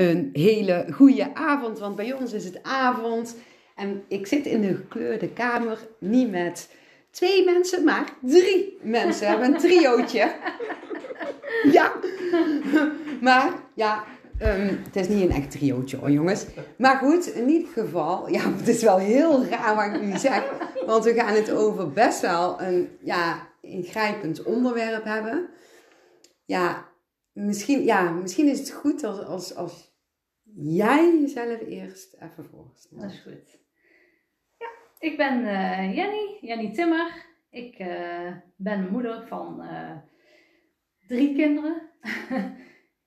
een 0.00 0.30
hele 0.32 0.86
goede 0.92 1.34
avond, 1.34 1.78
want 1.78 1.96
bij 1.96 2.12
ons 2.12 2.32
is 2.32 2.44
het 2.44 2.62
avond. 2.62 3.36
En 3.76 4.02
ik 4.08 4.26
zit 4.26 4.46
in 4.46 4.60
de 4.60 4.74
gekleurde 4.74 5.28
kamer, 5.28 5.78
niet 5.98 6.30
met 6.30 6.70
twee 7.10 7.44
mensen, 7.44 7.84
maar 7.84 8.12
drie 8.22 8.78
mensen. 8.82 9.20
We 9.20 9.26
hebben 9.26 9.54
een 9.54 9.60
triootje. 9.60 10.32
Ja, 11.72 11.92
maar 13.20 13.52
ja, 13.74 14.04
ehm, 14.38 14.74
het 14.84 14.96
is 14.96 15.08
niet 15.08 15.22
een 15.22 15.36
echt 15.36 15.50
triootje 15.50 15.96
hoor, 15.96 16.10
jongens. 16.10 16.46
Maar 16.78 16.96
goed, 16.96 17.26
in 17.26 17.48
ieder 17.48 17.68
geval, 17.68 18.28
ja, 18.28 18.52
het 18.56 18.68
is 18.68 18.82
wel 18.82 18.98
heel 18.98 19.44
raar 19.44 19.74
wat 19.74 19.84
ik 19.84 20.02
nu 20.02 20.18
zeg. 20.18 20.44
Want 20.86 21.04
we 21.04 21.14
gaan 21.14 21.34
het 21.34 21.50
over 21.50 21.92
best 21.92 22.20
wel 22.20 22.60
een 22.60 22.88
ja, 23.00 23.48
ingrijpend 23.60 24.42
onderwerp 24.42 25.04
hebben. 25.04 25.48
Ja, 26.44 26.88
misschien, 27.32 27.84
ja, 27.84 28.10
misschien 28.10 28.48
is 28.48 28.58
het 28.58 28.70
goed 28.70 29.04
als, 29.04 29.24
als, 29.24 29.54
als 29.54 29.89
jij 30.54 31.20
jezelf 31.20 31.60
eerst 31.60 32.16
even 32.20 32.44
voorstelt. 32.44 33.00
Dat 33.00 33.10
is 33.10 33.20
goed. 33.20 33.58
Ja, 34.58 34.68
ik 34.98 35.16
ben 35.16 35.44
eh, 35.44 35.96
Jenny, 35.96 36.38
Jenny 36.40 36.72
Timmer. 36.72 37.26
Ik 37.50 37.78
eh, 37.78 38.32
ben 38.56 38.90
moeder 38.90 39.26
van 39.26 39.62
eh, 39.62 39.96
drie 41.06 41.34
kinderen. 41.34 41.82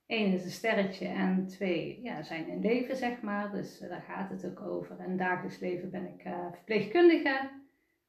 Eén 0.07 0.33
is 0.33 0.43
een 0.43 0.51
sterretje 0.51 1.07
en 1.07 1.47
twee 1.47 1.99
ja, 2.01 2.23
zijn 2.23 2.47
in 2.47 2.61
leven, 2.61 2.95
zeg 2.95 3.21
maar. 3.21 3.51
Dus 3.51 3.79
daar 3.79 4.01
gaat 4.07 4.29
het 4.29 4.45
ook 4.45 4.61
over. 4.61 4.99
In 4.99 5.17
dagelijks 5.17 5.59
leven 5.59 5.89
ben 5.89 6.05
ik 6.05 6.21
verpleegkundige 6.51 7.49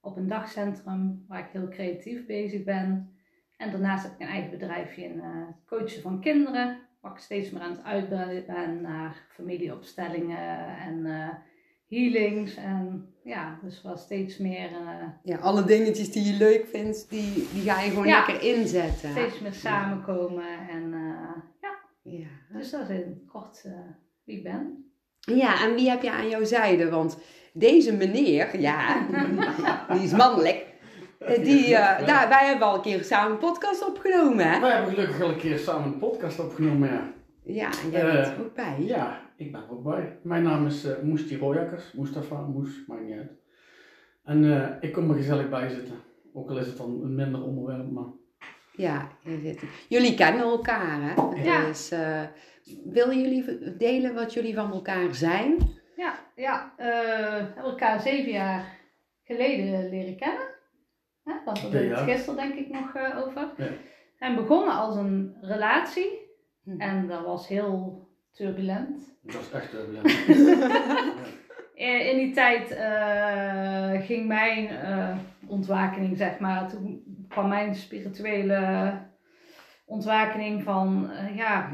op 0.00 0.16
een 0.16 0.28
dagcentrum 0.28 1.24
waar 1.28 1.38
ik 1.38 1.52
heel 1.52 1.68
creatief 1.68 2.26
bezig 2.26 2.64
ben. 2.64 3.14
En 3.56 3.70
daarnaast 3.70 4.02
heb 4.02 4.12
ik 4.12 4.20
een 4.20 4.32
eigen 4.32 4.50
bedrijfje 4.50 5.04
in 5.04 5.20
het 5.20 5.64
coachen 5.66 6.02
van 6.02 6.20
kinderen 6.20 6.83
ik 7.12 7.18
steeds 7.18 7.50
meer 7.50 7.62
aan 7.62 7.70
het 7.70 7.84
uitbreiden 7.84 8.46
ben 8.46 8.80
naar 8.80 9.16
familieopstellingen 9.28 10.78
en 10.78 10.98
uh, 10.98 11.28
healings. 11.88 12.54
En 12.54 13.14
ja, 13.24 13.58
dus 13.62 13.82
wel 13.82 13.96
steeds 13.96 14.38
meer... 14.38 14.70
Uh, 14.70 15.08
ja, 15.22 15.36
alle 15.36 15.64
dingetjes 15.64 16.12
die 16.12 16.32
je 16.32 16.38
leuk 16.38 16.66
vindt, 16.66 17.10
die, 17.10 17.48
die 17.52 17.62
ga 17.62 17.80
je 17.80 17.90
gewoon 17.90 18.06
lekker 18.06 18.42
inzetten. 18.42 19.10
Steeds 19.10 19.40
meer 19.40 19.52
samenkomen 19.52 20.68
en 20.68 20.92
uh, 20.92 21.36
ja. 21.60 21.78
ja. 22.02 22.26
Dus 22.52 22.70
dat 22.70 22.90
is 22.90 22.96
in 22.96 23.24
kort 23.26 23.64
wie 24.24 24.36
ik 24.36 24.42
ben. 24.42 24.92
Ja, 25.20 25.62
en 25.62 25.74
wie 25.74 25.90
heb 25.90 26.02
je 26.02 26.10
aan 26.10 26.28
jouw 26.28 26.44
zijde? 26.44 26.90
Want 26.90 27.18
deze 27.52 27.92
meneer, 27.92 28.60
ja, 28.60 29.06
die 29.92 30.02
is 30.02 30.12
mannelijk. 30.12 30.73
Die, 31.26 31.68
uh, 31.68 32.06
daar, 32.06 32.28
wij 32.28 32.46
hebben 32.46 32.66
al 32.66 32.74
een 32.74 32.80
keer 32.80 33.04
samen 33.04 33.32
een 33.32 33.38
podcast 33.38 33.88
opgenomen, 33.88 34.50
hè? 34.50 34.60
Wij 34.60 34.70
hebben 34.70 34.94
gelukkig 34.94 35.20
al 35.20 35.28
een 35.28 35.36
keer 35.36 35.58
samen 35.58 35.92
een 35.92 35.98
podcast 35.98 36.40
opgenomen, 36.40 36.88
ja. 36.88 37.12
Ja, 37.42 37.70
en 37.84 37.90
jij 37.90 38.12
bent 38.12 38.26
er 38.26 38.40
ook 38.40 38.54
bij. 38.54 38.76
Ja, 38.78 39.20
ik 39.36 39.52
ben 39.52 39.60
er 39.60 39.70
ook 39.70 39.82
bij. 39.82 40.18
Mijn 40.22 40.42
naam 40.42 40.66
is 40.66 40.84
uh, 40.84 40.92
Moesti 41.02 41.38
Royakkers, 41.38 41.92
Mustafa, 41.92 42.40
Moes, 42.40 42.70
maakt 42.86 43.02
niet 43.02 43.18
uit. 43.18 43.30
En 44.24 44.42
uh, 44.42 44.68
ik 44.80 44.92
kom 44.92 45.10
er 45.10 45.16
gezellig 45.16 45.48
bij 45.48 45.68
zitten. 45.68 45.94
Ook 46.34 46.50
al 46.50 46.58
is 46.58 46.66
het 46.66 46.76
dan 46.76 47.00
een 47.02 47.14
minder 47.14 47.42
onderwerp, 47.42 47.90
maar... 47.90 48.04
Ja, 48.76 49.08
jullie 49.88 50.14
kennen 50.14 50.42
elkaar, 50.42 50.98
hè? 51.02 51.42
Ja. 51.42 51.66
Dus 51.66 51.92
willen 52.84 53.20
jullie 53.20 53.76
delen 53.76 54.14
wat 54.14 54.32
jullie 54.32 54.54
van 54.54 54.72
elkaar 54.72 55.14
zijn? 55.14 55.56
Ja, 55.96 56.14
ja. 56.34 56.74
hebben 56.76 57.64
elkaar 57.64 58.00
zeven 58.00 58.32
jaar 58.32 58.64
geleden 59.24 59.88
leren 59.88 60.16
kennen. 60.16 60.53
Hè? 61.24 61.32
Daar 61.44 61.58
hadden 61.58 61.88
we 61.88 61.94
het 61.94 62.10
gisteren 62.10 62.36
denk 62.36 62.54
ik 62.54 62.68
nog 62.68 62.96
uh, 62.96 63.18
over. 63.26 63.52
Ja. 63.56 63.70
En 64.18 64.34
begonnen 64.34 64.74
als 64.74 64.96
een 64.96 65.36
relatie. 65.40 66.22
Hm. 66.64 66.80
En 66.80 67.06
dat 67.06 67.24
was 67.24 67.48
heel 67.48 68.08
turbulent. 68.32 69.18
Dat 69.22 69.34
was 69.34 69.50
echt 69.50 69.70
turbulent. 69.70 70.26
in 72.10 72.16
die 72.16 72.30
tijd 72.32 72.70
uh, 72.70 74.06
ging 74.06 74.26
mijn 74.26 74.64
uh, 74.72 75.16
ontwakening, 75.46 76.16
zeg 76.16 76.38
maar, 76.38 76.68
toen 76.68 77.02
kwam 77.28 77.48
mijn 77.48 77.74
spirituele 77.74 78.92
ontwakening 79.86 80.62
van, 80.62 81.10
uh, 81.10 81.36
ja, 81.36 81.70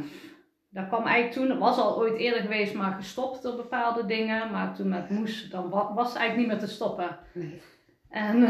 dat 0.69 0.89
kwam 0.89 1.05
eigenlijk 1.05 1.33
toen, 1.33 1.51
het 1.51 1.59
was 1.59 1.79
al 1.79 1.99
ooit 1.99 2.17
eerder 2.17 2.41
geweest, 2.41 2.75
maar 2.75 2.93
gestopt 2.93 3.43
door 3.43 3.57
bepaalde 3.57 4.07
dingen. 4.07 4.51
Maar 4.51 4.75
toen 4.75 4.89
met 4.89 5.11
Moes, 5.11 5.51
dan 5.51 5.69
was 5.71 6.09
het 6.09 6.17
eigenlijk 6.17 6.37
niet 6.37 6.47
meer 6.47 6.69
te 6.69 6.75
stoppen. 6.75 7.19
Nee. 7.35 7.61
En 8.09 8.49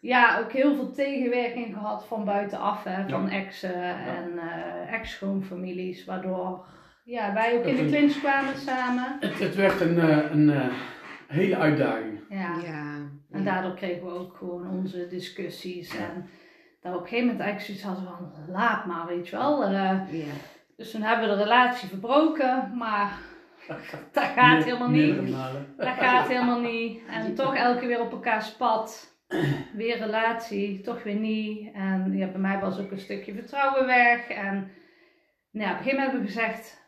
ja, 0.00 0.38
ook 0.38 0.52
heel 0.52 0.74
veel 0.74 0.92
tegenwerking 0.92 1.74
gehad 1.74 2.06
van 2.06 2.24
buitenaf, 2.24 2.84
hè, 2.84 3.08
van 3.08 3.28
exen 3.28 3.82
en 4.06 4.32
uh, 4.34 4.92
ex-schoonfamilies, 4.92 6.04
waardoor 6.04 6.64
ja, 7.04 7.32
wij 7.32 7.58
ook 7.58 7.64
in 7.64 7.76
de 7.76 7.86
clinch 7.86 8.18
kwamen 8.18 8.56
samen. 8.56 9.16
Het, 9.20 9.38
het 9.38 9.54
werd 9.54 9.80
een, 9.80 9.96
uh, 9.96 10.30
een 10.30 10.48
uh, 10.48 10.66
hele 11.26 11.56
uitdaging. 11.56 12.20
Ja. 12.28 12.56
ja. 12.64 12.96
En 13.30 13.44
daardoor 13.44 13.74
kregen 13.74 14.04
we 14.04 14.18
ook 14.18 14.36
gewoon 14.36 14.70
onze 14.70 15.06
discussies. 15.08 15.96
En 15.96 16.28
daar 16.80 16.94
op 16.94 17.00
een 17.00 17.08
gegeven 17.08 17.26
moment 17.26 17.44
eigenlijk 17.44 17.80
zoiets 17.80 17.82
hadden 17.82 18.04
van, 18.04 18.52
laat 18.52 18.86
maar, 18.86 19.06
weet 19.06 19.28
je 19.28 19.36
wel. 19.36 19.70
ja. 19.70 20.06
Dus 20.76 20.90
toen 20.90 21.02
hebben 21.02 21.28
we 21.28 21.34
de 21.34 21.42
relatie 21.42 21.88
verbroken, 21.88 22.72
maar 22.76 23.18
dat 24.12 24.24
gaat 24.24 24.64
helemaal 24.64 24.88
niet. 24.88 25.32
Dat 25.76 25.88
gaat 25.88 26.28
helemaal 26.28 26.60
niet. 26.60 27.00
En 27.10 27.34
toch 27.34 27.54
elke 27.54 27.78
keer 27.78 27.88
weer 27.88 28.00
op 28.00 28.12
elkaars 28.12 28.50
pad 28.50 29.09
weer 29.72 29.98
relatie, 29.98 30.80
toch 30.80 31.02
weer 31.02 31.14
niet. 31.14 31.72
En 31.74 32.12
ja, 32.16 32.26
bij 32.26 32.40
mij 32.40 32.58
was 32.60 32.78
ook 32.78 32.90
een 32.90 32.98
stukje 32.98 33.34
vertrouwen 33.34 33.86
weg. 33.86 34.28
En 34.28 34.70
nou 35.50 35.68
ja, 35.68 35.72
op 35.72 35.78
een 35.78 35.84
gegeven 35.84 35.98
moment 35.98 36.10
hebben 36.10 36.20
we 36.20 36.26
gezegd, 36.26 36.80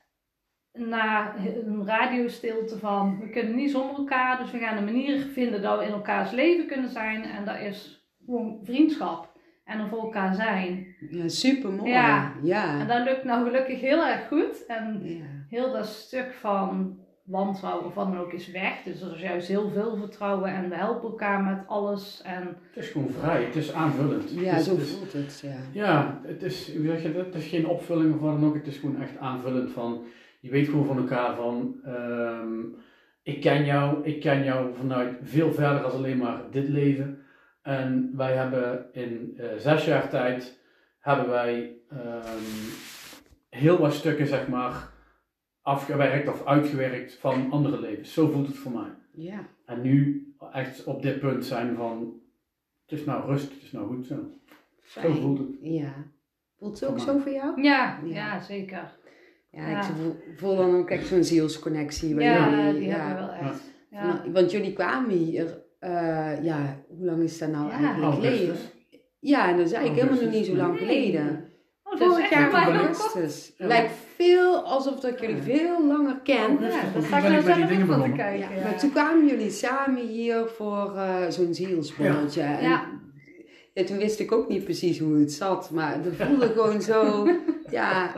na 0.72 1.36
een 1.36 1.86
radiostilte 1.86 2.78
van, 2.78 3.18
we 3.20 3.30
kunnen 3.30 3.54
niet 3.54 3.70
zonder 3.70 3.96
elkaar, 3.96 4.38
dus 4.38 4.50
we 4.50 4.58
gaan 4.58 4.76
een 4.76 4.84
manier 4.84 5.20
vinden 5.20 5.62
dat 5.62 5.78
we 5.78 5.84
in 5.84 5.92
elkaars 5.92 6.30
leven 6.30 6.66
kunnen 6.66 6.90
zijn. 6.90 7.22
En 7.22 7.44
dat 7.44 7.60
is 7.60 8.06
gewoon 8.24 8.60
vriendschap. 8.62 9.30
En 9.64 9.80
er 9.80 9.88
voor 9.88 10.00
elkaar 10.00 10.34
zijn. 10.34 10.96
Ja, 11.10 11.28
super 11.28 11.70
mooi. 11.70 11.90
Ja. 11.90 12.32
ja. 12.42 12.80
En 12.80 12.86
dat 12.86 13.04
lukt 13.04 13.24
nou 13.24 13.44
gelukkig 13.44 13.80
heel 13.80 14.06
erg 14.06 14.28
goed. 14.28 14.66
En 14.66 15.00
ja. 15.04 15.24
heel 15.48 15.72
dat 15.72 15.86
stuk 15.86 16.32
van 16.32 16.98
wantrouwen 17.22 17.84
of 17.84 17.94
wat 17.94 18.12
dan 18.12 18.20
ook 18.20 18.32
is 18.32 18.50
weg. 18.50 18.82
Dus 18.84 19.00
er 19.00 19.14
is 19.14 19.20
juist 19.20 19.48
heel 19.48 19.70
veel 19.70 19.96
vertrouwen 19.96 20.54
en 20.54 20.68
we 20.68 20.74
helpen 20.74 21.08
elkaar 21.08 21.42
met 21.42 21.58
alles. 21.66 22.22
En... 22.24 22.56
Het 22.72 22.84
is 22.84 22.90
gewoon 22.90 23.10
vrij, 23.10 23.44
het 23.44 23.56
is 23.56 23.72
aanvullend. 23.72 24.30
Ja, 24.30 24.56
is, 24.56 24.64
zo 24.64 24.76
voelt 24.76 25.12
het, 25.12 25.40
ja. 25.44 25.56
Ja, 25.72 26.20
het 26.22 26.42
is, 26.42 26.76
hoe 26.76 26.86
zeg 26.86 27.02
je 27.02 27.12
dat? 27.12 27.26
Het 27.26 27.34
is 27.34 27.46
geen 27.46 27.66
opvulling 27.66 28.14
of 28.14 28.20
wat 28.20 28.40
dan 28.40 28.48
ook, 28.48 28.54
het 28.54 28.66
is 28.66 28.76
gewoon 28.76 29.02
echt 29.02 29.18
aanvullend 29.18 29.70
van, 29.70 30.02
je 30.40 30.50
weet 30.50 30.68
gewoon 30.68 30.86
van 30.86 30.98
elkaar 30.98 31.36
van, 31.36 31.76
um, 31.86 32.74
ik 33.22 33.40
ken 33.40 33.64
jou, 33.64 34.04
ik 34.04 34.20
ken 34.20 34.44
jou 34.44 34.74
vanuit 34.74 35.16
veel 35.22 35.52
verder 35.52 35.82
dan 35.82 35.90
alleen 35.90 36.18
maar 36.18 36.40
dit 36.50 36.68
leven. 36.68 37.18
En 37.62 38.12
wij 38.16 38.32
hebben 38.32 38.86
in 38.92 39.34
uh, 39.36 39.46
zes 39.56 39.84
jaar 39.84 40.08
tijd, 40.08 40.60
hebben 40.98 41.28
wij 41.28 41.72
um, 41.92 41.98
heel 43.48 43.78
wat 43.78 43.92
stukken, 43.92 44.26
zeg 44.26 44.48
maar, 44.48 44.91
afgewerkt 45.62 46.28
of 46.28 46.46
uitgewerkt 46.46 47.14
van 47.14 47.50
andere 47.50 47.80
levens. 47.80 48.12
Zo 48.12 48.28
voelt 48.28 48.46
het 48.46 48.56
voor 48.56 48.72
mij. 48.72 48.90
Ja. 49.12 49.48
En 49.66 49.80
nu 49.82 50.26
echt 50.52 50.84
op 50.84 51.02
dit 51.02 51.20
punt 51.20 51.44
zijn 51.44 51.76
van, 51.76 52.20
het 52.86 52.98
is 52.98 53.04
nou 53.04 53.26
rust, 53.26 53.52
het 53.52 53.62
is 53.62 53.72
nou 53.72 53.86
goed 53.86 54.06
zo. 54.06 54.16
Zo 54.82 55.12
voelt 55.12 55.38
het. 55.38 55.48
Ja. 55.60 55.92
Voelt 56.58 56.80
het 56.80 56.88
ook 56.88 56.98
zo 56.98 57.18
voor 57.18 57.32
jou? 57.32 57.62
Ja, 57.62 57.98
ja. 58.04 58.40
zeker. 58.40 59.00
Ja, 59.50 59.78
ik 59.78 59.94
voel, 60.36 60.56
dan 60.56 60.74
ook 60.74 60.90
echt 60.90 61.06
zo'n 61.06 61.24
zielsconnectie. 61.24 62.14
Ja, 62.14 62.50
jullie, 62.50 62.80
die 62.80 62.88
ja. 62.88 63.06
hebben 63.06 63.26
wel 63.26 63.34
echt. 63.34 63.72
Ja. 63.90 64.24
Want 64.32 64.50
jullie 64.50 64.72
kwamen 64.72 65.10
hier, 65.10 65.62
uh, 65.80 66.44
ja, 66.44 66.84
hoe 66.88 67.04
lang 67.04 67.22
is 67.22 67.38
dat 67.38 67.50
nou 67.50 67.70
eigenlijk 67.70 68.14
geleden? 68.14 68.56
Ja, 69.18 69.48
en 69.48 69.56
dat 69.56 69.66
is 69.66 69.72
eigenlijk 69.72 70.02
helemaal 70.02 70.24
nog 70.24 70.34
niet 70.34 70.46
zo 70.46 70.54
lang 70.54 70.78
geleden. 70.78 71.50
Oh, 71.82 71.98
Vorig 71.98 72.30
jaar 72.30 72.68
in 72.68 72.76
augustus. 72.76 73.54
Lijkt 73.56 73.92
veel 74.22 74.60
alsof 74.60 75.00
dat 75.00 75.10
ik 75.10 75.20
jullie 75.20 75.42
veel 75.42 75.86
langer 75.86 76.20
ken. 76.22 76.58
Ja, 76.60 76.80
dat 76.94 77.04
ga 77.04 77.16
ik 77.16 77.22
nou 77.22 77.42
zelf 77.42 77.80
ook 77.80 77.86
van 77.86 78.02
te 78.02 78.16
kijken. 78.16 78.56
Ja. 78.56 78.62
Maar 78.62 78.78
toen 78.78 78.90
kwamen 78.90 79.26
jullie 79.26 79.50
samen 79.50 80.06
hier 80.06 80.46
voor 80.46 80.92
uh, 80.94 81.28
zo'n 81.28 81.54
zielsborreltje. 81.54 82.40
Ja. 82.40 82.88
ja. 83.74 83.84
toen 83.84 83.96
wist 83.96 84.20
ik 84.20 84.32
ook 84.32 84.48
niet 84.48 84.64
precies 84.64 84.98
hoe 84.98 85.18
het 85.18 85.32
zat. 85.32 85.70
Maar 85.70 85.98
het 86.02 86.14
voelde 86.16 86.48
gewoon 86.54 86.82
zo, 86.82 87.28
ja, 87.70 88.12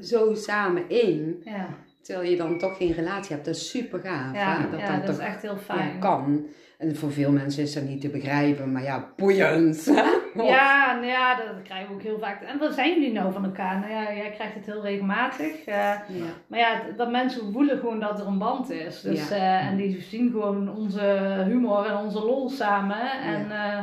zo 0.00 0.34
samen 0.34 0.88
in. 0.88 1.42
Ja. 1.44 1.68
Terwijl 2.02 2.30
je 2.30 2.36
dan 2.36 2.58
toch 2.58 2.76
geen 2.76 2.92
relatie 2.92 3.32
hebt. 3.32 3.44
Dat 3.44 3.54
is 3.54 3.70
super 3.70 4.00
gaaf. 4.00 4.34
Ja, 4.34 4.66
dat, 4.70 4.80
ja, 4.80 4.96
dat, 4.96 5.06
dat 5.06 5.18
is 5.18 5.24
echt 5.24 5.42
heel 5.42 5.56
fijn. 5.56 5.98
kan. 5.98 6.46
En 6.78 6.96
voor 6.96 7.12
veel 7.12 7.32
mensen 7.32 7.62
is 7.62 7.72
dat 7.72 7.82
niet 7.82 8.00
te 8.00 8.08
begrijpen, 8.08 8.72
maar 8.72 8.82
ja, 8.82 9.12
boeiend. 9.16 9.86
ja, 10.34 10.94
nou 10.94 11.06
ja, 11.06 11.34
dat 11.36 11.62
krijgen 11.64 11.88
we 11.88 11.94
ook 11.94 12.02
heel 12.02 12.18
vaak. 12.18 12.42
En 12.42 12.58
wat 12.58 12.74
zijn 12.74 12.94
jullie 12.94 13.12
nou 13.12 13.32
van 13.32 13.44
elkaar? 13.44 13.78
Nou 13.78 13.92
ja, 13.92 14.14
jij 14.14 14.30
krijgt 14.30 14.54
het 14.54 14.66
heel 14.66 14.82
regelmatig. 14.82 15.66
Uh, 15.66 15.74
ja. 15.74 16.04
Maar 16.46 16.58
ja, 16.58 16.80
dat 16.96 17.10
mensen 17.10 17.52
voelen 17.52 17.78
gewoon 17.78 18.00
dat 18.00 18.20
er 18.20 18.26
een 18.26 18.38
band 18.38 18.70
is. 18.70 19.00
Dus, 19.00 19.28
ja. 19.28 19.36
uh, 19.36 19.66
en 19.66 19.76
die 19.76 20.00
zien 20.00 20.30
gewoon 20.30 20.74
onze 20.76 21.44
humor 21.46 21.86
en 21.86 21.96
onze 21.96 22.24
lol 22.24 22.48
samen. 22.48 23.10
En 23.22 23.46
uh, 23.50 23.78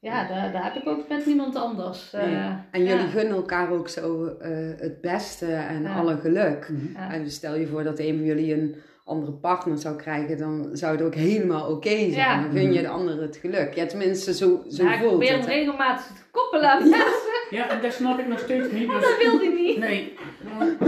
ja, 0.00 0.28
daar, 0.28 0.52
daar 0.52 0.64
heb 0.64 0.74
ik 0.74 0.88
ook 0.88 1.08
met 1.08 1.26
niemand 1.26 1.56
anders. 1.56 2.12
Eh, 2.12 2.46
En 2.70 2.84
jullie 2.84 3.04
ja. 3.04 3.06
gunnen 3.06 3.36
elkaar 3.36 3.70
ook 3.70 3.88
zo 3.88 4.26
eh, 4.26 4.50
het 4.78 5.00
beste 5.00 5.52
en 5.54 5.82
Ja. 5.82 5.94
alle 5.94 6.16
geluk. 6.16 6.68
Mhm. 6.70 6.92
Ja. 6.92 7.12
En 7.12 7.30
stel 7.30 7.56
je 7.56 7.66
voor 7.66 7.84
dat 7.84 7.98
een 7.98 8.16
van 8.16 8.24
jullie 8.24 8.54
een 8.54 8.76
andere 9.06 9.32
partner 9.32 9.78
zou 9.78 9.96
krijgen, 9.96 10.38
dan 10.38 10.68
zou 10.72 10.92
het 10.96 11.02
ook 11.02 11.14
helemaal 11.14 11.70
oké 11.70 11.88
zijn. 11.88 12.10
Ja. 12.12 12.42
Dan 12.42 12.50
gun 12.50 12.72
je 12.72 12.80
de 12.80 12.88
ander 12.88 13.20
het 13.22 13.36
geluk. 13.36 13.74
Ja, 13.74 13.86
tenminste, 13.86 14.34
zo, 14.34 14.62
zo 14.68 14.84
Ja, 14.84 14.92
ik 14.92 14.98
voelt 14.98 15.10
probeer 15.10 15.30
hem 15.30 15.40
het. 15.40 15.48
regelmatig 15.48 16.06
te 16.06 16.22
koppelen 16.30 16.70
aan 16.70 16.88
mensen. 16.88 17.34
Ja, 17.50 17.68
en 17.68 17.82
dat 17.82 17.92
snap 17.92 18.18
ik 18.18 18.26
nog 18.28 18.38
steeds 18.38 18.70
niet. 18.70 18.86
Maar 18.86 19.00
Dus... 19.00 19.08
dat 19.08 19.18
wil 19.22 19.38
hij 19.38 19.48
niet. 19.48 19.78
Nee. 19.78 20.14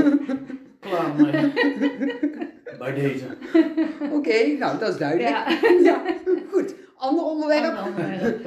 Klaar 0.80 1.14
mee. 1.16 1.52
Bij 2.78 2.94
deze. 2.94 3.24
Oké, 4.12 4.46
nou 4.58 4.78
dat 4.78 4.88
is 4.88 4.96
duidelijk. 4.98 5.28
Ja, 5.28 5.46
Ja, 5.82 6.02
goed. 6.50 6.74
Ander 6.96 7.24
onderwerp. 7.24 7.76
Ander 7.76 7.84
onderwerp. 7.84 8.46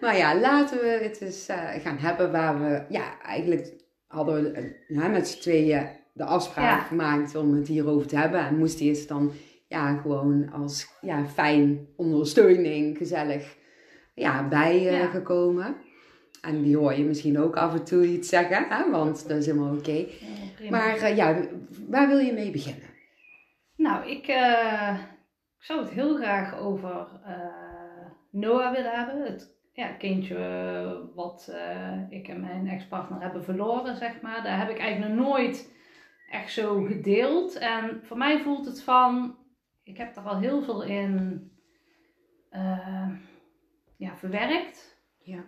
Maar 0.00 0.16
ja, 0.22 0.40
laten 0.40 0.78
we 0.78 0.98
het 1.02 1.20
eens 1.20 1.46
eh, 1.48 1.56
gaan 1.82 1.96
hebben 1.98 2.32
waar 2.32 2.60
we, 2.60 2.82
ja, 2.88 3.20
eigenlijk 3.22 3.72
hadden 4.06 4.42
we 4.42 4.76
ja, 4.88 5.08
met 5.08 5.28
z'n 5.28 5.40
tweeën 5.40 5.88
de 6.18 6.24
afspraak 6.24 6.80
Ja. 6.80 6.86
gemaakt 6.86 7.34
om 7.34 7.54
het 7.54 7.68
hierover 7.68 8.06
te 8.06 8.16
hebben. 8.16 8.40
En 8.40 8.58
moest 8.58 8.78
die 8.78 8.88
eens 8.88 9.06
dan, 9.06 9.32
ja, 9.68 9.96
gewoon 9.96 10.52
als, 10.52 10.88
ja, 11.00 11.26
fijn 11.26 11.88
ondersteuning, 11.96 12.96
gezellig, 12.96 13.56
ja, 14.14 14.48
bij 14.48 14.76
eh, 14.88 15.12
Ja. 15.54 15.74
En 16.40 16.62
die 16.62 16.76
hoor 16.76 16.94
je 16.94 17.04
misschien 17.04 17.38
ook 17.38 17.56
af 17.56 17.74
en 17.74 17.84
toe 17.84 18.06
iets 18.06 18.28
zeggen, 18.28 18.66
hè, 18.68 18.90
want 18.90 19.28
dat 19.28 19.36
is 19.36 19.46
helemaal 19.46 19.76
oké. 19.76 20.06
Ja. 20.58 20.70
Maar 20.70 20.96
eh, 20.96 21.16
ja, 21.16 21.40
waar 21.88 22.08
wil 22.08 22.18
je 22.18 22.32
mee 22.32 22.50
beginnen? 22.50 22.88
Nou, 23.76 24.10
ik, 24.10 24.26
eh, 24.26 24.98
ik 25.58 25.64
zou 25.64 25.80
het 25.80 25.90
heel 25.90 26.16
graag 26.16 26.58
over 26.58 27.06
Noah 28.30 28.72
willen 28.74 28.92
hebben. 28.92 29.22
Het 29.22 29.56
ja, 29.72 29.88
kindje 29.88 31.10
wat 31.14 31.54
ik 32.10 32.28
en 32.28 32.40
mijn 32.40 32.68
ex-partner 32.68 33.20
hebben 33.20 33.44
verloren, 33.44 33.96
zeg 33.96 34.20
maar. 34.20 34.42
Daar 34.42 34.58
heb 34.58 34.70
ik 34.70 34.78
eigenlijk 34.78 35.14
nog 35.14 35.26
nooit 35.26 35.76
echt 36.30 36.52
zo 36.52 36.82
gedeeld. 36.82 37.54
En 37.54 38.00
voor 38.04 38.16
mij 38.16 38.40
voelt 38.40 38.66
het 38.66 38.82
van, 38.82 39.36
ik 39.82 39.96
heb 39.96 40.16
er 40.16 40.22
al 40.22 40.38
heel 40.38 40.62
veel 40.62 40.82
in 40.82 41.42
eh, 42.50 43.08
ja, 43.96 44.16
verwerkt. 44.16 44.96
Ja. 45.22 45.44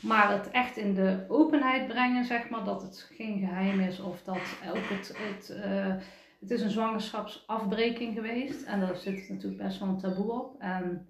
Maar 0.00 0.32
het 0.32 0.50
echt 0.50 0.76
in 0.76 0.94
de 0.94 1.24
openheid 1.28 1.88
brengen, 1.88 2.24
zeg 2.24 2.48
maar, 2.48 2.64
dat 2.64 2.82
het 2.82 3.10
geen 3.12 3.38
geheim 3.38 3.80
is 3.80 4.00
of 4.00 4.22
dat 4.22 4.58
ook 4.68 4.88
het, 4.88 5.14
het, 5.16 5.50
eh, 5.50 5.94
het 6.40 6.50
is 6.50 6.62
een 6.62 6.70
zwangerschapsafbreking 6.70 8.14
geweest. 8.14 8.62
En 8.62 8.80
daar 8.80 8.96
zit 8.96 9.28
natuurlijk 9.28 9.62
best 9.62 9.78
wel 9.78 9.88
een 9.88 9.98
taboe 9.98 10.32
op. 10.32 10.56
En 10.58 11.08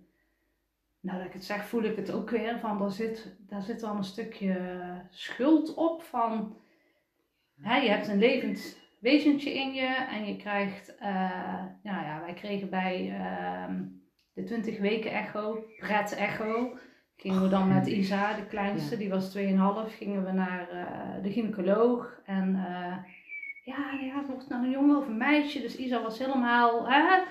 nou 1.01 1.19
dat 1.19 1.27
ik 1.27 1.33
het 1.33 1.45
zeg, 1.45 1.65
voel 1.65 1.83
ik 1.83 1.97
het 1.97 2.11
ook 2.11 2.31
weer 2.31 2.59
van, 2.59 2.79
daar 2.79 2.91
zit, 2.91 3.37
daar 3.39 3.63
zit 3.63 3.81
wel 3.81 3.95
een 3.95 4.05
stukje 4.05 4.81
schuld 5.11 5.75
op 5.75 6.03
van, 6.03 6.57
hè, 7.63 7.77
je 7.77 7.89
hebt 7.89 8.09
een 8.09 8.19
levend 8.19 8.79
wezentje 9.01 9.55
in 9.55 9.75
je 9.75 10.07
en 10.11 10.27
je 10.27 10.37
krijgt, 10.37 10.97
eh, 10.97 11.65
nou 11.83 12.05
ja, 12.05 12.21
wij 12.21 12.35
kregen 12.35 12.71
bij 12.71 13.15
ehm, 13.19 13.83
de 14.35 14.45
20 14.45 14.79
weken 14.79 15.13
echo, 15.13 15.65
pret 15.79 16.15
echo, 16.15 16.79
gingen 17.17 17.43
we 17.43 17.49
dan 17.49 17.69
met 17.69 17.87
Isa, 17.87 18.33
de 18.33 18.47
kleinste, 18.47 18.97
die 18.97 19.09
was 19.09 19.37
2,5, 19.37 19.97
gingen 19.97 20.25
we 20.25 20.33
naar 20.33 20.69
eh, 20.71 21.23
de 21.23 21.33
gynaecoloog 21.33 22.21
en 22.25 22.55
eh, 22.55 22.97
ja, 23.65 23.93
ja, 24.01 24.25
wordt 24.27 24.49
nou 24.49 24.65
een 24.65 24.71
jongen 24.71 24.97
of 24.97 25.07
een 25.07 25.17
meisje? 25.17 25.61
Dus 25.61 25.77
Isa 25.77 26.03
was 26.03 26.19
helemaal 26.19 26.91
hè, 26.91 27.23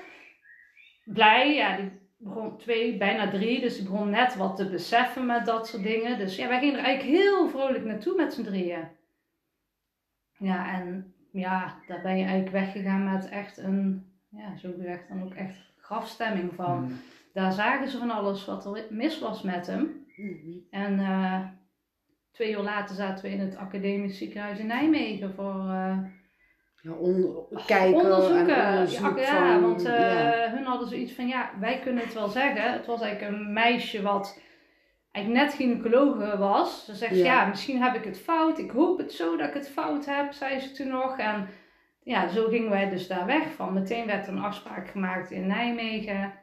blij, 1.03 1.55
ja, 1.55 1.77
die 1.77 1.91
begon 2.17 2.57
twee, 2.57 2.97
bijna 2.97 3.29
drie, 3.29 3.59
dus 3.59 3.75
die 3.75 3.89
begon 3.89 4.09
net 4.09 4.35
wat 4.35 4.55
te 4.55 4.69
beseffen 4.69 5.25
met 5.25 5.45
dat 5.45 5.67
soort 5.67 5.83
dingen. 5.83 6.17
Dus 6.17 6.35
ja, 6.35 6.47
wij 6.47 6.59
gingen 6.59 6.79
er 6.79 6.85
eigenlijk 6.85 7.17
heel 7.17 7.49
vrolijk 7.49 7.85
naartoe 7.85 8.15
met 8.15 8.33
z'n 8.33 8.43
drieën. 8.43 8.97
Ja, 10.39 10.73
en 10.73 11.13
ja, 11.31 11.75
daar 11.87 12.01
ben 12.01 12.17
je 12.17 12.23
eigenlijk 12.23 12.51
weggegaan 12.51 13.03
met 13.11 13.29
echt 13.29 13.57
een, 13.57 14.05
ja, 14.29 14.57
zo 14.57 14.71
gezegd 14.77 15.07
dan 15.07 15.23
ook 15.23 15.33
echt 15.33 15.73
grafstemming 15.77 16.53
van. 16.53 16.83
Mhm. 16.83 16.93
Daar 17.33 17.51
zagen 17.51 17.89
ze 17.89 17.97
van 17.97 18.11
alles 18.11 18.45
wat 18.45 18.65
er 18.65 18.85
mis 18.89 19.19
was 19.19 19.41
met 19.41 19.67
hem. 19.67 20.05
En 20.69 20.99
eh, 20.99 21.41
twee 22.31 22.51
uur 22.51 22.61
later 22.61 22.95
zaten 22.95 23.25
we 23.25 23.31
in 23.31 23.39
het 23.39 23.55
academisch 23.55 24.17
ziekenhuis 24.17 24.59
in 24.59 24.67
Nijmegen 24.67 25.33
voor 25.33 25.69
eh, 25.69 25.97
Ja, 26.81 26.93
kijken 27.65 28.01
onderzoeken. 28.01 28.55
en 28.55 28.71
onderzoek 28.71 29.17
ja, 29.17 29.23
ja, 29.23 29.53
van, 29.53 29.61
want 29.61 29.85
eh, 29.85 29.93
ja. 29.93 30.51
hun 30.51 30.65
hadden 30.65 30.87
zoiets 30.87 31.13
van, 31.13 31.27
ja, 31.27 31.51
wij 31.59 31.79
kunnen 31.79 32.03
het 32.03 32.13
wel 32.13 32.27
zeggen. 32.27 32.73
Het 32.73 32.85
was 32.85 33.01
eigenlijk 33.01 33.33
een 33.33 33.53
meisje 33.53 34.01
wat 34.01 34.41
eigenlijk 35.19 35.45
net 35.45 35.53
gynaecologe 35.55 36.37
was. 36.37 36.85
Ze 36.85 36.95
zegt, 36.95 37.15
Ja. 37.15 37.23
ja. 37.23 37.45
misschien 37.47 37.81
heb 37.81 37.95
ik 37.95 38.03
het 38.03 38.19
fout. 38.19 38.57
Ik 38.59 38.71
hoop 38.71 38.97
het 38.97 39.11
zo 39.13 39.37
dat 39.37 39.47
ik 39.47 39.53
het 39.53 39.69
fout 39.69 40.05
heb, 40.05 40.31
zei 40.33 40.59
ze 40.59 40.71
toen 40.71 40.87
nog. 40.87 41.17
En 41.17 41.47
ja, 42.03 42.27
zo 42.27 42.47
gingen 42.47 42.69
wij 42.69 42.89
dus 42.89 43.07
daar 43.07 43.25
weg 43.25 43.53
van. 43.55 43.73
Meteen 43.73 44.05
werd 44.05 44.27
er 44.27 44.33
een 44.33 44.39
afspraak 44.43 44.87
gemaakt 44.89 45.31
in 45.31 45.47
Nijmegen. 45.47 46.33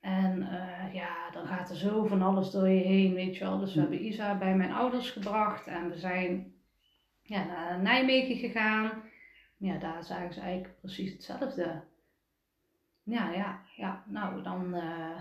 En 0.00 0.42
eh, 0.42 0.94
ja, 0.94 1.30
dan 1.32 1.46
gaat 1.46 1.70
er 1.70 1.76
zo 1.76 2.04
van 2.06 2.22
alles 2.22 2.50
door 2.50 2.68
je 2.68 2.80
heen, 2.84 3.14
weet 3.14 3.36
je 3.36 3.44
wel. 3.44 3.58
Dus 3.58 3.74
we 3.74 3.80
Hm. 3.80 3.86
hebben 3.88 4.06
Isa 4.06 4.38
bij 4.38 4.54
mijn 4.56 4.72
ouders 4.72 5.10
gebracht 5.10 5.66
en 5.66 5.88
we 5.88 5.96
zijn 5.98 6.54
ja, 7.22 7.44
naar 7.44 7.80
Nijmegen 7.82 8.36
gegaan. 8.36 8.90
Ja, 9.56 9.78
daar 9.78 10.04
zagen 10.04 10.32
ze 10.34 10.40
eigenlijk 10.40 10.80
precies 10.80 11.12
hetzelfde. 11.12 11.82
Ja, 13.02 13.30
ja, 13.32 13.60
ja. 13.76 14.04
Nou, 14.06 14.42
dan... 14.42 14.74
eh, 14.74 15.20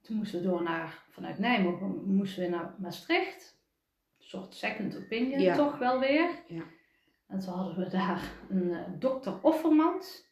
toen 0.00 0.16
moesten 0.16 0.40
we 0.40 0.46
door 0.46 0.62
naar... 0.62 1.04
Vanuit 1.10 1.38
Nijmegen 1.38 2.14
moesten 2.14 2.42
we 2.42 2.48
naar 2.48 2.74
Maastricht. 2.78 3.58
Een 4.18 4.24
soort 4.26 4.54
second 4.54 4.96
opinion 4.96 5.40
Ja. 5.40 5.56
toch 5.56 5.78
wel 5.78 6.00
weer. 6.00 6.30
Ja. 6.46 6.62
En 7.26 7.38
toen 7.38 7.54
hadden 7.54 7.84
we 7.84 7.90
daar 7.90 8.32
een 8.48 8.72
eh, 8.72 8.84
dokter 8.98 9.42
Offermans. 9.42 10.28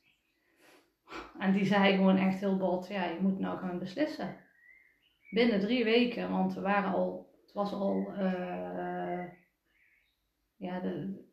En 1.38 1.52
die 1.52 1.64
zei 1.64 1.94
gewoon 1.96 2.16
echt 2.16 2.40
heel 2.40 2.56
bot, 2.56 2.86
ja, 2.88 3.04
je 3.04 3.20
moet 3.20 3.38
nou 3.38 3.58
gaan 3.58 3.78
beslissen. 3.78 4.36
Binnen 5.30 5.60
drie 5.60 5.84
weken, 5.84 6.30
want 6.30 6.54
we 6.54 6.60
waren 6.60 6.92
al, 6.92 7.30
het 7.42 7.52
was 7.52 7.72
al, 7.72 8.12
eh, 8.16 9.24
ja, 10.56 10.80
de, 10.80 11.26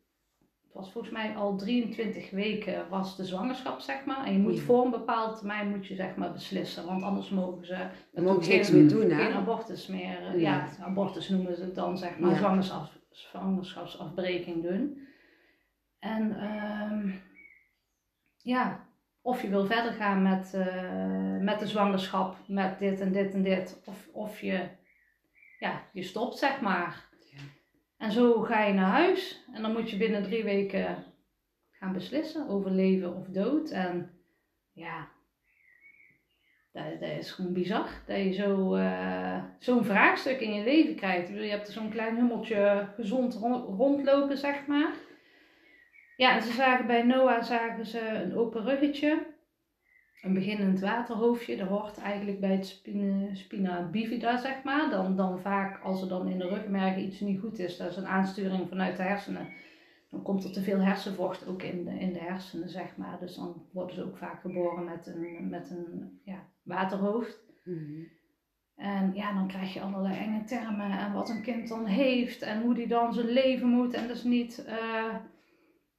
was 0.76 0.92
volgens 0.92 1.12
mij 1.12 1.34
al 1.36 1.56
23 1.56 2.30
weken 2.30 2.88
was 2.88 3.16
de 3.16 3.24
zwangerschap, 3.24 3.80
zeg 3.80 4.04
maar. 4.04 4.24
En 4.26 4.32
je 4.32 4.38
moet 4.38 4.56
Ja. 4.56 4.62
voor 4.62 4.84
een 4.84 4.90
bepaalde 4.90 5.36
termijn 5.36 5.68
moet 5.70 5.86
je 5.86 5.94
zeg 5.94 6.16
maar 6.16 6.32
beslissen, 6.32 6.86
want 6.86 7.02
anders 7.02 7.28
mogen 7.30 7.66
ze 7.66 7.88
Dan 8.12 8.24
mogen 8.24 8.42
geen- 8.42 8.54
niks 8.56 8.70
meer 8.70 8.88
doen, 8.88 9.00
geen 9.10 9.10
hè? 9.18 9.32
abortus 9.32 9.86
meer. 9.86 10.26
eh, 10.26 10.40
Ja. 10.40 10.68
Ja, 10.78 10.84
abortus 10.84 11.28
noemen 11.28 11.56
ze 11.56 11.62
het 11.62 11.74
dan, 11.74 11.98
zeg 11.98 12.18
maar, 12.18 12.30
Ja. 12.30 12.36
zwangerschap, 12.36 12.88
zwangerschapsafbreking 13.10 14.62
doen. 14.62 15.06
En 15.98 16.36
ehm, 16.40 17.10
ja, 18.42 18.86
of 19.22 19.42
je 19.42 19.48
wil 19.48 19.66
verder 19.66 19.92
gaan 19.92 20.22
met, 20.22 20.54
eh, 20.54 21.36
met 21.40 21.58
de 21.58 21.66
zwangerschap, 21.66 22.36
met 22.48 22.78
dit 22.78 23.00
en 23.00 23.12
dit 23.12 23.34
en 23.34 23.42
dit, 23.42 23.82
of, 23.84 24.08
of 24.12 24.40
je, 24.40 24.68
ja, 25.58 25.82
je 25.92 26.02
stopt, 26.02 26.38
zeg 26.38 26.60
maar. 26.60 27.04
En 28.06 28.12
zo 28.12 28.40
ga 28.40 28.62
je 28.64 28.72
naar 28.72 28.90
huis 28.90 29.44
en 29.52 29.62
dan 29.62 29.72
moet 29.72 29.90
je 29.90 29.96
binnen 29.96 30.22
drie 30.22 30.44
weken 30.44 31.04
gaan 31.70 31.92
beslissen 31.92 32.48
over 32.48 32.70
leven 32.70 33.16
of 33.16 33.26
dood. 33.26 33.70
En 33.70 34.10
ja, 34.72 35.08
dat, 36.72 37.00
dat 37.00 37.08
is 37.18 37.30
gewoon 37.30 37.52
bizar. 37.52 37.88
Dat 38.06 38.16
je 38.36 38.76
eh, 38.76 39.44
zo'n 39.58 39.84
vraagstuk 39.84 40.40
in 40.40 40.54
je 40.54 40.64
leven 40.64 40.94
krijgt. 40.94 41.28
Je 41.28 41.34
hebt 41.34 41.68
zo'n 41.68 41.90
klein 41.90 42.16
hummeltje 42.16 42.88
gezond 42.94 43.34
ron- 43.34 43.76
rondlopen, 43.76 44.38
zeg 44.38 44.66
maar. 44.66 44.94
Ja, 46.16 46.34
en 46.34 46.42
ze 46.42 46.52
zagen 46.52 46.86
bij 46.86 47.02
Noah 47.02 47.42
zagen 47.42 47.86
ze 47.86 48.00
een 48.00 48.36
open 48.36 48.64
ruggetje. 48.64 49.26
Een 50.26 50.34
beginnend 50.34 50.80
waterhoofdje. 50.80 51.56
Dat 51.56 51.68
hoort 51.68 51.98
eigenlijk 51.98 52.40
bij 52.40 52.52
het 52.52 52.66
spina, 52.66 53.34
spina 53.34 53.88
bifida, 53.90 54.36
zeg 54.36 54.62
maar. 54.62 54.90
Dan, 54.90 55.16
dan 55.16 55.40
vaak, 55.40 55.82
als 55.82 56.02
er 56.02 56.08
dan 56.08 56.28
in 56.28 56.38
de 56.38 56.48
rugmergen 56.48 57.02
iets 57.02 57.20
niet 57.20 57.40
goed 57.40 57.58
is, 57.58 57.76
dat 57.76 57.90
is 57.90 57.96
een 57.96 58.06
aansturing 58.06 58.68
vanuit 58.68 58.96
de 58.96 59.02
hersenen. 59.02 59.48
Dan 60.10 60.22
komt 60.22 60.44
er 60.44 60.52
te 60.52 60.62
veel 60.62 60.80
hersenvocht 60.80 61.46
ook 61.46 61.62
in 61.62 61.84
de, 61.84 61.90
in 61.90 62.12
de 62.12 62.18
hersenen, 62.18 62.68
zeg 62.68 62.96
maar. 62.96 63.18
Dus 63.20 63.34
dan 63.34 63.62
worden 63.72 63.94
ze 63.94 64.04
ook 64.04 64.16
vaak 64.16 64.40
geboren 64.40 64.84
met 64.84 65.06
een, 65.06 65.48
met 65.48 65.70
een 65.70 66.20
ja, 66.24 66.48
waterhoofd. 66.62 67.38
Mhm. 67.64 68.02
En 68.76 69.14
ja, 69.14 69.34
dan 69.34 69.46
krijg 69.46 69.74
je 69.74 69.80
allerlei 69.80 70.16
enge 70.16 70.44
termen 70.44 70.98
en 70.98 71.12
wat 71.12 71.28
een 71.28 71.42
kind 71.42 71.68
dan 71.68 71.86
heeft 71.86 72.42
en 72.42 72.62
hoe 72.62 72.74
die 72.74 72.86
dan 72.86 73.14
zijn 73.14 73.26
leven 73.26 73.68
moet. 73.68 73.94
En 73.94 74.10
is 74.10 74.24
niet, 74.24 74.64
eh, 74.64 75.14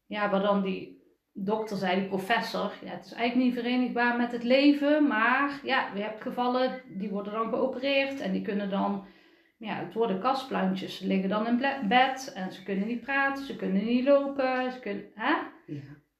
ja, 0.05 0.29
waar 0.29 0.41
dan 0.41 0.61
die 0.61 0.96
dokter 1.39 1.77
zei, 1.77 1.99
die 1.99 2.07
professor, 2.07 2.71
ja, 2.83 2.91
het 2.91 3.05
is 3.05 3.13
eigenlijk 3.13 3.49
niet 3.49 3.63
verenigbaar 3.63 4.17
met 4.17 4.31
het 4.31 4.43
leven. 4.43 5.07
Maar 5.07 5.59
ja, 5.63 5.87
je 5.95 6.01
hebt 6.01 6.21
gevallen, 6.21 6.81
die 6.87 7.09
worden 7.09 7.33
dan 7.33 7.49
geopereerd 7.49 8.19
en 8.19 8.31
die 8.31 8.41
kunnen 8.41 8.69
dan, 8.69 9.05
ja, 9.57 9.75
het 9.75 9.93
worden 9.93 10.19
kastplantjes. 10.19 10.97
Ze 10.97 11.07
liggen 11.07 11.29
dan 11.29 11.47
in 11.47 11.87
bed 11.87 12.31
en 12.35 12.51
ze 12.51 12.63
kunnen 12.63 12.87
niet 12.87 13.01
praten, 13.01 13.45
ze 13.45 13.55
kunnen 13.55 13.85
niet 13.85 14.05
lopen, 14.05 14.71
ze 14.71 14.79
kunnen, 14.79 15.05
hè? 15.15 15.33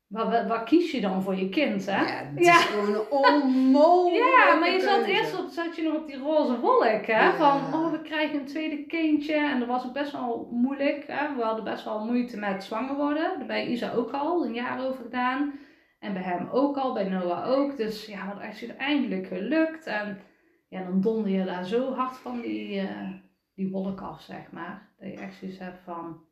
Wat, 0.08 0.48
wat, 0.48 0.64
kies 0.64 0.92
je 0.92 1.02
dan 1.02 1.22
voor 1.22 1.36
je 1.36 1.50
kind, 1.50 1.86
hè? 1.86 2.02
Ja, 2.02 2.24
het 2.34 2.40
is 2.40 2.66
gewoon 2.66 3.10
onmogelijk. 3.10 4.26
Ja, 4.26 4.56
maar 4.56 4.72
je 4.72 4.80
zat 4.80 5.06
eerst 5.06 5.40
op, 5.40 5.50
zat 5.50 5.76
je 5.76 5.84
nog 5.84 5.96
op 5.96 6.08
die 6.08 6.18
roze 6.18 6.60
wolk, 6.60 7.06
hè? 7.06 7.24
Ja. 7.24 7.34
Van, 7.34 7.74
oh, 7.74 7.92
we 7.92 8.02
krijgen 8.02 8.40
een 8.40 8.46
tweede 8.46 8.86
kindje. 8.86 9.36
En 9.36 9.60
dat 9.60 9.68
was 9.68 9.86
ook 9.86 9.94
best 9.94 10.12
wel 10.12 10.50
moeilijk, 10.52 11.04
hè? 11.08 11.36
We 11.36 11.42
hadden 11.42 11.64
best 11.64 11.84
wel 11.84 12.06
moeite 12.06 12.38
met 12.38 12.64
zwanger 12.64 12.96
worden. 12.96 13.48
Bij 13.48 13.68
Isa 13.68 13.92
ook 13.94 14.12
al, 14.12 14.46
een 14.46 14.54
jaar 14.54 14.86
over 14.86 15.04
gedaan. 15.04 15.60
En 16.00 16.14
bij 16.14 16.22
hem 16.22 16.48
ook 16.52 16.78
al, 16.78 16.94
bij 16.94 17.10
Noah 17.10 17.50
ook. 17.50 17.78
Dus 17.78 18.06
ja, 18.06 18.28
wat 18.28 18.42
echt 18.42 18.76
eindelijk 18.78 19.28
gelukt. 19.28 19.86
En 19.86 20.20
ja, 20.70 20.84
dan 20.84 21.02
donder 21.02 21.32
je 21.32 21.46
daar 21.46 21.66
zo 21.66 21.94
hard 21.94 22.18
van 22.18 22.42
die, 22.42 22.82
uh, 22.82 23.10
die 23.56 23.72
wolk 23.72 24.02
af, 24.02 24.22
zeg 24.22 24.52
maar. 24.52 24.90
Dat 25.00 25.10
je 25.12 25.18
echt 25.18 25.36
zoiets 25.36 25.60
hebt 25.60 25.80
van 25.84 26.27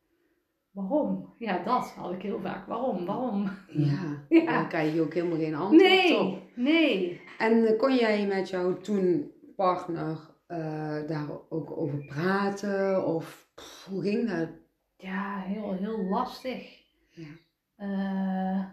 Waarom? 0.76 1.34
Ja, 1.38 1.64
dat 1.64 1.92
had 1.92 2.14
ik 2.14 2.22
heel 2.22 2.40
vaak. 2.42 2.68
Waarom? 2.68 3.06
Waarom? 3.06 3.50
Ja, 3.68 4.24
ja. 4.30 4.54
dan 4.54 4.68
krijg 4.68 4.94
je 4.94 5.02
ook 5.02 5.14
helemaal 5.14 5.38
geen 5.38 5.56
antwoord 5.56 5.84
nee, 5.84 6.18
op. 6.18 6.42
Nee, 6.56 7.22
En 7.38 7.66
eh, 7.66 7.78
kon 7.78 7.96
jij 7.96 8.28
met 8.28 8.50
jouw 8.50 8.78
toen 8.78 9.32
partner 9.56 10.18
uh, 10.48 11.08
daar 11.08 11.28
ook 11.50 11.78
over 11.78 12.06
praten? 12.06 13.06
Of 13.06 13.50
pff, 13.56 13.86
hoe 13.90 14.02
ging 14.02 14.30
dat? 14.30 14.50
Ja, 14.98 15.40
heel, 15.40 15.74
heel 15.74 16.04
lastig. 16.04 16.84
Ja. 17.10 17.34
Uh, 17.78 18.66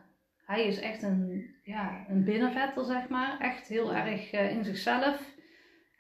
hij 0.44 0.66
is 0.66 0.80
echt 0.80 1.02
een, 1.02 1.50
ja, 1.62 2.04
een 2.09 2.25
binnenvetter, 2.25 2.85
zeg 2.85 3.09
maar. 3.09 3.40
Echt 3.40 3.68
heel 3.68 3.94
erg 3.94 4.32
in 4.32 4.64
zichzelf. 4.64 5.31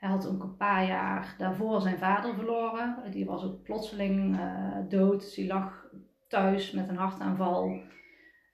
Hij 0.02 0.10
had 0.10 0.28
ook 0.28 0.42
een 0.42 0.56
paar 0.56 0.86
jaar 0.86 1.34
daarvoor 1.38 1.80
zijn 1.80 1.98
vader 1.98 2.34
verloren. 2.34 3.10
Die 3.10 3.24
was 3.24 3.44
ook 3.44 3.62
plotseling 3.62 4.38
uh, 4.38 4.76
dood. 4.88 5.20
Dus 5.20 5.34
die 5.34 5.46
lag 5.46 5.86
thuis 6.28 6.70
met 6.70 6.88
een 6.88 6.96
hartaanval. 6.96 7.82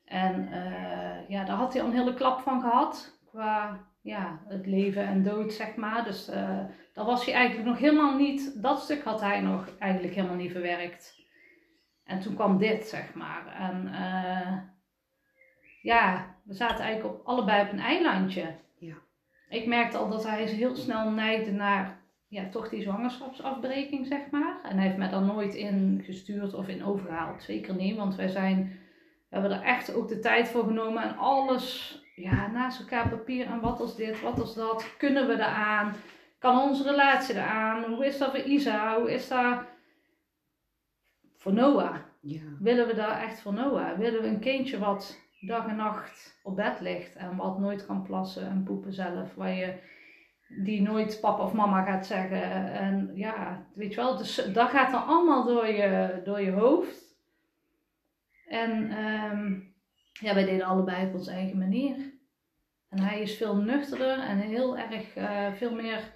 En 0.04 0.48
uh, 0.48 1.28
ja, 1.28 1.44
daar 1.44 1.56
had 1.56 1.72
hij 1.72 1.82
al 1.82 1.88
een 1.88 1.96
hele 1.96 2.14
klap 2.14 2.40
van 2.40 2.60
gehad. 2.60 3.20
Qua 3.30 3.80
ja, 4.00 4.40
het 4.46 4.66
leven 4.66 5.06
en 5.06 5.22
dood, 5.22 5.52
zeg 5.52 5.76
maar. 5.76 6.04
Dus 6.04 6.28
uh, 6.28 6.60
daar 6.92 7.04
was 7.04 7.24
hij 7.24 7.34
eigenlijk 7.34 7.68
nog 7.68 7.78
helemaal 7.78 8.16
niet... 8.16 8.62
Dat 8.62 8.80
stuk 8.80 9.02
had 9.04 9.20
hij 9.20 9.40
nog 9.40 9.68
eigenlijk 9.78 10.14
helemaal 10.14 10.36
niet 10.36 10.52
verwerkt. 10.52 11.26
En 12.04 12.20
toen 12.20 12.34
kwam 12.34 12.58
dit, 12.58 12.84
zeg 12.84 13.14
maar. 13.14 13.46
En 13.46 13.90
ja, 15.82 16.34
we 16.44 16.54
zaten 16.54 16.84
eigenlijk 16.84 17.18
op, 17.18 17.26
allebei 17.26 17.62
op 17.62 17.72
een 17.72 17.80
eilandje 17.80 18.54
ik 19.48 19.66
merkte 19.66 19.96
al 19.96 20.08
dat 20.08 20.26
hij 20.26 20.44
heel 20.44 20.76
snel 20.76 21.10
neigde 21.10 21.52
naar 21.52 22.00
ja, 22.28 22.48
toch 22.48 22.68
die 22.68 22.82
zwangerschapsafbreking, 22.82 24.06
zeg 24.06 24.30
maar. 24.30 24.60
En 24.62 24.76
hij 24.76 24.86
heeft 24.86 24.98
mij 24.98 25.08
daar 25.08 25.22
nooit 25.22 25.54
in 25.54 26.02
gestuurd 26.04 26.54
of 26.54 26.68
in 26.68 26.84
overgehaald. 26.84 27.42
Zeker 27.42 27.74
niet, 27.74 27.96
want 27.96 28.14
wij 28.14 28.28
zijn, 28.28 28.80
we 29.28 29.36
hebben 29.36 29.50
er 29.50 29.62
echt 29.62 29.94
ook 29.94 30.08
de 30.08 30.18
tijd 30.18 30.48
voor 30.48 30.64
genomen 30.64 31.02
en 31.02 31.16
alles 31.16 31.96
ja, 32.14 32.46
naast 32.46 32.80
elkaar 32.80 33.08
papier 33.08 33.46
en 33.46 33.60
wat 33.60 33.80
is 33.80 33.94
dit, 33.94 34.20
wat 34.20 34.42
is 34.42 34.54
dat, 34.54 34.94
kunnen 34.98 35.26
we 35.26 35.32
eraan, 35.32 35.94
kan 36.38 36.60
onze 36.60 36.82
relatie 36.82 37.34
eraan, 37.34 37.84
hoe 37.84 38.06
is 38.06 38.18
dat 38.18 38.30
voor 38.30 38.44
Isa, 38.44 38.98
hoe 38.98 39.12
is 39.12 39.28
dat 39.28 39.62
voor 41.36 41.52
Noah? 41.52 41.96
Ja. 42.20 42.42
Willen 42.60 42.86
we 42.86 42.94
daar 42.94 43.22
echt 43.22 43.40
voor 43.40 43.52
Noah? 43.52 43.98
Willen 43.98 44.22
we 44.22 44.28
een 44.28 44.40
kindje 44.40 44.78
wat 44.78 45.27
dag 45.40 45.66
en 45.66 45.76
nacht 45.76 46.40
op 46.42 46.56
bed 46.56 46.80
ligt 46.80 47.16
en 47.16 47.36
wat 47.36 47.58
nooit 47.58 47.86
kan 47.86 48.02
plassen 48.02 48.46
en 48.46 48.62
poepen 48.62 48.92
zelf, 48.92 49.34
waar 49.34 49.54
je 49.54 49.74
die 50.48 50.82
nooit 50.82 51.18
papa 51.20 51.42
of 51.42 51.52
mama 51.52 51.84
gaat 51.84 52.06
zeggen. 52.06 52.72
En 52.72 53.10
ja, 53.14 53.66
weet 53.74 53.90
je 53.90 53.96
wel, 53.96 54.16
dus 54.16 54.34
dat 54.52 54.70
gaat 54.70 54.90
dan 54.90 55.06
allemaal 55.06 55.44
door 55.44 55.66
je, 55.66 56.20
door 56.24 56.40
je 56.40 56.50
hoofd. 56.50 57.16
En 58.46 59.04
um, 59.04 59.74
ja, 60.12 60.34
wij 60.34 60.44
deden 60.44 60.66
allebei 60.66 61.06
op 61.06 61.14
onze 61.14 61.30
eigen 61.30 61.58
manier. 61.58 61.96
En 62.88 62.98
hij 62.98 63.20
is 63.20 63.36
veel 63.36 63.56
nuchterder 63.56 64.18
en 64.18 64.38
heel 64.38 64.78
erg 64.78 65.16
uh, 65.16 65.52
veel 65.52 65.74
meer, 65.74 66.12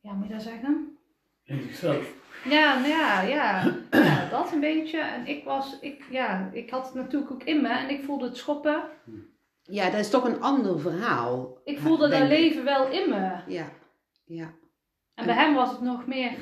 ja, 0.00 0.12
moet 0.12 0.26
je 0.26 0.32
dat 0.32 0.42
zeggen? 0.42 0.98
In 1.44 1.62
zichzelf. 1.62 2.23
Ja, 2.44 2.78
nou 2.78 2.88
ja, 2.88 3.20
ja, 3.20 3.74
ja, 3.90 4.28
dat 4.30 4.52
een 4.52 4.60
beetje. 4.60 4.98
En 4.98 5.26
ik 5.26 5.44
was, 5.44 5.78
ik, 5.80 6.04
ja, 6.10 6.50
ik 6.52 6.70
had 6.70 6.84
het 6.84 6.94
natuurlijk 6.94 7.32
ook 7.32 7.42
in 7.42 7.62
me 7.62 7.68
en 7.68 7.90
ik 7.90 8.04
voelde 8.04 8.24
het 8.24 8.36
schoppen. 8.36 8.82
Ja, 9.62 9.90
dat 9.90 10.00
is 10.00 10.10
toch 10.10 10.24
een 10.24 10.40
ander 10.40 10.80
verhaal. 10.80 11.58
Ik 11.64 11.78
voelde 11.78 12.08
dat 12.08 12.28
leven 12.28 12.64
wel 12.64 12.90
in 12.90 13.08
me. 13.10 13.30
Ja, 13.46 13.68
ja. 14.24 14.52
En 15.14 15.24
bij 15.26 15.34
hem 15.34 15.54
was 15.54 15.70
het 15.70 15.80
nog 15.80 16.06
meer 16.06 16.32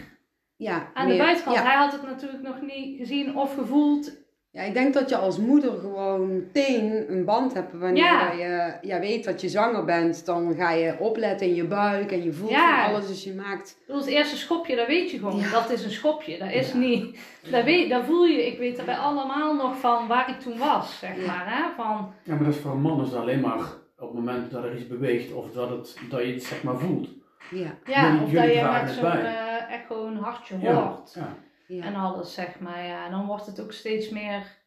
ja, 0.56 0.90
aan 0.94 1.06
meer, 1.06 1.16
de 1.16 1.22
buitenkant. 1.22 1.56
Ja. 1.56 1.62
Hij 1.62 1.76
had 1.76 1.92
het 1.92 2.02
natuurlijk 2.02 2.42
nog 2.42 2.60
niet 2.60 2.98
gezien 2.98 3.36
of 3.36 3.54
gevoeld. 3.54 4.12
Ja, 4.52 4.62
ik 4.62 4.74
denk 4.74 4.94
dat 4.94 5.08
je 5.08 5.16
als 5.16 5.38
moeder 5.38 5.72
gewoon 5.80 6.32
meteen 6.32 7.04
een 7.12 7.24
band 7.24 7.54
hebt 7.54 7.72
wanneer 7.72 8.02
Ja. 8.04 8.32
je 8.32 8.74
ja, 8.82 9.00
weet 9.00 9.24
dat 9.24 9.40
je 9.40 9.48
zwanger 9.48 9.84
bent. 9.84 10.26
Dan 10.26 10.54
ga 10.54 10.70
je 10.70 10.94
opletten 10.98 11.46
in 11.46 11.54
je 11.54 11.64
buik 11.64 12.12
en 12.12 12.22
je 12.24 12.32
voelt 12.32 12.50
Ja. 12.50 12.84
van 12.84 12.94
alles. 12.94 13.06
Dus 13.06 13.24
je 13.24 13.34
maakt... 13.34 13.76
Bedoel, 13.86 14.00
het 14.00 14.10
eerste 14.10 14.36
schopje, 14.36 14.76
dat 14.76 14.86
weet 14.86 15.10
je 15.10 15.18
gewoon. 15.18 15.38
Ja. 15.38 15.50
Dat 15.50 15.70
is 15.70 15.84
een 15.84 15.90
schopje. 15.90 16.38
Dat 16.38 16.50
is 16.50 16.72
Ja. 16.72 16.78
niet... 16.78 17.18
Dat, 17.50 17.64
weet, 17.64 17.90
dat 17.90 18.04
voel 18.04 18.24
je, 18.24 18.46
ik 18.46 18.58
weet 18.58 18.76
dat 18.76 18.86
bij 18.86 18.96
allemaal 18.96 19.54
nog 19.54 19.78
van 19.78 20.06
waar 20.06 20.28
ik 20.30 20.40
toen 20.40 20.58
was, 20.58 20.98
zeg 20.98 21.16
Ja. 21.20 21.26
maar. 21.26 21.44
Hè? 21.56 21.62
Van, 21.76 22.12
Ja, 22.22 22.34
maar 22.34 22.44
dat 22.44 22.54
is 22.54 22.60
voor 22.60 22.70
een 22.72 22.80
man 22.80 23.02
is 23.04 23.10
dat 23.10 23.20
alleen 23.20 23.40
maar 23.40 23.58
op 23.98 24.08
het 24.08 24.12
moment 24.14 24.50
dat 24.50 24.64
er 24.64 24.74
iets 24.76 24.86
beweegt 24.88 25.32
of 25.32 25.52
dat, 25.52 25.68
het, 25.70 25.98
dat 26.10 26.20
je 26.24 26.32
het 26.32 26.42
zeg 26.44 26.62
maar 26.62 26.78
voelt. 26.78 27.08
Ja, 27.50 27.74
ja, 27.84 28.14
of 28.22 28.30
dat 28.30 28.44
je 28.54 28.68
met 28.82 28.90
zo'n 28.90 29.10
eh, 29.10 29.72
echo 29.74 30.06
een 30.06 30.16
hartje 30.16 30.54
Ja, 30.60 30.72
hoort. 30.74 31.12
ja, 31.14 31.34
ja. 31.76 31.84
En 31.84 31.94
alles, 31.94 32.34
zeg 32.34 32.60
maar. 32.60 32.84
Ja. 32.86 33.04
En 33.06 33.10
dan 33.10 33.26
wordt 33.26 33.46
het 33.46 33.60
ook 33.60 33.72
steeds 33.72 34.08
meer 34.10 34.60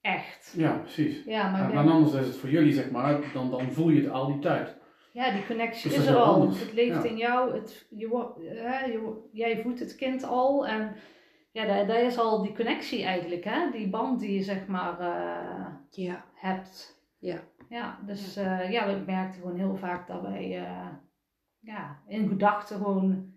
echt. 0.00 0.54
ja 0.56 0.72
precies. 0.72 1.24
Ja, 1.24 1.50
maar 1.50 1.72
denk- 1.72 1.88
anders 1.88 2.12
is 2.14 2.26
het 2.26 2.36
voor 2.36 2.50
jullie 2.50 2.72
zeg 2.72 2.90
maar, 2.90 3.20
dan, 3.34 3.50
dan 3.50 3.72
voel 3.72 3.88
je 3.88 4.02
het 4.02 4.10
al 4.10 4.26
die 4.26 4.38
tijd. 4.38 4.76
ja, 5.12 5.30
die 5.32 5.46
connectie 5.46 5.90
Dus 5.90 5.98
is 5.98 6.06
er 6.06 6.16
al. 6.16 6.34
anders. 6.34 6.60
Het 6.60 6.72
leeft 6.72 7.02
Ja. 7.02 7.08
in 7.08 7.16
jou. 7.16 7.54
Het, 7.54 7.86
je, 7.90 8.08
je, 8.38 9.28
jij 9.32 9.62
voedt 9.62 9.80
het 9.80 9.94
kind 9.96 10.24
al. 10.24 10.66
En 10.66 10.94
ja, 11.52 11.66
daar, 11.66 11.86
daar 11.86 12.02
is 12.02 12.18
al 12.18 12.42
die 12.42 12.54
connectie 12.54 13.04
eigenlijk. 13.04 13.44
Hè? 13.44 13.70
Die 13.70 13.88
band 13.88 14.20
die 14.20 14.34
je 14.34 14.42
zeg 14.42 14.66
maar 14.66 15.00
eh, 15.00 15.66
ja, 15.90 16.24
hebt. 16.34 17.02
ja. 17.18 17.38
Ja, 17.68 17.98
dus 18.06 18.34
ja. 18.34 18.60
ja, 18.60 18.84
ik 18.84 19.06
merkte 19.06 19.38
gewoon 19.40 19.56
heel 19.58 19.76
vaak 19.76 20.06
dat 20.06 20.20
wij 20.22 20.58
eh, 20.58 20.86
ja, 21.60 22.02
in 22.06 22.28
gedachten 22.28 22.76
gewoon 22.76 23.32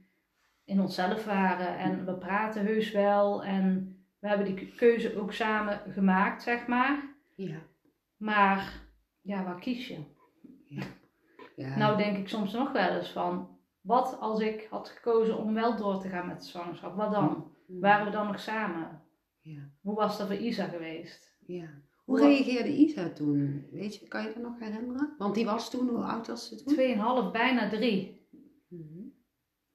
in 0.65 0.79
onszelf 0.79 1.25
waren. 1.25 1.77
En 1.77 2.05
we 2.05 2.13
praten 2.13 2.65
heus 2.65 2.91
wel. 2.91 3.43
En 3.43 3.95
we 4.19 4.27
hebben 4.27 4.55
die 4.55 4.73
keuze 4.75 5.17
ook 5.19 5.33
samen 5.33 5.81
gemaakt, 5.89 6.43
zeg 6.43 6.67
maar. 6.67 7.15
ja. 7.35 7.57
Maar 8.17 8.81
ja, 9.21 9.43
waar 9.43 9.59
kies 9.59 9.87
je? 9.87 9.97
ja. 11.55 11.77
Nou 11.77 11.97
denk 11.97 12.17
ik 12.17 12.27
soms 12.29 12.53
nog 12.53 12.71
wel 12.71 12.89
eens 12.97 13.09
van, 13.11 13.57
wat 13.81 14.17
als 14.19 14.39
ik 14.39 14.67
had 14.69 14.89
gekozen 14.89 15.37
om 15.37 15.53
wel 15.53 15.77
door 15.77 16.01
te 16.01 16.07
gaan 16.09 16.27
met 16.27 16.39
de 16.39 16.45
zwangerschap? 16.47 16.95
Wat 16.95 17.11
dan? 17.11 17.51
Waren 17.67 18.05
we 18.05 18.11
dan 18.11 18.27
nog 18.27 18.39
samen? 18.39 19.01
Ja, 19.41 19.61
Hoe 19.81 19.95
was 19.95 20.17
dat 20.17 20.27
voor 20.27 20.35
Isa 20.35 20.65
geweest? 20.65 21.35
ja. 21.45 21.69
Hoe 22.03 22.19
reageerde 22.21 22.75
Isa 22.77 23.09
toen? 23.09 23.67
Weet 23.71 23.95
je, 23.95 24.07
kan 24.07 24.23
je 24.23 24.33
dat 24.33 24.43
nog 24.43 24.59
herinneren? 24.59 25.13
Want 25.17 25.35
die 25.35 25.45
was 25.45 25.69
toen, 25.69 25.87
hoe 25.89 26.03
oud 26.03 26.27
was 26.27 26.47
ze 26.47 26.55
toen? 26.63 26.73
Tweeënhalf, 26.73 27.31
bijna 27.31 27.69
drie. 27.69 28.22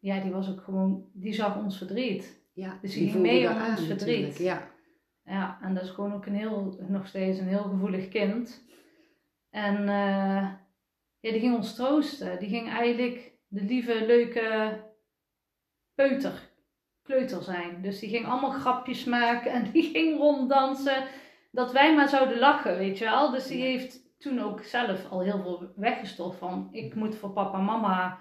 Ja, 0.08 0.20
die 0.20 0.32
was 0.32 0.50
ook 0.50 0.60
gewoon, 0.60 1.10
die 1.12 1.32
zag 1.32 1.56
ons 1.56 1.78
verdriet. 1.78 2.46
Ja, 2.54 2.78
Dus 2.82 2.92
die 2.92 3.02
die 3.02 3.10
ging 3.10 3.22
mee 3.22 3.48
aan 3.48 3.70
ons 3.70 3.86
verdriet. 3.86 4.20
natuurlijk, 4.20 4.38
Ja, 4.38 4.70
Ja, 5.24 5.58
en 5.62 5.74
dat 5.74 5.82
is 5.84 5.90
gewoon 5.90 6.14
ook 6.14 6.26
een 6.26 6.34
heel, 6.34 6.84
nog 6.88 7.06
steeds 7.06 7.38
een 7.38 7.48
heel 7.48 7.62
gevoelig 7.62 8.08
kind. 8.08 8.64
En 9.50 9.76
eh, 9.88 10.48
ja, 11.20 11.30
die 11.30 11.40
ging 11.40 11.54
ons 11.56 11.74
troosten. 11.74 12.38
Die 12.38 12.48
ging 12.48 12.68
eigenlijk 12.68 13.32
de 13.46 13.62
lieve, 13.62 14.06
leuke 14.06 14.76
peuter, 15.94 16.50
kleuter 17.02 17.42
zijn. 17.42 17.82
Dus 17.82 17.98
die 17.98 18.08
ging 18.08 18.26
allemaal 18.26 18.50
grapjes 18.50 19.04
maken 19.04 19.52
en 19.52 19.70
die 19.72 19.82
ging 19.94 20.18
ronddansen. 20.18 21.04
Dat 21.52 21.72
wij 21.72 21.94
maar 21.94 22.08
zouden 22.08 22.38
lachen, 22.38 22.78
weet 22.78 22.98
je 22.98 23.04
wel. 23.04 23.30
Dus 23.30 23.46
die 23.46 23.58
Ja. 23.58 23.64
heeft 23.64 24.06
toen 24.18 24.38
ook 24.40 24.62
zelf 24.62 25.10
al 25.10 25.20
heel 25.20 25.42
veel 25.42 25.72
weggestopt 25.76 26.36
van... 26.38 26.68
Ik 26.72 26.94
moet 26.94 27.16
voor 27.16 27.30
papa 27.30 27.58
en 27.58 27.64
mama 27.64 28.18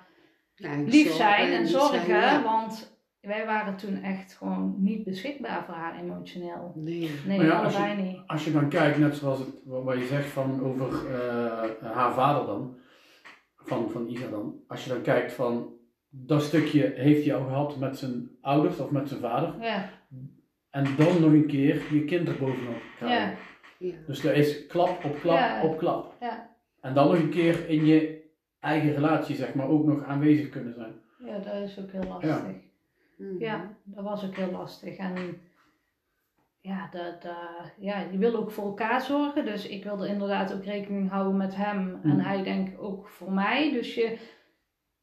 ja 0.58 0.82
lief 0.86 1.12
zijn 1.12 1.52
en 1.52 1.68
zorgen. 1.68 2.06
zijn, 2.06 2.22
ja. 2.22 2.44
Want 2.44 2.96
wij 3.20 3.46
waren 3.46 3.76
toen 3.76 4.02
echt 4.02 4.34
gewoon 4.34 4.76
niet 4.78 5.04
beschikbaar 5.04 5.64
voor 5.66 5.74
haar 5.74 6.00
emotioneel. 6.00 6.72
Nee. 6.76 7.10
Nee, 7.26 7.38
Maar 7.38 7.46
ja, 7.48 7.62
als 7.64 7.76
allebei 7.76 8.02
niet. 8.02 8.20
Als 8.28 8.46
je 8.46 8.52
dan 8.52 8.70
kijkt, 8.70 8.98
net 8.98 9.16
zoals 9.16 9.40
het, 9.40 9.48
wat 9.66 9.98
je 9.98 10.06
zegt 10.06 10.28
van 10.30 10.64
over 10.64 10.88
eh, 11.14 11.92
haar 11.92 12.14
vader 12.14 12.46
dan, 12.46 12.78
van, 13.58 13.90
van 13.92 14.08
Isa 14.08 14.28
dan. 14.28 14.56
Als 14.68 14.84
je 14.84 14.90
dan 14.90 15.02
kijkt 15.02 15.34
van, 15.34 15.74
dat 16.10 16.42
stukje 16.44 16.94
heeft 16.96 17.26
hij 17.26 17.36
al 17.36 17.46
gehad 17.46 17.78
met 17.78 17.98
zijn 17.98 18.30
ouders 18.42 18.80
of 18.80 18.92
met 18.92 19.08
zijn 19.10 19.20
vader. 19.22 19.54
Ja, 19.62 19.90
En 20.70 20.84
dan 20.98 21.22
nog 21.22 21.32
een 21.32 21.48
keer 21.48 21.82
je 21.94 22.06
kind 22.06 22.28
er 22.28 22.38
bovenop 22.38 22.82
krijgen. 22.98 23.30
ja, 23.30 23.36
Ja. 23.78 23.94
Dus 24.08 24.24
er 24.24 24.36
is 24.36 24.68
klap 24.68 25.04
op 25.06 25.20
klap 25.22 25.38
Ja. 25.38 25.62
op 25.64 25.78
klap. 25.78 26.16
ja. 26.20 26.56
En 26.82 26.94
dan 26.94 27.08
nog 27.08 27.16
een 27.20 27.30
keer 27.30 27.70
in 27.70 27.86
je 27.86 28.17
eigen 28.60 28.94
relatie, 28.94 29.36
zeg 29.36 29.54
maar, 29.54 29.68
ook 29.68 29.86
nog 29.86 30.04
aanwezig 30.04 30.50
kunnen 30.50 30.74
zijn. 30.74 30.94
Ja, 31.26 31.38
dat 31.40 31.54
is 31.70 31.80
ook 31.80 31.92
heel 31.92 32.04
lastig. 32.04 32.56
Mhm. 33.18 33.40
Ja, 33.40 33.74
dat 33.84 34.04
was 34.04 34.26
ook 34.26 34.36
heel 34.36 34.52
lastig. 34.52 34.98
En 34.98 35.42
ja, 36.62 36.90
de, 36.92 37.18
ja, 37.80 38.00
je 38.12 38.18
wil 38.18 38.36
ook 38.36 38.52
voor 38.52 38.66
elkaar 38.66 39.02
zorgen. 39.02 39.46
Dus 39.46 39.68
ik 39.68 39.84
wilde 39.84 40.08
inderdaad 40.08 40.54
ook 40.54 40.64
rekening 40.64 41.10
houden 41.10 41.38
met 41.38 41.56
hem. 41.56 42.00
En 42.04 42.10
Mm. 42.14 42.20
hij 42.20 42.44
denkt 42.44 42.78
ook 42.78 43.08
voor 43.08 43.32
mij. 43.32 43.72
Dus 43.72 43.96
je, 43.96 44.18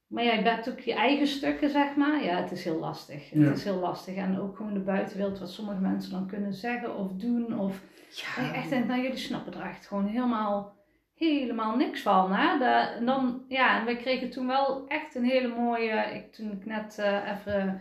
maar 0.06 0.24
jij 0.24 0.42
bent 0.42 0.70
ook 0.70 0.78
je 0.78 0.94
eigen 0.94 1.26
stukken, 1.26 1.70
zeg 1.70 1.96
maar. 1.96 2.24
Ja, 2.24 2.36
het 2.42 2.50
is 2.52 2.64
heel 2.64 2.78
lastig. 2.78 3.30
Ja. 3.30 3.40
Het 3.40 3.56
is 3.56 3.64
heel 3.64 3.78
lastig. 3.78 4.14
En 4.14 4.40
ook 4.40 4.56
gewoon 4.56 4.74
de 4.74 4.80
buitenwereld, 4.80 5.38
wat 5.38 5.50
sommige 5.50 5.80
mensen 5.80 6.10
dan 6.10 6.26
kunnen 6.26 6.54
zeggen 6.54 6.96
of 6.96 7.12
doen. 7.12 7.58
Of 7.58 7.82
dat 8.08 8.18
je 8.18 8.50
echt 8.52 8.86
nou 8.86 9.00
jullie 9.02 9.16
snappen 9.16 9.54
er 9.54 9.68
echt 9.68 9.86
gewoon 9.86 10.06
helemaal, 10.06 10.73
helemaal 11.14 11.76
niks 11.76 12.02
van. 12.02 12.32
Hè? 12.32 12.58
De, 12.58 12.94
en 12.98 13.06
dan, 13.06 13.44
ja, 13.48 13.78
en 13.78 13.84
wij 13.84 13.96
kregen 13.96 14.30
toen 14.30 14.46
wel 14.46 14.86
echt 14.88 15.14
een 15.14 15.24
hele 15.24 15.48
mooie, 15.48 16.14
ik, 16.14 16.32
toen 16.32 16.52
ik 16.52 16.66
net 16.66 16.98
eh, 16.98 17.30
even 17.30 17.80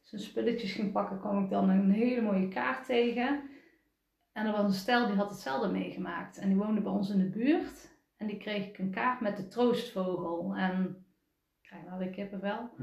zijn 0.00 0.20
spulletjes 0.20 0.72
ging 0.72 0.92
pakken, 0.92 1.20
kwam 1.20 1.44
ik 1.44 1.50
dan 1.50 1.68
een 1.68 1.90
hele 1.90 2.20
mooie 2.20 2.48
kaart 2.48 2.86
tegen. 2.86 3.50
En 4.32 4.46
er 4.46 4.52
was 4.52 4.64
een 4.64 4.72
stel 4.72 5.06
die 5.06 5.16
had 5.16 5.30
hetzelfde 5.30 5.68
meegemaakt. 5.68 6.38
En 6.38 6.48
die 6.48 6.58
woonde 6.58 6.80
bij 6.80 6.92
ons 6.92 7.10
in 7.10 7.18
de 7.18 7.30
buurt. 7.30 7.90
En 8.16 8.26
die 8.26 8.36
kreeg 8.36 8.66
ik 8.66 8.78
een 8.78 8.90
kaart 8.90 9.20
met 9.20 9.36
de 9.36 9.48
troostvogel. 9.48 10.54
En 10.56 11.06
krijg 11.62 11.84
wel 11.84 11.98
weer 11.98 12.10
kippenvel. 12.10 12.70
Hm. 12.76 12.82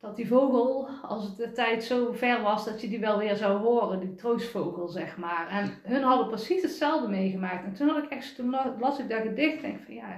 Dat 0.00 0.16
die 0.16 0.26
vogel, 0.28 0.88
als 1.02 1.24
het 1.24 1.36
de 1.36 1.52
tijd 1.52 1.84
zo 1.84 2.12
ver 2.12 2.42
was, 2.42 2.64
dat 2.64 2.80
je 2.80 2.88
die 2.88 3.00
wel 3.00 3.18
weer 3.18 3.36
zou 3.36 3.58
horen. 3.60 4.00
Die 4.00 4.14
troostvogel, 4.14 4.88
zeg 4.88 5.16
maar. 5.16 5.48
En 5.50 5.72
hun 5.82 6.02
hadden 6.02 6.28
precies 6.28 6.62
hetzelfde 6.62 7.08
meegemaakt. 7.08 7.64
En 7.64 7.72
toen 7.72 7.88
had 7.88 8.02
ik 8.04 8.10
echt, 8.10 8.34
toen 8.36 8.50
la- 8.50 8.76
las 8.78 8.98
ik 8.98 9.08
dat 9.08 9.20
gedicht. 9.22 9.54
En 9.56 9.62
denk 9.62 9.80
van 9.84 9.94
ja, 9.94 10.16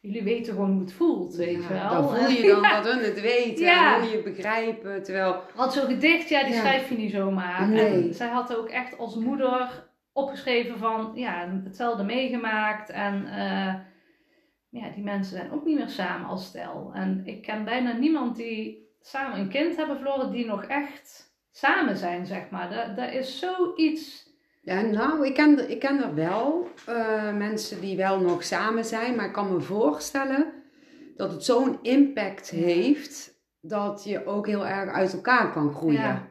jullie 0.00 0.22
weten 0.22 0.52
gewoon 0.52 0.70
hoe 0.70 0.80
het 0.80 0.92
voelt, 0.92 1.34
weet 1.34 1.62
je 1.68 1.74
Ja, 1.74 1.90
wel. 1.92 2.02
Dan 2.02 2.16
voel 2.16 2.28
je 2.28 2.46
dan 2.52 2.60
Ja. 2.62 2.80
dat 2.80 2.92
hun 2.92 3.02
het 3.04 3.20
weten, 3.20 3.64
Ja. 3.64 3.94
en 3.96 4.00
hoe 4.02 4.10
je 4.10 4.22
begrijpen. 4.22 5.02
Terwijl, 5.02 5.40
Want 5.54 5.72
zo'n 5.72 5.86
gedicht, 5.86 6.28
ja, 6.28 6.44
die 6.44 6.54
schrijf 6.54 6.88
je 6.88 6.96
niet 6.96 7.12
zomaar. 7.12 7.68
Nee. 7.68 7.86
En 8.08 8.14
zij 8.14 8.28
had 8.28 8.56
ook 8.56 8.68
echt 8.68 8.98
als 8.98 9.14
moeder 9.16 9.88
opgeschreven 10.12 10.78
van, 10.78 11.10
ja, 11.14 11.60
hetzelfde 11.64 12.02
meegemaakt. 12.04 12.90
En 12.90 13.26
eh, 13.26 13.74
ja, 14.68 14.90
die 14.94 15.04
mensen 15.04 15.36
zijn 15.36 15.52
ook 15.52 15.64
niet 15.64 15.76
meer 15.78 15.88
samen 15.88 16.28
als 16.28 16.44
stel. 16.46 16.90
En 16.94 17.22
ik 17.24 17.42
ken 17.42 17.64
bijna 17.64 17.92
niemand 17.92 18.36
die 18.36 18.82
samen 19.06 19.38
een 19.38 19.48
kind 19.48 19.76
hebben 19.76 19.96
verloren, 19.96 20.30
die 20.30 20.46
nog 20.46 20.64
echt 20.64 21.32
samen 21.50 21.96
zijn, 21.96 22.26
zeg 22.26 22.50
maar. 22.50 22.70
Dat, 22.70 22.96
dat 22.96 23.12
is 23.12 23.38
zoiets... 23.38 24.32
ja, 24.62 24.80
nou, 24.80 25.26
ik 25.26 25.34
ken, 25.34 25.58
er- 25.58 25.70
ik 25.70 25.78
ken 25.80 26.02
er 26.02 26.14
wel 26.14 26.68
eh, 26.86 27.32
mensen 27.32 27.80
die 27.80 27.96
wel 27.96 28.20
nog 28.20 28.44
samen 28.44 28.84
zijn, 28.84 29.16
maar 29.16 29.24
ik 29.26 29.32
kan 29.32 29.52
me 29.52 29.60
voorstellen 29.60 30.52
dat 31.16 31.32
het 31.32 31.44
zo'n 31.44 31.78
impact 31.82 32.50
heeft 32.50 33.32
dat 33.60 34.04
je 34.04 34.26
ook 34.26 34.46
heel 34.46 34.66
erg 34.66 34.90
uit 34.92 35.12
elkaar 35.12 35.52
kan 35.52 35.72
groeien. 35.74 36.00
Ja. 36.00 36.28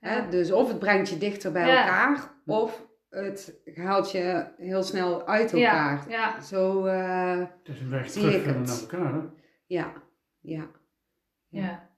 Hè? 0.00 0.16
Ja. 0.16 0.26
Dus 0.30 0.52
of 0.52 0.68
het 0.68 0.78
brengt 0.78 1.08
je 1.08 1.18
dichter 1.18 1.52
bij 1.52 1.66
Ja. 1.66 1.82
elkaar, 1.82 2.32
of 2.46 2.86
het 3.08 3.60
haalt 3.74 4.10
je 4.12 4.46
heel 4.56 4.82
snel 4.82 5.26
uit 5.26 5.52
elkaar. 5.52 6.04
ja, 6.08 6.40
Zo, 6.40 6.84
eh, 6.84 7.38
Het 7.38 7.68
is 7.74 7.80
een 7.80 7.90
weg 7.90 8.10
terug 8.10 8.44
naar 8.46 8.78
elkaar, 8.80 9.12
hè? 9.14 9.20
ja, 9.66 9.92
ja, 10.40 10.66
ja, 11.48 11.89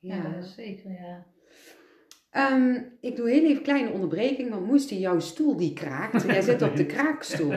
ja, 0.00 0.42
zeker, 0.42 0.90
ja. 0.90 1.26
Ehm, 2.30 2.74
ik 3.00 3.16
doe 3.16 3.30
heel 3.30 3.42
even 3.42 3.56
een 3.56 3.62
kleine 3.62 3.90
onderbreking, 3.90 4.50
want 4.50 4.66
Moest 4.66 4.90
jouw 4.90 5.20
stoel 5.20 5.56
die 5.56 5.72
kraakt. 5.72 6.22
Jij 6.22 6.40
zit 6.42 6.62
op 6.62 6.76
de 6.76 6.86
kraakstoel. 6.94 7.52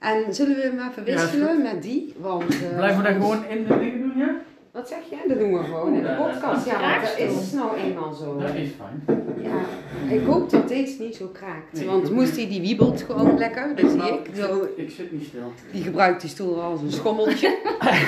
En 0.00 0.34
zullen 0.34 0.56
we 0.56 0.62
hem 0.62 0.78
even 0.90 1.04
Ja, 1.06 1.12
wisselen 1.12 1.62
met 1.62 1.82
die? 1.82 2.14
Want, 2.18 2.62
eh, 2.62 2.76
Blijven 2.76 3.02
we 3.02 3.08
dat 3.08 3.12
anders- 3.22 3.30
gewoon 3.30 3.44
in 3.58 3.64
de 3.66 3.78
dingen 3.78 4.00
doen, 4.00 4.16
ja? 4.18 4.40
Wat 4.76 4.88
zeg 4.88 4.98
jij? 5.10 5.18
Dat 5.28 5.38
doen 5.38 5.52
we 5.58 5.64
gewoon 5.64 5.94
in 5.94 6.02
de 6.02 6.14
podcast. 6.18 6.66
ja, 6.66 6.80
want 6.80 7.02
dat 7.02 7.18
is 7.18 7.52
nou 7.52 7.76
eenmaal 7.76 8.12
zo. 8.12 8.36
Dat 8.38 8.54
is 8.54 8.68
fijn. 8.78 9.24
Ja, 9.42 10.14
ik 10.14 10.24
hoop 10.26 10.50
dat 10.50 10.68
deze 10.68 11.02
niet 11.02 11.16
zo 11.16 11.26
kraakt. 11.32 11.72
Nee, 11.72 11.86
want 11.86 12.10
Moest 12.10 12.34
die, 12.34 12.48
die 12.48 12.60
wiebelt 12.60 13.02
gewoon 13.02 13.38
lekker, 13.38 13.76
dat 13.76 13.90
zie 13.90 14.00
ik. 14.02 14.30
Zo, 14.34 14.68
Ik 14.76 14.90
zit 14.90 15.12
niet 15.12 15.26
stil. 15.26 15.52
die 15.72 15.82
gebruikt 15.82 16.20
die 16.20 16.30
stoel 16.30 16.62
als 16.62 16.80
een 16.80 16.92
schommeltje. 16.92 17.58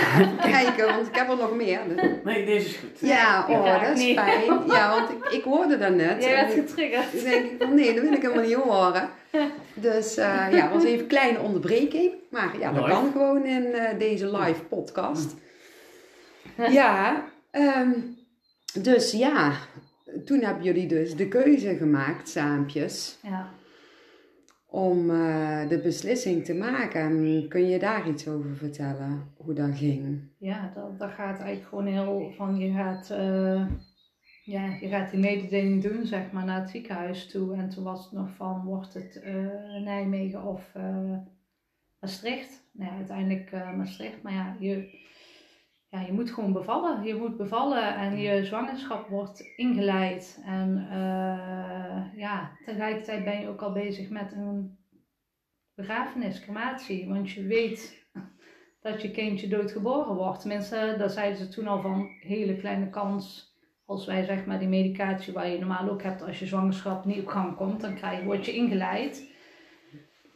Kijken, 0.51 0.87
want 0.87 1.07
ik 1.07 1.15
heb 1.17 1.29
er 1.31 1.37
nog 1.37 1.57
meer. 1.57 1.81
Nee, 2.25 2.45
deze 2.45 2.67
is 2.69 2.77
goed. 2.77 3.09
Ja, 3.09 3.47
oh, 3.49 3.83
dat 3.89 3.99
is 3.99 4.15
fijn. 4.15 4.43
Ja, 4.67 4.91
want 4.91 5.11
ik, 5.11 5.33
ik 5.33 5.43
hoorde 5.45 5.79
dat 5.79 5.95
net. 5.95 6.23
Jij 6.25 6.33
werd 6.35 6.55
ik- 6.57 6.69
getriggerd. 6.69 7.13
Dus 7.13 7.23
denk 7.23 7.45
ik 7.45 7.55
van 7.59 7.75
nee, 7.75 7.95
dat 7.95 8.03
wil 8.05 8.13
ik 8.13 8.23
helemaal 8.23 8.45
niet 8.45 8.55
horen. 8.55 9.09
Dus 9.75 10.17
eh, 10.17 10.25
ja, 10.51 10.63
het 10.65 10.73
was 10.73 10.85
even 10.85 10.99
een 11.01 11.07
kleine 11.07 11.41
onderbreking. 11.41 12.13
Maar 12.31 12.55
ja, 12.61 12.73
dat 12.73 12.89
kan 12.89 13.11
gewoon 13.13 13.45
in 13.45 13.65
eh, 13.65 13.99
deze 13.99 14.37
live 14.37 14.65
podcast. 14.69 15.35
Ja, 16.57 17.25
ehm, 17.51 17.93
dus 18.83 19.13
ja, 19.13 19.53
toen 20.25 20.41
hebben 20.41 20.65
jullie 20.65 20.89
dus 20.89 21.17
de 21.17 21.29
keuze 21.29 21.77
gemaakt, 21.77 22.29
saampjes, 22.29 23.19
Ja. 23.23 23.51
om 24.67 25.11
eh, 25.11 25.69
de 25.69 25.81
beslissing 25.83 26.45
te 26.45 26.55
maken. 26.55 27.01
En 27.01 27.49
kun 27.49 27.69
je 27.69 27.79
daar 27.79 28.09
iets 28.09 28.29
over 28.29 28.57
vertellen, 28.57 29.33
hoe 29.37 29.55
dat 29.55 29.77
ging? 29.77 30.21
Ja, 30.39 30.73
dat, 30.75 30.99
dat 30.99 31.11
gaat 31.11 31.39
eigenlijk 31.41 31.69
gewoon 31.69 31.87
heel 31.87 32.33
van 32.37 32.57
je 32.57 32.73
gaat, 32.73 33.11
eh, 33.11 33.67
ja, 34.45 34.65
je 34.81 34.89
gaat 34.89 35.11
die 35.11 35.21
mededeling 35.21 35.83
doen, 35.83 36.07
zeg 36.07 36.33
maar, 36.33 36.45
naar 36.45 36.61
het 36.61 36.71
ziekenhuis 36.71 37.31
toe. 37.31 37.55
En 37.57 37.69
toen 37.69 37.85
was 37.85 38.05
het 38.05 38.13
nog 38.13 38.29
van, 38.37 38.65
wordt 38.65 38.95
het 38.95 39.21
eh, 39.23 39.35
Nijmegen 39.85 40.43
of 40.45 40.73
Maastricht? 42.01 42.63
Nou 42.73 42.91
ja, 42.91 42.97
uiteindelijk 42.97 43.53
Maastricht. 43.77 44.23
Maar 44.23 44.33
ja 44.33 44.57
je, 44.59 44.99
ja, 45.91 46.01
je 46.01 46.13
moet 46.13 46.31
gewoon 46.31 46.53
bevallen. 46.53 47.03
Je 47.03 47.15
moet 47.15 47.37
bevallen 47.37 47.95
en 47.95 48.19
je 48.19 48.45
zwangerschap 48.45 49.09
wordt 49.09 49.41
ingeleid. 49.57 50.43
En 50.45 50.89
eh, 50.91 52.19
ja, 52.19 52.53
tegelijkertijd 52.65 53.25
ben 53.25 53.41
je 53.41 53.49
ook 53.49 53.63
al 53.63 53.73
bezig 53.73 54.11
met 54.11 54.33
een 54.33 54.79
begrafenis, 55.75 56.41
crematie. 56.41 57.09
Want 57.09 57.31
je 57.31 57.47
weet 57.47 58.07
dat 58.81 59.03
je 59.03 59.11
kindje 59.11 59.49
doodgeboren 59.49 60.15
wordt. 60.15 60.41
Tenminste, 60.41 60.95
daar 60.99 61.11
zeiden 61.11 61.39
ze 61.39 61.49
toen 61.49 61.67
al 61.67 61.81
van 61.81 62.09
hele 62.21 62.57
kleine 62.57 62.91
kans. 62.91 63.47
Als 63.85 64.07
wij 64.07 64.25
zeg 64.25 64.47
maar 64.47 64.59
die 64.59 64.69
medicatie 64.69 65.33
waar 65.33 65.49
je 65.49 65.59
normaal 65.59 65.89
ook 65.89 66.03
hebt 66.03 66.23
als 66.23 66.39
je 66.39 66.47
zwangerschap 66.47 67.05
niet 67.05 67.21
op 67.21 67.27
gang 67.27 67.57
komt, 67.57 67.81
dan 67.81 67.95
krijg, 67.95 68.25
word 68.25 68.47
je 68.47 68.53
ingeleid. 68.53 69.35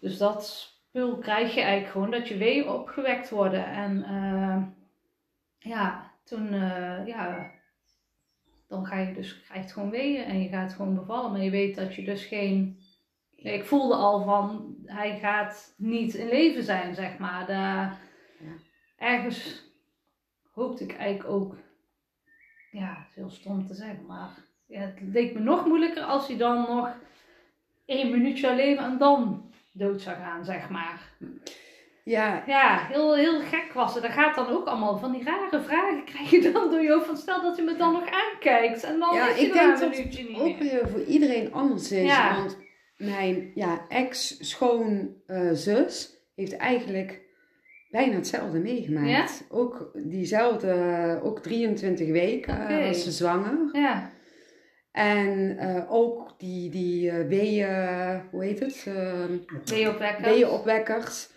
Dus 0.01 0.19
dat 0.19 0.47
spul 0.47 1.19
krijg 1.19 1.55
je 1.55 1.61
eigenlijk 1.61 1.93
gewoon, 1.93 2.11
dat 2.11 2.29
je 2.29 2.37
weeën 2.37 2.69
opgewekt 2.69 3.31
worden. 3.31 3.67
En 3.67 4.03
eh, 4.03 4.63
ja, 5.63 6.11
toen, 6.25 6.53
eh, 6.53 7.07
ja, 7.07 7.51
dan 8.69 8.87
ga 8.87 8.99
je 8.99 9.15
dus, 9.15 9.43
krijgt 9.43 9.73
gewoon 9.73 9.91
weeën 9.91 10.25
en 10.25 10.43
je 10.43 10.49
gaat 10.49 10.73
gewoon 10.73 10.95
bevallen. 10.95 11.33
Maar 11.33 11.43
je 11.43 11.51
weet 11.51 11.75
dat 11.75 11.95
je 11.95 12.05
dus 12.05 12.25
geen 12.25 12.81
Nee, 13.43 13.55
ik 13.55 13.65
voelde 13.65 13.95
al 13.95 14.25
van, 14.25 14.77
hij 14.85 15.19
gaat 15.19 15.75
niet 15.77 16.15
in 16.15 16.29
leven 16.29 16.63
zijn, 16.63 16.95
zeg 16.95 17.19
maar. 17.19 17.47
De, 17.47 17.53
Ja. 17.53 17.97
Ergens 18.97 19.71
hoopte 20.53 20.85
ik 20.85 20.97
eigenlijk 20.97 21.31
ook, 21.31 21.57
ja, 22.71 22.89
het 22.99 23.09
is 23.09 23.15
heel 23.15 23.31
stom 23.31 23.67
te 23.67 23.75
zeggen, 23.75 24.07
maar 24.07 24.31
ja, 24.67 24.81
het 24.81 25.01
leek 25.01 25.35
me 25.35 25.41
nog 25.41 25.67
moeilijker 25.67 26.03
als 26.03 26.29
hij 26.29 26.37
dan 26.37 26.61
nog 26.61 26.91
één 27.85 28.11
minuut 28.11 28.39
zou 28.39 28.57
leven 28.57 28.85
en 28.85 28.99
dan 28.99 29.51
dood 29.73 30.01
zou 30.01 30.17
gaan, 30.17 30.45
zeg 30.45 30.69
maar. 30.71 31.13
Ja, 32.05 32.43
Ja, 32.47 32.87
heel, 32.89 33.15
heel 33.15 33.41
gek 33.41 33.71
was 33.75 33.95
het. 33.95 34.03
Dat 34.03 34.13
gaat 34.13 34.35
dan 34.35 34.49
ook 34.49 34.67
allemaal 34.67 34.99
van 34.99 35.13
die 35.13 35.25
rare 35.25 35.63
vragen 35.63 36.05
krijg 36.05 36.31
je 36.31 36.51
dan 36.53 36.71
door 36.71 36.83
je 36.83 36.93
hoofd 36.93 37.07
van, 37.07 37.17
stel 37.17 37.43
dat 37.43 37.57
hij 37.57 37.65
me 37.65 37.77
dan 37.77 37.93
nog 37.93 38.05
aankijkt 38.11 38.85
en 38.85 38.99
dan 38.99 39.15
Ja, 39.15 39.29
is 39.29 39.35
hij 39.35 39.45
ik 39.47 39.53
denk 39.53 39.79
dat 39.79 39.97
niet 39.97 40.39
ook 40.39 40.59
weer 40.59 40.89
voor 40.89 41.03
iedereen 41.05 41.53
anders 41.53 41.93
is. 41.93 42.07
Ja. 42.07 42.37
Want 42.37 42.59
mijn 42.97 43.51
ja, 43.55 43.85
ex-schoonzus 43.89 46.17
heeft 46.35 46.57
eigenlijk 46.57 47.21
bijna 47.91 48.15
hetzelfde 48.15 48.59
meegemaakt. 48.59 49.45
Ook 49.51 49.91
diezelfde, 49.95 51.21
ook 51.23 51.43
23 51.43 52.11
weken 52.11 52.69
eh, 52.69 52.87
was 52.87 53.03
ze 53.03 53.11
zwanger. 53.11 53.59
Ja, 53.73 54.11
En 54.93 55.59
eh, 55.59 55.93
ook 55.93 56.35
die, 56.39 56.71
die 56.71 57.11
eh, 57.11 57.27
weeën, 57.27 58.23
hoe 58.31 58.45
heet 58.45 58.61
het? 58.61 58.85
Uh, 58.89 59.25
weeënopwekkers 60.23 61.29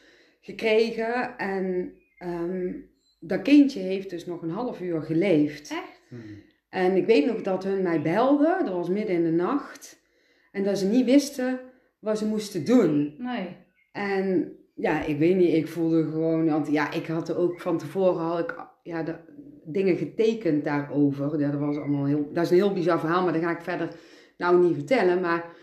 gekregen. 0.45 1.37
En 1.37 1.93
ehm, 2.17 2.73
dat 3.19 3.41
kindje 3.41 3.79
heeft 3.79 4.09
dus 4.09 4.25
nog 4.25 4.41
een 4.41 4.49
half 4.49 4.81
uur 4.81 5.01
geleefd. 5.01 5.71
Echt? 5.71 6.01
Hmm. 6.09 6.43
En 6.69 6.95
ik 6.95 7.05
weet 7.05 7.25
nog 7.25 7.41
dat 7.41 7.63
hun 7.63 7.81
mij 7.81 8.01
belden, 8.01 8.65
dat 8.65 8.73
was 8.73 8.89
midden 8.89 9.15
in 9.15 9.23
de 9.23 9.31
nacht. 9.31 10.03
En 10.51 10.63
dat 10.63 10.77
ze 10.77 10.87
niet 10.87 11.05
wisten 11.05 11.59
wat 11.99 12.17
ze 12.17 12.25
moesten 12.25 12.65
doen. 12.65 13.15
Nee. 13.17 13.57
En 13.91 14.55
ja, 14.75 15.03
ik 15.03 15.17
weet 15.17 15.35
niet, 15.35 15.53
ik 15.53 15.67
voelde 15.67 16.03
gewoon, 16.03 16.45
want 16.45 16.71
ja, 16.71 16.91
ik 16.91 17.05
had 17.05 17.29
er 17.29 17.37
ook 17.37 17.61
van 17.61 17.77
tevoren 17.77 18.21
had 18.21 18.39
ik 18.39 18.55
ja, 18.83 19.03
de, 19.03 19.15
dingen 19.63 19.97
getekend 19.97 20.63
daarover. 20.63 21.39
Ja, 21.39 21.51
dat 21.51 21.59
was 21.59 21.77
allemaal 21.77 22.05
heel, 22.05 22.29
dat 22.33 22.43
is 22.43 22.49
een 22.49 22.55
heel 22.55 22.73
bizar 22.73 22.99
verhaal, 22.99 23.23
maar 23.23 23.33
dat 23.33 23.41
ga 23.41 23.51
ik 23.51 23.61
verder 23.61 23.89
nou 24.37 24.65
niet 24.65 24.75
vertellen. 24.75 25.21
Maar 25.21 25.54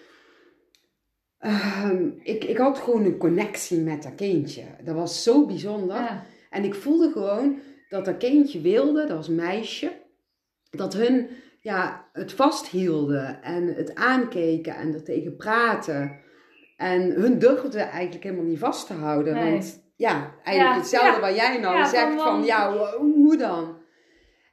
ehm, 1.43 2.09
ik, 2.23 2.45
ik 2.45 2.57
had 2.57 2.79
gewoon 2.79 3.05
een 3.05 3.17
connectie 3.19 3.79
met 3.81 4.03
dat 4.03 4.15
kindje. 4.15 4.63
Dat 4.85 4.95
was 4.95 5.23
zo 5.23 5.47
bijzonder. 5.47 5.97
Ja. 5.97 6.25
En 6.51 6.65
ik 6.65 6.75
voelde 6.75 7.11
gewoon 7.13 7.59
dat 7.89 8.05
dat 8.05 8.17
kindje 8.17 8.61
wilde, 8.61 9.07
dat 9.07 9.17
was 9.17 9.29
een 9.29 9.35
meisje, 9.35 9.93
dat 10.71 10.93
hun 10.95 11.29
ja, 11.61 12.09
het 12.13 12.33
vasthielden 12.33 13.43
en 13.43 13.75
het 13.75 13.95
aankeken 13.95 14.77
en 14.77 14.95
er 14.95 15.03
tegen 15.05 15.37
praten. 15.37 16.21
En 16.77 17.11
hun 17.11 17.39
durfden 17.39 17.89
eigenlijk 17.91 18.25
helemaal 18.25 18.45
niet 18.45 18.59
vast 18.59 18.87
te 18.87 18.93
houden. 18.93 19.35
Nee. 19.35 19.51
Want 19.51 19.81
ja, 19.97 20.35
eigenlijk 20.45 20.75
Ja, 20.77 20.77
hetzelfde 20.77 21.21
ja. 21.21 21.27
wat 21.27 21.37
jij 21.37 21.59
nou 21.59 21.77
Ja, 21.77 21.89
zegt 21.89 22.07
van, 22.15 22.19
van, 22.19 22.45
ja, 22.45 22.73
ho- 22.73 22.99
hoe 22.99 23.37
dan? 23.37 23.77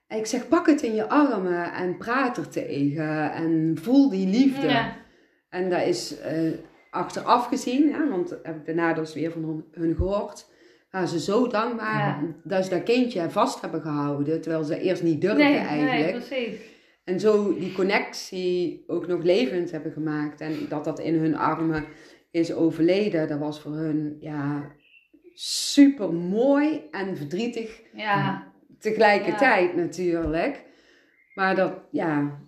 En 0.07 0.17
ik 0.17 0.25
zeg, 0.25 0.47
pak 0.47 0.67
het 0.67 0.81
in 0.81 0.95
je 0.95 1.09
armen 1.09 1.73
en 1.73 1.97
praat 1.97 2.37
er 2.37 2.49
tegen 2.49 3.31
en 3.31 3.77
voel 3.81 4.09
die 4.09 4.27
liefde. 4.27 4.91
En 5.49 5.69
dat 5.69 5.81
is 5.85 6.19
eh, 6.19 6.51
achteraf 6.89 7.45
gezien, 7.47 7.93
hè, 7.93 8.09
want 8.09 8.29
heb 8.43 8.55
ik 8.55 8.65
daarna 8.65 8.93
dus 8.93 9.13
weer 9.13 9.31
van 9.31 9.65
hun, 9.71 9.95
gehoord, 9.95 10.47
waren 10.91 11.07
ze 11.07 11.19
zo 11.19 11.47
dankbaar 11.47 11.99
Ja. 11.99 12.35
dat 12.43 12.63
ze 12.63 12.69
dat 12.69 12.83
kindje 12.83 13.29
vast 13.29 13.61
hebben 13.61 13.81
gehouden, 13.81 14.41
terwijl 14.41 14.63
ze 14.63 14.79
eerst 14.79 15.03
niet 15.03 15.21
durfden 15.21 15.45
Nee, 15.45 15.57
eigenlijk. 15.57 16.11
nee, 16.11 16.11
precies. 16.11 16.59
En 17.03 17.19
zo 17.19 17.53
die 17.53 17.71
connectie 17.73 18.83
ook 18.87 19.07
nog 19.07 19.23
levend 19.23 19.71
hebben 19.71 19.91
gemaakt. 19.91 20.41
En 20.41 20.53
dat 20.69 20.83
dat 20.83 20.99
in 20.99 21.15
hun 21.15 21.35
armen 21.37 21.85
is 22.31 22.53
overleden, 22.53 23.27
dat 23.27 23.39
was 23.39 23.61
voor 23.61 23.71
hun 23.75 24.17
ja, 24.19 24.71
super 25.33 26.13
mooi 26.13 26.87
en 26.91 27.17
verdrietig 27.17 27.81
Ja, 27.93 28.51
tegelijkertijd 28.79 29.75
natuurlijk. 29.75 30.63
Maar 31.33 31.55
dat, 31.55 31.73
ja, 31.91 32.39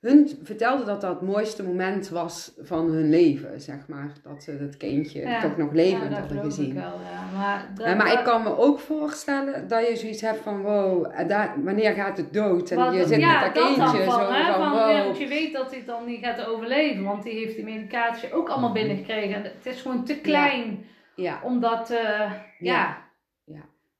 hun 0.00 0.38
vertelden 0.42 0.86
dat 0.86 1.00
dat 1.00 1.10
het 1.20 1.20
mooiste 1.28 1.62
moment 1.64 2.08
was 2.08 2.52
van 2.62 2.90
hun 2.90 3.10
leven, 3.10 3.60
zeg 3.60 3.88
maar. 3.88 4.12
Dat 4.22 4.42
ze 4.42 4.50
het 4.60 4.76
kindje 4.76 5.20
Ja. 5.20 5.40
toch 5.40 5.56
nog 5.56 5.68
ja, 5.68 5.74
levend 5.74 6.10
dat 6.10 6.18
hadden 6.18 6.42
gezien. 6.44 6.66
ik 6.66 6.72
wel. 6.72 6.82
Ja. 7.10 7.38
Maar, 7.38 7.70
dat, 7.74 7.86
Ja, 7.86 7.94
maar 7.94 8.08
dat- 8.08 8.18
ik 8.18 8.24
kan 8.24 8.42
me 8.42 8.58
ook 8.58 8.78
voorstellen 8.80 9.68
dat 9.68 9.88
je 9.88 9.96
zoiets 9.96 10.20
hebt 10.20 10.40
van 10.42 10.62
wow, 10.62 11.28
daar, 11.28 11.54
wanneer 11.64 11.92
gaat 11.92 12.16
het 12.16 12.32
dood? 12.32 12.70
En 12.70 12.76
Wat- 12.76 12.94
je 12.94 13.06
zit 13.06 13.20
ja, 13.20 13.40
met 13.40 13.54
dat 13.54 13.54
dat 13.54 13.64
kindje 13.64 14.04
van, 14.04 14.20
zo 14.20 14.32
hè, 14.32 14.52
van 14.52 14.70
wow. 14.70 14.90
ja, 14.90 15.04
want 15.04 15.18
je 15.18 15.26
weet 15.28 15.52
dat 15.52 15.68
hij 15.68 15.78
het 15.78 15.86
dan 15.86 16.04
niet 16.06 16.24
gaat 16.24 16.46
overleven, 16.46 17.04
want 17.04 17.22
die 17.22 17.32
heeft 17.32 17.54
die 17.56 17.64
medicatie 17.64 18.32
ook 18.32 18.48
allemaal 18.48 18.70
Mhm. 18.70 18.78
binnengekregen. 18.78 19.34
En 19.34 19.42
het 19.42 19.66
is 19.66 19.80
gewoon 19.80 20.04
te 20.04 20.16
klein 20.20 20.84
Ja, 21.14 21.40
om 21.42 21.60
dat, 21.60 21.90
eh, 21.90 22.32
ja. 22.58 23.04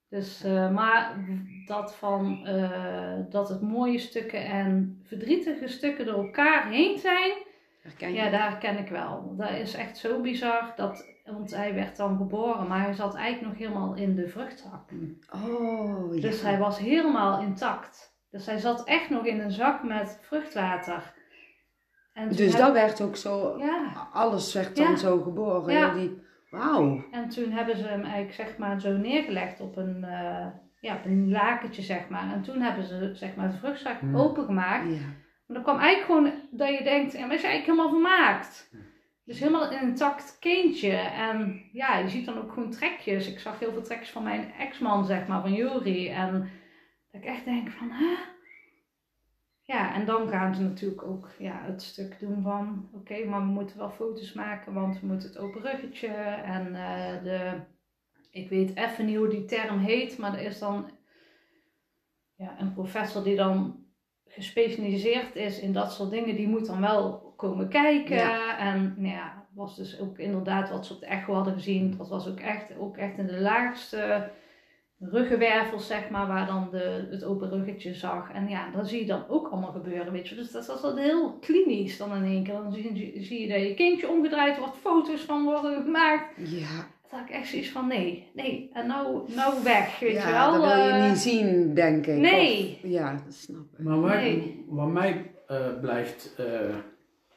Dus, 0.09 0.45
eh, 0.45 0.71
maar 0.71 1.17
dat 1.67 1.95
van, 1.95 2.47
eh, 2.47 3.15
dat 3.31 3.49
het 3.49 3.61
mooie 3.61 3.99
stukken 3.99 4.45
en 4.45 5.01
verdrietige 5.05 5.69
stukken 5.69 6.07
door 6.07 6.25
elkaar 6.25 6.69
heen 6.69 6.99
zijn, 6.99 7.33
herken 7.83 8.13
ja, 8.13 8.31
daar 8.31 8.59
ken 8.59 8.79
ik 8.79 8.89
wel. 8.89 9.35
Dat 9.37 9.51
is 9.51 9.75
echt 9.75 9.97
zo 9.99 10.21
bizar, 10.21 10.73
dat, 10.77 11.07
want 11.25 11.55
hij 11.55 11.75
werd 11.75 11.97
dan 11.97 12.17
geboren, 12.17 12.67
maar 12.69 12.83
hij 12.83 12.95
zat 12.95 13.15
eigenlijk 13.15 13.53
nog 13.53 13.69
helemaal 13.69 13.95
in 13.95 14.15
de 14.15 14.29
vruchtzak. 14.29 14.91
Oh, 15.35 16.15
ja. 16.15 16.21
Dus 16.21 16.43
hij 16.43 16.59
was 16.59 16.79
helemaal 16.79 17.41
intact. 17.41 18.15
Dus 18.31 18.47
hij 18.47 18.59
zat 18.59 18.85
echt 18.85 19.11
nog 19.11 19.25
in 19.25 19.41
een 19.41 19.51
zak 19.51 19.83
met 19.85 20.19
vruchtwater. 20.23 21.15
En 22.13 22.29
Dus 22.29 22.57
dat 22.57 22.73
werd 22.73 23.01
ook 23.01 23.17
zo, 23.17 23.59
Ja, 23.59 24.09
alles 24.13 24.55
werd 24.55 24.77
dan 24.77 24.91
Ja. 24.91 24.97
zo 24.97 25.21
geboren. 25.21 25.73
Ja. 25.75 25.95
Die, 25.95 26.25
wauw. 26.51 27.05
en 27.11 27.29
toen 27.29 27.51
hebben 27.51 27.77
ze 27.77 27.87
hem 27.87 28.03
eigenlijk 28.03 28.35
zeg 28.35 28.57
maar 28.59 28.81
zo 28.81 28.97
neergelegd 28.97 29.61
op 29.61 29.77
een, 29.77 30.05
eh, 30.05 30.47
ja, 30.81 30.95
op 30.97 31.05
een 31.05 31.31
lakentje 31.31 31.83
zeg 31.83 32.09
maar. 32.09 32.33
En 32.33 32.43
toen 32.43 32.61
hebben 32.61 32.85
ze 32.85 33.11
zeg 33.15 33.35
maar 33.37 33.51
de 33.51 33.57
vruchtzak 33.57 34.01
Hmm. 34.01 34.17
opengemaakt. 34.17 34.87
Ja. 34.89 35.01
Maar 35.47 35.57
dan 35.57 35.63
kwam 35.63 35.79
eigenlijk 35.79 36.07
gewoon 36.07 36.43
dat 36.51 36.79
je 36.79 36.85
denkt, 36.85 37.15
en 37.15 37.31
is 37.31 37.41
je 37.41 37.47
eigenlijk 37.47 37.65
helemaal 37.65 37.89
vermaakt. 37.89 38.71
Dus 39.25 39.39
helemaal 39.39 39.73
een 39.73 39.81
intact 39.81 40.37
kindje. 40.41 40.97
En 40.97 41.69
ja, 41.73 41.99
je 41.99 42.09
ziet 42.09 42.27
dan 42.27 42.39
ook 42.39 42.53
gewoon 42.53 42.71
trekjes. 42.71 43.31
Ik 43.33 43.39
zag 43.39 43.59
heel 43.59 43.73
veel 43.73 43.83
trekjes 43.83 44.11
van 44.11 44.23
mijn 44.23 44.53
ex-man, 44.59 45.05
zeg 45.05 45.27
maar, 45.27 45.41
van 45.41 45.53
Juri. 45.53 46.09
En 46.09 46.51
dat 47.13 47.21
ik 47.23 47.29
echt 47.29 47.45
denk 47.45 47.71
van, 47.71 47.91
hè? 47.91 48.15
Ja, 49.67 49.95
en 49.95 50.05
dan 50.05 50.29
gaan 50.29 50.55
ze 50.55 50.63
natuurlijk 50.63 51.03
ook 51.03 51.31
ja, 51.39 51.63
het 51.65 51.83
stuk 51.83 52.21
doen 52.21 52.43
van, 52.43 52.89
oké, 52.93 53.25
maar 53.25 53.41
we 53.41 53.47
moeten 53.47 53.79
wel 53.79 53.91
foto's 53.91 54.33
maken, 54.33 54.73
want 54.73 55.01
we 55.01 55.07
moeten 55.07 55.29
het 55.29 55.39
open 55.39 55.63
ruggetje. 55.63 56.09
En 56.45 56.75
eh, 56.75 57.23
de, 57.23 57.61
ik 58.31 58.49
weet 58.49 58.77
even 58.77 59.07
niet 59.07 59.17
hoe 59.17 59.29
die 59.29 59.45
term 59.45 59.79
heet, 59.79 60.19
maar 60.19 60.35
er 60.35 60.45
is 60.45 60.59
dan 60.59 60.91
ja, 62.35 62.61
een 62.61 62.73
professor 62.73 63.25
die 63.25 63.37
dan 63.37 63.85
gespecialiseerd 64.27 65.37
is 65.37 65.61
in 65.61 65.73
dat 65.73 65.93
soort 65.93 66.11
dingen, 66.11 66.37
die 66.37 66.49
moet 66.49 66.67
dan 66.67 66.81
wel 66.81 67.33
komen 67.37 67.69
kijken. 67.69 68.17
Ja. 68.17 68.59
En 68.59 68.95
nou 68.97 69.15
ja, 69.15 69.47
was 69.55 69.77
dus 69.77 70.01
ook 70.01 70.19
inderdaad 70.19 70.71
wat 70.71 70.87
ze 70.87 70.95
op 70.95 71.01
de 71.01 71.07
echo 71.07 71.35
hadden 71.35 71.53
gezien. 71.53 71.97
Dat 71.97 72.09
was 72.09 72.29
ook 72.29 72.41
echt, 72.41 72.79
ook 72.79 72.97
echt 72.97 73.19
in 73.19 73.27
de 73.27 73.41
laagste 73.41 74.31
ruggenwervels, 75.01 75.87
zeg 75.87 76.11
maar, 76.11 76.27
waar 76.27 76.47
dan 76.47 76.69
de, 76.71 77.07
het 77.11 77.25
open 77.25 77.51
ruggetje 77.51 77.95
zag. 77.95 78.33
En 78.33 78.49
ja, 78.49 78.71
dat 78.71 78.89
zie 78.89 79.01
je 79.01 79.07
dan 79.07 79.25
ook 79.29 79.49
allemaal 79.49 79.73
gebeuren, 79.73 80.13
weet 80.13 80.29
je. 80.29 80.35
Dus 80.35 80.51
dat, 80.51 80.67
dat 80.67 80.77
is 80.77 80.83
dan 80.83 80.97
heel 80.97 81.33
klinisch 81.41 81.97
dan 81.97 82.15
in 82.17 82.25
één 82.25 82.45
keer. 82.45 82.55
Dan 82.55 82.73
zie, 82.73 82.95
je- 83.15 83.23
zie 83.23 83.41
je 83.41 83.49
dat 83.49 83.61
je 83.69 83.75
kindje 83.75 84.09
omgedraaid 84.09 84.59
wordt, 84.59 84.77
foto's 84.77 85.21
van 85.21 85.45
worden 85.45 85.83
gemaakt. 85.83 86.35
Ja, 86.37 86.87
Dan 87.11 87.19
had 87.19 87.29
ik 87.29 87.35
echt 87.35 87.49
zoiets 87.49 87.71
van, 87.71 87.87
nee, 87.89 88.31
nee, 88.35 88.71
en 88.73 88.87
nou, 88.87 89.33
nou 89.35 89.63
weg, 89.65 89.99
weet 89.99 90.11
je 90.11 90.17
ja 90.17 90.51
wel. 90.51 90.61
dat 90.61 90.73
wil 90.75 90.85
je 90.85 90.91
eh, 90.91 91.09
niet 91.09 91.19
zien, 91.19 91.75
denk 91.75 92.07
ik. 92.07 92.17
nee. 92.19 92.79
Of- 92.85 92.91
ja, 92.91 93.13
dat 93.25 93.35
snap 93.35 93.65
ik. 93.79 93.85
Maar 93.85 94.01
waar, 94.01 94.17
Nee. 94.17 94.65
wat 94.69 94.89
mij 94.89 95.31
eh, 95.47 95.81
blijft 95.81 96.35
eh, 96.37 96.75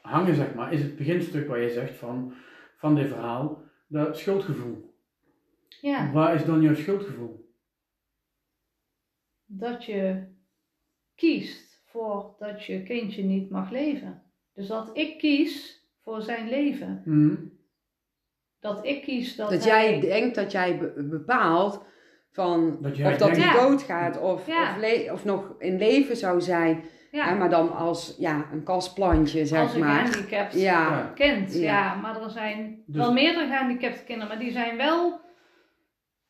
hangen, 0.00 0.34
zeg 0.34 0.54
maar, 0.54 0.72
is 0.72 0.82
het 0.82 0.96
beginstuk 0.96 1.48
waar 1.48 1.60
je 1.60 1.70
zegt 1.70 1.96
van, 1.96 2.32
van 2.76 2.94
dit 2.94 3.08
verhaal, 3.08 3.62
dat 3.86 4.18
schuldgevoel. 4.18 4.94
Ja. 5.80 6.10
Waar 6.12 6.34
is 6.34 6.44
dan 6.44 6.62
jouw 6.62 6.74
schuldgevoel? 6.74 7.39
Dat 9.52 9.84
je 9.84 10.22
kiest 11.14 11.82
voor 11.86 12.34
dat 12.38 12.64
je 12.64 12.82
kindje 12.82 13.22
niet 13.22 13.50
mag 13.50 13.70
leven. 13.70 14.22
Dus 14.54 14.66
dat 14.66 14.90
ik 14.92 15.18
kies 15.18 15.84
voor 16.02 16.22
zijn 16.22 16.48
leven. 16.48 17.02
Mhm. 17.04 17.34
Dat 18.60 18.84
ik 18.86 19.02
kies 19.02 19.36
dat, 19.36 19.50
Dat 19.50 19.64
hij... 19.64 19.90
jij 19.90 20.00
denkt 20.00 20.34
dat 20.34 20.52
jij 20.52 20.78
be- 20.78 21.02
bepaalt 21.10 21.84
van 22.32 22.78
Dat 22.80 22.92
of 22.92 22.98
dat 23.16 23.18
denkt- 23.18 23.36
hij 23.44 23.60
doodgaat 23.68 24.20
of, 24.20 24.46
Ja. 24.46 24.76
of, 24.76 25.10
of 25.12 25.24
nog 25.24 25.54
in 25.58 25.78
leven 25.78 26.16
zou 26.16 26.40
zijn. 26.40 26.84
ja, 27.10 27.28
Hè, 27.28 27.34
maar 27.38 27.50
dan 27.50 27.76
als 27.76 28.16
ja, 28.18 28.46
een 28.52 28.62
kastplantje, 28.62 29.46
zeg 29.46 29.60
als 29.60 29.74
een 29.74 29.80
maar. 29.80 30.06
gehandicapt 30.06 30.52
Ja, 30.52 30.60
Ja. 30.60 31.12
kind. 31.14 31.54
Ja. 31.54 31.60
Ja. 31.60 31.94
maar 31.94 32.22
er 32.22 32.30
zijn 32.30 32.82
Dus- 32.86 32.96
wel 32.96 33.12
meerdere 33.12 33.46
gehandicapte 33.46 34.04
kinderen, 34.04 34.28
maar 34.28 34.38
die 34.44 34.52
zijn 34.52 34.76
wel 34.76 35.20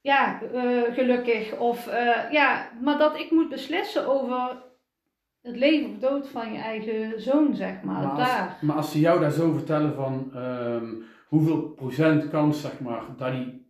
ja, 0.01 0.43
eh, 0.43 0.95
gelukkig. 0.95 1.59
Of, 1.59 1.87
eh, 1.87 2.33
ja, 2.33 2.71
maar 2.83 2.99
dat 2.99 3.19
ik 3.19 3.31
moet 3.31 3.49
beslissen 3.49 4.07
over 4.09 4.63
het 5.43 5.57
leven 5.57 5.91
of 5.91 5.99
dood 5.99 6.29
van 6.29 6.53
je 6.53 6.59
eigen 6.59 7.21
zoon, 7.21 7.55
zeg 7.55 7.83
maar. 7.83 8.03
Maar 8.07 8.11
als, 8.11 8.61
maar 8.61 8.85
ze 8.85 9.01
jou 9.01 9.21
daar 9.21 9.31
zo 9.31 9.53
vertellen 9.53 9.95
van 9.95 10.31
ehm, 10.35 10.95
hoeveel 11.29 11.61
procent 11.61 12.29
kans, 12.29 12.61
zeg 12.61 12.81
maar, 12.81 13.03
dat 13.17 13.33
die 13.33 13.67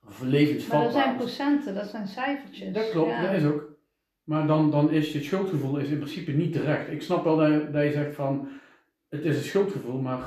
Maar 0.00 0.28
levensvatbaar 0.28 0.82
dat 0.82 0.92
zijn 0.92 1.16
procenten, 1.16 1.74
dat 1.74 1.86
zijn 1.86 2.06
cijfertjes. 2.06 2.72
Dat 2.72 2.90
klopt, 2.90 3.10
Ja. 3.10 3.22
dat 3.22 3.32
is 3.32 3.44
ook. 3.44 3.72
Maar 4.24 4.46
dan, 4.46 4.70
dan 4.70 4.90
is 4.90 5.12
je 5.12 5.22
schuldgevoel 5.22 5.76
is 5.76 5.88
in 5.88 5.98
principe 5.98 6.30
niet 6.32 6.52
terecht. 6.52 6.90
Ik 6.90 7.02
snap 7.02 7.24
wel 7.24 7.36
dat 7.36 7.72
dat 7.72 7.82
je 7.84 7.92
zegt 7.92 8.14
van, 8.14 8.48
het 9.08 9.24
is 9.24 9.36
een 9.36 9.42
schuldgevoel, 9.42 10.00
maar 10.00 10.20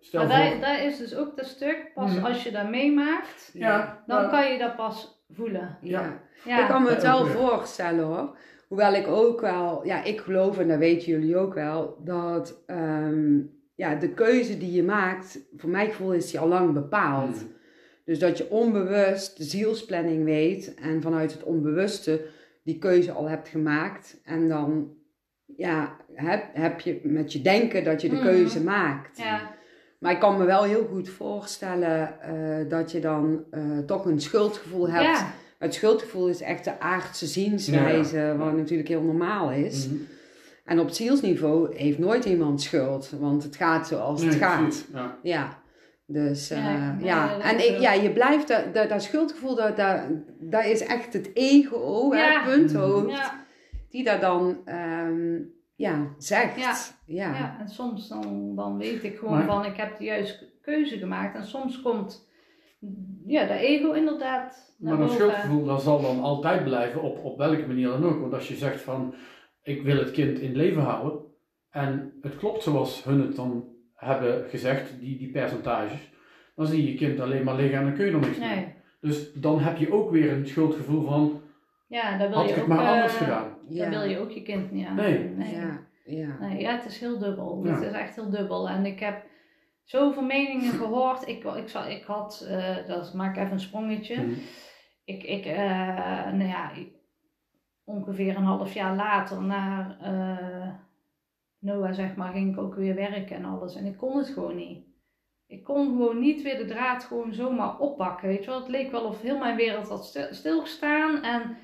stel 0.00 0.26
Maar 0.26 0.36
voor... 0.50 0.50
daar, 0.50 0.60
daar 0.60 0.84
is 0.84 0.98
dus 0.98 1.14
ook 1.16 1.36
dat 1.36 1.46
stuk, 1.46 1.90
pas 1.94 2.14
Mhm. 2.14 2.24
als 2.24 2.42
je 2.42 2.50
dat 2.50 2.68
meemaakt, 2.70 3.50
ja, 3.52 4.02
dan 4.06 4.22
ja. 4.22 4.28
kan 4.28 4.52
je 4.52 4.58
dat 4.58 4.76
pas 4.76 5.24
voelen. 5.30 5.78
ja. 5.80 6.24
Ja, 6.44 6.60
Ik 6.62 6.68
kan 6.68 6.82
me 6.82 6.88
het 6.90 7.02
wel 7.02 7.26
voorstellen 7.26 8.04
hoor. 8.04 8.36
Hoewel 8.68 8.94
ik 8.94 9.06
ook 9.06 9.40
wel, 9.40 9.86
ja, 9.86 10.04
ik 10.04 10.20
geloof, 10.20 10.58
en 10.58 10.68
dat 10.68 10.78
weten 10.78 11.08
jullie 11.08 11.36
ook 11.36 11.54
wel, 11.54 12.00
dat 12.04 12.62
ehm, 12.66 13.38
ja, 13.74 13.94
de 13.94 14.08
keuze 14.08 14.58
die 14.58 14.72
je 14.72 14.82
maakt, 14.82 15.38
voor 15.56 15.70
mijn 15.70 15.88
gevoel 15.88 16.12
is 16.12 16.30
die 16.30 16.40
al 16.40 16.48
lang 16.48 16.72
bepaald. 16.72 17.34
Mhm. 17.34 17.44
Dus 18.04 18.18
dat 18.18 18.38
je 18.38 18.50
onbewust 18.50 19.36
de 19.36 19.44
zielsplanning 19.44 20.24
weet 20.24 20.74
en 20.74 21.02
vanuit 21.02 21.32
het 21.32 21.42
onbewuste 21.42 22.26
die 22.64 22.78
keuze 22.78 23.12
al 23.12 23.28
hebt 23.28 23.48
gemaakt. 23.48 24.20
En 24.24 24.48
dan 24.48 24.94
ja, 25.56 25.96
heb, 26.14 26.44
heb 26.52 26.80
je 26.80 27.00
met 27.02 27.32
je 27.32 27.42
denken 27.42 27.84
dat 27.84 28.00
je 28.02 28.08
de 28.08 28.14
Mhm. 28.14 28.24
keuze 28.24 28.62
maakt. 28.62 29.18
ja, 29.18 29.54
Maar 29.98 30.12
ik 30.12 30.18
kan 30.20 30.38
me 30.38 30.44
wel 30.44 30.62
heel 30.62 30.86
goed 30.92 31.08
voorstellen 31.08 32.20
eh, 32.20 32.68
dat 32.70 32.92
je 32.92 33.00
dan 33.00 33.44
eh, 33.50 33.60
toch 33.86 34.04
een 34.04 34.20
schuldgevoel 34.20 34.88
hebt. 34.90 35.04
ja, 35.18 35.32
Het 35.58 35.74
schuldgevoel 35.74 36.28
is 36.28 36.40
echt 36.40 36.64
de 36.64 36.80
aardse 36.80 37.26
zienswijze, 37.26 38.34
wat 38.38 38.52
natuurlijk 38.56 38.88
heel 38.88 39.02
normaal 39.02 39.50
is. 39.50 39.86
Mhm. 39.88 39.96
En 40.64 40.80
op 40.80 40.90
zielsniveau 40.90 41.76
heeft 41.76 41.98
nooit 41.98 42.24
iemand 42.24 42.62
schuld, 42.62 43.10
want 43.20 43.42
het 43.42 43.56
gaat 43.56 43.86
zoals 43.88 44.22
het 44.24 44.34
gaat. 44.34 44.84
Ja. 44.92 45.18
Ja, 45.22 45.58
dus 46.06 46.50
eh, 46.50 46.64
Ja, 46.64 46.96
ja. 47.00 47.40
En 47.40 47.68
ik, 47.72 47.78
ja, 47.80 47.92
je 47.92 48.10
blijft, 48.10 48.48
dat, 48.48 48.74
dat, 48.74 48.88
dat 48.88 49.02
schuldgevoel, 49.02 49.54
dat, 49.54 49.76
dat, 49.76 50.00
dat 50.40 50.64
is 50.64 50.80
echt 50.80 51.12
het 51.12 51.30
ego, 51.34 52.08
Ja. 52.14 52.42
hè, 52.42 52.50
punthoofd, 52.52 53.10
ja, 53.10 53.44
die 53.90 54.04
dat 54.04 54.20
dan 54.20 54.56
ehm, 54.64 55.38
ja, 55.76 56.14
zegt. 56.18 56.60
Ja. 56.60 56.74
Ja. 57.06 57.36
ja. 57.36 57.56
En 57.60 57.68
soms 57.68 58.08
dan, 58.08 58.52
dan 58.56 58.78
weet 58.78 59.04
ik 59.04 59.16
gewoon 59.18 59.34
Maar- 59.34 59.46
van, 59.46 59.64
ik 59.64 59.76
heb 59.76 59.98
de 59.98 60.04
juiste 60.04 60.52
keuze 60.60 60.98
gemaakt. 60.98 61.36
En 61.36 61.44
soms 61.46 61.82
komt 61.82 62.28
ja, 63.26 63.46
de 63.46 63.54
ego 63.58 63.92
inderdaad 63.92 64.74
naar 64.78 64.96
Maar 64.96 65.06
dat 65.06 65.16
schuldgevoel 65.16 65.64
dat 65.64 65.82
zal 65.82 66.00
dan 66.00 66.20
altijd 66.20 66.64
blijven, 66.64 67.02
op, 67.02 67.24
op 67.24 67.38
welke 67.38 67.66
manier 67.66 67.88
dan 67.88 68.04
ook. 68.04 68.20
Want 68.20 68.32
als 68.34 68.48
je 68.48 68.54
zegt 68.54 68.80
van, 68.80 69.14
ik 69.62 69.82
wil 69.82 69.96
het 69.96 70.10
kind 70.10 70.38
in 70.38 70.56
leven 70.56 70.82
houden, 70.82 71.20
en 71.70 72.12
het 72.22 72.36
klopt 72.36 72.62
zoals 72.62 73.04
hun 73.04 73.20
het 73.20 73.36
dan 73.36 73.68
hebben 73.94 74.48
gezegd, 74.48 75.00
die, 75.00 75.18
die 75.18 75.30
percentages, 75.30 76.12
dan 76.54 76.66
zie 76.66 76.82
je 76.84 76.90
je 76.92 76.98
kind 76.98 77.20
alleen 77.20 77.44
maar 77.44 77.56
liggen 77.56 77.78
en 77.78 77.84
dan 77.84 77.94
kun 77.94 78.04
je 78.06 78.12
er 78.12 78.18
niks 78.18 78.38
mee. 78.38 78.48
Nee. 78.48 78.74
Dus 79.00 79.32
dan 79.32 79.60
heb 79.60 79.76
je 79.76 79.92
ook 79.92 80.10
weer 80.10 80.32
een 80.32 80.46
schuldgevoel 80.46 81.06
van, 81.06 81.40
Ja, 81.86 82.18
daar 82.18 82.28
wil 82.28 82.38
had 82.38 82.48
je 82.48 82.54
ik 82.54 82.62
ook, 82.62 82.68
maar 82.68 82.84
eh, 82.84 82.90
anders 82.90 83.12
gedaan. 83.12 83.58
Daar 83.68 83.90
wil 83.90 84.02
je 84.04 84.18
ook 84.18 84.30
je 84.30 84.42
kind 84.42 84.70
niet 84.70 84.86
aan. 84.86 84.94
Nee. 84.96 85.18
nee. 85.18 85.54
Ja, 85.54 85.80
ja. 86.04 86.36
Nee, 86.40 86.60
ja, 86.60 86.72
het 86.76 86.84
is 86.84 86.98
heel 87.00 87.18
dubbel. 87.18 87.64
Ja. 87.64 87.72
Het 87.74 87.82
is 87.82 87.92
echt 87.92 88.14
heel 88.14 88.30
dubbel. 88.30 88.68
En 88.68 88.86
ik 88.86 89.00
heb 89.00 89.24
zoveel 89.84 90.22
meningen 90.22 90.72
gehoord. 90.82 91.28
Ik, 91.28 91.44
ik, 91.44 91.68
zal, 91.68 91.86
ik 91.86 92.04
had, 92.04 92.46
eh, 92.48 92.86
dat 92.86 93.14
maak 93.14 93.36
ik 93.36 93.40
even 93.42 93.52
een 93.52 93.60
sprongetje. 93.60 94.14
Hm. 94.14 94.30
Ik, 95.04 95.22
ik 95.22 95.44
eh, 95.44 96.32
nou 96.32 96.44
ja, 96.48 96.70
ongeveer 97.84 98.36
een 98.36 98.42
half 98.44 98.74
jaar 98.74 98.96
later 98.96 99.42
naar 99.42 99.96
eh, 100.00 100.68
Noah, 101.58 101.92
zeg 101.92 102.16
maar, 102.16 102.32
ging 102.32 102.52
ik 102.52 102.58
ook 102.60 102.74
weer 102.74 102.94
werken 102.94 103.36
en 103.36 103.44
alles. 103.44 103.74
En 103.76 103.84
ik 103.86 103.96
kon 103.96 104.16
het 104.16 104.28
gewoon 104.28 104.56
niet. 104.56 104.84
Ik 105.46 105.64
kon 105.64 105.86
gewoon 105.86 106.18
niet 106.20 106.42
weer 106.42 106.56
de 106.58 106.64
draad 106.64 107.04
gewoon 107.04 107.32
zomaar 107.32 107.78
oppakken. 107.78 108.28
Weet 108.28 108.44
je 108.44 108.50
wel, 108.50 108.58
het 108.60 108.68
leek 108.68 108.90
wel 108.90 109.04
of 109.04 109.20
heel 109.22 109.38
mijn 109.38 109.56
wereld 109.56 109.88
had 109.88 110.04
stil- 110.06 110.34
stilgestaan. 110.34 111.22
En 111.22 111.56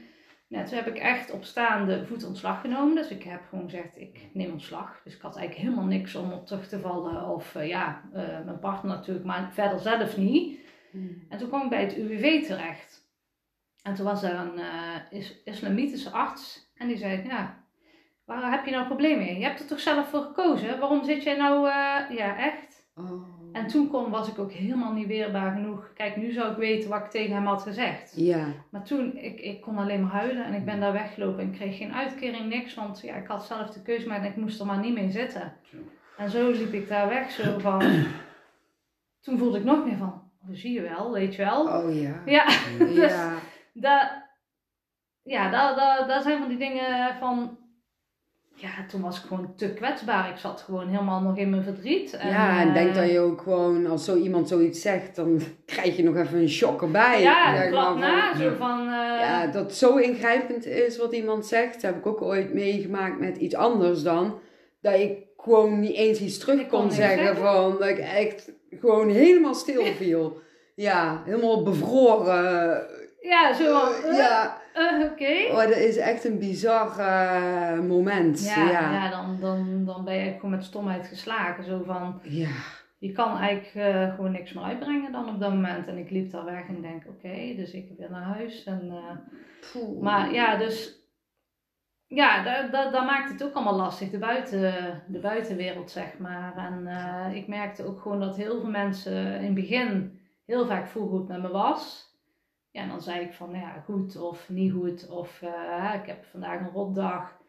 nou, 0.52 0.66
toen 0.66 0.76
heb 0.76 0.86
ik 0.86 0.98
echt 0.98 1.30
op 1.30 1.44
staande 1.44 2.06
voet 2.06 2.24
ontslag 2.24 2.60
genomen. 2.60 2.94
Dus 2.94 3.08
ik 3.08 3.22
heb 3.22 3.40
gewoon 3.48 3.64
gezegd, 3.64 4.00
ik 4.00 4.28
neem 4.32 4.52
ontslag. 4.52 5.00
Dus 5.04 5.14
ik 5.14 5.20
had 5.20 5.36
eigenlijk 5.36 5.68
helemaal 5.68 5.88
niks 5.90 6.14
om 6.14 6.32
op 6.32 6.46
terug 6.46 6.68
te 6.68 6.80
vallen. 6.80 7.28
Of 7.28 7.54
eh, 7.54 7.68
ja, 7.68 8.02
eh, 8.12 8.44
mijn 8.44 8.58
partner 8.58 8.96
natuurlijk, 8.96 9.26
maar 9.26 9.52
verder 9.52 9.78
zelf 9.78 10.16
niet. 10.16 10.60
En 11.28 11.38
toen 11.38 11.48
kwam 11.48 11.62
ik 11.62 11.68
bij 11.68 11.82
het 11.82 11.96
UWV 11.96 12.46
terecht. 12.46 13.10
En 13.82 13.94
toen 13.94 14.04
was 14.04 14.22
er 14.22 14.34
een 14.34 14.58
eh, 14.58 15.18
is, 15.18 15.42
islamitische 15.44 16.10
arts. 16.10 16.70
En 16.74 16.88
die 16.88 16.96
zei, 16.96 17.22
ja, 17.26 17.64
waar 18.24 18.50
heb 18.50 18.64
je 18.64 18.70
nou 18.70 18.82
een 18.82 18.88
probleem 18.88 19.18
mee? 19.18 19.38
Je 19.38 19.44
hebt 19.44 19.60
er 19.60 19.66
toch 19.66 19.80
zelf 19.80 20.08
voor 20.08 20.22
gekozen? 20.22 20.78
Waarom 20.78 21.04
zit 21.04 21.22
jij 21.22 21.36
nou, 21.36 21.66
ja 22.14 22.36
echt? 22.38 22.86
Oh. 22.94 23.31
En 23.52 23.66
toen 23.66 23.88
kon, 23.88 24.10
was 24.10 24.28
ik 24.28 24.38
ook 24.38 24.52
helemaal 24.52 24.92
niet 24.92 25.06
weerbaar 25.06 25.52
genoeg. 25.52 25.92
Kijk, 25.94 26.16
nu 26.16 26.32
zou 26.32 26.50
ik 26.50 26.56
weten 26.56 26.90
wat 26.90 27.04
ik 27.04 27.10
tegen 27.10 27.34
hem 27.34 27.46
had 27.46 27.62
gezegd. 27.62 28.12
Ja, 28.16 28.46
Maar 28.70 28.82
toen, 28.82 29.16
ik, 29.16 29.40
ik 29.40 29.60
kon 29.60 29.78
alleen 29.78 30.00
maar 30.02 30.10
huilen 30.10 30.44
en 30.44 30.54
ik 30.54 30.64
ben 30.64 30.80
daar 30.80 30.92
weggelopen. 30.92 31.40
En 31.40 31.46
ik 31.46 31.52
kreeg 31.52 31.76
geen 31.76 31.94
uitkering, 31.94 32.48
niks. 32.48 32.74
Want 32.74 33.00
ja, 33.00 33.14
ik 33.14 33.26
had 33.26 33.44
zelf 33.44 33.70
de 33.70 33.82
keuze 33.82 34.10
en 34.10 34.24
ik 34.24 34.36
moest 34.36 34.60
er 34.60 34.66
maar 34.66 34.78
niet 34.78 34.94
mee 34.94 35.10
zitten. 35.10 35.52
En 36.16 36.30
zo 36.30 36.50
liep 36.50 36.72
ik 36.72 36.88
daar 36.88 37.08
weg, 37.08 37.30
zo 37.30 37.58
van... 37.58 37.82
Toen 39.20 39.38
voelde 39.38 39.58
ik 39.58 39.64
nog 39.64 39.84
meer 39.84 39.96
van, 39.96 40.30
oh, 40.42 40.48
zie 40.52 40.72
je 40.72 40.80
wel, 40.80 41.12
weet 41.12 41.34
je 41.34 41.42
wel. 41.42 41.66
oh 41.66 42.00
ja. 42.00 42.22
Ja, 42.36 42.44
Ja, 42.88 43.34
daar, 43.72 44.30
ja 45.22 45.50
daar, 45.50 45.76
daar, 45.76 46.06
daar 46.06 46.22
zijn 46.22 46.38
van 46.38 46.48
die 46.48 46.58
dingen 46.58 47.16
van... 47.18 47.58
Ja, 48.62 48.87
toen 48.88 49.01
was 49.01 49.18
ik 49.18 49.25
gewoon 49.27 49.53
te 49.57 49.68
kwetsbaar. 49.72 50.29
Ik 50.31 50.37
zat 50.37 50.61
gewoon 50.61 50.88
helemaal 50.88 51.20
nog 51.20 51.37
in 51.37 51.51
mijn 51.51 51.62
verdriet. 51.62 52.12
En, 52.16 52.29
ja, 52.29 52.61
en 52.61 52.72
denk 52.75 52.88
eh, 52.88 52.94
dat 52.94 53.11
je 53.11 53.18
ook 53.20 53.40
gewoon, 53.40 53.87
als 53.87 54.05
zo 54.05 54.16
iemand 54.16 54.48
zoiets 54.48 54.81
zegt, 54.81 55.16
dan 55.16 55.40
krijg 55.66 55.96
je 55.96 56.03
nog 56.03 56.16
even 56.16 56.38
een 56.38 56.48
shock 56.48 56.83
erbij. 56.83 57.20
Ja, 57.20 57.57
Zeg 57.57 57.70
maar 57.72 57.96
na, 57.98 58.37
zo 58.37 58.44
Ja. 58.44 58.55
van... 58.57 58.79
eh, 58.81 59.20
Ja, 59.20 59.46
dat 59.46 59.62
het 59.64 59.75
zo 59.75 59.96
ingrijpend 59.96 60.66
is 60.66 60.98
wat 60.98 61.12
iemand 61.12 61.46
zegt, 61.46 61.83
heb 61.83 61.96
ik 61.96 62.07
ook 62.07 62.22
ooit 62.22 62.55
meegemaakt 62.55 63.18
met 63.20 63.37
iets 63.37 63.55
anders 63.55 64.03
dan. 64.03 64.38
Dat 64.81 64.94
ik 64.94 65.12
gewoon 65.37 65.81
niet 65.81 65.94
eens 65.96 66.20
iets 66.20 66.38
terug 66.38 66.66
kon 66.66 66.90
zeggen, 66.90 67.18
zeggen. 67.27 67.37
van 67.44 67.77
dat 67.79 67.88
ik 67.88 67.98
echt 67.98 68.53
gewoon 68.70 69.09
helemaal 69.09 69.55
stil 69.55 69.85
viel. 70.01 70.40
Ja, 70.75 71.22
helemaal 71.25 71.62
bevroren. 71.62 72.83
Ja, 73.22 73.52
zo 73.54 73.80
van... 73.80 74.11
eh, 74.11 74.16
Ja, 74.16 74.56
eh, 74.74 75.11
Oké. 75.11 75.50
oh, 75.50 75.56
dat 75.56 75.76
is 75.76 75.96
echt 75.96 76.24
een 76.24 76.38
bizar 76.38 76.98
eh, 76.98 77.78
moment. 77.80 78.44
Ja, 78.44 78.70
Ja, 78.70 78.92
ja. 78.92 79.11
dan, 79.11 79.38
dan, 79.40 79.85
dan 79.85 80.04
ben 80.04 80.14
je 80.14 80.32
gewoon 80.32 80.50
met 80.50 80.64
stomheid 80.64 81.06
geslagen. 81.06 81.64
Zo 81.64 81.82
van, 81.87 82.20
ja. 82.22 82.48
je 82.98 83.12
kan 83.12 83.38
eigenlijk 83.38 83.74
eh, 83.74 84.14
gewoon 84.14 84.32
niks 84.32 84.52
meer 84.52 84.64
uitbrengen 84.64 85.12
dan 85.12 85.28
op 85.28 85.40
dat 85.40 85.50
moment. 85.52 85.87
En 85.88 85.98
ik 85.98 86.11
liep 86.11 86.30
daar 86.30 86.44
weg 86.44 86.68
en 86.68 86.82
denk, 86.82 87.02
oké, 87.08 87.54
dus 87.56 87.72
ik 87.72 87.88
weer 87.98 88.11
naar 88.11 88.22
huis. 88.22 88.64
En, 88.64 88.90
eh, 88.90 90.00
maar 90.00 90.32
ja, 90.32 90.56
dus... 90.56 91.00
Ja, 92.06 92.42
daar 92.42 92.70
da, 92.70 92.90
daar 92.90 93.04
maakt 93.04 93.30
het 93.30 93.44
ook 93.44 93.54
allemaal 93.54 93.76
lastig, 93.76 94.11
de, 94.11 94.18
buiten, 94.18 95.02
de 95.06 95.18
buitenwereld, 95.18 95.90
zeg 95.90 96.18
maar. 96.18 96.56
En 96.56 96.87
eh, 96.87 97.37
ik 97.37 97.46
merkte 97.48 97.85
ook 97.87 98.00
gewoon 98.00 98.20
dat 98.20 98.37
heel 98.37 98.61
veel 98.61 98.70
mensen 98.70 99.35
in 99.37 99.44
het 99.44 99.54
begin 99.54 100.20
heel 100.46 100.66
vaak 100.66 100.88
het 100.92 101.28
met 101.28 101.42
me 101.42 101.48
was. 101.48 102.12
Ja, 102.72 102.82
en 102.82 102.88
dan 102.88 103.00
zei 103.02 103.20
ik 103.24 103.32
van, 103.32 103.50
nou 103.50 103.62
ja, 103.62 103.82
goed 103.85 104.16
of 104.20 104.48
niet 104.48 104.72
goed. 104.72 105.08
Of 105.11 105.42
eh, 105.42 105.94
ik 106.00 106.06
heb 106.06 106.24
vandaag 106.30 106.61
een 106.61 106.68
rotdag. 106.72 107.40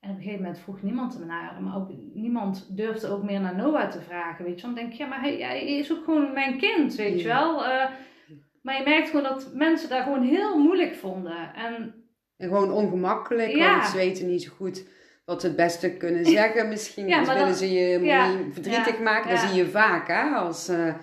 En 0.00 0.10
op 0.10 0.16
een 0.16 0.22
gegeven 0.22 0.42
moment 0.44 0.60
vroeg 0.62 0.82
niemand 0.82 1.20
er 1.20 1.26
naar. 1.26 1.62
Maar 1.62 1.76
ook 1.76 1.88
niemand 2.14 2.76
durfde 2.76 3.08
ook 3.08 3.22
meer 3.22 3.40
naar 3.40 3.56
Noah 3.56 3.90
te 3.90 4.00
vragen, 4.00 4.44
weet 4.44 4.60
je. 4.60 4.66
Dan 4.66 4.74
denk 4.74 4.92
ik, 4.92 4.98
ja, 4.98 5.06
maar 5.06 5.20
hij, 5.20 5.36
hij 5.36 5.64
is 5.78 5.92
ook 5.92 6.04
gewoon 6.04 6.32
mijn 6.32 6.58
kind, 6.58 6.94
weet 6.94 7.20
je 7.20 7.26
Ja. 7.26 7.40
wel. 7.40 7.64
Eh, 7.64 7.90
maar 8.62 8.78
je 8.78 8.84
merkt 8.84 9.08
gewoon 9.08 9.22
dat 9.22 9.50
mensen 9.54 9.88
daar 9.88 10.02
gewoon 10.02 10.22
heel 10.22 10.58
moeilijk 10.58 10.94
vonden. 10.94 11.54
En 11.54 11.94
En 12.36 12.48
gewoon 12.48 12.72
ongemakkelijk, 12.72 13.50
Ja. 13.50 13.70
want 13.76 13.88
ze 13.88 13.96
weten 13.96 14.26
niet 14.26 14.42
zo 14.42 14.52
goed 14.54 14.84
wat 15.24 15.40
ze 15.40 15.46
het 15.46 15.56
beste 15.56 15.96
kunnen 15.96 16.24
zeggen. 16.26 16.68
Misschien 16.74 17.08
Ja, 17.08 17.18
dus 17.18 17.28
willen 17.28 17.46
dat- 17.46 17.56
ze 17.56 17.72
je 17.72 18.00
ja, 18.00 18.30
verdrietig 18.52 19.00
maken. 19.00 19.30
Dat 19.30 19.38
zie 19.38 19.56
je 19.56 19.66
vaak, 19.66 20.08
hè, 20.08 20.22
als, 20.22 20.68
eh, 20.68 20.94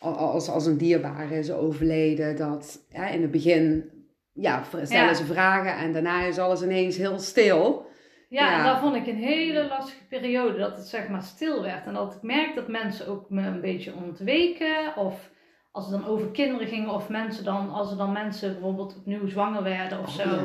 als, 0.00 0.48
als 0.48 0.66
een 0.66 0.78
dierbare 0.78 1.38
is 1.38 1.50
overleden. 1.52 2.36
Dat 2.36 2.86
ja, 2.88 3.08
in 3.08 3.22
het 3.22 3.30
begin 3.30 3.90
ja, 4.32 4.62
stellen 4.62 4.88
Ja. 5.06 5.14
ze 5.14 5.24
vragen 5.24 5.76
en 5.76 5.92
daarna 5.92 6.22
is 6.22 6.38
alles 6.38 6.62
ineens 6.62 6.96
heel 6.96 7.18
stil. 7.18 7.88
Ja, 8.28 8.50
Ja. 8.50 8.58
en 8.58 8.64
dat 8.64 8.78
vond 8.80 8.94
ik 8.96 9.06
een 9.06 9.22
hele 9.22 9.66
lastige 9.66 10.06
periode, 10.08 10.58
dat 10.58 10.76
het 10.76 10.86
zeg 10.86 11.08
maar 11.08 11.22
stil 11.22 11.62
werd. 11.62 11.86
En 11.86 11.94
dat 11.94 12.14
ik 12.14 12.22
merk 12.22 12.54
dat 12.54 12.68
mensen 12.68 13.08
ook 13.08 13.30
me 13.30 13.46
een 13.46 13.60
beetje 13.60 13.94
ontweken. 13.94 14.96
Of 14.96 15.30
als 15.72 15.90
het 15.90 16.00
dan 16.00 16.10
over 16.10 16.30
kinderen 16.30 16.66
ging, 16.68 16.88
of 16.88 17.08
mensen 17.08 17.44
dan, 17.44 17.70
als 17.70 17.90
er 17.90 17.96
dan 17.96 18.12
mensen 18.12 18.52
bijvoorbeeld 18.52 18.96
opnieuw 18.96 19.26
zwanger 19.28 19.62
werden 19.62 19.98
of 20.00 20.10
zo. 20.10 20.22
Oh, 20.22 20.28
ja. 20.28 20.38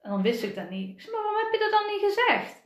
En 0.00 0.10
dan 0.10 0.22
wist 0.22 0.42
ik 0.42 0.54
dat 0.54 0.70
niet. 0.70 0.88
Ik 0.90 1.00
zei, 1.00 1.12
maar 1.14 1.22
waarom 1.22 1.40
heb 1.42 1.52
je 1.52 1.58
dat 1.58 1.70
dan 1.70 1.92
niet 1.92 2.12
gezegd? 2.14 2.62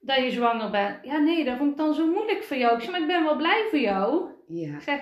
Dat 0.00 0.16
je 0.16 0.30
zwanger 0.30 0.70
bent. 0.70 0.96
Ja, 1.02 1.18
nee, 1.18 1.44
dat 1.44 1.56
vond 1.56 1.70
ik 1.70 1.76
dan 1.76 1.94
zo 1.94 2.06
moeilijk 2.12 2.42
voor 2.42 2.56
jou. 2.56 2.74
Ik 2.74 2.80
zei, 2.80 2.90
maar 2.92 3.00
ik 3.00 3.06
ben 3.06 3.24
wel 3.24 3.36
blij 3.36 3.66
voor 3.70 3.78
jou. 3.78 4.30
Ja, 4.46 4.80
zeg, 4.80 5.00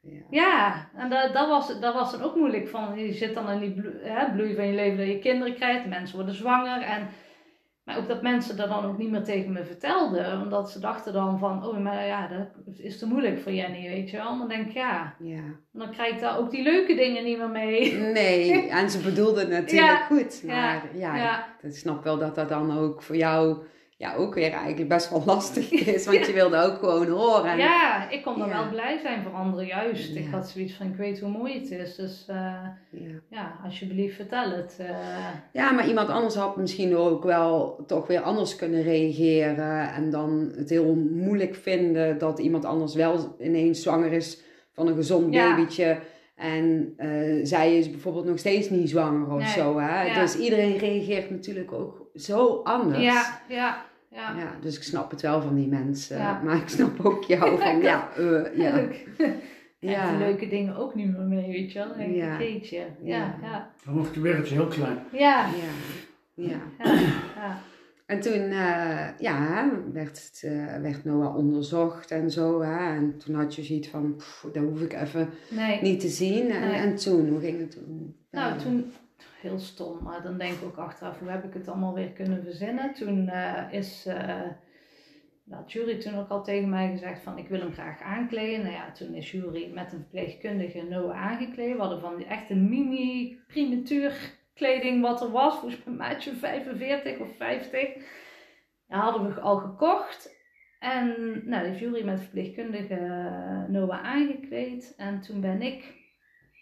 ja. 0.00 0.22
ja, 0.30 0.88
en 0.94 1.10
dat, 1.10 1.32
dat, 1.32 1.48
was, 1.48 1.80
dat 1.80 1.94
was 1.94 2.12
dan 2.12 2.22
ook 2.22 2.36
moeilijk. 2.36 2.68
Van, 2.68 2.98
je 2.98 3.12
zit 3.12 3.34
dan 3.34 3.50
in 3.50 3.58
die 3.60 3.72
blo- 3.80 3.98
hè, 4.02 4.32
bloei 4.32 4.54
van 4.54 4.66
je 4.66 4.72
leven 4.74 4.98
dat 4.98 5.06
je 5.06 5.18
kinderen 5.18 5.54
krijgt. 5.54 5.86
Mensen 5.86 6.16
worden 6.16 6.34
zwanger. 6.34 6.82
En, 6.82 7.08
maar 7.84 7.98
ook 7.98 8.08
dat 8.08 8.22
mensen 8.22 8.56
dat 8.56 8.68
dan 8.68 8.84
ook 8.84 8.98
niet 8.98 9.10
meer 9.10 9.22
tegen 9.24 9.52
me 9.52 9.64
vertelden. 9.64 10.40
Omdat 10.42 10.70
ze 10.70 10.80
dachten 10.80 11.12
dan 11.12 11.38
van, 11.38 11.66
oh, 11.66 11.78
maar 11.78 12.06
ja, 12.06 12.28
dat 12.28 12.48
is 12.78 12.98
te 12.98 13.06
moeilijk 13.06 13.38
voor 13.38 13.52
Jenny, 13.52 13.88
weet 13.88 14.10
je 14.10 14.16
wel. 14.16 14.38
Dan 14.38 14.48
denk 14.48 14.66
ik, 14.66 14.72
ja, 14.72 15.14
ja. 15.18 15.42
dan 15.72 15.90
krijg 15.90 16.14
ik 16.14 16.20
daar 16.20 16.38
ook 16.38 16.50
die 16.50 16.62
leuke 16.62 16.94
dingen 16.94 17.24
niet 17.24 17.38
meer 17.38 17.50
mee. 17.50 17.92
Nee, 17.94 18.68
en 18.70 18.90
ze 18.90 18.98
bedoelden 18.98 19.40
het 19.40 19.50
natuurlijk 19.50 19.88
Ja. 19.98 20.04
goed. 20.04 20.40
Ja. 20.42 20.54
Maar 20.54 20.82
ja, 20.94 21.16
Ja. 21.16 21.46
ik 21.62 21.74
snap 21.76 22.04
wel 22.04 22.18
dat 22.18 22.34
dat 22.34 22.48
dan 22.48 22.78
ook 22.78 23.02
voor 23.02 23.16
jou 23.16 23.64
ja, 23.98 24.14
ook 24.14 24.34
weer 24.34 24.52
eigenlijk 24.52 24.88
best 24.88 25.10
wel 25.10 25.22
lastig 25.26 25.70
is. 25.94 26.06
Want 26.06 26.26
je 26.26 26.32
wilde 26.32 26.56
ook 26.62 26.78
gewoon 26.78 27.06
horen. 27.08 27.50
En- 27.50 27.58
Ja, 27.58 28.10
ik 28.10 28.22
kon 28.22 28.38
dan 28.38 28.48
Ja. 28.48 28.60
wel 28.62 28.70
blij 28.70 28.98
zijn 28.98 29.22
voor 29.22 29.32
anderen 29.32 29.66
juist. 29.66 30.14
Ik 30.16 30.26
had 30.30 30.48
zoiets 30.48 30.74
van, 30.74 30.86
ik 30.86 30.96
weet 30.96 31.20
hoe 31.20 31.30
mooi 31.30 31.54
het 31.60 31.70
is. 31.70 31.94
Dus 31.94 32.24
eh, 32.28 32.36
ja. 32.90 33.10
ja, 33.30 33.58
alsjeblieft 33.64 34.16
vertel 34.16 34.50
het. 34.50 34.76
eh. 34.80 34.88
Ja, 35.52 35.72
maar 35.72 35.88
iemand 35.88 36.08
anders 36.08 36.34
had 36.34 36.56
misschien 36.56 36.96
ook 36.96 37.24
wel 37.24 37.84
toch 37.86 38.06
weer 38.06 38.20
anders 38.20 38.56
kunnen 38.56 38.82
reageren. 38.82 39.92
En 39.94 40.10
dan 40.10 40.52
het 40.56 40.70
heel 40.70 40.94
moeilijk 40.94 41.54
vinden 41.54 42.18
dat 42.18 42.38
iemand 42.38 42.64
anders 42.64 42.94
wel 42.94 43.36
ineens 43.40 43.82
zwanger 43.82 44.12
is 44.12 44.42
van 44.72 44.86
een 44.86 44.94
gezond 44.96 45.30
babytje. 45.30 45.98
En 46.34 46.92
eh, 46.96 47.40
zij 47.42 47.76
is 47.78 47.90
bijvoorbeeld 47.90 48.24
nog 48.24 48.38
steeds 48.38 48.70
niet 48.70 48.88
zwanger 48.90 49.32
of 49.32 49.38
Nee, 49.42 49.48
zo. 49.48 49.78
Hè? 49.78 50.02
ja. 50.02 50.20
Dus 50.20 50.38
iedereen 50.38 50.76
reageert 50.76 51.30
natuurlijk 51.30 51.72
ook 51.72 52.05
zo 52.16 52.60
anders. 52.64 53.02
ja, 53.02 53.40
ja, 53.48 53.84
ja. 54.10 54.36
Ja, 54.36 54.50
dus 54.60 54.76
ik 54.76 54.82
snap 54.82 55.10
het 55.10 55.20
wel 55.22 55.42
van 55.42 55.54
die 55.54 55.68
mensen. 55.68 56.18
Ja. 56.18 56.40
Maar 56.44 56.56
ik 56.56 56.68
snap 56.68 57.04
ook 57.04 57.24
jou 57.24 57.58
van, 57.62 57.80
ja, 57.80 58.08
eh, 58.16 58.56
ja. 58.56 58.74
Leuk. 58.74 59.06
Ja. 59.78 60.10
De 60.12 60.18
leuke 60.18 60.48
dingen 60.48 60.76
ook 60.76 60.94
niet 60.94 61.06
meer 61.16 61.20
mee, 61.26 61.46
weet 61.52 61.72
je 61.72 61.78
wel. 61.78 61.98
Ik, 62.06 62.14
Ja. 62.14 62.38
jeetje. 62.38 62.76
Ja, 63.02 63.16
Ja. 63.16 63.34
ja. 63.42 63.70
Dan 63.84 63.94
wordt 63.94 64.08
het 64.14 64.22
wereldje 64.22 64.54
heel 64.54 64.66
klein. 64.66 64.98
Ja, 65.12 65.46
Ja, 65.46 65.52
ja. 66.34 66.48
ja, 66.84 66.92
ja. 67.36 67.58
En 68.06 68.20
toen 68.20 68.32
eh, 68.50 69.06
ja, 69.18 69.70
werd, 69.92 70.08
het, 70.24 70.42
eh, 70.44 70.80
werd 70.82 71.04
Noah 71.04 71.36
onderzocht 71.36 72.10
en 72.10 72.30
zo. 72.30 72.62
Hè? 72.62 72.94
En 72.94 73.18
toen 73.18 73.34
had 73.34 73.54
je 73.54 73.62
zoiets 73.62 73.88
van, 73.88 74.14
pff, 74.16 74.46
dat 74.52 74.62
hoef 74.62 74.80
ik 74.80 74.92
even 74.92 75.28
Nee. 75.50 75.82
niet 75.82 76.00
te 76.00 76.08
zien. 76.08 76.50
En, 76.50 76.60
Nee. 76.60 76.74
en 76.80 76.96
toen, 76.96 77.28
hoe 77.28 77.40
ging 77.40 77.58
het 77.60 77.70
toen? 77.70 78.16
Nou, 78.30 78.58
toen, 78.58 78.92
heel 79.40 79.58
stom, 79.58 80.02
maar 80.02 80.22
dan 80.22 80.38
denk 80.38 80.52
ik 80.52 80.64
ook 80.64 80.76
achteraf, 80.76 81.18
hoe 81.18 81.28
heb 81.28 81.44
ik 81.44 81.54
het 81.54 81.68
allemaal 81.68 81.94
weer 81.94 82.10
kunnen 82.10 82.42
verzinnen? 82.42 82.94
Toen 82.94 83.28
eh, 83.28 83.72
is, 83.72 84.06
eh 84.06 84.50
jury 85.66 85.98
toen 85.98 86.18
ook 86.18 86.28
al 86.28 86.44
tegen 86.44 86.68
mij 86.68 86.90
gezegd 86.90 87.22
van, 87.22 87.38
ik 87.38 87.48
wil 87.48 87.60
hem 87.60 87.72
graag 87.72 88.00
aankleden. 88.00 88.60
Nou 88.60 88.72
ja, 88.72 88.92
toen 88.92 89.14
is 89.14 89.30
jury 89.30 89.70
met 89.72 89.92
een 89.92 89.98
verpleegkundige 89.98 90.82
Noah 90.82 91.16
aangekleed. 91.16 91.72
We 91.72 91.80
hadden 91.80 92.00
van 92.00 92.16
die 92.16 92.26
echte 92.26 92.54
mini 92.54 93.38
primatuur 93.46 94.34
kleding 94.54 95.02
wat 95.02 95.22
er 95.22 95.30
was, 95.30 95.58
volgens 95.58 95.84
mij 95.84 95.94
maatje 95.94 96.34
45 96.34 97.18
of 97.18 97.36
50. 97.36 97.94
ja, 98.86 98.98
hadden 99.00 99.34
we 99.34 99.40
al 99.40 99.56
gekocht. 99.56 100.34
En 100.78 101.14
nou, 101.44 101.66
heeft 101.66 101.78
Jury 101.78 102.04
met 102.04 102.20
verpleegkundige 102.20 102.94
eh, 102.94 103.64
Noah 103.68 104.04
aangekleed. 104.04 104.94
En 104.96 105.20
toen 105.20 105.40
ben 105.40 105.62
ik, 105.62 105.94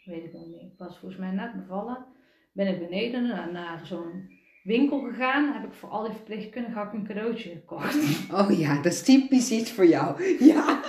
weet 0.04 0.24
ik 0.24 0.32
nog 0.32 0.46
niet, 0.46 0.72
ik 0.72 0.78
was 0.78 0.98
volgens 0.98 1.20
mij 1.20 1.30
net 1.30 1.54
bevallen, 1.54 2.06
ben 2.54 2.66
ik 2.66 2.78
beneden 2.88 3.26
naar, 3.26 3.52
naar 3.52 3.80
zo'n 3.86 4.32
winkel 4.62 4.98
gegaan. 5.00 5.52
Heb 5.52 5.64
ik 5.64 5.72
voor 5.74 5.88
al 5.88 6.02
die 6.02 6.12
verpleegkundigen 6.12 6.82
ook 6.82 6.92
een 6.92 7.06
cadeautje 7.06 7.50
gekocht. 7.50 7.96
Oh 8.40 8.58
ja, 8.58 8.74
dat 8.82 8.92
is 8.92 9.02
typisch 9.02 9.50
iets 9.50 9.72
voor 9.72 9.86
jou. 9.86 10.22
Ja. 10.52 10.80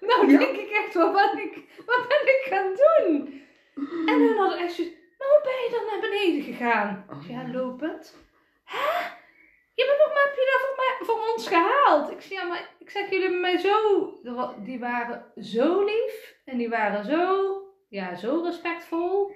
nou, 0.00 0.30
Ja. 0.30 0.38
denk 0.38 0.56
ik 0.56 0.70
echt, 0.70 0.94
wat 0.94 1.12
ben 1.12 1.42
ik, 1.42 1.54
wat 1.86 2.04
ben 2.08 2.22
ik 2.34 2.42
gaan 2.50 2.72
doen? 2.74 3.40
En 4.06 4.20
hun 4.20 4.36
hadden 4.36 4.58
echt 4.58 4.72
zoiets, 4.74 4.94
maar 5.18 5.28
hoe 5.28 5.40
ben 5.42 5.52
je 5.64 5.68
dan 5.70 5.86
naar 5.90 6.10
beneden 6.10 6.42
gegaan? 6.42 7.04
Oh, 7.10 7.28
ja. 7.28 7.40
ja, 7.40 7.52
lopend. 7.52 8.16
Hè? 8.64 9.10
Ja, 9.74 9.84
maar 9.86 9.96
waarom 9.96 10.16
heb 10.16 10.34
je 10.34 10.50
dat 10.52 10.60
voor, 10.66 10.76
mij, 10.76 11.06
voor 11.06 11.32
ons 11.32 11.48
gehaald? 11.48 12.10
Ik 12.10 12.20
zei, 12.20 12.40
ja, 12.40 12.46
maar 12.46 12.70
ik 12.78 12.90
zeg, 12.90 13.04
jullie 13.10 13.22
hebben 13.22 13.40
mij 13.40 13.56
zo... 13.58 13.76
Die 14.64 14.78
waren 14.78 15.24
zo 15.36 15.84
lief. 15.84 16.34
En 16.44 16.58
die 16.58 16.68
waren 16.68 17.04
zo, 17.04 17.52
ja, 17.88 18.14
zo 18.14 18.40
respectvol. 18.44 19.32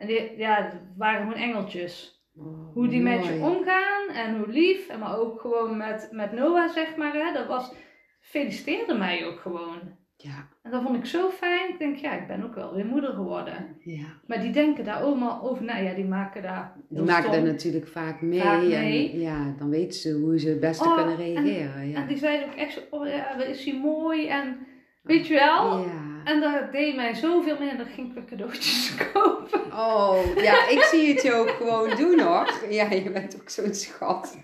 En 0.00 0.06
die 0.06 0.36
ja, 0.36 0.62
het 0.62 0.80
waren 0.96 1.20
gewoon 1.26 1.42
engeltjes. 1.42 2.18
Oh, 2.36 2.72
Hoe 2.74 2.88
die 2.88 3.00
met 3.02 3.26
je 3.26 3.32
omgaan 3.32 4.08
en 4.14 4.36
hoe 4.38 4.48
lief. 4.48 4.88
En 4.88 4.98
maar 4.98 5.18
ook 5.18 5.40
gewoon 5.40 5.76
met, 5.76 6.08
met 6.12 6.32
Noah, 6.32 6.68
zeg 6.68 6.96
maar. 6.96 7.12
Hè, 7.14 7.32
dat 7.32 7.46
was... 7.46 7.72
Feliciteerde 8.20 8.94
mij 8.94 9.26
ook 9.26 9.40
gewoon. 9.40 9.78
Ja, 10.16 10.48
En 10.62 10.70
dat 10.70 10.82
vond 10.82 10.96
ik 10.96 11.04
zo 11.06 11.30
fijn. 11.30 11.68
Ik 11.68 11.78
denk, 11.78 11.96
ja, 11.96 12.12
ik 12.20 12.26
ben 12.26 12.44
ook 12.44 12.54
wel 12.54 12.74
weer 12.74 12.86
moeder 12.86 13.12
geworden. 13.12 13.76
ja. 13.84 14.06
Maar 14.26 14.40
die 14.40 14.50
denken 14.52 14.84
daar 14.84 14.96
allemaal 15.02 15.42
over 15.50 15.64
na. 15.64 15.76
Ja, 15.76 15.94
die 15.94 16.04
maken 16.04 16.42
daar... 16.42 16.76
Die 16.88 17.02
maken 17.02 17.32
er 17.32 17.42
natuurlijk 17.42 17.86
vaak 17.88 18.20
mee. 18.20 18.40
Vaak 18.40 18.62
mee. 18.62 19.12
En 19.12 19.20
ja, 19.20 19.54
dan 19.58 19.70
weten 19.70 20.00
ze 20.00 20.12
hoe 20.12 20.38
ze 20.38 20.48
het 20.48 20.60
beste 20.60 20.84
Oh, 20.84 20.94
kunnen 20.96 21.18
en- 21.18 21.24
reageren. 21.24 21.88
ja. 21.88 21.96
En 22.00 22.06
die 22.06 22.16
zeiden 22.16 22.48
ook 22.48 22.54
echt 22.54 22.72
zo, 22.72 22.80
oh 22.90 23.06
ja, 23.06 23.34
is 23.42 23.64
hij 23.64 23.78
mooi 23.80 24.28
en 24.28 24.58
weet 25.02 25.26
je 25.26 25.34
wel. 25.34 25.78
Ja. 25.78 25.99
En 26.24 26.40
dat 26.40 26.72
deed 26.72 26.96
mij 26.96 27.14
zoveel 27.14 27.58
meer. 27.58 27.76
Dan 27.76 27.86
ging 27.86 28.08
ik 28.08 28.14
weer 28.14 28.24
cadeautjes 28.24 28.96
kopen. 29.12 29.72
Oh, 29.72 30.36
ja, 30.36 30.68
ik 30.68 30.82
zie 30.82 31.08
het 31.12 31.22
je 31.22 31.34
ook 31.34 31.50
gewoon 31.50 31.96
doen 31.96 32.20
hoor. 32.20 32.54
Ja, 32.68 32.90
je 32.90 33.10
bent 33.10 33.40
ook 33.40 33.48
zo'n 33.48 33.74
schat. 33.74 34.38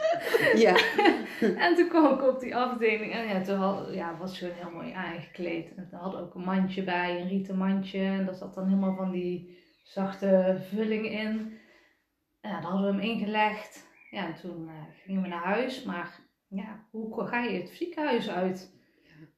Ja. 0.54 0.76
En 1.40 1.74
toen 1.74 1.88
kwam 1.88 2.14
ik 2.14 2.28
op 2.28 2.40
die 2.40 2.56
afdeling 2.56 3.12
en 3.12 3.28
ja, 3.28 3.40
toen 3.40 3.56
had, 3.56 3.94
ja, 3.94 4.16
was 4.18 4.38
ze 4.38 4.52
heel 4.54 4.70
mooi 4.70 4.92
aangekleed. 4.92 5.74
En 5.74 5.88
toen 5.90 5.98
hadden 5.98 6.20
ook 6.20 6.34
een 6.34 6.44
mandje 6.44 6.82
bij, 6.82 7.20
een 7.20 7.28
rieten 7.28 7.56
mandje. 7.56 7.98
En 7.98 8.24
daar 8.26 8.34
zat 8.34 8.54
dan 8.54 8.68
helemaal 8.68 8.96
van 8.96 9.10
die 9.10 9.58
zachte 9.82 10.58
vulling 10.68 11.10
in. 11.10 11.58
En 12.40 12.50
ja, 12.50 12.60
daar 12.60 12.70
hadden 12.70 12.96
we 12.96 13.02
hem 13.02 13.10
ingelegd. 13.10 13.86
Ja, 14.10 14.26
en 14.26 14.34
toen 14.34 14.68
eh, 14.68 14.74
gingen 15.04 15.22
we 15.22 15.28
naar 15.28 15.44
huis. 15.44 15.82
Maar 15.82 16.20
ja, 16.48 16.86
hoe 16.90 17.26
ga 17.26 17.42
je 17.42 17.60
het 17.60 17.68
ziekenhuis 17.68 18.30
uit? 18.30 18.74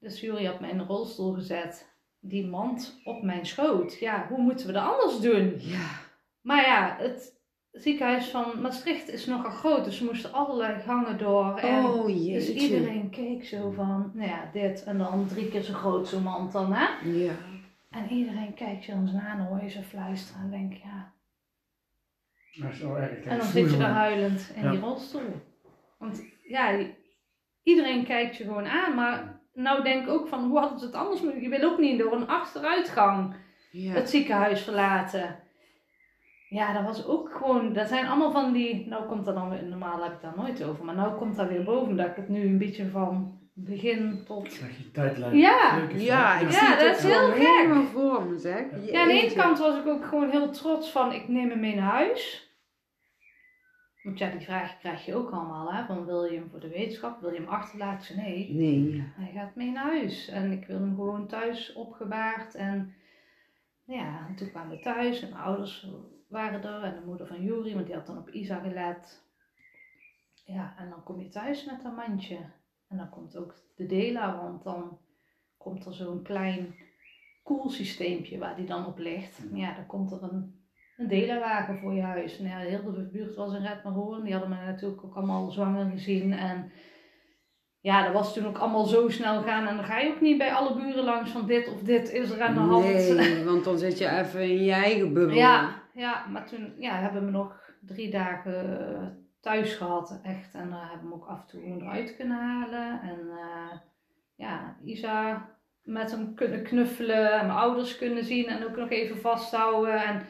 Dus 0.01 0.20
Jury 0.20 0.44
had 0.44 0.61
mij 0.61 0.70
in 0.70 0.79
een 0.79 0.87
rolstoel 0.87 1.33
gezet. 1.33 1.97
Die 2.20 2.46
mand 2.46 3.00
op 3.04 3.22
mijn 3.22 3.46
schoot. 3.46 3.98
Ja, 3.98 4.26
hoe 4.28 4.38
moeten 4.42 4.66
we 4.66 4.72
dat 4.72 4.85
anders 4.92 5.20
doen? 5.20 5.54
Ja. 5.59 5.87
Maar 6.40 6.66
ja, 6.66 6.96
het 6.98 7.37
ziekenhuis 7.72 8.26
van 8.28 8.61
Maastricht 8.61 9.09
is 9.09 9.26
nogal 9.26 9.50
groot. 9.50 9.85
Dus 9.85 9.98
we 9.98 10.04
moesten 10.04 10.33
allerlei 10.33 10.81
gangen 10.81 11.18
door. 11.18 11.57
En 11.59 11.85
Oh 11.85 12.07
dus 12.07 12.24
jeetje. 12.26 12.52
iedereen 12.52 13.11
keek 13.11 13.44
zo 13.44 13.70
van, 13.70 14.11
nou 14.14 14.28
ja, 14.28 14.50
dit 14.52 14.85
en 14.85 14.98
dan 14.98 15.26
drie 15.26 15.48
keer 15.48 15.62
zo 15.62 15.72
groot 15.74 16.09
zo'n 16.09 16.22
mand 16.22 16.52
dan, 16.52 16.72
hè? 16.72 17.09
Ja. 17.11 17.33
En 17.90 18.09
iedereen 18.11 18.54
kijkt 18.54 18.85
je 18.85 18.92
ons 18.92 19.12
na 19.12 19.33
en 19.33 19.46
hoor 19.46 19.62
je 19.62 19.68
zo 19.70 19.81
fluisteren 19.81 20.42
en 20.42 20.50
denk 20.50 20.72
ja. 20.72 21.12
Dat 22.52 22.72
is 22.72 22.81
wel 22.81 22.98
erg. 22.98 23.24
En 23.24 23.38
dan 23.38 23.46
zit 23.46 23.70
je 23.70 23.76
daar 23.76 23.90
huilend 23.94 24.52
in 24.57 24.62
Ja. 24.62 24.70
die 24.70 24.81
rolstoel. 24.81 25.40
Want 25.98 26.22
ja, 26.42 26.78
iedereen 27.62 28.04
kijkt 28.04 28.37
je 28.37 28.44
gewoon 28.44 28.66
aan, 28.66 28.94
maar 28.94 29.38
nou 29.59 29.83
denk 29.83 30.03
ik 30.03 30.11
ook 30.11 30.29
van, 30.29 30.44
hoe 30.49 30.59
hadden 30.59 30.79
ze 30.79 30.85
het 30.87 30.94
anders 30.94 31.21
moeten? 31.21 31.40
Je 31.42 31.49
wil 31.49 31.71
ook 31.71 31.79
niet 31.79 31.99
door 31.99 32.12
een 32.12 32.29
achteruitgang 32.29 33.35
Ja. 33.71 33.92
het 33.92 34.11
ziekenhuis 34.11 34.62
verlaten. 34.62 35.37
Ja, 36.49 36.73
dat 36.73 36.85
was 36.85 37.07
ook 37.07 37.33
gewoon, 37.33 37.73
dat 37.73 37.88
zijn 37.88 38.07
allemaal 38.07 38.31
van 38.33 38.53
die, 38.53 38.87
nou 38.88 39.05
komt 39.07 39.27
er 39.27 39.35
dan 39.35 39.51
weer, 39.51 39.64
normaal 39.64 40.03
heb 40.03 40.12
ik 40.12 40.21
daar 40.21 40.33
nooit 40.37 40.64
over, 40.64 40.85
maar 40.85 40.94
nou 40.94 41.16
komt 41.16 41.37
daar 41.37 41.49
weer 41.49 41.64
boven 41.64 41.97
dat 41.97 42.07
ik 42.07 42.16
het 42.16 42.29
nu 42.29 42.42
een 42.47 42.59
beetje 42.59 42.88
van 42.90 43.38
begin 43.53 44.23
tot 44.27 44.49
Krijg 44.59 44.77
je 44.79 44.90
tijdlijn. 44.90 45.37
Ja. 45.37 45.77
Ja, 45.77 45.83
ik 45.83 46.01
Ja, 46.01 46.51
zie 46.51 46.68
het 46.68 46.81
dat 46.81 46.97
is 46.97 47.05
heel 47.05 47.29
gek. 47.31 47.37
helemaal 47.42 47.85
voor 47.85 48.27
me, 48.27 48.38
zeg. 48.38 48.64
Ja, 48.85 49.01
aan 49.01 49.09
de 49.09 49.21
ene 49.23 49.35
kant 49.35 49.59
was 49.59 49.77
ik 49.79 49.87
ook 49.87 50.05
gewoon 50.05 50.31
heel 50.31 50.51
trots 50.51 50.90
van 50.90 51.12
ik 51.12 51.29
neem 51.29 51.51
hem 51.51 51.61
mee 51.61 51.75
naar 51.75 51.90
huis. 51.92 52.47
Want 54.09 54.21
ja, 54.21 54.31
die 54.31 54.40
vraag 54.47 54.79
krijg 54.79 55.05
je 55.05 55.14
ook 55.14 55.31
allemaal, 55.31 55.73
hè? 55.73 55.85
Van 55.85 56.05
wil 56.05 56.25
je 56.25 56.38
hem 56.38 56.51
voor 56.51 56.61
de 56.61 56.68
wetenschap, 56.68 57.21
wil 57.21 57.33
je 57.33 57.38
hem 57.40 57.49
achterlaten? 57.49 58.16
Nee, 58.16 58.53
Nee, 58.53 58.97
ja. 58.97 59.03
hij 59.07 59.33
gaat 59.33 59.55
mee 59.55 59.71
naar 59.71 59.85
huis. 59.85 60.29
En 60.29 60.53
ik 60.53 60.66
wil 60.66 60.81
hem 60.81 60.94
gewoon 60.94 61.27
thuis 61.27 61.73
opgebaard. 61.73 62.55
En 62.55 62.94
ja, 63.85 64.27
en 64.29 64.35
toen 64.37 64.51
kwamen 64.51 64.77
we 64.77 64.83
thuis 64.83 65.23
en 65.23 65.29
mijn 65.31 65.42
ouders 65.42 65.90
waren 66.29 66.62
er. 66.62 66.83
En 66.83 66.94
de 66.94 67.07
moeder 67.07 67.27
van 67.27 67.42
Juri, 67.42 67.75
want 67.75 67.87
die 67.87 67.94
had 67.94 68.07
dan 68.07 68.18
op 68.18 68.29
Isa 68.31 68.59
gelet. 68.59 69.23
Ja, 70.44 70.75
en 70.79 70.90
dan 70.90 71.03
kom 71.03 71.21
je 71.21 71.29
thuis 71.29 71.64
met 71.64 71.83
dat 71.83 71.97
mandje. 71.97 72.38
En 72.88 72.97
dan 72.97 73.09
komt 73.09 73.37
ook 73.37 73.55
de 73.77 73.87
Dela, 73.87 74.37
want 74.42 74.62
dan 74.62 74.99
komt 75.57 75.87
er 75.87 75.94
zo'n 75.94 76.23
klein 76.23 76.75
koelsysteempje 77.42 78.38
waar 78.38 78.57
die 78.57 78.66
dan 78.66 78.87
op 78.87 78.99
ligt. 78.99 79.42
Ja, 79.53 79.75
dan 79.75 79.87
komt 79.87 80.12
er 80.12 80.23
een, 80.23 80.58
een 80.98 81.08
Dela-wagen 81.08 81.78
voor 81.78 81.94
je 81.94 82.02
huis. 82.02 82.38
En 82.38 82.44
ja, 82.44 82.58
heel 82.58 82.92
de 82.92 83.08
buurt 83.12 83.34
was 83.34 83.54
in 83.54 83.62
Red 83.62 83.82
Hoorn. 83.82 84.22
Die 84.22 84.32
hadden 84.32 84.50
mij 84.50 84.64
natuurlijk 84.66 85.04
ook 85.04 85.14
allemaal 85.14 85.50
zwanger 85.50 85.90
gezien. 85.90 86.32
En 86.32 86.72
ja, 87.80 88.04
dat 88.04 88.12
was 88.12 88.34
toen 88.34 88.46
ook 88.46 88.58
allemaal 88.58 88.84
zo 88.84 89.08
snel 89.08 89.42
gaan. 89.42 89.66
En 89.66 89.76
dan 89.76 89.84
ga 89.84 89.98
je 89.98 90.11
ook 90.11 90.20
niet 90.20 90.38
bij 90.38 90.52
alle 90.52 90.74
buren 90.74 91.04
langs 91.04 91.30
van 91.30 91.46
dit 91.46 91.72
of 91.72 91.82
dit 91.82 92.12
is 92.12 92.30
er 92.30 92.42
aan 92.42 92.54
de 92.54 92.61
hand. 92.61 92.84
Nee, 92.84 93.44
want 93.50 93.64
dan 93.64 93.78
zit 93.78 93.98
je 93.98 94.11
even 94.11 94.42
in 94.42 94.64
je 94.64 94.72
eigen 94.72 95.12
bubbel. 95.12 95.37
Ja, 95.37 95.82
ja, 95.94 96.26
maar 96.26 96.46
toen 96.46 96.74
ja, 96.78 97.00
hebben 97.00 97.24
we 97.24 97.30
nog 97.30 97.72
drie 97.80 98.11
dagen 98.11 99.26
thuis 99.40 99.74
gehad, 99.74 100.20
echt. 100.22 100.54
En 100.54 100.70
daar 100.70 100.90
hebben 100.90 101.08
we 101.08 101.14
ook 101.14 101.26
af 101.26 101.40
en 101.40 101.46
toe 101.46 101.62
eruit 101.62 102.16
kunnen 102.16 102.38
halen. 102.38 103.00
En 103.02 103.20
eh, 103.30 103.78
ja, 104.34 104.76
Isa 104.84 105.48
met 105.82 106.11
hem 106.11 106.34
kunnen 106.34 106.62
knuffelen 106.62 107.32
en 107.32 107.46
mijn 107.46 107.58
ouders 107.58 107.98
kunnen 107.98 108.24
zien 108.24 108.46
en 108.46 108.64
ook 108.64 108.76
nog 108.76 108.90
even 108.90 109.18
vasthouden. 109.18 110.04
En 110.04 110.22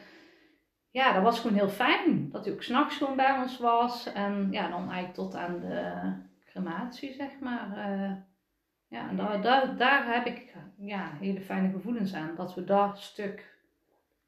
ja, 0.91 1.13
dat 1.13 1.23
was 1.23 1.39
gewoon 1.39 1.57
heel 1.57 1.69
fijn. 1.69 2.29
Dat 2.31 2.45
hij 2.45 2.53
ook 2.53 2.63
s'nachts 2.63 2.97
gewoon 2.97 3.15
bij 3.15 3.37
ons 3.41 3.57
was. 3.59 4.13
En 4.13 4.47
ja, 4.51 4.69
dan 4.69 4.81
eigenlijk 4.83 5.13
tot 5.13 5.35
aan 5.35 5.59
de 5.59 5.91
crematie, 6.45 7.13
zeg 7.13 7.39
maar. 7.39 7.77
eh, 7.77 8.11
ja, 8.87 9.09
en 9.09 9.15
daar, 9.15 9.41
daar, 9.41 9.77
daar 9.77 10.13
heb 10.13 10.25
ik 10.25 10.53
ja, 10.77 11.11
hele 11.19 11.41
fijne 11.41 11.71
gevoelens 11.71 12.13
aan. 12.13 12.35
Dat 12.35 12.55
we 12.55 12.63
dat 12.63 12.99
stuk 12.99 13.57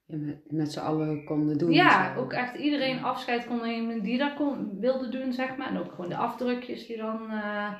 Ja, 0.05 0.17
met, 0.17 0.51
met 0.51 0.71
z'n 0.71 0.79
allen 0.79 1.23
konden 1.25 1.57
doen. 1.57 1.71
ja, 1.71 2.15
ook 2.15 2.33
echt 2.33 2.55
iedereen 2.55 3.03
afscheid 3.03 3.45
kon 3.47 3.61
nemen 3.61 4.01
die 4.01 4.17
dat 4.17 4.33
kon, 4.33 4.79
wilde 4.79 5.09
doen, 5.09 5.33
zeg 5.33 5.57
maar. 5.57 5.67
En 5.67 5.77
ook 5.77 5.91
gewoon 5.91 6.09
de 6.09 6.15
afdrukjes 6.17 6.87
die 6.87 6.97
dan 6.97 7.31
eh, 7.31 7.73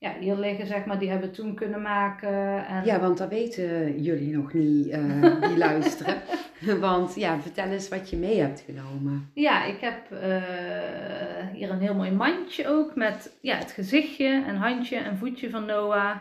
ja, 0.00 0.12
hier 0.20 0.36
liggen, 0.36 0.66
zeg 0.66 0.84
maar, 0.84 0.98
die 0.98 1.10
hebben 1.10 1.32
toen 1.32 1.54
kunnen 1.54 1.82
maken. 1.82 2.66
En, 2.66 2.84
Ja, 2.84 3.00
want 3.00 3.18
dat 3.18 3.28
weten 3.28 4.02
jullie 4.02 4.36
nog 4.36 4.52
niet, 4.52 4.88
eh, 4.88 5.40
die 5.40 5.56
luisteren. 5.68 6.22
Want 6.80 7.14
ja, 7.14 7.40
vertel 7.40 7.66
eens 7.66 7.88
wat 7.88 8.10
je 8.10 8.16
mee 8.16 8.40
hebt 8.40 8.60
genomen. 8.60 9.30
Ja, 9.34 9.64
ik 9.64 9.80
heb 9.80 10.10
eh, 10.10 10.42
hier 11.52 11.70
een 11.70 11.80
heel 11.80 11.94
mooi 11.94 12.10
mandje 12.10 12.68
ook 12.68 12.94
met 12.94 13.38
ja, 13.40 13.56
het 13.56 13.72
gezichtje 13.72 14.44
en 14.46 14.56
handje 14.56 14.96
en 14.96 15.16
voetje 15.16 15.50
van 15.50 15.64
Noah. 15.64 16.16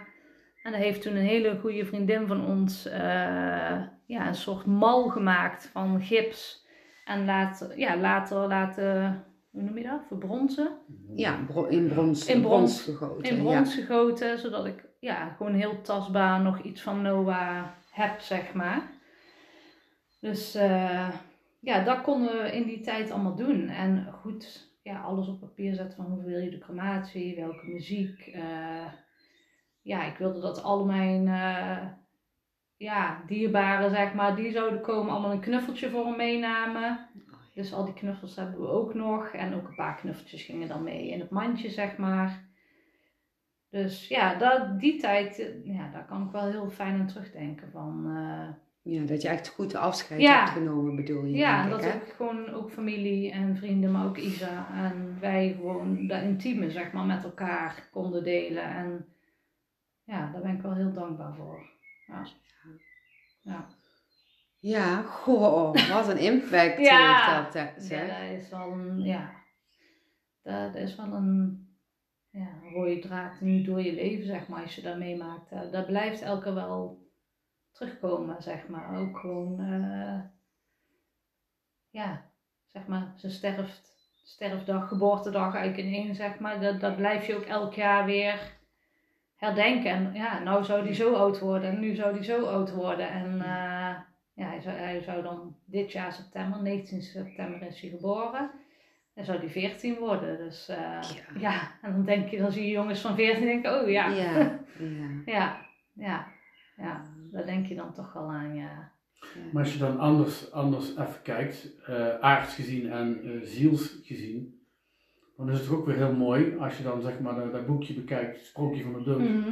En 0.64 0.72
daar 0.72 0.82
heeft 0.82 1.02
toen 1.02 1.16
een 1.16 1.26
hele 1.26 1.58
goede 1.60 1.86
vriendin 1.86 2.28
van 2.28 2.46
ons 2.46 2.86
eh, 2.86 3.82
ja, 4.06 4.28
een 4.28 4.36
soort 4.36 4.66
mal 4.66 5.10
gemaakt 5.10 5.70
van 5.72 6.02
gips. 6.02 6.66
En 7.06 7.26
later, 7.26 7.80
ja, 7.80 7.98
later 7.98 8.48
laten, 8.48 9.24
hoe 9.50 9.62
noem 9.62 9.78
je 9.78 9.84
dat, 9.84 10.02
verbronzen. 10.08 10.70
Ja, 11.16 11.44
bro- 11.48 11.66
in 11.66 11.88
brons, 11.88 12.26
In 12.26 12.42
brons. 12.42 12.82
gegoten. 12.82 13.30
in 13.32 13.42
brons 13.42 13.74
gegoten, 13.76 14.40
zodat 14.40 14.66
ik 14.66 14.86
ja, 15.00 15.30
gewoon 15.30 15.54
heel 15.54 15.82
tastbaar 15.82 16.42
nog 16.42 16.60
iets 16.62 16.82
van 16.82 17.02
Noah 17.02 17.64
heb, 17.92 18.20
zeg 18.20 18.54
maar. 18.54 18.92
Dus 20.20 20.56
eh, 20.56 21.10
ja, 21.60 21.84
dat 21.84 22.02
konden 22.02 22.42
we 22.44 22.52
in 22.52 22.64
die 22.68 22.80
tijd 22.82 23.12
allemaal 23.12 23.36
doen. 23.36 23.68
En 23.68 24.12
goed, 24.22 24.74
ja, 24.84 25.02
alles 25.02 25.28
op 25.28 25.40
papier 25.40 25.74
zetten 25.74 25.96
van 25.98 26.06
hoe 26.06 26.24
wil 26.24 26.40
je 26.40 26.50
de 26.50 26.58
crematie, 26.60 27.36
welke 27.36 27.66
muziek. 27.68 28.20
eh, 28.28 28.86
ja, 29.82 30.04
ik 30.06 30.18
wilde 30.18 30.40
dat 30.42 30.64
al 30.64 30.86
mijn 30.86 31.28
eh, 31.28 31.88
ja, 32.78 33.24
dierbaren, 33.28 33.90
zeg 33.90 34.14
maar, 34.14 34.36
die 34.36 34.52
zouden 34.52 34.82
komen, 34.82 35.12
allemaal 35.12 35.32
een 35.32 35.40
knuffeltje 35.40 35.90
voor 35.90 36.06
hem 36.06 36.16
meenamen. 36.18 37.08
Dus 37.60 37.74
al 37.74 37.86
die 37.86 37.94
knuffels 37.94 38.36
hebben 38.36 38.60
we 38.62 38.68
ook 38.68 38.94
nog. 38.94 39.28
En 39.28 39.54
ook 39.54 39.68
een 39.68 39.76
paar 39.76 39.96
knuffeltjes 39.96 40.44
gingen 40.44 40.68
dan 40.68 40.84
mee 40.84 41.10
in 41.10 41.20
het 41.20 41.30
mandje, 41.30 41.70
zeg 41.70 41.98
maar. 41.98 42.48
Dus 43.70 44.08
ja, 44.08 44.36
dat, 44.36 44.80
die 44.80 45.00
tijd, 45.00 45.40
eh, 45.40 45.66
ja, 45.66 45.90
daar 45.92 46.06
kan 46.06 46.26
ik 46.26 46.32
wel 46.32 46.50
heel 46.50 46.70
fijn 46.70 47.00
aan 47.00 47.08
terugdenken. 47.08 47.72
Van, 47.72 48.06
eh, 48.16 48.48
Ja, 48.94 49.04
dat 49.06 49.22
je 49.22 49.28
echt 49.28 49.48
goed 49.50 49.76
afscheid 49.76 50.22
Ja. 50.22 50.40
hebt 50.40 50.50
genomen, 50.50 50.96
bedoel 50.96 51.24
je? 51.26 51.36
Ja, 51.38 51.64
en 51.64 51.70
dat 51.70 51.84
ik, 51.86 51.94
ook 51.94 52.14
gewoon 52.16 52.50
ook 52.50 52.72
familie 52.72 53.32
en 53.32 53.58
vrienden, 53.58 53.92
maar 53.92 54.06
ook 54.06 54.18
Isa 54.18 54.68
en 54.74 55.18
wij 55.20 55.54
gewoon 55.54 56.08
dat 56.08 56.22
intieme 56.22 56.72
zeg 56.72 56.92
maar 56.92 57.06
met 57.06 57.24
elkaar 57.24 57.88
konden 57.92 58.24
delen. 58.24 58.64
En 58.64 59.06
ja, 60.04 60.32
daar 60.32 60.42
ben 60.42 60.56
ik 60.56 60.62
wel 60.62 60.76
heel 60.76 60.94
dankbaar 60.94 61.36
voor. 61.36 61.70
Ja. 62.08 62.26
Ja, 63.42 63.68
Ja, 64.60 65.02
goh, 65.02 65.90
wat 65.90 66.08
een 66.08 66.18
impact 66.18 66.78
Ja. 66.90 67.42
heeft 67.42 67.54
dat, 67.54 67.54
ja 67.54 67.82
zeg. 67.82 68.08
dat 68.08 68.42
is 68.42 68.50
wel 68.50 68.72
een, 68.72 69.02
ja, 69.02 69.32
dat, 70.44 70.76
is 70.76 70.96
wel 70.96 71.14
een 71.14 71.68
ja, 72.30 72.48
rode 72.74 73.00
draad 73.00 73.42
nu 73.42 73.64
door 73.64 73.82
je 73.82 73.94
leven 73.94 74.26
zeg 74.26 74.48
maar 74.48 74.62
als 74.62 74.76
je 74.76 74.82
dat 74.82 74.98
meemaakt. 74.98 75.50
Dat, 75.50 75.72
dat 75.72 75.86
blijft 75.86 76.22
elke 76.22 76.44
keer 76.44 76.54
wel 76.54 77.08
terugkomen 77.72 78.42
zeg 78.42 78.68
maar. 78.68 79.00
Ook 79.00 79.18
gewoon, 79.18 79.60
eh, 79.60 80.20
ja, 81.90 82.26
zeg 82.68 82.88
maar, 82.88 83.14
ze 83.16 83.30
sterft, 83.30 84.12
sterfdag, 84.24 84.88
geboortedag 84.88 85.56
eigenlijk 85.56 85.88
in 85.88 85.94
één, 85.94 86.16
zeg 86.16 86.40
maar. 86.40 86.62
Dat, 86.62 86.80
dat 86.80 86.96
blijf 86.96 87.28
je 87.28 87.36
ook 87.36 87.46
elk 87.46 87.74
jaar 87.74 88.06
weer 88.06 88.58
herdenken. 89.36 89.92
En 89.92 90.14
ja, 90.14 90.40
nou 90.40 90.64
zou 90.64 90.84
die 90.84 90.94
zo 90.94 91.14
oud 91.14 91.40
worden 91.40 91.70
en 91.70 91.80
nu 91.80 91.96
zou 91.96 92.14
die 92.14 92.24
zo 92.24 92.46
oud 92.46 92.74
worden. 92.74 93.10
En 93.10 93.42
eh, 93.42 93.79
ja, 94.40 94.48
hij 94.50 94.62
zou, 94.62 94.76
hij 94.76 95.02
zou 95.02 95.24
dan 95.24 95.56
dit 95.66 95.92
jaar 95.92 96.14
september, 96.14 96.62
19 96.62 97.02
september 97.02 97.68
is 97.68 97.82
hij 97.82 97.90
geboren. 97.90 98.52
Dan 99.16 99.26
zou 99.26 99.40
die 99.40 99.50
14 99.50 99.96
worden. 99.98 100.38
Dus 100.38 100.70
eh, 100.70 100.78
Ja. 100.78 101.40
ja. 101.40 101.72
en 101.82 101.92
dan 101.92 102.06
denk 102.06 102.30
je, 102.30 102.38
dan 102.38 102.52
zie 102.52 102.64
je 102.66 102.72
jongens 102.72 103.02
van 103.02 103.16
14 103.16 103.46
denken, 103.46 103.82
oh 103.82 103.90
ja. 104.00 104.08
Ja, 104.10 104.32
ja. 104.38 104.60
Ja, 105.26 105.66
ja, 105.94 106.28
ja. 106.78 107.02
Daar 107.32 107.46
denk 107.46 107.66
je 107.68 107.76
dan 107.76 107.94
toch 107.94 108.14
wel 108.14 108.30
aan, 108.32 108.56
ja. 108.56 108.92
Maar 109.52 109.64
als 109.64 109.74
je 109.74 109.80
dan 109.80 110.00
anders, 110.00 110.52
anders 110.52 110.90
even 110.98 111.22
kijkt, 111.24 111.68
eh 111.86 112.20
aards 112.20 112.56
gezien 112.56 112.92
en 112.92 113.22
eh, 113.24 113.32
ziels 113.44 114.00
gezien, 114.04 114.62
dan 115.38 115.50
is 115.50 115.58
het 115.60 115.68
toch 115.68 115.78
ook 115.78 115.86
weer 115.86 115.96
heel 115.96 116.14
mooi 116.16 116.58
als 116.58 116.78
je 116.78 116.84
dan 116.84 117.02
zeg 117.02 117.20
maar 117.20 117.36
dat, 117.36 117.52
dat 117.52 117.66
boekje 117.66 117.94
bekijkt, 117.94 118.36
het 118.38 118.46
sprookje 118.46 118.84
van 118.84 118.94
de 118.94 119.04
dood, 119.04 119.20
Mhm. 119.20 119.50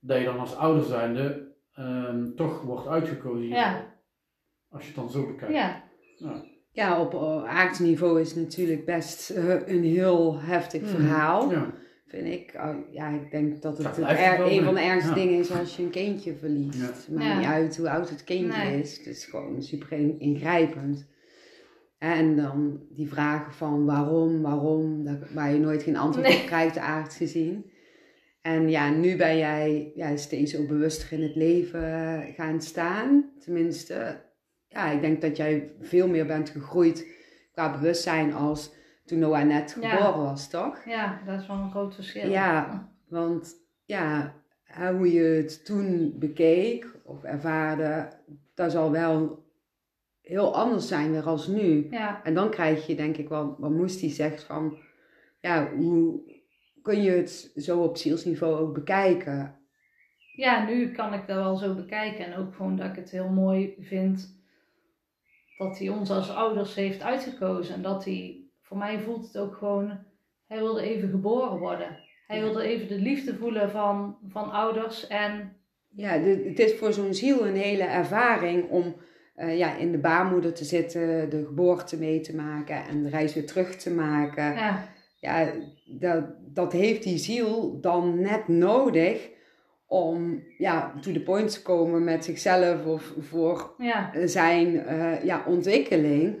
dat 0.00 0.18
je 0.18 0.24
dan 0.24 0.38
als 0.38 0.56
ouder 0.56 0.82
zijnde 0.84 1.48
ehm, 1.74 2.30
toch 2.36 2.62
wordt 2.62 2.86
uitgekozen. 2.86 3.48
Ja. 3.48 3.89
Als 4.70 4.82
je 4.82 4.86
het 4.88 4.96
dan 4.96 5.10
zo 5.10 5.26
bekijkt. 5.26 5.54
Ja, 5.54 5.82
Ja, 6.72 7.00
op 7.00 7.14
uh, 7.14 7.44
aardniveau 7.44 8.20
is 8.20 8.28
het 8.28 8.38
natuurlijk 8.38 8.84
best 8.84 9.30
eh, 9.30 9.66
een 9.68 9.82
heel 9.84 10.40
heftig 10.40 10.80
Mhm. 10.82 10.90
verhaal. 10.90 11.50
Ja. 11.50 11.72
Vind 12.06 12.26
ik. 12.26 12.52
Oh, 12.56 12.74
ja, 12.92 13.08
ik 13.08 13.30
denk 13.30 13.62
dat 13.62 13.76
het, 13.78 13.86
Dat 13.86 13.96
er- 13.98 14.40
een 14.52 14.64
van 14.64 14.74
de 14.74 14.80
ergste 14.80 15.08
Ja. 15.08 15.14
dingen 15.14 15.38
is 15.38 15.50
als 15.52 15.76
je 15.76 15.82
een 15.82 15.90
kindje 15.90 16.34
verliest. 16.36 16.78
Ja. 16.80 16.86
Het 16.86 17.08
maakt 17.10 17.24
Ja. 17.26 17.38
niet 17.38 17.46
uit 17.46 17.76
hoe 17.76 17.90
oud 17.90 18.10
het 18.10 18.24
kindje 18.24 18.62
Nee. 18.64 18.80
is. 18.80 18.96
Het 18.98 19.06
is 19.06 19.24
gewoon 19.24 19.62
super 19.62 19.92
in- 19.92 20.20
ingrijpend. 20.20 21.08
En 21.98 22.36
dan 22.36 22.80
die 22.90 23.08
vragen 23.08 23.52
van 23.52 23.84
waarom, 23.84 24.42
waarom, 24.42 25.04
waar 25.34 25.52
je 25.52 25.58
nooit 25.58 25.82
geen 25.82 25.96
antwoord 25.96 26.28
Nee. 26.28 26.36
op 26.40 26.46
krijgt, 26.46 26.78
aards 26.78 27.16
gezien. 27.16 27.70
En 28.42 28.68
ja, 28.70 28.90
nu 28.90 29.16
ben 29.16 29.36
jij 29.38 29.92
ja, 29.94 30.16
steeds 30.16 30.56
ook 30.56 30.68
bewuster 30.68 31.12
in 31.12 31.22
het 31.22 31.34
leven 31.36 32.22
gaan 32.36 32.62
staan. 32.62 33.30
Tenminste, 33.38 34.20
ja, 34.70 34.90
ik 34.90 35.00
denk 35.00 35.20
dat 35.20 35.36
jij 35.36 35.72
veel 35.80 36.08
meer 36.08 36.26
bent 36.26 36.50
gegroeid 36.50 37.06
qua 37.52 37.72
bewustzijn 37.72 38.34
als 38.34 38.74
toen 39.04 39.18
Noah 39.18 39.46
net 39.46 39.72
geboren 39.72 40.22
was, 40.22 40.50
toch? 40.50 40.84
ja, 40.84 41.20
dat 41.26 41.40
is 41.40 41.46
wel 41.46 41.56
een 41.56 41.70
groot 41.70 41.94
verschil. 41.94 42.30
Ja. 42.30 42.88
Want 43.08 43.54
ja, 43.84 44.34
hoe 44.96 45.12
je 45.12 45.22
het 45.22 45.64
toen 45.64 46.14
bekeek 46.18 46.86
of 47.04 47.22
ervaarde, 47.22 48.08
dat 48.54 48.72
zal 48.72 48.90
wel 48.90 49.44
heel 50.22 50.54
anders 50.54 50.88
zijn 50.88 51.10
weer 51.10 51.26
als 51.26 51.46
nu. 51.46 51.86
Ja, 51.90 52.24
En 52.24 52.34
dan 52.34 52.50
krijg 52.50 52.86
je 52.86 52.94
denk 52.94 53.16
ik 53.16 53.28
wel, 53.28 53.56
wat 53.58 53.70
Moest 53.70 54.00
die 54.00 54.10
zegt 54.10 54.42
van, 54.42 54.78
ja, 55.40 55.70
hoe 55.76 56.20
kun 56.82 57.02
je 57.02 57.10
het 57.10 57.52
zo 57.56 57.82
op 57.82 57.96
zielsniveau 57.96 58.58
ook 58.60 58.74
bekijken? 58.74 59.54
ja, 60.34 60.64
nu 60.64 60.90
kan 60.90 61.14
ik 61.14 61.26
dat 61.26 61.36
wel 61.36 61.56
zo 61.56 61.74
bekijken. 61.74 62.24
En 62.26 62.34
ook 62.34 62.54
gewoon 62.54 62.76
dat 62.76 62.86
ik 62.86 62.96
het 62.96 63.10
heel 63.10 63.28
mooi 63.28 63.74
vind 63.80 64.39
dat 65.68 65.78
hij 65.78 65.88
ons 65.88 66.10
als 66.10 66.30
ouders 66.30 66.74
heeft 66.74 67.02
uitgekozen. 67.02 67.74
En 67.74 67.82
dat 67.82 68.04
hij, 68.04 68.44
voor 68.62 68.76
mij 68.76 68.98
voelt 68.98 69.26
het 69.26 69.38
ook 69.38 69.54
gewoon, 69.56 69.98
hij 70.46 70.58
wilde 70.58 70.82
even 70.82 71.08
geboren 71.08 71.58
worden. 71.58 71.98
Hij 72.26 72.38
Ja. 72.38 72.44
wilde 72.44 72.62
even 72.62 72.88
de 72.88 72.98
liefde 72.98 73.34
voelen 73.36 73.70
van, 73.70 74.16
van 74.28 74.50
ouders. 74.52 75.06
En 75.06 75.56
Ja, 75.88 76.10
het 76.20 76.58
is 76.58 76.74
voor 76.74 76.92
zo'n 76.92 77.14
ziel 77.14 77.46
een 77.46 77.56
hele 77.56 77.82
ervaring 77.82 78.68
om 78.70 78.94
eh, 79.34 79.58
ja, 79.58 79.76
in 79.76 79.92
de 79.92 79.98
baarmoeder 79.98 80.52
te 80.54 80.64
zitten, 80.64 81.30
de 81.30 81.44
geboorte 81.46 81.96
mee 81.98 82.20
te 82.20 82.34
maken 82.36 82.84
en 82.86 83.02
de 83.02 83.08
reis 83.08 83.34
weer 83.34 83.46
terug 83.46 83.74
te 83.76 83.90
maken. 83.90 84.54
ja, 84.54 84.88
ja, 85.20 85.52
dat, 85.84 86.24
dat 86.54 86.72
heeft 86.72 87.02
die 87.02 87.18
ziel 87.18 87.80
dan 87.80 88.20
net 88.20 88.48
nodig 88.48 89.28
om 89.92 90.42
ja, 90.58 90.94
to 91.00 91.12
the 91.12 91.20
point 91.22 91.52
te 91.52 91.62
komen 91.62 92.04
met 92.04 92.24
zichzelf 92.24 92.86
of 92.86 93.12
voor 93.18 93.74
ja, 93.78 94.10
zijn 94.24 94.78
eh, 94.78 95.24
ja, 95.24 95.42
ontwikkeling. 95.46 96.36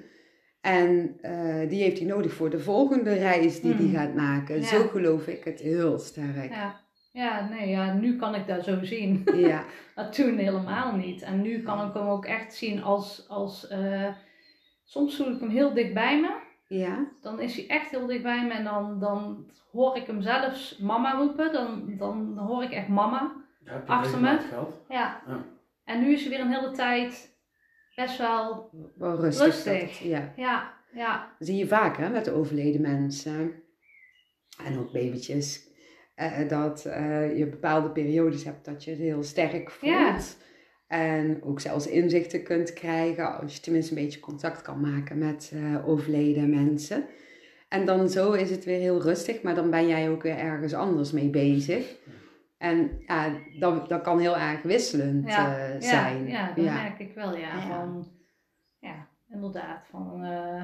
En 0.60 1.16
eh, 1.20 1.68
die 1.68 1.82
heeft 1.82 1.98
hij 1.98 2.06
nodig 2.06 2.32
voor 2.32 2.50
de 2.50 2.58
volgende 2.60 3.12
reis 3.14 3.60
die 3.60 3.74
hij 3.74 3.84
Mm. 3.84 3.94
gaat 3.94 4.14
maken. 4.14 4.56
Ja. 4.56 4.62
Zo 4.66 4.88
geloof 4.88 5.26
ik 5.26 5.44
het 5.44 5.60
heel 5.60 5.98
sterk. 5.98 6.50
ja. 6.50 6.80
Ja, 7.12 7.48
nee, 7.48 7.68
ja, 7.68 7.92
nu 7.94 8.16
kan 8.16 8.34
ik 8.34 8.46
dat 8.46 8.64
zo 8.64 8.78
zien. 8.82 9.22
Ja, 9.34 9.64
Maar 9.94 10.10
toen 10.10 10.36
helemaal 10.36 10.96
niet. 10.96 11.22
En 11.22 11.42
nu 11.42 11.62
kan 11.62 11.88
ik 11.88 11.94
hem 11.94 12.06
ook 12.06 12.24
echt 12.24 12.54
zien 12.54 12.82
als. 12.82 13.24
als 13.28 13.68
eh, 13.68 14.08
soms 14.84 15.16
voel 15.16 15.32
ik 15.32 15.40
hem 15.40 15.48
heel 15.48 15.74
dicht 15.74 15.94
bij 15.94 16.20
me. 16.20 16.30
ja, 16.76 17.06
Dan 17.22 17.40
is 17.40 17.56
hij 17.56 17.68
echt 17.68 17.90
heel 17.90 18.06
dicht 18.06 18.22
bij 18.22 18.46
me. 18.46 18.52
En 18.52 18.64
dan, 18.64 18.98
dan 19.00 19.46
hoor 19.72 19.96
ik 19.96 20.06
hem 20.06 20.22
zelfs 20.22 20.78
mama 20.78 21.12
roepen. 21.16 21.52
Dan, 21.52 21.94
dan 21.98 22.38
hoor 22.38 22.62
ik 22.62 22.70
echt 22.72 22.88
mama. 22.88 23.32
Achter 23.86 24.20
me. 24.20 24.38
Ja. 24.88 25.22
Ja. 25.26 25.44
En 25.84 26.00
nu 26.00 26.12
is 26.12 26.20
hij 26.20 26.30
weer 26.30 26.40
een 26.40 26.52
hele 26.52 26.70
tijd 26.70 27.36
best 27.94 28.18
wel. 28.18 28.70
wel 28.96 29.20
rustig. 29.20 29.98
Ja. 29.98 30.32
Ja, 30.36 30.74
ja, 30.92 31.34
Dat 31.38 31.48
zie 31.48 31.56
je 31.56 31.66
vaak 31.66 31.96
hè, 31.96 32.08
met 32.08 32.30
overleden 32.30 32.80
mensen. 32.80 33.62
En 34.64 34.78
ook 34.78 34.92
babytjes. 34.92 35.68
eh, 36.14 36.48
dat 36.48 36.84
eh, 36.84 37.38
je 37.38 37.46
bepaalde 37.46 37.90
periodes 37.90 38.44
hebt 38.44 38.64
dat 38.64 38.84
je 38.84 38.90
het 38.90 39.00
heel 39.00 39.22
sterk 39.22 39.70
voelt. 39.70 39.92
Ja. 39.92 40.18
En 40.86 41.42
ook 41.42 41.60
zelfs 41.60 41.86
inzichten 41.86 42.42
kunt 42.42 42.72
krijgen 42.72 43.40
als 43.40 43.54
je 43.54 43.60
tenminste 43.60 43.96
een 43.96 44.02
beetje 44.04 44.20
contact 44.20 44.62
kan 44.62 44.80
maken 44.80 45.18
met 45.18 45.52
eh, 45.54 45.88
overleden 45.88 46.50
mensen. 46.50 47.04
En 47.68 47.86
dan 47.86 48.08
zo 48.08 48.32
is 48.32 48.50
het 48.50 48.64
weer 48.64 48.78
heel 48.78 49.02
rustig, 49.02 49.42
maar 49.42 49.54
dan 49.54 49.70
ben 49.70 49.86
jij 49.88 50.10
ook 50.10 50.22
weer 50.22 50.36
ergens 50.38 50.74
anders 50.74 51.12
mee 51.12 51.28
bezig. 51.30 51.96
En 52.60 52.90
ja, 53.06 53.32
dat, 53.58 53.88
dat 53.88 54.02
kan 54.02 54.18
heel 54.18 54.36
erg 54.36 54.62
wisselend 54.62 55.28
Ja, 55.28 55.56
eh, 55.56 55.72
ja, 55.74 55.80
zijn. 55.80 56.26
ja, 56.26 56.52
dat 56.52 56.64
ja. 56.64 56.72
merk 56.82 56.98
ik 56.98 57.14
wel. 57.14 57.36
Ja, 57.36 57.54
Ja. 57.54 57.60
van. 57.68 58.08
Ja, 58.78 59.06
inderdaad. 59.30 59.86
Van. 59.90 60.24
eh, 60.24 60.62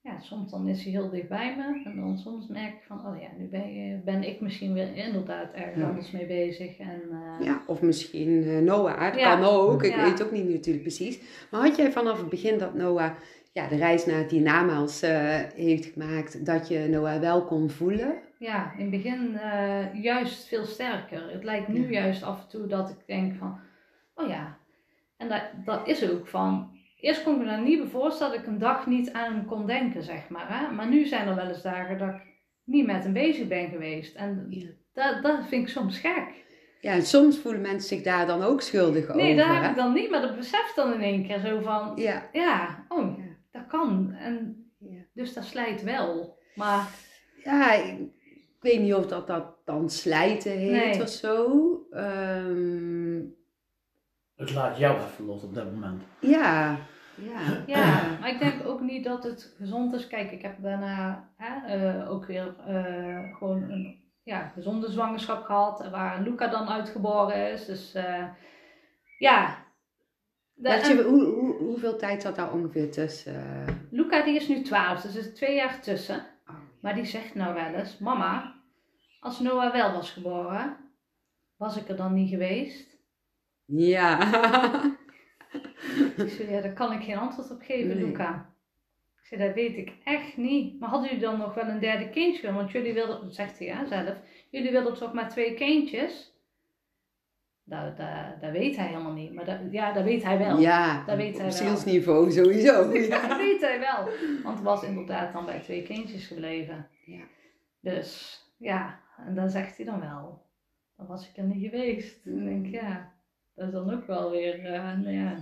ja, 0.00 0.20
soms 0.20 0.50
dan 0.50 0.68
is 0.68 0.82
hij 0.82 0.92
heel 0.92 1.10
dicht 1.10 1.28
bij 1.28 1.56
me. 1.56 1.82
En 1.90 1.96
dan 1.96 2.18
soms 2.18 2.46
merk 2.48 2.72
ik 2.74 2.82
van, 2.86 3.06
oh 3.06 3.20
ja, 3.20 3.28
nu 3.38 3.46
ben, 3.48 3.72
je, 3.74 3.96
ben 4.04 4.22
ik 4.28 4.40
misschien 4.40 4.72
weer 4.72 4.96
inderdaad 4.96 5.52
ergens 5.52 5.84
anders 5.84 6.10
mee 6.10 6.26
bezig. 6.26 6.78
En, 6.78 7.02
eh, 7.10 7.46
Ja, 7.46 7.62
of 7.66 7.82
misschien 7.82 8.64
Noah, 8.64 9.00
dat 9.00 9.22
kan 9.22 9.42
ook. 9.44 9.82
Ik 9.82 9.94
weet 9.96 10.22
ook 10.22 10.30
niet 10.32 10.48
natuurlijk 10.48 10.82
precies. 10.84 11.20
Maar 11.50 11.60
had 11.60 11.76
jij 11.76 11.92
vanaf 11.92 12.18
het 12.18 12.28
begin 12.28 12.58
dat 12.58 12.74
Noah 12.74 13.10
ja, 13.52 13.68
de 13.68 13.76
reis 13.76 14.06
naar 14.06 14.18
het 14.18 14.30
hiernamaals 14.30 15.02
eh 15.02 15.40
heeft 15.54 15.84
gemaakt, 15.84 16.46
dat 16.46 16.68
je 16.68 16.78
Noah 16.90 17.20
wel 17.20 17.44
kon 17.44 17.70
voelen? 17.70 18.14
ja, 18.38 18.72
in 18.76 18.80
het 18.82 18.90
begin 18.90 19.36
eh, 19.38 20.02
juist 20.02 20.48
veel 20.48 20.64
sterker. 20.64 21.30
Het 21.32 21.44
lijkt 21.44 21.68
nu 21.68 21.82
Ja. 21.82 22.00
juist 22.00 22.22
af 22.22 22.40
en 22.42 22.48
toe 22.48 22.66
dat 22.66 22.88
ik 22.90 22.96
denk 23.06 23.34
van, 23.38 23.58
oh 24.14 24.28
ja. 24.28 24.56
En 25.16 25.28
dat, 25.28 25.42
dat 25.64 25.88
is 25.88 26.10
ook 26.10 26.26
van, 26.28 26.70
eerst 27.00 27.22
kon 27.22 27.32
ik 27.32 27.38
me 27.38 27.44
daar 27.44 27.62
niet 27.62 27.82
voorstellen 27.90 28.32
dat 28.32 28.42
ik 28.42 28.46
een 28.48 28.58
dag 28.58 28.86
niet 28.86 29.12
aan 29.12 29.32
hem 29.34 29.46
kon 29.46 29.66
denken, 29.66 30.02
zeg 30.02 30.28
maar. 30.28 30.46
Hè? 30.48 30.74
Maar 30.74 30.88
nu 30.88 31.06
zijn 31.06 31.28
er 31.28 31.34
wel 31.34 31.48
eens 31.48 31.62
dagen 31.62 31.98
dat 31.98 32.08
ik 32.08 32.20
niet 32.64 32.86
met 32.86 33.02
hem 33.02 33.12
bezig 33.12 33.48
ben 33.48 33.68
geweest. 33.68 34.16
En 34.16 34.46
Ja. 34.50 34.66
dat, 34.92 35.22
dat 35.22 35.46
vind 35.48 35.62
ik 35.62 35.68
soms 35.68 35.98
gek. 35.98 36.24
Ja, 36.80 36.92
en 36.92 37.02
soms 37.02 37.38
voelen 37.38 37.60
mensen 37.60 37.88
zich 37.96 38.02
daar 38.04 38.26
dan 38.26 38.42
ook 38.42 38.60
schuldig 38.60 39.14
Nee, 39.14 39.24
over. 39.32 39.36
dat 39.36 39.54
heb 39.54 39.62
hè? 39.62 39.68
ik 39.70 39.76
dan 39.76 39.92
niet, 39.92 40.10
maar 40.10 40.20
dat 40.20 40.36
besef 40.36 40.72
dan 40.74 40.92
in 40.92 41.00
één 41.00 41.26
keer 41.26 41.38
zo 41.38 41.60
van, 41.60 41.92
Ja, 41.96 42.22
ja, 42.32 42.84
oh, 42.88 43.18
Ja. 43.18 43.24
Dat 43.52 43.66
kan. 43.66 44.12
En 44.12 44.66
ja. 44.78 45.02
dus 45.14 45.34
dat 45.34 45.44
slijt 45.44 45.82
wel. 45.82 46.38
Maar 46.54 46.88
ja 47.44 47.72
ik, 47.74 47.98
ik 48.24 48.56
weet 48.60 48.80
niet 48.80 48.94
of 48.94 49.06
dat, 49.06 49.26
dat 49.26 49.56
dan 49.64 49.90
slijten 49.90 50.52
heet 50.52 50.70
Nee. 50.70 51.02
of 51.02 51.08
zo. 51.08 51.46
Ehm, 51.90 53.20
Het 54.36 54.52
laat 54.54 54.78
jou 54.78 55.00
even 55.00 55.24
los 55.24 55.42
op 55.42 55.54
dat 55.54 55.64
moment. 55.72 56.02
ja, 56.20 56.76
ja. 57.14 57.62
ja, 57.66 58.02
maar 58.20 58.28
ik 58.30 58.38
denk 58.38 58.66
ook 58.66 58.80
niet 58.80 59.04
dat 59.04 59.24
het 59.24 59.54
gezond 59.58 59.94
is. 59.94 60.06
Kijk, 60.06 60.30
ik 60.32 60.42
heb 60.42 60.62
daarna 60.62 61.30
hè, 61.36 61.76
eh, 61.76 62.10
ook 62.10 62.26
weer 62.26 62.54
eh, 62.66 63.36
gewoon 63.36 63.62
een 63.70 64.00
ja, 64.22 64.48
gezonde 64.54 64.90
zwangerschap 64.90 65.44
gehad, 65.44 65.88
waar 65.90 66.22
Luca 66.22 66.46
dan 66.48 66.68
uitgeboren 66.68 67.52
is. 67.52 67.64
Dus 67.64 67.94
eh, 67.94 68.24
ja, 69.18 69.61
Dat 70.62 70.86
je, 70.86 71.02
hoe, 71.02 71.24
hoe, 71.24 71.54
hoeveel 71.54 71.96
tijd 71.96 72.22
zat 72.22 72.36
daar 72.36 72.52
ongeveer 72.52 72.90
tussen? 72.90 73.88
Luca 73.90 74.22
die 74.24 74.36
is 74.36 74.48
nu 74.48 74.62
12, 74.62 75.00
dus 75.00 75.14
er 75.14 75.20
is 75.20 75.34
twee 75.34 75.54
jaar 75.54 75.80
tussen. 75.80 76.26
Oh, 76.46 76.54
Maar 76.80 76.94
die 76.94 77.04
zegt 77.04 77.34
nou 77.34 77.54
wel 77.54 77.74
eens, 77.74 77.98
mama, 77.98 78.54
als 79.20 79.40
Noah 79.40 79.72
wel 79.72 79.92
was 79.92 80.10
geboren, 80.10 80.76
was 81.56 81.76
ik 81.76 81.88
er 81.88 81.96
dan 81.96 82.14
niet 82.14 82.28
geweest? 82.28 82.96
Ja. 83.64 84.20
Ik 86.16 86.28
zei, 86.28 86.50
ja, 86.50 86.60
daar 86.60 86.72
kan 86.72 86.92
ik 86.92 87.02
geen 87.02 87.16
antwoord 87.18 87.50
op 87.50 87.62
geven, 87.62 87.96
Nee. 87.96 88.06
Luca. 88.06 88.54
Ik 89.20 89.26
zei, 89.26 89.46
dat 89.46 89.54
weet 89.54 89.76
ik 89.76 89.92
echt 90.04 90.36
niet. 90.36 90.80
Maar 90.80 90.88
hadden 90.88 91.08
jullie 91.08 91.24
dan 91.24 91.38
nog 91.38 91.54
wel 91.54 91.68
een 91.68 91.80
derde 91.80 92.08
kindje? 92.10 92.52
Want 92.52 92.70
jullie 92.70 92.94
wilden, 92.94 93.20
dat 93.20 93.34
zegt 93.34 93.58
hij 93.58 93.66
ja, 93.66 93.84
zelf, 93.84 94.16
jullie 94.50 94.70
wilden 94.70 94.94
toch 94.94 95.12
maar 95.12 95.28
twee 95.28 95.54
kindjes? 95.54 96.31
Dat, 97.64 97.96
dat, 97.96 98.40
dat 98.40 98.50
weet 98.50 98.76
hij 98.76 98.86
helemaal 98.86 99.12
niet. 99.12 99.32
Maar 99.32 99.44
dat, 99.44 99.58
ja, 99.70 99.92
dat 99.92 100.04
weet 100.04 100.22
hij 100.22 100.38
wel. 100.38 100.58
ja, 100.58 101.04
dat 101.04 101.16
weet 101.16 101.36
hij 101.36 101.46
op 101.46 101.52
zielsniveau 101.52 102.30
sowieso. 102.30 102.90
Ja. 102.92 103.28
Dat 103.28 103.36
weet 103.36 103.60
hij 103.60 103.78
wel. 103.78 104.08
Want 104.42 104.54
het 104.56 104.64
was 104.64 104.82
inderdaad 104.82 105.32
dan 105.32 105.44
bij 105.44 105.60
twee 105.60 105.82
kindjes 105.82 106.26
gebleven. 106.26 106.88
Ja. 107.04 107.22
Dus 107.80 108.40
ja, 108.58 109.00
en 109.26 109.34
dan 109.34 109.50
zegt 109.50 109.76
hij 109.76 109.86
dan 109.86 110.00
wel. 110.00 110.42
Dan 110.96 111.06
was 111.06 111.28
ik 111.28 111.36
er 111.36 111.44
niet 111.44 111.70
geweest. 111.70 112.26
En 112.26 112.34
dan 112.34 112.44
denk 112.44 112.66
ik, 112.66 112.72
ja, 112.72 113.12
dat 113.54 113.66
is 113.66 113.72
dan 113.72 113.94
ook 113.94 114.06
wel 114.06 114.30
weer, 114.30 114.64
eh 114.64 114.98
nou 114.98 115.10
ja, 115.10 115.38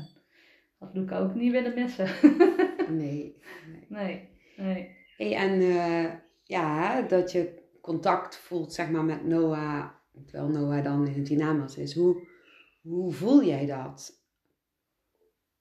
had 0.78 0.94
Luca 0.94 1.18
ook 1.18 1.34
niet 1.34 1.52
willen 1.52 1.74
missen. 1.74 2.08
Nee. 2.88 3.36
nee, 3.88 4.28
nee. 4.56 4.96
Hey, 5.16 5.36
en 5.36 5.60
eh, 5.60 6.12
ja, 6.44 7.02
dat 7.02 7.32
je 7.32 7.62
contact 7.80 8.36
voelt 8.36 8.72
zeg 8.72 8.90
maar 8.90 9.04
met 9.04 9.24
Noah, 9.24 9.84
terwijl 10.26 10.48
Noah 10.48 10.84
dan 10.84 11.06
in 11.06 11.14
het 11.14 11.26
Dynamas 11.26 11.76
is. 11.76 11.94
Hoe, 11.94 12.26
hoe 12.82 13.12
voel 13.12 13.44
jij 13.44 13.66
dat? 13.66 14.18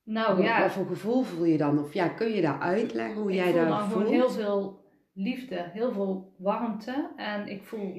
Nou 0.04 0.44
ja, 0.44 0.62
Wat 0.62 0.72
voor 0.72 0.86
gevoel 0.86 1.24
voel 1.24 1.46
je 1.46 1.58
dan? 1.58 1.80
Of 1.80 1.94
ja, 1.94 2.08
kun 2.08 2.30
je 2.30 2.42
daar 2.42 2.60
uitleggen 2.60 3.22
hoe 3.22 3.30
ik 3.32 3.36
jij 3.36 3.46
voel 3.52 3.56
daar 3.56 3.68
dan 3.68 3.80
voelt? 3.80 3.92
gewoon 3.92 4.08
heel 4.14 4.30
veel 4.30 4.84
liefde, 5.14 5.70
heel 5.74 5.92
veel 5.92 6.36
warmte. 6.38 7.12
En 7.16 7.48
ik 7.48 7.64
voel 7.64 7.96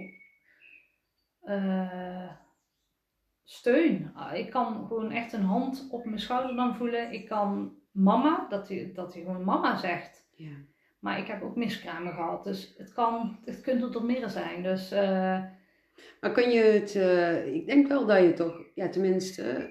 eh, 1.40 2.30
steun. 3.44 4.11
Ah, 4.14 4.34
Ik 4.36 4.50
kan 4.50 4.86
gewoon 4.86 5.11
echt 5.11 5.32
een 5.32 5.44
hand 5.44 5.88
op 5.90 6.04
mijn 6.04 6.20
schouder 6.20 6.56
dan 6.56 6.76
voelen. 6.76 7.12
Ik 7.12 7.26
kan 7.26 7.72
mama, 7.90 8.46
dat 8.48 8.68
hij, 8.68 8.90
dat 8.94 9.14
hij 9.14 9.22
gewoon 9.22 9.44
mama 9.44 9.76
zegt. 9.76 10.28
Ja. 10.36 10.52
Maar 10.98 11.18
ik 11.18 11.26
heb 11.26 11.42
ook 11.42 11.56
miskramen 11.56 12.12
gehad. 12.12 12.44
Dus 12.44 12.74
het 12.78 12.92
kan, 12.92 13.38
het 13.44 13.61
kunt 13.61 13.94
er 13.94 14.04
meer 14.04 14.28
zijn. 14.28 14.62
Dus 14.62 14.90
eh, 14.90 15.42
Maar 16.20 16.32
kun 16.32 16.51
je 16.51 16.62
het, 16.62 16.94
eh, 16.94 17.55
ik 17.55 17.66
denk 17.66 17.88
wel 17.88 18.07
dat 18.07 18.18
je 18.22 18.32
toch, 18.32 18.62
ja 18.74 18.88
tenminste, 18.88 19.70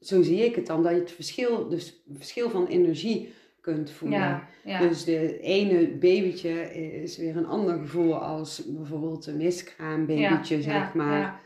zo 0.00 0.22
zie 0.22 0.44
ik 0.44 0.54
het 0.54 0.66
dan, 0.66 0.82
dat 0.82 0.92
je 0.92 0.98
het 0.98 1.12
verschil, 1.12 1.68
dus 1.68 1.86
het 1.86 2.16
verschil 2.16 2.50
van 2.50 2.66
energie 2.66 3.32
kunt 3.60 3.90
voelen. 3.90 4.18
ja, 4.18 4.48
ja. 4.64 4.78
Dus 4.88 5.04
de 5.04 5.38
ene 5.40 5.88
babytje 5.88 6.74
is 7.02 7.16
weer 7.16 7.36
een 7.36 7.46
ander 7.46 7.78
gevoel 7.78 8.14
als 8.14 8.62
bijvoorbeeld 8.66 9.26
een 9.26 9.36
miskraambabytje, 9.36 10.56
Ja, 10.56 10.62
zeg 10.62 10.94
maar. 10.94 11.18
ja. 11.18 11.40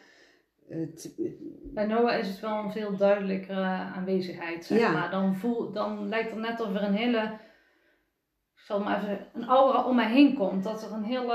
Het, 0.68 1.14
Bij 1.74 1.86
Noah 1.86 2.18
is 2.18 2.28
het 2.28 2.40
wel 2.40 2.64
een 2.64 2.72
veel 2.72 2.96
duidelijkere 2.96 3.62
aanwezigheid, 3.94 4.64
zeg 4.64 4.92
maar. 4.92 5.10
Dan, 5.10 5.34
voel, 5.36 5.72
dan 5.72 6.08
lijkt 6.08 6.30
het 6.30 6.40
net 6.40 6.60
of 6.60 6.74
er 6.74 6.82
een 6.82 6.94
hele, 6.94 7.30
zal 8.68 8.80
maar 8.80 9.02
even, 9.02 9.26
een 9.34 9.44
aura 9.44 9.84
om 9.84 9.96
mij 9.96 10.10
heen 10.12 10.34
komt. 10.34 10.64
Dat 10.64 10.82
er 10.84 10.92
een 10.92 11.04
hele, 11.04 11.32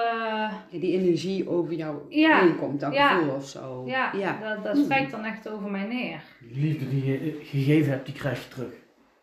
ja, 0.71 0.79
die 0.79 0.93
energie 0.99 1.49
over 1.49 1.73
jou 1.73 2.01
Ja, 2.09 2.39
heen 2.39 2.57
komt, 2.57 2.79
dat 2.79 2.93
ja. 2.93 3.17
gevoel 3.17 3.35
of 3.35 3.47
zo. 3.47 3.83
ja, 3.87 4.13
ja. 4.13 4.39
dat, 4.55 4.63
dat 4.63 4.73
Hmm. 4.75 4.83
strijkt 4.83 5.11
dan 5.11 5.23
echt 5.25 5.49
over 5.49 5.69
mij 5.71 5.83
neer. 5.87 6.23
De 6.39 6.59
liefde 6.59 6.89
die 6.89 7.05
je 7.05 7.39
gegeven 7.43 7.91
hebt, 7.91 8.05
die 8.05 8.15
krijg 8.15 8.43
je 8.43 8.49
terug. 8.49 8.73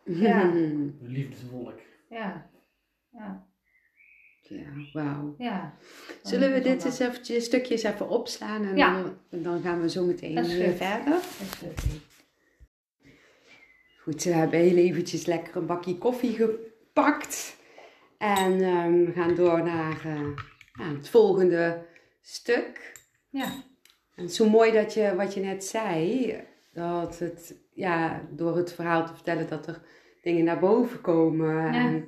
Ja. 0.03 0.41
Een 0.53 0.97
liefdeswolk. 1.01 1.79
Ja, 2.09 2.49
ja, 3.09 3.45
Ja, 4.41 4.65
wauw. 4.93 5.35
ja. 5.37 5.73
Zullen 6.23 6.53
we 6.53 6.59
Dan- 6.61 6.71
dit 6.71 6.85
eens 6.85 6.99
eventjes, 6.99 7.45
stukjes 7.45 7.83
even 7.83 8.09
opslaan 8.09 8.63
en 8.65 8.75
Ja. 8.77 9.01
dan, 9.29 9.41
dan 9.41 9.61
gaan 9.61 9.81
we 9.81 9.89
zo 9.89 10.05
meteen 10.05 10.35
Dat 10.35 10.45
is 10.45 10.57
weer 10.57 10.67
goed. 10.67 10.77
verder? 10.77 11.13
Dat 11.13 11.23
is 11.41 11.53
goed. 11.59 11.99
Goed, 14.03 14.23
we 14.23 14.29
hebben 14.33 14.59
heel 14.59 14.75
eventjes 14.77 15.25
lekker 15.25 15.55
een 15.55 15.65
bakje 15.65 15.97
koffie 15.97 16.33
gepakt. 16.33 17.59
En 18.21 18.61
ehm, 18.61 19.05
we 19.05 19.11
gaan 19.15 19.35
door 19.35 19.63
naar 19.63 20.05
eh, 20.05 20.29
ja, 20.73 20.93
het 20.95 21.09
volgende 21.09 21.85
stuk. 22.21 22.99
Ja, 23.29 23.45
En 24.15 24.21
het 24.21 24.29
is 24.29 24.35
zo 24.35 24.49
mooi 24.49 24.71
dat 24.71 24.93
je, 24.93 25.15
wat 25.15 25.33
je 25.33 25.41
net 25.41 25.63
zei, 25.63 26.35
dat 26.73 27.19
het, 27.19 27.55
ja, 27.73 28.21
door 28.31 28.55
het 28.57 28.73
verhaal 28.73 29.05
te 29.05 29.13
vertellen, 29.13 29.49
dat 29.49 29.67
er 29.67 29.81
dingen 30.21 30.43
naar 30.43 30.59
boven 30.59 31.01
komen. 31.01 31.73
En 31.73 32.05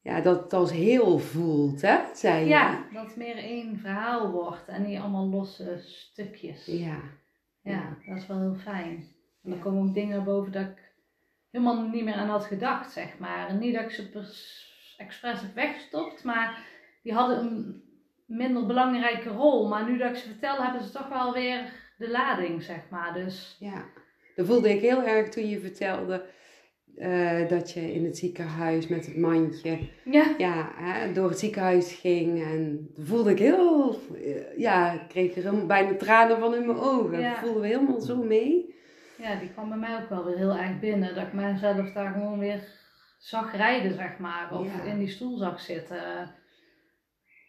ja, 0.00 0.20
dat 0.20 0.42
het 0.42 0.52
als 0.52 0.72
heel 0.72 1.18
voelt, 1.18 1.80
hè, 1.82 1.98
zei 2.14 2.40
je. 2.42 2.48
ja, 2.48 2.84
dat 2.92 3.06
het 3.06 3.16
meer 3.16 3.36
één 3.36 3.78
verhaal 3.78 4.30
wordt 4.30 4.68
en 4.68 4.86
niet 4.86 4.98
allemaal 4.98 5.28
losse 5.28 5.78
stukjes. 5.82 6.66
Ja. 6.66 7.00
Ja, 7.62 7.96
dat 8.06 8.16
is 8.16 8.26
wel 8.26 8.40
heel 8.40 8.54
fijn. 8.56 9.08
En 9.42 9.50
dan 9.50 9.58
komen 9.60 9.88
ook 9.88 9.94
dingen 9.94 10.16
naar 10.16 10.24
boven 10.24 10.52
dat 10.52 10.66
ik 10.66 10.92
helemaal 11.50 11.88
niet 11.88 12.04
meer 12.04 12.14
aan 12.14 12.28
had 12.28 12.44
gedacht, 12.44 12.92
zeg 12.92 13.18
maar. 13.18 13.48
En 13.48 13.58
niet 13.58 13.74
dat 13.74 13.82
ik 13.84 13.90
ze 13.90 14.08
pers- 14.10 14.68
expres 15.00 15.40
heb 15.40 15.54
weggestopt, 15.54 16.24
maar 16.24 16.58
die 17.02 17.12
hadden 17.12 17.38
een 17.38 17.82
minder 18.26 18.66
belangrijke 18.66 19.28
rol. 19.28 19.68
Maar 19.68 19.90
nu 19.90 19.98
dat 19.98 20.10
ik 20.10 20.16
ze 20.16 20.28
vertel, 20.28 20.62
hebben 20.62 20.82
ze 20.82 20.90
toch 20.90 21.08
wel 21.08 21.32
weer 21.32 21.72
de 21.98 22.10
lading, 22.10 22.62
zeg 22.62 22.80
maar. 22.90 23.12
Dus 23.14 23.56
Ja, 23.60 23.84
dat 24.34 24.46
voelde 24.46 24.70
ik 24.70 24.80
heel 24.80 25.02
erg 25.02 25.28
toen 25.28 25.48
je 25.48 25.60
vertelde 25.60 26.24
eh, 26.96 27.48
dat 27.48 27.72
je 27.72 27.92
in 27.92 28.04
het 28.04 28.18
ziekenhuis 28.18 28.86
met 28.86 29.06
het 29.06 29.16
mandje 29.16 29.78
ja, 30.04 30.34
ja, 30.38 30.72
hè, 30.74 31.12
door 31.12 31.28
het 31.28 31.38
ziekenhuis 31.38 31.92
ging. 31.92 32.42
En 32.44 32.90
voelde 32.98 33.30
ik 33.30 33.38
heel, 33.38 33.98
eh, 34.14 34.58
ja, 34.58 34.92
ik 34.92 35.08
kreeg 35.08 35.36
er 35.36 35.42
helemaal 35.42 35.66
bijna 35.66 35.96
tranen 35.96 36.38
van 36.38 36.54
in 36.54 36.66
mijn 36.66 36.78
ogen. 36.78 37.20
Ja. 37.20 37.36
Voelden 37.36 37.60
we 37.60 37.66
helemaal 37.66 38.00
zo 38.00 38.16
mee. 38.22 38.74
ja, 39.16 39.38
die 39.38 39.52
kwam 39.52 39.68
bij 39.68 39.78
mij 39.78 39.96
ook 40.02 40.08
wel 40.08 40.24
weer 40.24 40.36
heel 40.36 40.56
erg 40.56 40.80
binnen. 40.80 41.14
Dat 41.14 41.26
ik 41.26 41.32
mezelf 41.32 41.92
daar 41.92 42.12
gewoon 42.12 42.38
weer 42.38 42.60
zag 43.20 43.56
rijden, 43.56 43.94
zeg 43.94 44.18
maar. 44.18 44.52
Of 44.52 44.66
Ja. 44.66 44.82
in 44.82 44.98
die 44.98 45.08
stoel 45.08 45.38
zag 45.38 45.60
zitten. 45.60 46.34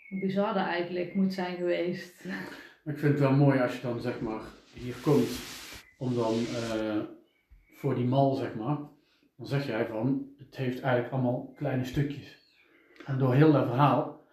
Bizar 0.10 0.54
dat 0.54 0.66
eigenlijk 0.66 1.16
moet 1.16 1.34
zijn 1.34 1.56
geweest. 1.56 2.26
Maar 2.84 2.94
ik 2.94 3.00
vind 3.00 3.12
het 3.12 3.20
wel 3.20 3.34
mooi 3.34 3.60
als 3.60 3.76
je 3.76 3.82
dan 3.82 4.02
zeg 4.02 4.20
maar 4.22 4.42
hier 4.74 4.96
komt 5.02 5.30
om 5.98 6.16
dan 6.16 6.34
eh, 6.34 7.00
voor 7.76 7.96
die 7.96 8.06
mal 8.06 8.36
zeg 8.36 8.56
maar, 8.56 8.78
dan 9.38 9.48
zeg 9.48 9.66
jij 9.66 9.86
van 9.86 10.26
het 10.38 10.56
heeft 10.56 10.82
eigenlijk 10.82 11.14
allemaal 11.14 11.54
kleine 11.56 11.86
stukjes. 11.86 12.38
En 13.06 13.18
door 13.18 13.34
heel 13.34 13.52
dat 13.52 13.68
verhaal 13.68 14.26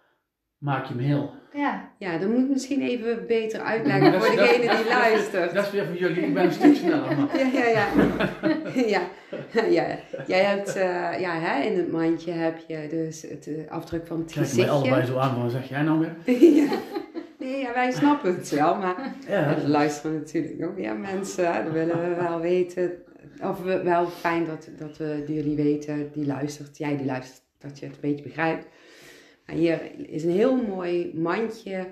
maak 0.57 0.85
je 0.85 0.93
hem 0.93 1.03
heel. 1.03 1.33
Ja, 1.53 1.91
Ja, 1.97 2.17
dat 2.17 2.29
moet 2.29 2.39
ik 2.39 2.49
misschien 2.49 2.81
even 2.81 3.27
beter 3.27 3.59
uitleggen 3.61 4.21
voor 4.21 4.35
degene 4.35 4.75
die 4.75 4.87
luistert. 4.89 5.53
Dat 5.53 5.65
is 5.65 5.71
weer 5.71 5.85
voor 5.85 5.95
jullie, 5.95 6.23
ik 6.23 6.33
ben 6.33 6.43
een 6.45 6.51
stuk 6.51 6.75
sneller. 6.75 7.17
Maar. 7.17 7.37
Ja, 7.37 7.47
ja, 7.53 7.67
ja. 7.69 7.87
ja. 8.95 9.01
ja. 9.79 9.97
Jij 10.27 10.43
hebt, 10.43 10.75
eh, 10.75 11.19
ja, 11.19 11.39
hè, 11.39 11.63
in 11.63 11.77
het 11.77 11.91
mandje 11.91 12.31
heb 12.31 12.57
je 12.67 12.87
dus 12.89 13.21
het 13.21 13.47
eh, 13.47 13.71
afdruk 13.71 14.07
van 14.07 14.19
het 14.19 14.31
Kijk 14.33 14.53
mij 14.55 14.69
allebei 14.69 14.93
gezichtje. 14.93 15.13
zo 15.13 15.19
aan, 15.19 15.41
wat 15.41 15.51
zeg 15.51 15.69
jij 15.69 15.81
nou 15.81 15.99
weer? 15.99 16.37
ja. 16.63 16.67
Nee, 17.39 17.59
ja, 17.61 17.73
wij 17.73 17.91
snappen 17.91 18.35
het 18.35 18.49
wel, 18.49 18.75
maar 18.75 19.13
Ja, 19.27 19.55
er 19.55 19.67
luisteren 19.67 20.17
natuurlijk 20.17 20.63
ook 20.65 20.75
weer 20.75 20.95
mensen. 20.95 21.53
hè. 21.53 21.63
Dat 21.63 21.73
willen 21.73 21.99
we 22.09 22.15
wel 22.21 22.39
weten. 22.39 22.91
Of 23.43 23.61
we, 23.63 23.83
wel 23.83 24.05
fijn 24.07 24.45
dat, 24.45 24.69
dat 24.77 24.97
we 24.97 25.23
die 25.25 25.35
jullie 25.35 25.55
weten, 25.55 26.09
die 26.13 26.25
luistert, 26.25 26.77
jij 26.77 26.97
die 26.97 27.05
luistert, 27.05 27.41
dat 27.57 27.79
je 27.79 27.85
het 27.85 27.95
een 27.95 28.01
beetje 28.01 28.23
begrijpt. 28.23 28.65
Maar 29.49 29.57
hier 29.57 30.09
is 30.09 30.23
een 30.23 30.31
heel 30.31 30.55
mooi 30.55 31.11
mandje, 31.15 31.87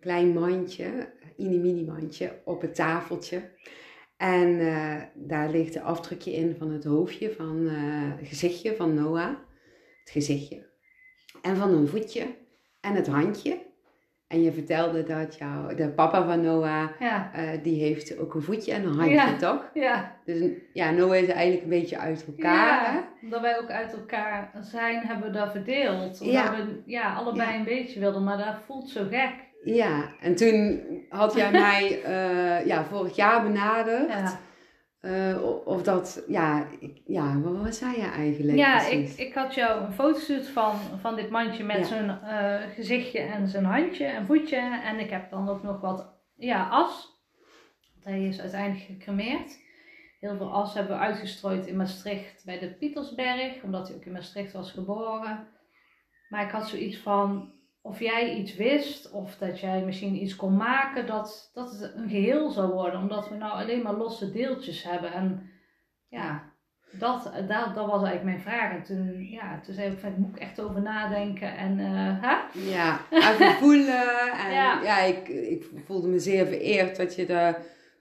klein 0.00 0.32
mandje, 0.32 1.12
mini 1.36 1.84
mandje 1.84 2.40
op 2.44 2.60
het 2.60 2.74
tafeltje. 2.74 3.50
En 4.16 4.60
eh, 4.60 5.02
daar 5.14 5.50
ligt 5.50 5.74
een 5.74 5.82
afdrukje 5.82 6.32
in 6.32 6.54
van 6.58 6.70
het 6.70 6.84
hoofdje, 6.84 7.32
van 7.32 7.68
eh, 7.68 8.18
het 8.18 8.28
gezichtje 8.28 8.76
van 8.76 8.94
Noah. 8.94 9.28
Het 10.00 10.10
gezichtje. 10.10 10.70
En 11.42 11.56
van 11.56 11.74
een 11.74 11.88
voetje 11.88 12.36
en 12.80 12.94
het 12.94 13.06
handje. 13.06 13.66
En 14.28 14.42
je 14.42 14.52
vertelde 14.52 15.02
dat 15.02 15.36
jouw, 15.38 15.74
de 15.74 15.88
papa 15.88 16.24
van 16.26 16.40
Noah, 16.40 16.88
ja, 17.00 17.30
eh, 17.34 17.48
die 17.62 17.82
heeft 17.82 18.18
ook 18.18 18.34
een 18.34 18.42
voetje 18.42 18.72
en 18.72 18.84
een 18.84 18.94
handje, 18.94 19.14
Ja. 19.14 19.36
toch? 19.36 19.70
ja. 19.74 20.16
Dus 20.24 20.42
ja, 20.72 20.90
Noah 20.90 21.16
is 21.16 21.28
eigenlijk 21.28 21.62
een 21.62 21.68
beetje 21.68 21.98
uit 21.98 22.24
elkaar. 22.26 22.92
Ja, 22.94 23.08
omdat 23.22 23.40
wij 23.40 23.58
ook 23.58 23.70
uit 23.70 23.92
elkaar 23.92 24.50
zijn, 24.60 25.06
hebben 25.06 25.32
we 25.32 25.38
dat 25.38 25.50
verdeeld. 25.50 26.20
Omdat 26.20 26.34
Ja. 26.34 26.54
we 26.56 26.82
ja, 26.86 27.14
allebei 27.14 27.56
een 27.58 27.64
beetje 27.64 28.00
wilden, 28.00 28.24
maar 28.24 28.36
dat 28.38 28.54
voelt 28.66 28.88
zo 28.88 29.04
gek. 29.10 29.32
Ja, 29.64 30.04
en 30.20 30.34
toen 30.36 30.80
had 31.08 31.34
jij 31.34 31.50
mij 31.68 32.02
eh, 32.02 32.66
ja, 32.66 32.84
vorig 32.84 33.16
jaar 33.16 33.42
benaderd. 33.42 34.08
Eh, 35.00 35.42
of 35.64 35.82
dat, 35.82 36.24
ja, 36.28 36.66
ik, 36.80 37.00
ja, 37.06 37.40
wat, 37.40 37.56
wat 37.62 37.74
zei 37.74 37.96
je 37.96 38.06
eigenlijk 38.06 38.58
ja 38.58 38.80
ik, 38.80 38.98
precies? 38.98 39.16
ik 39.16 39.34
had 39.34 39.54
jou 39.54 39.84
een 39.84 39.92
foto 39.92 40.14
gestuurd 40.14 40.48
van, 40.48 40.76
van 41.00 41.16
dit 41.16 41.30
mandje 41.30 41.64
met 41.64 41.76
Ja. 41.76 41.84
zijn 41.84 42.10
eh, 42.10 42.70
gezichtje 42.74 43.18
en 43.20 43.48
zijn 43.48 43.64
handje 43.64 44.04
en 44.04 44.26
voetje. 44.26 44.80
En 44.84 44.98
ik 44.98 45.10
heb 45.10 45.30
dan 45.30 45.48
ook 45.48 45.62
nog 45.62 45.80
wat 45.80 46.14
ja, 46.36 46.68
as. 46.68 47.14
Want 47.92 48.04
hij 48.04 48.24
is 48.24 48.40
uiteindelijk 48.40 48.84
gecremeerd. 48.86 49.58
heel 50.20 50.36
veel 50.36 50.52
as 50.52 50.74
hebben 50.74 50.96
we 50.96 51.02
uitgestrooid 51.02 51.66
in 51.66 51.76
Maastricht 51.76 52.44
bij 52.44 52.58
de 52.58 52.74
Pietersberg, 52.74 53.62
omdat 53.62 53.88
hij 53.88 53.96
ook 53.96 54.04
in 54.04 54.12
Maastricht 54.12 54.52
was 54.52 54.70
geboren. 54.70 55.48
Maar 56.28 56.44
ik 56.44 56.50
had 56.50 56.68
zoiets 56.68 56.98
van, 56.98 57.52
of 57.86 58.00
jij 58.00 58.34
iets 58.34 58.56
wist, 58.56 59.10
of 59.10 59.36
dat 59.36 59.60
jij 59.60 59.82
misschien 59.84 60.22
iets 60.22 60.36
kon 60.36 60.56
maken, 60.56 61.06
dat, 61.06 61.50
dat 61.54 61.70
het 61.70 61.92
een 61.94 62.08
geheel 62.08 62.50
zou 62.50 62.72
worden. 62.72 63.00
Omdat 63.00 63.28
we 63.28 63.34
nou 63.34 63.52
alleen 63.52 63.82
maar 63.82 63.94
losse 63.94 64.30
deeltjes 64.30 64.82
hebben. 64.82 65.12
En 65.12 65.50
ja, 66.08 66.42
dat, 66.90 67.32
dat, 67.48 67.74
dat 67.74 67.86
was 67.86 68.02
eigenlijk 68.02 68.24
mijn 68.24 68.40
vraag. 68.40 68.72
En 68.72 68.82
toen, 68.82 69.28
ja, 69.30 69.60
toen 69.60 69.74
zei 69.74 69.92
ik 69.92 69.98
van, 69.98 70.10
ik 70.10 70.16
moet 70.16 70.38
echt 70.38 70.60
over 70.60 70.82
nadenken. 70.82 71.56
En, 71.56 71.78
uh, 71.78 72.22
hè? 72.22 72.36
Ja, 72.70 73.00
even 73.10 73.52
voelen. 73.62 74.32
En 74.44 74.52
ja, 74.52 74.82
ja 74.82 74.98
ik, 74.98 75.28
ik 75.28 75.70
voelde 75.84 76.08
me 76.08 76.18
zeer 76.18 76.46
vereerd 76.46 76.96
dat 76.96 77.14
je 77.14 77.26
er 77.26 77.58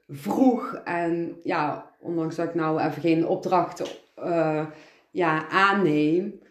vroeg. 0.07 0.73
En 0.83 1.39
ja, 1.43 1.91
ondanks 1.99 2.35
dat 2.35 2.47
ik 2.47 2.55
nou 2.55 2.81
even 2.81 3.01
geen 3.01 3.27
opdrachten 3.27 3.87
uh, 4.19 4.65
ja, 5.11 5.49
aanneem 5.49 6.43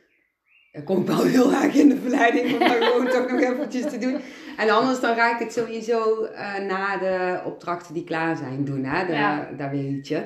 kom 0.82 1.00
ik 1.00 1.06
wel 1.06 1.24
heel 1.24 1.52
erg 1.52 1.74
in 1.74 1.88
de 1.88 1.96
verleiding 1.96 2.52
om 2.52 2.58
dat 2.58 2.70
gewoon 2.70 3.08
toch 3.08 3.30
nog 3.30 3.40
eventjes 3.40 3.90
te 3.90 3.98
doen. 3.98 4.20
En 4.56 4.70
anders 4.70 5.00
dan 5.00 5.14
ga 5.14 5.34
ik 5.34 5.38
het 5.38 5.52
sowieso 5.52 6.24
uh, 6.24 6.58
na 6.58 6.98
de 6.98 7.40
opdrachten 7.44 7.94
die 7.94 8.04
klaar 8.04 8.36
zijn 8.36 8.64
doen, 8.64 8.84
hè? 8.84 9.06
De, 9.06 9.12
ja. 9.12 9.50
dat 9.56 9.70
weet 9.70 10.08
je. 10.08 10.22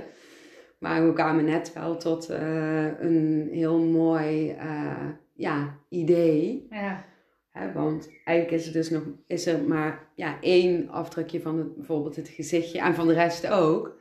Maar 0.78 1.06
we 1.06 1.12
kwamen 1.12 1.44
net 1.44 1.72
wel 1.72 1.96
tot 1.96 2.30
uh, 2.30 3.00
een 3.00 3.48
heel 3.52 3.78
mooi 3.78 4.50
uh, 4.50 5.08
ja, 5.34 5.78
idee. 5.88 6.66
Ja. 6.70 7.04
Hè, 7.50 7.72
want 7.72 8.10
eigenlijk 8.24 8.60
is 8.60 8.66
er 8.66 8.72
dus 8.72 8.90
nog 8.90 9.02
is 9.26 9.46
er 9.46 9.62
maar 9.62 10.08
ja, 10.14 10.38
één 10.40 10.88
afdrukje 10.88 11.40
van 11.40 11.58
het, 11.58 11.76
bijvoorbeeld 11.76 12.16
het 12.16 12.28
gezichtje 12.28 12.80
en 12.80 12.94
van 12.94 13.06
de 13.06 13.14
rest 13.14 13.48
ook. 13.48 13.96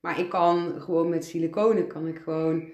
Maar 0.00 0.20
ik 0.20 0.28
kan 0.28 0.74
gewoon 0.78 1.08
met 1.08 1.24
siliconen 1.24 1.86
kan 1.86 2.06
ik 2.06 2.20
gewoon 2.24 2.70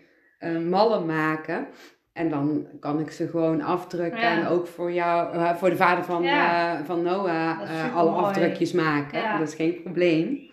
mallen 0.68 1.06
maken. 1.06 1.66
En 2.14 2.30
dan 2.30 2.66
kan 2.80 3.00
ik 3.00 3.10
ze 3.10 3.28
gewoon 3.28 3.60
afdrukken. 3.60 4.20
En 4.20 4.46
ook 4.46 4.66
voor 4.66 4.92
jou, 4.92 5.36
uh, 5.36 5.54
voor 5.54 5.70
de 5.70 5.76
vader 5.76 6.04
van, 6.04 6.22
ja. 6.22 6.78
uh, 6.78 6.84
van 6.84 7.02
Noah, 7.02 7.60
uh, 7.60 7.96
alle 7.96 8.10
afdrukjes 8.10 8.72
maken. 8.72 9.18
Ja. 9.18 9.38
Dat 9.38 9.48
is 9.48 9.54
geen 9.54 9.82
probleem. 9.82 10.50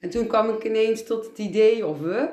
En 0.00 0.10
toen 0.10 0.26
kwam 0.26 0.48
ik 0.48 0.64
ineens 0.64 1.06
tot 1.06 1.26
het 1.26 1.38
idee, 1.38 1.86
of 1.86 2.00
we, 2.00 2.28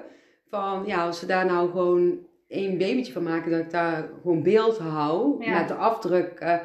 van 0.49 0.84
ja, 0.86 1.05
als 1.05 1.21
we 1.21 1.28
daar 1.28 1.45
nou 1.45 1.69
gewoon 1.69 2.17
één 2.47 2.78
babytje 2.78 3.13
van 3.13 3.23
maken, 3.23 3.51
dat 3.51 3.59
ik 3.59 3.71
daar 3.71 4.09
gewoon 4.21 4.43
beeld 4.43 4.78
hou 4.78 5.45
met 5.51 5.67
de 5.67 5.73
afdruk 5.73 6.61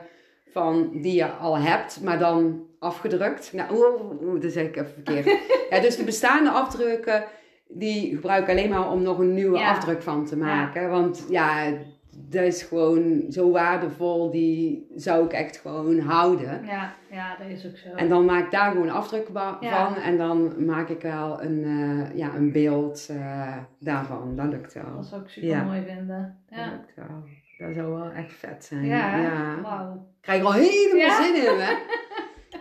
van 0.52 0.90
die 0.92 1.14
je 1.14 1.26
al 1.26 1.58
hebt, 1.58 2.00
maar 2.02 2.18
dan 2.18 2.66
afgedrukt. 2.78 3.52
Nou, 3.52 3.74
oeh, 3.74 4.40
dat 4.40 4.52
zeg 4.52 4.66
ik 4.66 4.76
even 4.76 4.92
verkeerd. 4.92 5.38
ja, 5.70 5.80
dus 5.80 5.96
de 5.96 6.04
bestaande 6.04 6.50
afdrukken, 6.50 7.24
die 7.68 8.14
gebruik 8.14 8.42
ik 8.42 8.50
alleen 8.50 8.70
maar 8.70 8.90
om 8.90 9.02
nog 9.02 9.18
een 9.18 9.34
nieuwe 9.34 9.58
afdruk 9.58 10.02
van 10.02 10.26
te 10.26 10.36
maken. 10.36 10.90
Want 10.90 11.26
ja, 11.28 11.72
dat 12.10 12.42
is 12.42 12.62
gewoon 12.62 13.24
zo 13.28 13.50
waardevol, 13.50 14.30
die 14.30 14.86
zou 14.96 15.24
ik 15.24 15.32
echt 15.32 15.56
gewoon 15.56 15.98
houden. 15.98 16.64
Ja, 16.64 16.92
ja 17.10 17.36
dat 17.36 17.48
is 17.48 17.66
ook 17.66 17.76
zo. 17.76 17.88
En 17.88 18.08
dan 18.08 18.24
maak 18.24 18.44
ik 18.44 18.50
daar 18.50 18.70
gewoon 18.70 18.90
afdrukken 18.90 19.34
van 19.60 19.94
en 19.96 20.16
dan 20.16 20.64
maak 20.64 20.88
ik 20.88 21.00
wel 21.00 21.42
een, 21.42 21.58
uh, 21.64 22.16
ja, 22.16 22.34
een 22.34 22.52
beeld 22.52 23.08
uh, 23.10 23.56
daarvan. 23.78 24.36
Dat 24.36 24.46
lukt 24.46 24.72
wel. 24.72 24.96
Dat 24.96 25.06
zou 25.06 25.22
ik 25.22 25.28
super 25.28 25.64
mooi 25.64 25.82
vinden. 25.86 26.38
Ja. 26.50 26.64
Dat 26.64 26.72
lukt 26.72 26.94
wel. 26.94 27.22
Dat 27.58 27.74
zou 27.74 27.94
wel 27.94 28.10
echt 28.10 28.32
vet 28.32 28.64
zijn. 28.64 28.86
Ja, 28.86 29.16
ja. 29.16 29.60
wauw. 29.60 30.06
Krijg 30.20 30.44
al 30.44 30.52
helemaal 30.52 31.22
zin 31.22 31.34
in, 31.34 31.58
hè? 31.58 31.74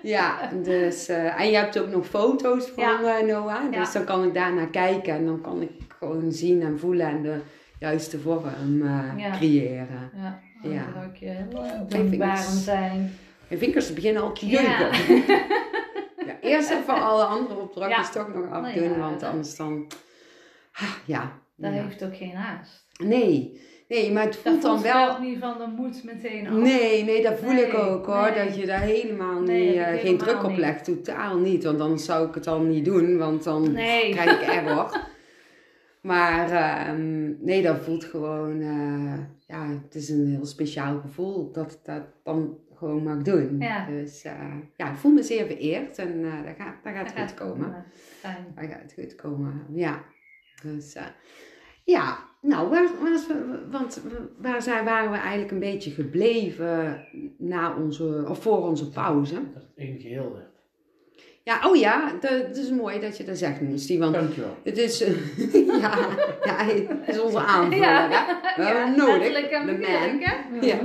Ja, 0.02 0.50
dus, 0.64 1.10
uh, 1.10 1.40
en 1.40 1.50
je 1.50 1.56
hebt 1.56 1.80
ook 1.80 1.90
nog 1.90 2.06
foto's 2.06 2.68
van 2.68 3.26
Noah. 3.28 3.72
Dus 3.72 3.92
dan 3.92 4.04
kan 4.04 4.24
ik 4.24 4.34
daar 4.34 4.54
naar 4.54 4.70
kijken 4.70 5.14
en 5.14 5.26
dan 5.26 5.42
kan 5.42 5.62
ik 5.62 5.72
gewoon 6.00 6.32
zien 6.32 6.62
en 6.62 6.80
voelen 6.80 7.08
en 7.08 7.22
de 7.22 7.42
juiste 7.80 8.20
vorm 8.20 8.82
uh, 8.82 9.32
creëren. 9.38 10.12
Ja, 10.16 10.42
dan 10.62 10.72
ja. 10.72 10.84
zou 10.94 11.06
ik 11.06 11.16
je 11.16 11.26
heel 11.26 11.88
dankbaar 11.88 12.44
zijn. 12.44 13.14
Mijn 13.48 13.60
vingers 13.60 13.94
beginnen 13.94 14.22
al 14.22 14.34
te 14.34 14.48
jeuken. 14.48 14.90
Ja. 16.26 16.38
eerst 16.42 16.70
even 16.70 17.02
alle 17.02 17.24
andere 17.24 17.60
opdrachtjes 17.60 18.12
toch 18.12 18.34
nog 18.34 18.52
afdoen, 18.52 18.90
nou 18.90 19.00
want 19.00 19.24
anders 19.24 19.56
dan... 19.56 19.88
Ah, 20.74 20.94
ja. 21.06 21.40
Dat 21.56 21.72
heeft 21.72 22.04
ook 22.04 22.18
geen 22.18 22.36
haast. 22.36 22.86
Nee. 23.04 23.62
Nee, 23.88 24.12
maar 24.12 24.24
het 24.24 24.36
voelt 24.36 24.62
dan 24.62 24.82
wel... 24.82 25.20
niet 25.20 25.40
van, 25.40 25.58
dan 25.58 25.74
moet 25.76 26.04
meteen 26.04 26.48
af. 26.48 26.54
Nee, 26.54 27.04
nee, 27.04 27.24
dat 27.24 27.40
voel 27.40 27.56
ik 27.56 27.74
ook 27.74 28.06
hoor. 28.06 28.34
Dat 28.34 28.56
je 28.56 28.66
daar 28.66 28.82
helemaal 28.82 29.40
niet, 29.42 29.76
uh, 29.76 29.88
geen 29.88 30.18
druk 30.18 30.44
op 30.44 30.58
legt. 30.58 30.84
Totaal 30.84 31.38
niet. 31.38 31.64
Want 31.64 31.78
dan 31.78 32.00
zou 32.00 32.28
ik 32.28 32.36
het 32.36 32.44
dan 32.44 32.70
niet 32.70 32.86
doen. 32.86 33.18
Want 33.18 33.44
dan 33.44 33.74
krijg 33.74 34.42
ik 34.42 34.48
error. 34.48 34.92
Maar 36.02 36.52
uh, 36.52 37.00
nee, 37.40 37.62
dat 37.62 37.80
voelt 37.80 38.04
gewoon, 38.04 38.62
uh, 38.62 39.20
ja, 39.48 39.70
het 39.84 39.96
is 39.96 40.10
een 40.10 40.28
heel 40.28 40.46
speciaal 40.46 41.00
gevoel 41.00 41.52
dat 41.52 41.72
ik 41.72 41.80
dat 41.84 42.04
dan 42.24 42.58
gewoon 42.76 43.04
mag 43.04 43.22
doen. 43.22 43.60
Ja. 43.60 43.88
Dus 43.88 44.26
uh, 44.26 44.56
ja, 44.76 44.92
ik 44.92 44.98
voel 44.98 45.12
me 45.12 45.24
zeer 45.24 45.46
vereerd 45.46 45.98
en 45.98 46.20
uh, 46.20 46.44
dat 46.46 46.56
gaat, 46.58 46.84
dat 46.84 46.94
gaat 46.94 47.20
goed 47.20 47.34
komen. 47.34 47.86
Fijn. 47.94 48.46
Dat 48.56 48.66
gaat 48.66 48.94
goed 48.94 49.16
komen, 49.16 49.66
ja. 49.74 50.04
Dus 50.64 50.98
ja, 51.84 52.18
nou, 52.42 52.70
waar, 52.70 52.90
waar, 53.02 53.70
want 53.72 54.02
waar 54.38 54.62
zijn, 54.62 54.86
waren 54.86 55.12
we 55.12 55.18
eigenlijk 55.18 55.52
een 55.52 55.60
beetje 55.60 55.92
gebleven 55.92 57.06
na 57.38 57.76
onze, 57.76 58.26
of 58.28 58.42
voor 58.42 58.68
onze 58.68 58.90
pauze? 58.90 59.34
Dat 59.54 59.62
het 59.62 59.76
één 59.76 60.00
geheel 60.00 60.34
werd. 60.34 60.49
Ja, 61.50 61.60
oh 61.70 61.76
ja, 61.76 62.12
dat, 62.20 62.58
is 62.58 62.70
mooi 62.70 63.00
dat 63.00 63.18
je 63.18 63.24
dat 63.24 63.38
zegt, 63.38 63.62
Misty. 63.62 64.00
Want 64.00 64.14
Dankjewel. 64.14 64.58
Het 64.64 64.78
is, 64.78 65.00
ja, 65.82 65.98
ja, 66.44 66.66
het 66.66 67.08
is 67.08 67.20
onze 67.20 67.40
aanvulling. 67.40 67.84
Ja, 67.84 68.08
We 68.56 68.64
hebben 68.64 68.98
nodig, 68.98 69.50
de 69.50 69.78
man. 69.80 70.62
Ja. 70.62 70.80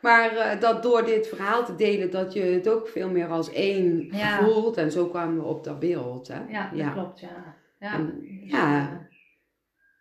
Maar 0.00 0.32
uh, 0.32 0.60
dat 0.60 0.82
door 0.82 1.04
dit 1.04 1.28
verhaal 1.28 1.64
te 1.64 1.74
delen, 1.74 2.10
dat 2.10 2.32
je 2.32 2.40
het 2.40 2.68
ook 2.68 2.88
veel 2.88 3.10
meer 3.10 3.26
als 3.26 3.52
één 3.52 4.10
voelt. 4.40 4.76
En 4.76 4.92
zo 4.92 5.06
kwamen 5.06 5.36
we 5.36 5.42
op 5.42 5.64
dat 5.64 5.78
beeld. 5.78 6.28
Hè? 6.28 6.40
Ja, 6.48 6.70
dat 6.74 6.92
klopt, 6.92 7.20
ja. 7.20 7.56
Ja. 7.78 7.92
En, 7.94 8.20
ja. 8.44 9.00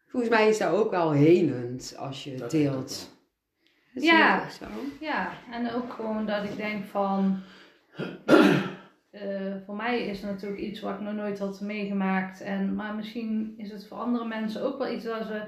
Volgens 0.07 0.31
mij 0.31 0.49
is 0.49 0.57
dat 0.57 0.71
ook 0.71 0.91
wel 0.91 1.11
helend 1.11 1.95
als 1.97 2.23
je 2.23 2.31
het 2.31 2.51
deelt. 2.51 3.13
Ja, 3.93 4.49
zo. 4.49 4.65
ja, 4.99 5.31
en 5.51 5.71
ook 5.73 5.93
gewoon 5.93 6.25
dat 6.25 6.43
ik 6.43 6.57
denk 6.57 6.85
van... 6.85 7.43
Uh, 9.23 9.55
voor 9.65 9.75
mij 9.75 10.01
is 10.01 10.21
het 10.21 10.31
natuurlijk 10.31 10.61
iets 10.61 10.79
wat 10.79 10.93
ik 10.93 10.99
nog 10.99 11.13
nooit 11.13 11.39
had 11.39 11.61
meegemaakt. 11.61 12.41
En, 12.41 12.75
maar 12.75 12.95
misschien 12.95 13.53
is 13.57 13.71
het 13.71 13.87
voor 13.87 13.97
andere 13.97 14.25
mensen 14.25 14.63
ook 14.63 14.77
wel 14.77 14.91
iets 14.91 15.03
dat 15.03 15.25
ze 15.25 15.43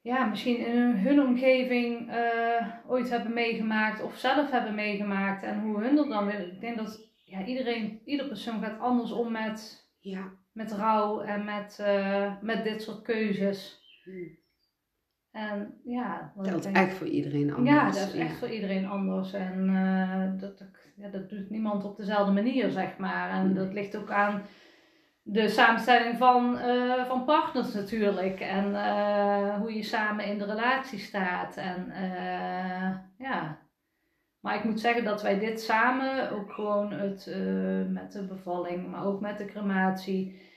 ja, 0.00 0.24
misschien 0.24 0.66
in 0.66 0.76
hun, 0.76 1.20
omgeving 1.20 2.10
uh, 2.10 2.66
ooit 2.86 3.10
hebben 3.10 3.32
meegemaakt 3.32 4.02
of 4.02 4.16
zelf 4.16 4.50
hebben 4.50 4.74
meegemaakt. 4.74 5.42
En 5.42 5.60
hoe 5.60 5.82
hun 5.82 5.98
er 5.98 6.08
dan 6.08 6.26
weer. 6.26 6.52
Ik 6.52 6.60
denk 6.60 6.76
dat 6.76 7.08
ja, 7.24 7.44
iedereen, 7.44 8.00
ieder 8.04 8.26
persoon 8.26 8.62
gaat 8.62 8.80
anders 8.80 9.12
om 9.12 9.32
met, 9.32 9.88
ja. 10.00 10.30
met 10.52 10.72
rouw 10.72 11.20
en 11.20 11.44
met, 11.44 11.78
uh, 11.80 12.32
met 12.40 12.64
dit 12.64 12.82
soort 12.82 13.02
keuzes. 13.02 13.80
Hmm. 14.04 14.38
En 15.32 15.80
ja, 15.84 16.32
dat 16.36 16.64
is 16.64 16.72
echt 16.72 16.94
voor 16.94 17.06
iedereen 17.06 17.54
anders. 17.54 17.76
Ja, 17.76 17.84
dat 17.84 18.14
is 18.14 18.20
echt 18.20 18.38
voor 18.38 18.48
iedereen 18.48 18.86
anders. 18.86 19.32
En 19.32 19.68
uh, 19.68 20.40
dat, 20.40 20.64
ja, 20.96 21.08
dat 21.08 21.30
doet 21.30 21.50
niemand 21.50 21.84
op 21.84 21.96
dezelfde 21.96 22.32
manier, 22.32 22.70
zeg 22.70 22.96
maar. 22.96 23.30
En 23.30 23.54
dat 23.54 23.72
ligt 23.72 23.96
ook 23.96 24.10
aan 24.10 24.42
de 25.22 25.48
samenstelling 25.48 26.18
van, 26.18 26.58
uh, 26.58 27.04
van 27.04 27.24
partners 27.24 27.74
natuurlijk. 27.74 28.40
En 28.40 28.70
uh, 28.70 29.54
hoe 29.54 29.74
je 29.74 29.82
samen 29.82 30.24
in 30.24 30.38
de 30.38 30.44
relatie 30.44 30.98
staat. 30.98 31.56
En 31.56 31.92
ja. 33.18 33.58
Maar 34.40 34.56
ik 34.56 34.64
moet 34.64 34.80
zeggen 34.80 35.04
dat 35.04 35.22
wij 35.22 35.38
dit 35.38 35.60
samen, 35.60 36.30
ook 36.30 36.52
gewoon 36.52 36.92
het, 36.92 37.36
met 37.88 38.12
de 38.12 38.26
bevalling, 38.26 38.90
maar 38.90 39.04
ook 39.04 39.20
met 39.20 39.38
de 39.38 39.44
crematie 39.44 40.47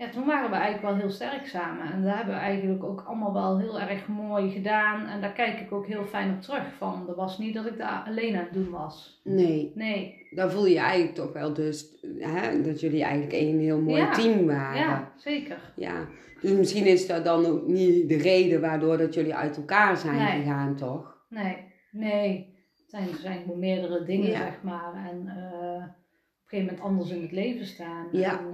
ja, 0.00 0.08
toen 0.08 0.26
waren 0.26 0.50
we 0.50 0.56
eigenlijk 0.56 0.92
wel 0.92 0.96
heel 0.96 1.10
sterk 1.10 1.46
samen. 1.46 1.92
En 1.92 2.02
dat 2.02 2.14
hebben 2.14 2.34
we 2.34 2.40
eigenlijk 2.40 2.84
ook 2.84 3.04
allemaal 3.06 3.32
wel 3.32 3.58
heel 3.58 3.80
erg 3.80 4.08
mooi 4.08 4.50
gedaan. 4.50 5.06
En 5.06 5.20
daar 5.20 5.32
kijk 5.32 5.60
ik 5.60 5.72
ook 5.72 5.86
heel 5.86 6.04
fijn 6.04 6.30
op 6.34 6.40
terug. 6.40 6.74
Van, 6.78 7.04
dat 7.06 7.16
was 7.16 7.38
niet 7.38 7.54
dat 7.54 7.66
ik 7.66 7.78
daar 7.78 8.04
alleen 8.06 8.36
aan 8.36 8.44
het 8.44 8.52
doen 8.52 8.70
was. 8.70 9.20
Nee. 9.24 9.72
Nee. 9.74 10.26
Dan 10.30 10.50
voel 10.50 10.66
je 10.66 10.78
eigenlijk 10.78 11.14
toch 11.14 11.32
wel 11.32 11.54
dus 11.54 12.04
hè, 12.18 12.62
dat 12.62 12.80
jullie 12.80 13.02
eigenlijk 13.02 13.32
een 13.32 13.60
heel 13.60 13.80
mooi 13.80 14.10
team 14.10 14.46
waren. 14.46 14.80
Ja, 14.80 15.12
zeker. 15.16 15.72
Ja. 15.76 16.06
Dus 16.40 16.52
misschien 16.52 16.86
is 16.86 17.06
dat 17.06 17.24
dan 17.24 17.46
ook 17.46 17.66
niet 17.66 18.08
de 18.08 18.16
reden 18.16 18.60
waardoor 18.60 18.98
dat 18.98 19.14
jullie 19.14 19.34
uit 19.34 19.56
elkaar 19.56 19.96
zijn 19.96 20.42
gegaan, 20.42 20.76
toch? 20.76 21.16
Nee. 21.28 21.56
Nee. 21.90 22.58
Het 22.76 22.90
zijn, 22.90 23.08
zijn 23.20 23.58
meerdere 23.58 24.04
dingen, 24.04 24.30
zeg 24.30 24.62
maar. 24.62 24.94
En 25.10 25.22
uh, 25.24 25.74
op 25.74 25.82
een 25.82 26.58
gegeven 26.58 26.74
moment 26.74 26.80
anders 26.80 27.10
in 27.10 27.22
het 27.22 27.32
leven 27.32 27.66
staan. 27.66 28.08
Ja. 28.12 28.38
En, 28.38 28.49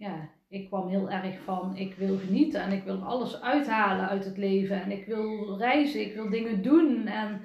ja, 0.00 0.28
ik 0.48 0.66
kwam 0.66 0.88
heel 0.88 1.10
erg 1.10 1.40
van 1.44 1.76
ik 1.76 1.94
wil 1.94 2.16
genieten 2.18 2.62
en 2.62 2.72
ik 2.72 2.84
wil 2.84 3.02
alles 3.02 3.40
uithalen 3.42 4.08
uit 4.08 4.24
het 4.24 4.36
leven 4.36 4.82
en 4.82 4.90
ik 4.90 5.06
wil 5.06 5.58
reizen, 5.58 6.00
ik 6.00 6.14
wil 6.14 6.30
dingen 6.30 6.62
doen. 6.62 7.06
En, 7.06 7.40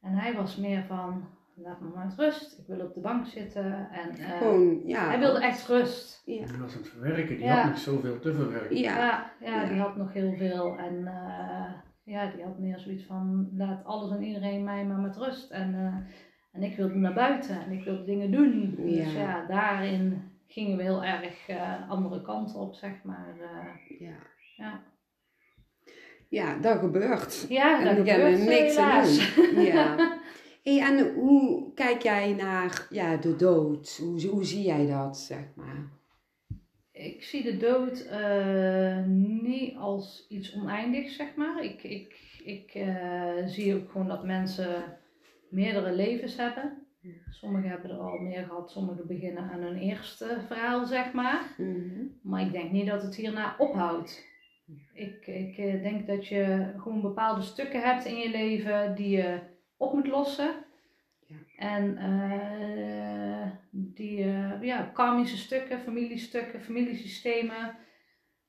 en 0.00 0.12
hij 0.12 0.34
was 0.34 0.56
meer 0.56 0.84
van 0.84 1.28
laat 1.54 1.80
me 1.80 1.88
maar 1.94 2.04
met 2.06 2.18
rust. 2.18 2.58
Ik 2.58 2.66
wil 2.66 2.80
op 2.86 2.94
de 2.94 3.00
bank 3.00 3.26
zitten. 3.26 3.88
En, 3.90 4.10
eh, 4.16 4.38
Gewoon, 4.38 4.82
ja. 4.86 5.08
hij 5.08 5.18
wilde 5.18 5.40
echt 5.40 5.66
rust. 5.66 6.22
Ja. 6.24 6.46
Die 6.46 6.56
was 6.58 6.72
aan 6.74 6.78
het 6.80 6.88
verwerken, 6.88 7.36
die 7.36 7.44
Ja. 7.44 7.54
had 7.60 7.68
nog 7.70 7.78
zoveel 7.78 8.18
te 8.18 8.34
verwerken. 8.34 8.76
Ja. 8.76 9.30
Ja, 9.40 9.64
die 9.64 9.78
had 9.80 9.96
nog 9.96 10.12
heel 10.12 10.32
veel. 10.36 10.78
En 10.78 11.06
eh, 11.06 11.72
ja, 12.04 12.30
die 12.30 12.44
had 12.44 12.58
meer 12.58 12.78
zoiets 12.78 13.04
van, 13.04 13.48
laat 13.56 13.84
alles 13.84 14.10
en 14.10 14.22
iedereen 14.22 14.64
mij 14.64 14.86
maar 14.86 15.00
met 15.00 15.16
rust. 15.16 15.50
En, 15.50 15.74
eh, 15.74 15.94
en 16.52 16.62
ik 16.62 16.76
wilde 16.76 16.94
naar 16.94 17.14
buiten 17.14 17.60
en 17.64 17.72
ik 17.72 17.84
wilde 17.84 18.04
dingen 18.04 18.30
doen. 18.30 18.74
Dus 18.78 19.12
ja, 19.12 19.46
daarin 19.46 20.31
gingen 20.52 20.76
we 20.76 20.82
heel 20.82 21.04
erg 21.04 21.48
eh, 21.48 21.90
andere 21.90 22.22
kanten 22.22 22.58
op, 22.60 22.74
zeg 22.74 22.92
maar. 23.02 23.34
eh. 23.40 23.98
Ja. 24.00 24.16
ja. 24.56 24.82
ja, 26.28 26.56
dat 26.58 26.78
gebeurt. 26.78 27.46
ja, 27.48 27.78
En 27.78 27.84
dat 27.84 27.94
kunnen 28.04 28.36
gebeurt 28.38 28.48
niks 28.48 28.76
aan 28.76 28.90
helaas. 28.90 29.34
doen. 29.34 29.60
Ja. 29.72 30.20
Hey, 30.62 30.80
en 30.80 31.14
hoe 31.14 31.72
kijk 31.74 32.02
jij 32.02 32.32
naar 32.32 32.86
ja, 32.90 33.16
de 33.16 33.36
dood? 33.36 33.96
Hoe, 34.02 34.26
hoe 34.26 34.44
zie 34.44 34.62
jij 34.62 34.86
dat, 34.86 35.18
zeg 35.18 35.44
maar? 35.54 35.88
Ik 36.92 37.22
zie 37.22 37.42
de 37.42 37.56
dood 37.56 38.00
eh, 38.06 39.04
niet 39.42 39.76
als 39.76 40.26
iets 40.28 40.54
oneindigs, 40.54 41.16
zeg 41.16 41.34
maar. 41.36 41.64
Ik, 41.64 41.82
ik, 41.82 42.20
ik 42.44 42.72
zie 43.46 43.74
ook 43.74 43.90
gewoon 43.90 44.08
dat 44.08 44.24
mensen 44.24 44.98
meerdere 45.48 45.92
levens 45.92 46.36
hebben. 46.36 46.81
Sommigen 47.30 47.70
hebben 47.70 47.90
er 47.90 47.96
al 47.96 48.18
meer 48.18 48.44
gehad, 48.44 48.70
sommigen 48.70 49.06
beginnen 49.06 49.50
aan 49.50 49.62
hun 49.62 49.76
eerste 49.76 50.40
verhaal, 50.46 50.86
zeg 50.86 51.12
maar. 51.12 51.54
Mhm. 51.56 52.04
Maar 52.22 52.40
ik 52.40 52.52
denk 52.52 52.70
niet 52.70 52.86
dat 52.86 53.02
het 53.02 53.14
hierna 53.14 53.54
ophoudt. 53.58 54.30
Ik, 54.92 55.26
ik 55.26 55.58
eh, 55.58 55.82
denk 55.82 56.06
dat 56.06 56.26
je 56.26 56.72
gewoon 56.76 57.00
bepaalde 57.00 57.42
stukken 57.42 57.80
hebt 57.80 58.04
in 58.04 58.16
je 58.16 58.30
leven 58.30 58.94
die 58.94 59.16
je 59.16 59.40
op 59.76 59.92
moet 59.92 60.06
lossen. 60.06 60.54
Ja. 61.26 61.36
En 61.56 61.96
eh, 61.96 63.50
die 63.70 64.24
eh, 64.24 64.62
ja, 64.62 64.82
karmische 64.82 65.36
stukken, 65.36 65.80
familiestukken, 65.80 66.62
familiesystemen, 66.62 67.76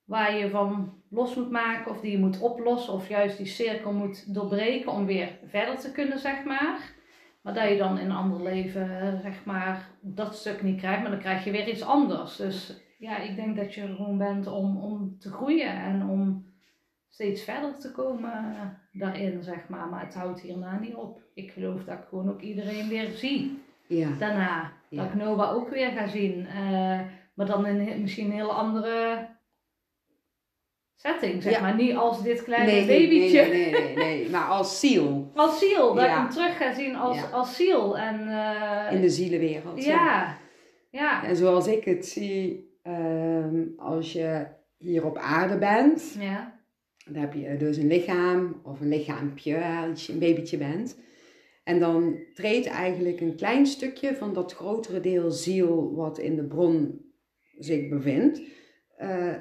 waar 0.03 0.35
je 0.35 0.49
van 0.49 1.01
los 1.09 1.35
moet 1.35 1.51
maken 1.51 1.91
of 1.91 2.01
die 2.01 2.11
je 2.11 2.17
moet 2.17 2.39
oplossen 2.39 2.93
of 2.93 3.09
juist 3.09 3.37
die 3.37 3.45
cirkel 3.45 3.93
moet 3.93 4.33
doorbreken 4.33 4.91
om 4.91 5.05
weer 5.05 5.39
verder 5.45 5.79
te 5.79 5.91
kunnen, 5.91 6.19
zeg 6.19 6.43
maar. 6.43 7.01
Maar 7.43 7.53
dat 7.53 7.69
je 7.69 7.77
dan 7.77 7.97
in 7.99 8.05
een 8.05 8.15
ander 8.15 8.43
leven, 8.43 9.19
zeg 9.21 9.45
maar, 9.45 9.87
dat 10.01 10.35
stuk 10.35 10.61
niet 10.63 10.77
krijgt, 10.79 11.01
maar 11.01 11.11
dan 11.11 11.19
krijg 11.19 11.43
je 11.43 11.51
weer 11.51 11.67
iets 11.67 11.81
anders. 11.81 12.35
Dus 12.35 12.81
ja, 12.97 13.17
ik 13.17 13.35
denk 13.35 13.55
dat 13.55 13.73
je 13.73 13.81
er 13.81 13.95
gewoon 13.95 14.17
bent 14.17 14.47
om, 14.47 14.77
om 14.77 15.15
te 15.19 15.29
groeien 15.31 15.71
en 15.73 16.09
om 16.09 16.45
steeds 17.09 17.43
verder 17.43 17.77
te 17.79 17.91
komen 17.91 18.31
daarin, 18.91 19.43
zeg 19.43 19.67
maar. 19.69 19.87
Maar 19.87 20.05
het 20.05 20.13
houdt 20.13 20.41
hierna 20.41 20.79
niet 20.79 20.95
op. 20.95 21.21
Ik 21.33 21.51
geloof 21.51 21.83
dat 21.83 21.97
ik 21.97 22.05
gewoon 22.09 22.29
ook 22.29 22.41
iedereen 22.41 22.87
weer 22.87 23.07
zie 23.07 23.61
Ja. 23.87 24.09
daarna. 24.19 24.71
Ja. 24.89 25.03
Dat 25.03 25.05
ik 25.05 25.15
Noah 25.15 25.55
ook 25.55 25.69
weer 25.69 25.91
ga 25.91 26.07
zien. 26.07 26.45
eh, 26.47 26.99
maar 27.33 27.45
dan 27.45 27.65
in 27.65 28.01
misschien 28.01 28.25
een 28.25 28.31
hele 28.31 28.51
andere 28.51 29.25
setting, 31.03 31.43
zeg 31.43 31.53
Ja. 31.53 31.61
maar. 31.61 31.75
Niet 31.75 31.95
als 31.95 32.23
dit 32.23 32.43
kleine 32.43 32.71
Nee, 32.71 32.85
babytje. 32.85 33.41
nee, 33.41 33.71
nee, 33.71 33.81
nee, 33.81 33.95
nee, 33.95 34.29
maar 34.29 34.47
als 34.47 34.79
ziel 34.79 35.29
Als 35.35 35.59
ziel, 35.59 35.93
dat 35.93 36.05
Ja. 36.05 36.11
ik 36.11 36.17
hem 36.17 36.29
terug 36.29 36.57
ga 36.57 36.73
zien 36.73 36.95
als, 36.95 37.17
Ja. 37.17 37.29
als 37.29 37.55
ziel. 37.55 37.97
En, 37.97 38.27
eh, 38.27 38.95
in 38.95 39.01
de 39.01 39.09
zielenwereld. 39.09 39.83
ja. 39.83 40.37
Ja. 40.91 41.23
En 41.25 41.35
zoals 41.35 41.67
ik 41.67 41.83
het 41.83 42.05
zie, 42.05 42.71
ehm, 42.83 43.63
als 43.77 44.13
je 44.13 44.45
hier 44.77 45.05
op 45.05 45.17
aarde 45.17 45.57
bent, 45.57 46.15
Ja. 46.19 46.59
dan 47.05 47.21
heb 47.21 47.33
je 47.33 47.57
dus 47.57 47.77
een 47.77 47.87
lichaam 47.87 48.61
of 48.63 48.81
een 48.81 48.87
lichaampje 48.89 49.63
als 49.89 50.05
je 50.05 50.13
een 50.13 50.19
babytje 50.19 50.57
bent. 50.57 50.99
En 51.63 51.79
dan 51.79 52.15
treedt 52.33 52.67
eigenlijk 52.67 53.19
een 53.21 53.35
klein 53.35 53.65
stukje 53.65 54.15
van 54.15 54.33
dat 54.33 54.53
grotere 54.53 54.99
deel 54.99 55.31
ziel 55.31 55.95
wat 55.95 56.17
in 56.19 56.35
de 56.35 56.43
bron 56.43 57.01
zich 57.57 57.89
bevindt, 57.89 58.41
eh, 58.97 59.33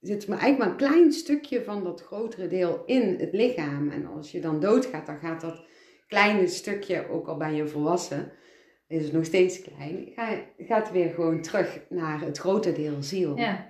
zit 0.00 0.28
maar 0.28 0.38
eigenlijk 0.38 0.58
maar 0.80 0.88
een 0.88 0.92
klein 0.94 1.12
stukje 1.12 1.64
van 1.64 1.84
dat 1.84 2.02
grotere 2.02 2.46
deel 2.46 2.82
in 2.86 3.16
het 3.18 3.32
lichaam. 3.32 3.90
En 3.90 4.06
als 4.06 4.32
je 4.32 4.40
dan 4.40 4.60
doodgaat, 4.60 5.06
dan 5.06 5.18
gaat 5.18 5.40
dat 5.40 5.64
kleine 6.08 6.46
stukje, 6.46 7.08
ook 7.08 7.26
al 7.28 7.36
ben 7.36 7.54
je 7.54 7.66
volwassen, 7.66 8.32
is 8.88 9.04
het 9.04 9.12
nog 9.12 9.24
steeds 9.24 9.62
klein, 9.62 10.12
ga- 10.14 10.44
gaat 10.58 10.90
weer 10.92 11.10
gewoon 11.10 11.42
terug 11.42 11.80
naar 11.88 12.20
het 12.20 12.38
grote 12.38 12.72
deel 12.72 13.02
ziel. 13.02 13.36
Ja. 13.38 13.66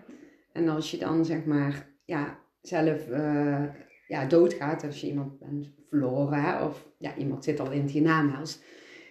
En 0.53 0.68
als 0.68 0.91
je 0.91 0.97
dan 0.99 1.24
zeg 1.24 1.45
maar 1.45 1.89
ja, 2.05 2.39
zelf 2.61 3.09
eh, 3.09 3.64
ja, 4.07 4.24
doodgaat, 4.24 4.85
als 4.85 5.01
je 5.01 5.07
iemand 5.07 5.39
bent 5.39 5.72
verloren, 5.89 6.43
hè, 6.43 6.64
of 6.64 6.87
ja, 6.99 7.16
iemand 7.16 7.45
zit 7.45 7.61
al 7.61 7.70
in 7.70 7.83
het 7.83 7.91
hiernamaals, 7.91 8.61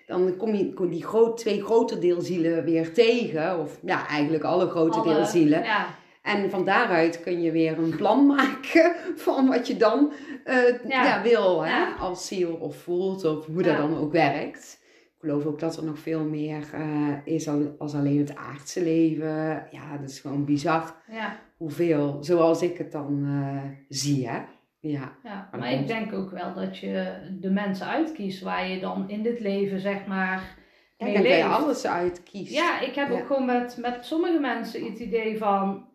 dan 0.05 0.38
kom 0.38 0.53
je 0.55 0.74
kom 0.74 0.89
die 0.89 1.03
groot, 1.03 1.38
twee 1.38 1.63
grote 1.63 1.99
deelzielen 1.99 2.63
weer 2.63 2.93
tegen, 2.93 3.59
of 3.59 3.80
ja, 3.84 4.07
eigenlijk 4.07 4.43
alle 4.43 4.68
grote 4.70 4.97
Alle- 4.99 5.13
deelzielen. 5.13 5.63
Ja. 5.63 5.95
En 6.26 6.49
van 6.49 6.65
daaruit 6.65 7.21
kun 7.23 7.41
je 7.41 7.51
weer 7.51 7.78
een 7.78 7.95
plan 7.95 8.26
maken 8.36 8.95
van 9.15 9.47
wat 9.47 9.67
je 9.67 9.78
dan 9.78 10.13
eh, 10.43 10.55
ja. 10.88 11.03
Ja. 11.03 11.21
wil, 11.21 11.61
hè, 11.63 11.69
Ja. 11.69 11.95
als 11.99 12.28
ziel 12.28 12.53
of 12.55 12.76
voelt, 12.78 13.26
of 13.26 13.45
hoe 13.45 13.63
dat 13.63 13.71
Ja. 13.73 13.78
dan 13.78 13.97
ook 13.97 14.11
werkt. 14.11 14.84
Ik 15.15 15.32
geloof 15.32 15.45
ook 15.45 15.59
dat 15.59 15.78
er 15.78 15.84
nog 15.84 15.99
veel 15.99 16.23
meer 16.23 16.63
eh, 16.73 17.09
is 17.23 17.47
al- 17.47 17.76
als 17.78 17.93
alleen 17.95 18.17
het 18.17 18.36
aardse 18.36 18.84
leven. 18.84 19.67
Ja, 19.71 19.97
dat 20.01 20.09
is 20.09 20.19
gewoon 20.19 20.45
bizar 20.45 20.95
Ja. 21.11 21.39
hoeveel, 21.57 22.17
zoals 22.21 22.61
ik 22.61 22.78
het 22.78 22.91
dan 22.91 23.23
eh, 23.26 23.69
zie, 23.89 24.28
hè. 24.30 24.39
Ja, 24.80 25.11
Ja, 25.23 25.49
Maar 25.59 25.71
ik 25.71 25.88
denk 25.88 26.13
ook 26.13 26.32
wel 26.32 26.53
dat 26.53 26.78
je 26.78 27.13
de 27.39 27.49
mensen 27.49 27.88
uitkiest 27.88 28.41
waar 28.43 28.67
je 28.67 28.80
dan 28.80 29.09
in 29.09 29.23
dit 29.23 29.39
leven, 29.39 29.80
zeg 29.80 30.05
maar, 30.05 30.55
mee 30.97 31.13
kan 31.13 31.21
je 31.23 31.28
leeft. 31.30 31.47
alles 31.47 31.86
uitkiezen. 31.88 32.55
Ja, 32.55 32.80
ik 32.82 32.95
heb 32.95 33.09
Ja. 33.09 33.13
ook 33.13 33.26
gewoon 33.26 33.45
met, 33.45 33.78
met 33.82 34.05
sommige 34.05 34.39
mensen 34.39 34.86
het 34.86 34.99
idee 34.99 35.38
van, 35.38 35.86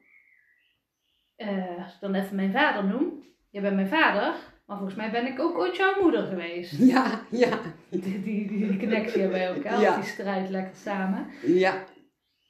eh, 1.41 1.83
als 1.85 1.95
ik 1.95 2.01
dan 2.01 2.15
even 2.15 2.37
mijn 2.37 2.53
vader 2.53 2.85
noem, 2.85 3.25
je 3.51 3.61
bent 3.61 3.75
mijn 3.75 3.89
vader, 3.89 4.35
maar 4.67 4.77
volgens 4.77 4.95
mij 4.95 5.11
ben 5.11 5.27
ik 5.27 5.41
ook 5.41 5.59
ooit 5.59 5.77
jouw 5.77 6.03
moeder 6.03 6.27
geweest. 6.27 6.79
Ja, 6.93 7.21
ja, 7.31 7.59
Die, 7.89 8.23
die, 8.23 8.47
die 8.47 8.79
connectie 8.79 9.21
hebben 9.21 9.39
wij 9.39 9.57
ook, 9.57 9.65
hè? 9.65 9.77
Ja. 9.77 9.95
die 9.95 10.05
strijd 10.05 10.51
lekker 10.51 10.77
samen. 10.77 11.27
ja, 11.43 11.75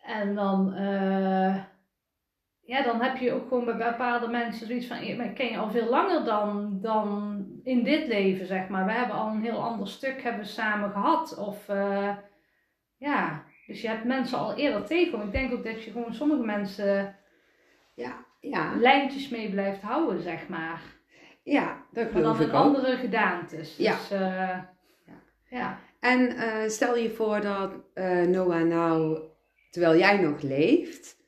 En 0.03 0.35
dan, 0.35 0.75
eh, 0.75 1.57
ja, 2.61 2.83
dan 2.83 3.03
heb 3.03 3.17
je 3.17 3.33
ook 3.33 3.49
gewoon 3.49 3.65
bij 3.65 3.77
bepaalde 3.77 4.29
mensen 4.29 4.67
zoiets 4.67 4.87
van, 4.87 4.97
ik 5.03 5.35
ken 5.35 5.51
je 5.51 5.59
al 5.59 5.71
veel 5.71 5.89
langer 5.89 6.25
dan, 6.25 6.79
dan 6.81 7.45
in 7.63 7.85
dit 7.85 8.07
leven, 8.07 8.47
zeg 8.47 8.69
maar. 8.69 8.87
We 8.87 8.93
hebben 8.93 9.17
al 9.17 9.29
een 9.29 9.43
heel 9.43 9.63
ander 9.63 9.89
stuk 9.89 10.23
hebben 10.23 10.41
we 10.41 10.47
samen 10.47 10.91
gehad. 10.91 11.39
Of, 11.39 11.69
eh, 11.69 12.17
ja, 12.97 13.45
dus 13.67 13.81
je 13.81 13.89
hebt 13.89 14.05
mensen 14.05 14.39
al 14.39 14.55
eerder 14.55 14.85
tegen. 14.85 15.23
Ik 15.23 15.33
denk 15.33 15.53
ook 15.53 15.65
dat 15.65 15.85
je 15.85 15.91
gewoon 15.91 16.15
sommige 16.15 16.43
mensen 16.43 17.17
ja, 17.95 18.29
ja, 18.41 18.75
lijntjes 18.79 19.29
mee 19.29 19.51
blijft 19.51 19.81
houden, 19.83 20.23
zeg 20.23 20.49
maar. 20.49 20.83
ja, 21.43 21.85
dat 21.93 22.09
geloof 22.11 22.37
dan 22.39 22.47
ik 22.47 22.53
ook. 22.55 22.61
andere 22.65 22.97
gedaantes. 22.97 23.77
Ja. 23.77 23.93
Dus, 23.97 24.11
eh, 24.11 24.59
ja. 25.51 25.79
En 26.01 26.29
eh, 26.37 26.69
stel 26.69 26.97
je 26.97 27.11
voor 27.11 27.41
dat 27.41 27.73
eh, 27.95 28.23
Noah 28.23 28.63
nou, 28.63 29.19
terwijl 29.71 29.99
jij 29.99 30.19
nog 30.21 30.43
leeft, 30.43 31.19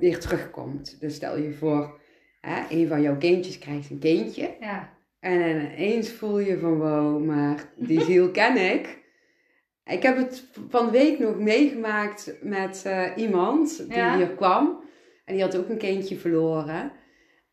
weer 0.00 0.18
terugkomt. 0.20 1.00
Dus 1.00 1.14
stel 1.14 1.38
je 1.38 1.52
voor, 1.52 2.00
hè, 2.40 2.62
een 2.68 2.88
van 2.88 3.02
jouw 3.02 3.16
kindjes 3.16 3.58
krijgt 3.58 3.90
een 3.90 3.98
kindje. 3.98 4.56
ja, 4.60 4.92
En 5.20 5.40
ineens 5.72 6.12
voel 6.12 6.38
je 6.38 6.58
van, 6.58 6.78
wow, 6.78 7.24
maar 7.24 7.64
die 7.76 8.00
ziel 8.10 8.30
ken 8.30 8.56
ik. 8.72 9.04
Ik 9.84 10.02
heb 10.02 10.16
het 10.16 10.48
van 10.68 10.84
de 10.84 10.90
week 10.92 11.18
nog 11.18 11.38
meegemaakt 11.38 12.36
met 12.42 12.88
iemand 13.16 13.76
die 13.88 13.96
Ja. 13.96 14.16
hier 14.16 14.28
kwam. 14.34 14.84
En 15.26 15.34
die 15.34 15.42
had 15.42 15.56
ook 15.56 15.68
een 15.68 15.78
kindje 15.78 16.16
verloren. 16.16 16.92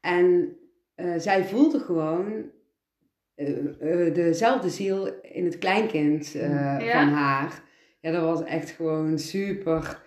En 0.01 0.57
eh, 0.95 1.13
zij 1.17 1.43
voelde 1.45 1.79
gewoon 1.79 2.51
eh, 3.35 3.57
eh, 4.07 4.13
dezelfde 4.13 4.69
ziel 4.69 5.09
in 5.21 5.45
het 5.45 5.57
kleinkind 5.57 6.27
Ja. 6.31 6.79
van 6.79 7.07
haar. 7.13 7.63
Ja, 7.99 8.11
dat 8.11 8.23
was 8.23 8.43
echt 8.43 8.69
gewoon 8.69 9.19
super 9.19 10.01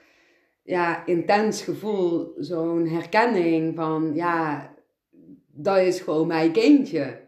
ja, 0.62 1.06
intens 1.06 1.62
gevoel. 1.62 2.34
Zo'n 2.38 2.86
herkenning 2.88 3.74
van, 3.76 4.10
ja, 4.14 4.74
dat 5.52 5.78
is 5.78 6.00
gewoon 6.00 6.26
mijn 6.26 6.52
kindje. 6.52 7.20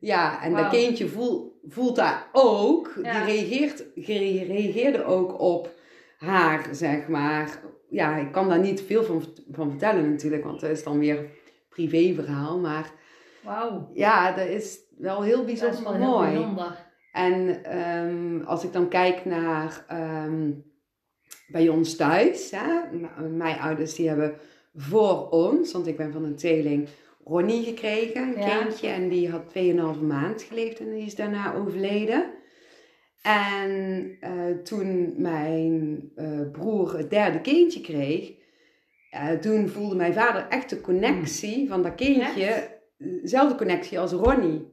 Ja, 0.00 0.42
en 0.42 0.54
dat 0.54 0.68
kindje 0.68 1.08
voel, 1.08 1.60
voelt 1.68 1.96
dat 1.96 2.26
ook. 2.32 2.92
Ja. 3.02 3.24
Die 3.24 3.34
reageert, 3.34 3.84
ge- 3.94 4.44
reageerde 4.46 5.04
ook 5.04 5.40
op 5.40 5.74
haar, 6.18 6.68
zeg 6.72 7.08
maar. 7.08 7.60
Ja, 7.90 8.16
ik 8.16 8.32
kan 8.32 8.48
daar 8.48 8.58
niet 8.58 8.82
veel 8.82 9.04
van, 9.04 9.22
van 9.52 9.70
vertellen 9.70 10.10
natuurlijk, 10.10 10.44
want 10.44 10.60
dat 10.60 10.70
is 10.70 10.82
dan 10.84 10.98
weer 10.98 11.26
privéverhaal. 11.68 12.58
Maar 12.58 12.90
wauw. 13.44 13.90
ja, 13.94 14.32
dat 14.32 14.46
is 14.46 14.78
wel 14.98 15.22
heel 15.22 15.36
Dat 15.46 15.48
is 15.48 15.60
bijzonder 15.60 15.94
heel 15.96 16.08
mooi. 16.10 16.30
bijzonder. 16.32 16.88
En 17.12 17.64
ehm, 17.64 18.40
als 18.44 18.64
ik 18.64 18.72
dan 18.72 18.88
kijk 18.88 19.24
naar 19.24 19.84
ehm, 19.88 20.50
bij 21.48 21.68
ons 21.68 21.96
thuis, 21.96 22.50
hè, 22.50 22.98
mijn 23.28 23.58
ouders 23.60 23.94
die 23.94 24.08
hebben 24.08 24.34
voor 24.74 25.28
ons, 25.28 25.72
want 25.72 25.86
ik 25.86 25.96
ben 25.96 26.12
van 26.12 26.24
een 26.24 26.36
tweeling 26.36 26.88
Ronnie 27.24 27.64
gekregen, 27.64 28.22
een 28.22 28.42
Ja. 28.42 28.58
kindje, 28.62 28.88
en 28.88 29.08
die 29.08 29.30
had 29.30 29.42
2,5 29.48 30.00
maand 30.02 30.42
geleefd 30.42 30.80
en 30.80 30.90
die 30.94 31.06
is 31.06 31.14
daarna 31.14 31.54
overleden. 31.54 32.24
En 33.22 34.16
eh, 34.20 34.56
toen 34.64 35.14
mijn 35.16 36.02
eh, 36.14 36.50
broer 36.52 36.96
het 36.96 37.10
derde 37.10 37.40
kindje 37.40 37.80
kreeg, 37.80 38.32
eh, 39.10 39.32
toen 39.32 39.68
voelde 39.68 39.96
mijn 39.96 40.14
vader 40.14 40.46
echt 40.48 40.70
de 40.70 40.80
connectie 40.80 41.68
van 41.68 41.82
dat 41.82 41.94
kindje, 41.94 42.78
dezelfde 42.96 43.56
connectie 43.56 43.98
als 43.98 44.12
Ronnie. 44.12 44.68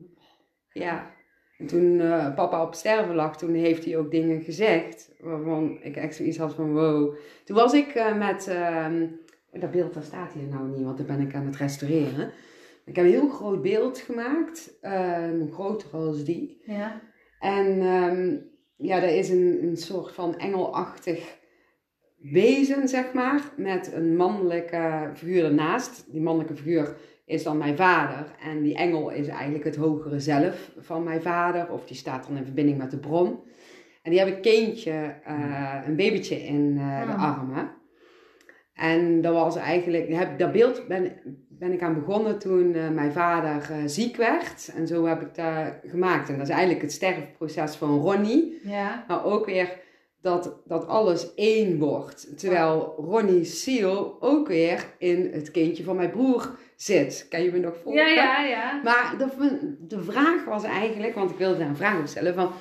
Ja. 0.72 1.16
En 1.58 1.68
toen 1.68 2.00
eh, 2.02 2.34
papa 2.36 2.64
op 2.64 2.74
sterven 2.74 3.16
lag, 3.16 3.38
toen 3.38 3.54
heeft 3.54 3.86
hij 3.86 3.98
ook 3.98 4.12
dingen 4.12 4.42
gezegd 4.42 5.12
waarvan 5.20 5.78
ik 5.82 5.96
echt 5.96 6.16
zoiets 6.16 6.38
had 6.38 6.54
van 6.54 6.74
wow. 6.74 7.16
Toen 7.44 7.56
was 7.56 7.74
ik 7.74 7.88
eh, 7.88 8.18
met, 8.18 8.48
ehm, 8.48 9.08
dat 9.52 9.72
beeld 9.72 9.94
daar 9.94 10.04
staat 10.04 10.34
hier 10.34 10.48
nou 10.48 10.68
niet, 10.68 10.84
want 10.84 10.98
dat 10.98 11.08
ben 11.08 11.22
ik 11.22 11.36
aan 11.36 11.46
het 11.46 11.56
restaureren. 11.56 12.32
Ik 12.86 12.96
heb 12.96 13.06
een 13.06 13.12
heel 13.12 13.30
groot 13.30 13.62
beeld 13.62 13.98
gemaakt, 13.98 14.78
eh, 14.82 15.30
groter 15.52 15.90
als 15.92 16.24
die. 16.24 16.62
Ja. 16.66 17.02
En 17.40 17.82
ehm, 17.82 18.36
ja, 18.76 19.04
er 19.04 19.16
is 19.18 19.30
een, 19.30 19.60
een 19.64 19.78
soort 19.78 20.12
van 20.14 20.38
engelachtig 20.38 21.38
wezen, 22.18 22.88
zeg 22.88 23.14
maar, 23.14 23.42
met 23.58 23.92
een 23.94 24.16
mannelijke 24.16 25.12
figuur 25.14 25.46
ernaast. 25.46 26.06
Die 26.12 26.22
mannelijke 26.22 26.56
figuur 26.56 26.96
is 27.26 27.44
dan 27.44 27.58
mijn 27.58 27.78
vader. 27.78 28.32
En 28.40 28.62
die 28.62 28.76
engel 28.76 29.10
is 29.10 29.28
eigenlijk 29.28 29.64
het 29.64 29.76
hogere 29.76 30.20
zelf 30.20 30.72
van 30.78 31.04
mijn 31.04 31.22
vader. 31.22 31.72
Of 31.72 31.86
die 31.86 31.96
staat 31.98 32.28
dan 32.28 32.38
in 32.38 32.44
verbinding 32.46 32.78
met 32.78 32.92
de 32.92 32.98
bron. 33.00 33.40
En 34.02 34.12
die 34.12 34.20
heb 34.20 34.36
een 34.36 34.42
kindje, 34.42 35.16
eh, 35.24 35.82
een 35.86 35.96
babytje 35.96 36.36
in 36.44 36.78
eh, 36.78 37.06
de 37.06 37.14
Ah. 37.14 37.38
armen. 37.38 37.72
En 38.74 39.22
dat 39.22 39.34
was 39.34 39.56
eigenlijk, 39.56 40.14
heb, 40.14 40.40
dat 40.40 40.52
beeld 40.52 40.88
ben, 40.88 41.12
ben 41.60 41.72
ik 41.74 41.82
aan 41.82 41.94
begonnen 41.94 42.40
toen 42.40 42.74
eh, 42.74 42.90
mijn 42.90 43.12
vader 43.12 43.72
eh, 43.72 43.78
ziek 43.86 44.16
werd. 44.16 44.72
En 44.76 44.88
zo 44.88 45.06
heb 45.06 45.22
ik 45.22 45.36
dat 45.36 45.74
gemaakt. 45.92 46.30
En 46.30 46.38
dat 46.38 46.48
is 46.48 46.54
eigenlijk 46.54 46.82
het 46.82 46.92
sterfproces 46.92 47.76
van 47.76 48.00
Ronnie. 48.00 48.60
Ja. 48.64 49.04
Maar 49.08 49.26
ook 49.26 49.46
weer 49.46 49.80
dat, 50.22 50.56
dat 50.66 50.88
alles 50.88 51.34
één 51.34 51.80
wordt. 51.80 52.40
Terwijl 52.40 52.94
Ronnie's 52.98 53.64
ziel 53.64 54.18
ook 54.20 54.48
weer 54.48 54.86
in 54.98 55.30
het 55.34 55.52
kindje 55.52 55.84
van 55.84 55.96
mijn 55.96 56.10
broer 56.12 56.58
zit. 56.76 57.26
Kan 57.30 57.44
je 57.44 57.52
me 57.52 57.60
nog 57.60 57.76
volgen? 57.84 58.02
Ja, 58.02 58.08
ja, 58.08 58.44
ja. 58.46 58.82
Maar 58.84 59.16
de, 59.18 59.76
de 59.88 60.02
vraag 60.04 60.46
was 60.46 60.64
eigenlijk, 60.64 61.16
want 61.16 61.30
ik 61.32 61.38
wilde 61.38 61.58
daar 61.58 61.68
een 61.68 61.76
vraag 61.76 62.00
op 62.00 62.08
stellen, 62.08 62.34
van 62.34 62.52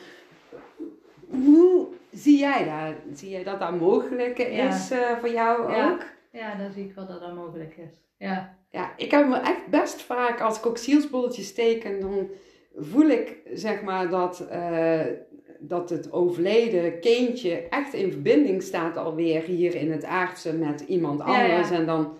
hoe 1.30 1.86
zie 2.12 2.38
jij 2.38 2.64
dat? 2.64 3.18
Zie 3.18 3.30
jij 3.30 3.44
dat 3.44 3.60
dat 3.60 3.80
mogelijk 3.80 4.38
is 4.38 4.90
eh, 4.90 5.18
voor 5.20 5.30
jou 5.30 5.72
Ja. 5.72 5.90
ook? 5.90 6.02
Ja, 6.32 6.54
dan 6.54 6.72
zie 6.72 6.84
ik 6.84 6.94
wel 6.94 7.06
dat 7.06 7.20
dat 7.20 7.34
mogelijk 7.34 7.76
is. 7.76 8.00
Ja. 8.18 8.55
Ja, 8.76 8.92
ik 8.96 9.10
heb 9.10 9.28
me 9.28 9.36
echt 9.36 9.66
best 9.70 10.02
vaak, 10.02 10.40
als 10.40 10.58
ik 10.58 10.66
ook 10.66 10.78
zielsbolletjes 10.78 11.54
teken, 11.54 12.00
dan 12.00 12.28
voel 12.76 13.08
ik 13.08 13.36
zeg 13.54 13.82
maar 13.82 14.08
dat, 14.08 14.40
eh, 14.40 15.00
dat 15.58 15.90
het 15.90 16.12
overleden 16.12 17.00
kindje 17.00 17.68
echt 17.68 17.94
in 17.94 18.12
verbinding 18.12 18.62
staat 18.62 18.96
alweer 18.96 19.42
hier 19.42 19.74
in 19.74 19.92
het 19.92 20.04
aardse 20.04 20.52
met 20.52 20.80
iemand 20.80 21.18
Ja, 21.26 21.40
ja. 21.40 21.50
anders. 21.50 21.70
En 21.70 21.86
dan, 21.86 22.16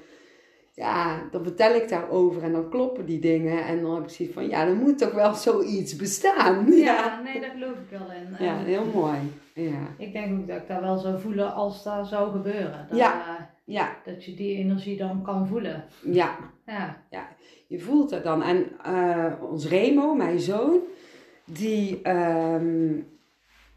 ja, 0.74 1.28
dan 1.30 1.42
vertel 1.42 1.74
ik 1.74 1.88
daarover 1.88 2.42
en 2.42 2.52
dan 2.52 2.70
kloppen 2.70 3.06
die 3.06 3.20
dingen. 3.20 3.64
En 3.64 3.82
dan 3.82 3.94
heb 3.94 4.04
ik 4.04 4.10
zoiets 4.10 4.34
van, 4.34 4.48
ja, 4.48 4.66
er 4.66 4.76
moet 4.76 4.98
toch 4.98 5.12
wel 5.12 5.34
zoiets 5.34 5.96
bestaan. 5.96 6.66
Ja, 6.72 6.76
Ja, 6.76 7.20
nee, 7.24 7.40
daar 7.40 7.50
geloof 7.50 7.76
ik 7.76 7.98
wel 7.98 8.10
in. 8.10 8.46
ja 8.46 8.58
En 8.58 8.64
heel 8.64 8.84
mooi. 8.94 9.18
Ja, 9.54 9.94
Ik 9.98 10.12
denk 10.12 10.40
ook 10.40 10.46
dat 10.46 10.56
ik 10.56 10.68
dat 10.68 10.80
wel 10.80 10.98
zou 10.98 11.20
voelen 11.20 11.54
als 11.54 11.82
dat 11.82 12.06
zou 12.06 12.30
gebeuren. 12.30 12.86
Dat, 12.88 12.98
Ja. 12.98 13.54
Ja, 13.66 13.96
dat 14.04 14.24
je 14.24 14.34
die 14.34 14.56
energie 14.56 14.96
dan 14.96 15.22
kan 15.22 15.46
voelen. 15.48 15.84
ja. 16.02 16.38
Ja. 17.10 17.36
Je 17.68 17.80
voelt 17.80 18.10
het 18.10 18.24
dan. 18.24 18.42
En 18.42 18.66
eh, 18.84 19.32
ons 19.50 19.68
Remo, 19.68 20.14
mijn 20.14 20.40
zoon, 20.40 20.80
die 21.44 22.02
ehm, 22.02 22.94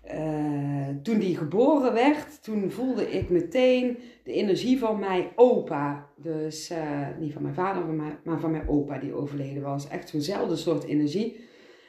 eh, 0.02 0.88
toen 1.04 1.20
die 1.20 1.38
geboren 1.38 1.94
werd, 1.94 2.44
toen 2.44 2.72
voelde 2.72 3.12
ik 3.12 3.30
meteen 3.30 3.98
de 4.24 4.34
energie 4.34 4.80
van 4.80 5.00
mijn 5.00 5.28
opa. 5.36 6.08
Dus 6.16 6.70
eh, 6.70 7.08
niet 7.20 7.34
van 7.34 7.42
mijn 7.42 7.54
vader, 7.54 7.86
maar, 7.86 7.96
mijn- 7.96 8.20
maar 8.24 8.40
van 8.40 8.52
mijn 8.52 8.68
opa 8.70 8.98
die 8.98 9.14
overleden 9.14 9.64
was. 9.64 9.88
Echt 9.88 10.10
zo'nzelfde 10.10 10.56
soort 10.56 10.84
energie. 10.84 11.48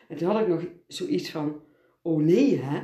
En 0.08 0.16
toen 0.16 0.28
had 0.30 0.40
ik 0.40 0.48
nog 0.48 0.62
zoiets 0.86 1.30
van, 1.30 1.60
oh 2.02 2.22
nee 2.22 2.60
hè. 2.62 2.78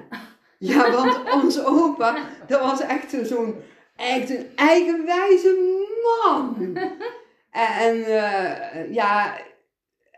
Ja, 0.58 0.90
want 0.92 1.22
onze 1.44 1.64
opa, 1.66 2.28
dat 2.46 2.60
was 2.60 2.80
echt 2.80 3.16
zo'n 3.26 3.54
echt 3.96 4.30
een 4.30 4.46
eigenwijze 4.56 5.56
man. 6.24 6.56
En 7.80 8.04
eh, 8.04 8.92
ja, 8.94 9.36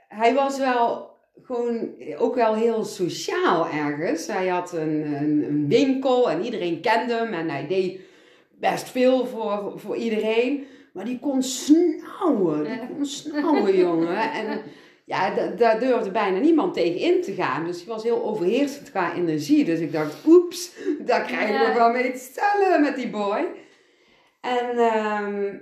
hij 0.08 0.34
was 0.34 0.58
wel 0.58 1.10
gewoon 1.42 1.88
ook 2.18 2.34
wel 2.34 2.54
heel 2.54 2.84
sociaal 2.84 3.68
ergens. 3.68 4.26
Hij 4.26 4.46
had 4.46 4.72
een, 4.72 5.14
een, 5.14 5.44
een 5.48 5.68
winkel 5.68 6.30
en 6.30 6.44
iedereen 6.44 6.80
kende 6.80 7.14
hem 7.14 7.32
en 7.32 7.50
hij 7.50 7.66
deed 7.66 8.00
best 8.50 8.88
veel 8.90 9.26
voor, 9.26 9.72
voor 9.76 9.96
iedereen. 9.96 10.66
Maar 10.92 11.04
die 11.04 11.18
kon 11.18 11.42
snauwen, 11.42 12.64
die 12.64 12.88
kon 12.96 13.06
snauwen, 13.06 13.76
jongen. 13.86 14.32
En 14.32 14.60
ja, 15.04 15.34
da- 15.34 15.46
daar 15.56 15.80
durfde 15.80 16.10
bijna 16.10 16.38
niemand 16.38 16.74
tegen 16.74 17.00
in 17.00 17.22
te 17.22 17.32
gaan. 17.32 17.64
Dus 17.64 17.76
hij 17.84 17.86
was 17.94 18.02
heel 18.02 18.24
overheersend 18.24 18.90
qua 18.90 19.14
energie. 19.14 19.64
Dus 19.64 19.78
ik 19.78 19.92
dacht, 19.92 20.16
oeps, 20.26 20.72
daar 20.98 21.22
krijg 21.22 21.48
ik 21.50 21.66
nog 21.66 21.76
wel 21.76 21.90
mee 21.92 22.12
te 22.12 22.18
stellen 22.18 22.80
met 22.80 22.96
die 22.96 23.10
boy. 23.10 23.44
En 24.40 24.78
ehm, 24.78 25.56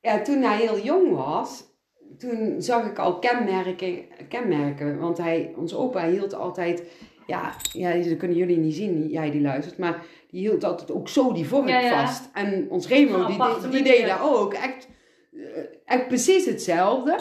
ja, 0.00 0.22
toen 0.22 0.42
hij 0.42 0.56
heel 0.56 0.80
jong 0.80 1.14
was, 1.14 1.64
toen 2.18 2.62
zag 2.62 2.86
ik 2.86 2.98
al 2.98 3.18
kenmerken, 3.18 4.04
kenmerken. 4.28 4.98
Want 4.98 5.18
hij, 5.18 5.54
onze 5.56 5.76
opa 5.76 6.08
hield 6.08 6.34
altijd, 6.34 6.82
ja, 7.26 7.54
ja, 7.72 7.94
dat 7.94 8.16
kunnen 8.16 8.36
jullie 8.36 8.58
niet 8.58 8.74
zien, 8.74 9.08
jij 9.08 9.30
die 9.30 9.40
luistert, 9.40 9.78
maar 9.78 10.04
die 10.30 10.40
hield 10.40 10.64
altijd 10.64 10.90
ook 10.90 11.08
zo 11.08 11.32
die 11.32 11.46
vork 11.46 11.68
Ja, 11.68 11.80
ja. 11.80 12.06
vast. 12.06 12.30
En 12.32 12.66
ons 12.70 12.88
Remo, 12.88 13.26
die, 13.26 13.70
die, 13.70 13.82
deed 13.82 14.06
dat 14.06 14.20
ook. 14.22 14.54
Echt, 14.54 14.88
eh, 15.32 15.40
echt 15.84 16.08
precies 16.08 16.44
hetzelfde. 16.46 17.18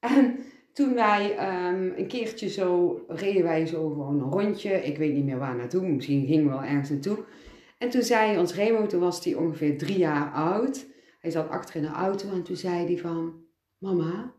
En 0.00 0.38
toen 0.72 0.94
wij 0.94 1.36
ehm, 1.36 1.90
een 1.96 2.06
keertje 2.06 2.48
zo, 2.48 3.00
reden 3.08 3.42
wij 3.42 3.66
zo 3.66 3.88
gewoon 3.88 4.20
een 4.20 4.30
rondje. 4.30 4.70
Ik 4.70 4.98
weet 4.98 5.12
niet 5.14 5.24
meer 5.24 5.38
waar 5.38 5.56
naartoe, 5.56 5.82
misschien 5.82 6.26
gingen 6.26 6.44
we 6.44 6.50
wel 6.50 6.62
ergens 6.62 6.90
naartoe. 6.90 7.18
En 7.78 7.90
toen 7.90 8.02
zei 8.02 8.38
ons 8.38 8.54
Remo, 8.54 8.86
toen 8.86 9.00
was 9.00 9.24
hij 9.24 9.34
ongeveer 9.34 9.78
drie 9.78 9.98
jaar 9.98 10.32
oud. 10.32 10.86
Hij 11.20 11.30
zat 11.30 11.48
achter 11.48 11.76
in 11.76 11.82
de 11.82 11.88
auto 11.88 12.30
en 12.30 12.42
toen 12.42 12.56
zei 12.56 12.86
hij 12.86 12.98
van... 12.98 13.44
Mama, 13.78 14.32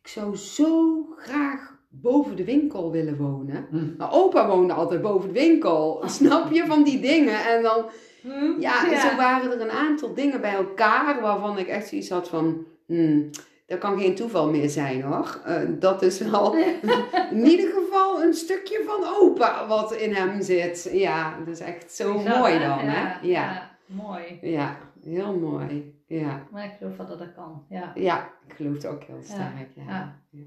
ik 0.00 0.08
zou 0.08 0.36
zo 0.36 1.04
graag 1.16 1.80
boven 1.88 2.36
de 2.36 2.44
winkel 2.44 2.90
willen 2.90 3.16
wonen. 3.16 3.66
Hm. 3.70 3.96
Maar 3.96 4.12
opa 4.12 4.46
woonde 4.48 4.72
altijd 4.72 5.02
boven 5.02 5.32
de 5.32 5.40
winkel. 5.40 6.02
Snap 6.06 6.52
je 6.52 6.66
van 6.66 6.82
die 6.82 7.00
dingen? 7.00 7.44
En 7.44 7.62
dan, 7.62 7.84
Hm? 8.22 8.60
ja, 8.60 9.00
zo 9.10 9.16
waren 9.16 9.52
er 9.52 9.60
een 9.60 9.70
aantal 9.70 10.14
dingen 10.14 10.40
bij 10.40 10.54
elkaar 10.54 11.20
waarvan 11.20 11.58
ik 11.58 11.68
echt 11.68 11.88
zoiets 11.88 12.08
had 12.08 12.28
van... 12.28 12.66
Hmm, 12.86 13.30
dat 13.72 13.80
kan 13.80 14.00
geen 14.00 14.14
toeval 14.14 14.50
meer 14.50 14.68
zijn 14.70 15.02
hoor. 15.02 15.40
Eh, 15.44 15.62
dat 15.68 16.02
is 16.02 16.18
wel 16.18 16.56
in 17.30 17.46
ieder 17.46 17.72
geval 17.72 18.22
een 18.22 18.34
stukje 18.34 18.82
van 18.86 19.04
opa 19.20 19.66
wat 19.66 19.94
in 19.94 20.14
hem 20.14 20.42
zit. 20.42 20.90
Ja, 20.92 21.38
dat 21.38 21.48
is 21.48 21.60
echt 21.60 21.92
zo 21.92 22.16
Bizar, 22.16 22.38
mooi 22.38 22.52
hè? 22.52 22.68
dan. 22.68 22.84
Ja, 22.84 22.90
Hè? 22.90 23.26
Ja. 23.26 23.52
ja, 23.52 23.70
mooi. 23.86 24.38
ja, 24.40 24.76
heel 25.02 25.38
mooi. 25.38 26.00
Ja. 26.06 26.46
Maar 26.50 26.64
ik 26.64 26.72
geloof 26.78 26.96
dat 26.96 27.18
dat 27.18 27.34
kan. 27.34 27.66
Ja. 27.68 27.92
Ja, 27.94 28.30
ik 28.46 28.54
geloof 28.54 28.74
het 28.74 28.86
ook 28.86 29.02
heel 29.02 29.22
sterk. 29.22 29.68
Ja. 29.74 29.82
ja. 29.86 30.22
Ja. 30.30 30.42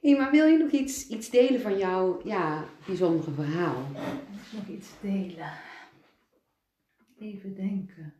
Hey, 0.00 0.16
maar 0.16 0.30
wil 0.30 0.46
je 0.46 0.58
nog 0.58 0.70
iets, 0.70 1.08
iets 1.08 1.30
delen 1.30 1.60
van 1.60 1.78
jouw 1.78 2.20
ja, 2.24 2.64
bijzondere 2.86 3.30
verhaal? 3.30 3.82
Nog 4.52 4.66
iets 4.66 4.88
delen. 5.00 5.52
Even 7.18 7.54
denken. 7.54 8.14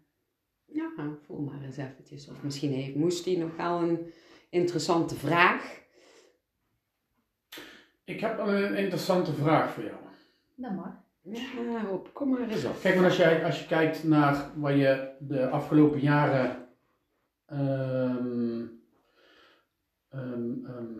Ja, 0.75 0.93
voel 1.27 1.41
maar 1.41 1.63
eens 1.63 1.77
eventjes. 1.77 2.29
Of 2.29 2.43
misschien 2.43 2.73
heeft 2.73 2.95
Moesti 2.95 3.39
nog 3.39 3.57
wel 3.57 3.83
een 3.83 4.13
interessante 4.51 5.15
vraag. 5.15 5.83
Ik 8.05 8.21
heb 8.21 8.39
een 8.39 8.77
interessante 8.77 9.33
vraag 9.33 9.73
voor 9.73 9.85
jou. 9.85 9.97
Dat 10.55 10.73
mag. 10.73 11.03
Ja, 11.23 11.83
Rob, 11.83 12.07
kom 12.13 12.29
maar 12.29 12.49
eens 12.49 12.65
op. 12.65 12.81
Kijk, 12.81 12.95
maar 12.95 13.05
als, 13.05 13.17
jij, 13.17 13.45
als 13.45 13.61
je 13.61 13.67
kijkt 13.67 14.05
naar 14.05 14.51
waar 14.57 14.77
je 14.77 15.11
de 15.19 15.49
afgelopen 15.49 16.01
jaren. 16.01 16.69
ehm, 17.47 18.63
ehm, 20.09 20.65
ehm, 20.65 20.99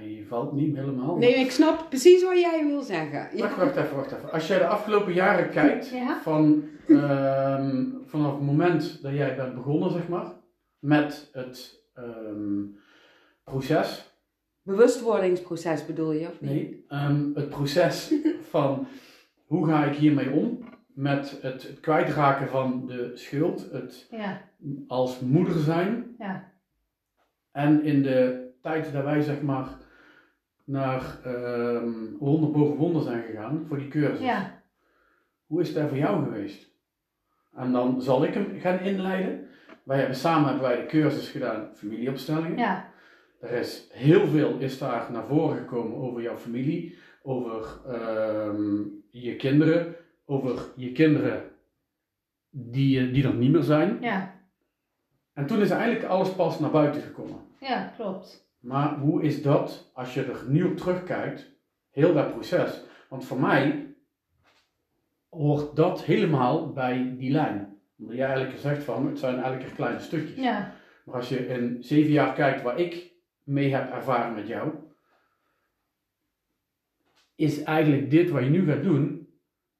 hij 0.00 0.24
valt 0.28 0.52
niet 0.52 0.76
helemaal. 0.76 1.16
Nee, 1.16 1.34
ik 1.34 1.50
snap 1.50 1.86
precies 1.88 2.22
wat 2.24 2.40
jij 2.40 2.66
wil 2.66 2.82
zeggen. 2.82 3.36
Ja. 3.36 3.42
Wacht, 3.42 3.56
wacht 3.56 3.76
even, 3.76 3.96
wacht 3.96 4.12
even. 4.12 4.32
Als 4.32 4.46
jij 4.46 4.58
de 4.58 4.66
afgelopen 4.66 5.12
jaren 5.12 5.50
kijkt, 5.50 5.88
Ja. 5.88 6.20
van, 6.22 6.64
ehm, 6.88 7.86
vanaf 8.06 8.32
het 8.32 8.42
moment 8.42 9.02
dat 9.02 9.12
jij 9.12 9.36
bent 9.36 9.54
begonnen, 9.54 9.90
zeg 9.90 10.08
maar, 10.08 10.32
met 10.78 11.28
het 11.32 11.78
ehm, 11.94 12.62
proces, 13.44 14.08
Bewustwordingsproces 14.62 15.86
bedoel 15.86 16.12
je, 16.12 16.26
of 16.26 16.40
niet? 16.40 16.50
nee, 16.50 16.84
ehm, 16.88 17.30
het 17.34 17.48
proces 17.48 18.14
van 18.50 18.86
hoe 19.46 19.66
ga 19.66 19.84
ik 19.84 19.94
hiermee 19.96 20.30
om, 20.30 20.58
met 20.86 21.38
het, 21.42 21.62
het 21.62 21.80
kwijtraken 21.80 22.48
van 22.48 22.86
de 22.86 23.10
schuld, 23.14 23.68
het 23.72 24.06
Ja. 24.10 24.40
als 24.86 25.20
moeder 25.20 25.58
zijn, 25.58 26.14
Ja. 26.18 26.52
en 27.52 27.82
in 27.84 28.02
de 28.02 28.48
tijd 28.62 28.92
dat 28.92 29.04
wij, 29.04 29.20
zeg 29.20 29.42
maar, 29.42 29.68
naar 30.70 31.18
ehm 31.24 31.92
Wonder 32.18 32.50
boven 32.50 32.76
Wonder 32.76 33.02
zijn 33.02 33.22
gegaan 33.22 33.64
voor 33.68 33.78
die 33.78 33.88
cursus. 33.88 34.20
Ja, 34.20 34.62
Hoe 35.46 35.60
is 35.60 35.68
het 35.68 35.76
daar 35.76 35.88
voor 35.88 35.96
jou 35.98 36.24
geweest? 36.24 36.68
En 37.54 37.72
dan 37.72 38.02
zal 38.02 38.24
ik 38.24 38.34
hem 38.34 38.60
gaan 38.60 38.78
inleiden. 38.80 39.48
Wij 39.82 39.98
hebben 39.98 40.16
samen 40.16 40.48
hebben 40.48 40.68
wij 40.68 40.76
de 40.80 40.86
cursus 40.86 41.28
gedaan, 41.28 41.68
familieopstellingen. 41.74 42.56
ja, 42.58 42.88
Er 43.40 43.50
is 43.52 43.88
heel 43.92 44.26
veel 44.26 44.58
is 44.58 44.78
daar 44.78 45.12
naar 45.12 45.26
voren 45.26 45.58
gekomen 45.58 45.96
over 45.96 46.22
jouw 46.22 46.36
familie, 46.36 46.98
over 47.22 47.80
ehm, 47.86 48.82
je 49.10 49.36
kinderen, 49.36 49.96
over 50.24 50.58
je 50.76 50.92
kinderen 50.92 51.42
die, 52.50 53.10
die 53.10 53.24
er 53.26 53.34
niet 53.34 53.50
meer 53.52 53.62
zijn. 53.62 53.98
ja, 54.00 54.34
En 55.34 55.46
toen 55.46 55.60
is 55.60 55.70
eigenlijk 55.70 56.04
alles 56.04 56.32
pas 56.34 56.58
naar 56.60 56.70
buiten 56.70 57.02
gekomen. 57.02 57.40
ja, 57.60 57.92
klopt. 57.96 58.48
Maar 58.60 58.98
hoe 58.98 59.22
is 59.22 59.42
dat, 59.42 59.90
als 59.94 60.14
je 60.14 60.24
er 60.24 60.44
nu 60.48 60.64
op 60.64 60.76
terugkijkt, 60.76 61.50
heel 61.90 62.14
dat 62.14 62.32
proces? 62.32 62.80
Want 63.08 63.24
voor 63.24 63.40
mij 63.40 63.94
hoort 65.28 65.76
dat 65.76 66.04
helemaal 66.04 66.72
bij 66.72 67.14
die 67.18 67.30
lijn. 67.30 67.78
Omdat 67.98 68.16
jij 68.16 68.26
eigenlijk 68.26 68.58
zegt 68.58 68.84
van, 68.84 69.06
het 69.06 69.18
zijn 69.18 69.42
eigenlijk 69.42 69.74
kleine 69.74 70.00
stukjes. 70.00 70.36
Ja, 70.44 70.72
Maar 71.04 71.14
als 71.14 71.28
je 71.28 71.46
in 71.46 71.76
zeven 71.84 72.10
jaar 72.12 72.32
kijkt 72.34 72.62
waar 72.62 72.78
ik 72.78 73.12
mee 73.42 73.74
heb 73.74 73.92
ervaren 73.92 74.34
met 74.34 74.46
jou, 74.46 74.72
is 77.34 77.62
eigenlijk 77.62 78.10
dit 78.10 78.30
wat 78.30 78.42
je 78.42 78.50
nu 78.50 78.66
gaat 78.72 78.82
doen, 78.82 79.28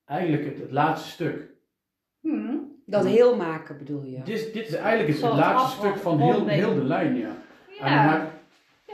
eigenlijk 0.04 0.44
het, 0.44 0.58
het 0.58 0.70
laatste 0.70 1.08
stuk. 1.10 1.48
hm. 2.20 2.58
Dat 2.86 3.06
heel 3.06 3.36
maken 3.36 3.78
bedoel 3.78 4.02
je? 4.04 4.22
Dit, 4.22 4.28
is- 4.38 4.52
dit 4.52 4.68
is 4.68 4.74
eigenlijk 4.74 5.18
het, 5.18 5.32
laatste 5.32 5.78
stuk 5.78 5.96
van 5.96 6.20
heel, 6.20 6.46
heel 6.46 6.74
de 6.74 6.84
lijn, 6.84 7.16
ja. 7.16 7.28
En, 7.80 7.90
ja, 7.90 8.06
maar- 8.06 8.39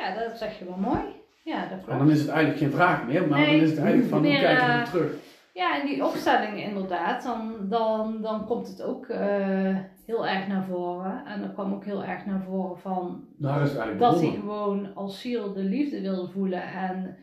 ja, 0.09 0.29
dat 0.29 0.39
zeg 0.39 0.59
je 0.59 0.65
wel 0.65 0.77
mooi. 0.77 1.01
Ja, 1.45 1.63
dat 1.63 1.79
en 1.79 1.85
klopt. 1.85 1.99
dan 1.99 2.11
is 2.11 2.21
het 2.21 2.29
eigenlijk 2.29 2.59
geen 2.59 2.71
vraag 2.71 3.07
meer, 3.07 3.29
maar 3.29 3.39
Nee, 3.39 3.53
dan 3.53 3.65
is 3.65 3.71
het 3.71 3.79
eigenlijk 3.79 4.09
van, 4.09 4.25
hoe 4.25 4.33
kijk 4.33 4.61
je 4.61 4.67
eh, 4.67 4.81
er 4.81 4.85
terug? 4.85 5.13
Ja, 5.53 5.81
en 5.81 5.87
die 5.87 6.05
opstelling 6.05 6.63
inderdaad, 6.63 7.23
dan, 7.23 7.55
dan, 7.69 8.23
dan 8.23 8.47
komt 8.47 8.69
het 8.69 8.83
ook 8.83 9.07
eh, 9.07 9.77
heel 10.07 10.27
erg 10.27 10.47
naar 10.49 10.65
voren. 10.65 11.23
En 11.27 11.43
er 11.43 11.49
kwam 11.49 11.73
ook 11.75 11.85
heel 11.85 12.05
erg 12.05 12.27
naar 12.27 12.43
voren 12.49 12.79
van 12.79 13.25
Daar 13.39 13.63
is 13.63 13.69
het 13.69 13.79
eigenlijk 13.79 14.13
dat 14.13 14.21
hij 14.21 14.31
gewoon 14.41 14.95
als 14.95 15.21
ziel 15.21 15.53
de 15.53 15.63
liefde 15.63 16.01
wilde 16.01 16.29
voelen 16.33 16.63
en 16.63 17.17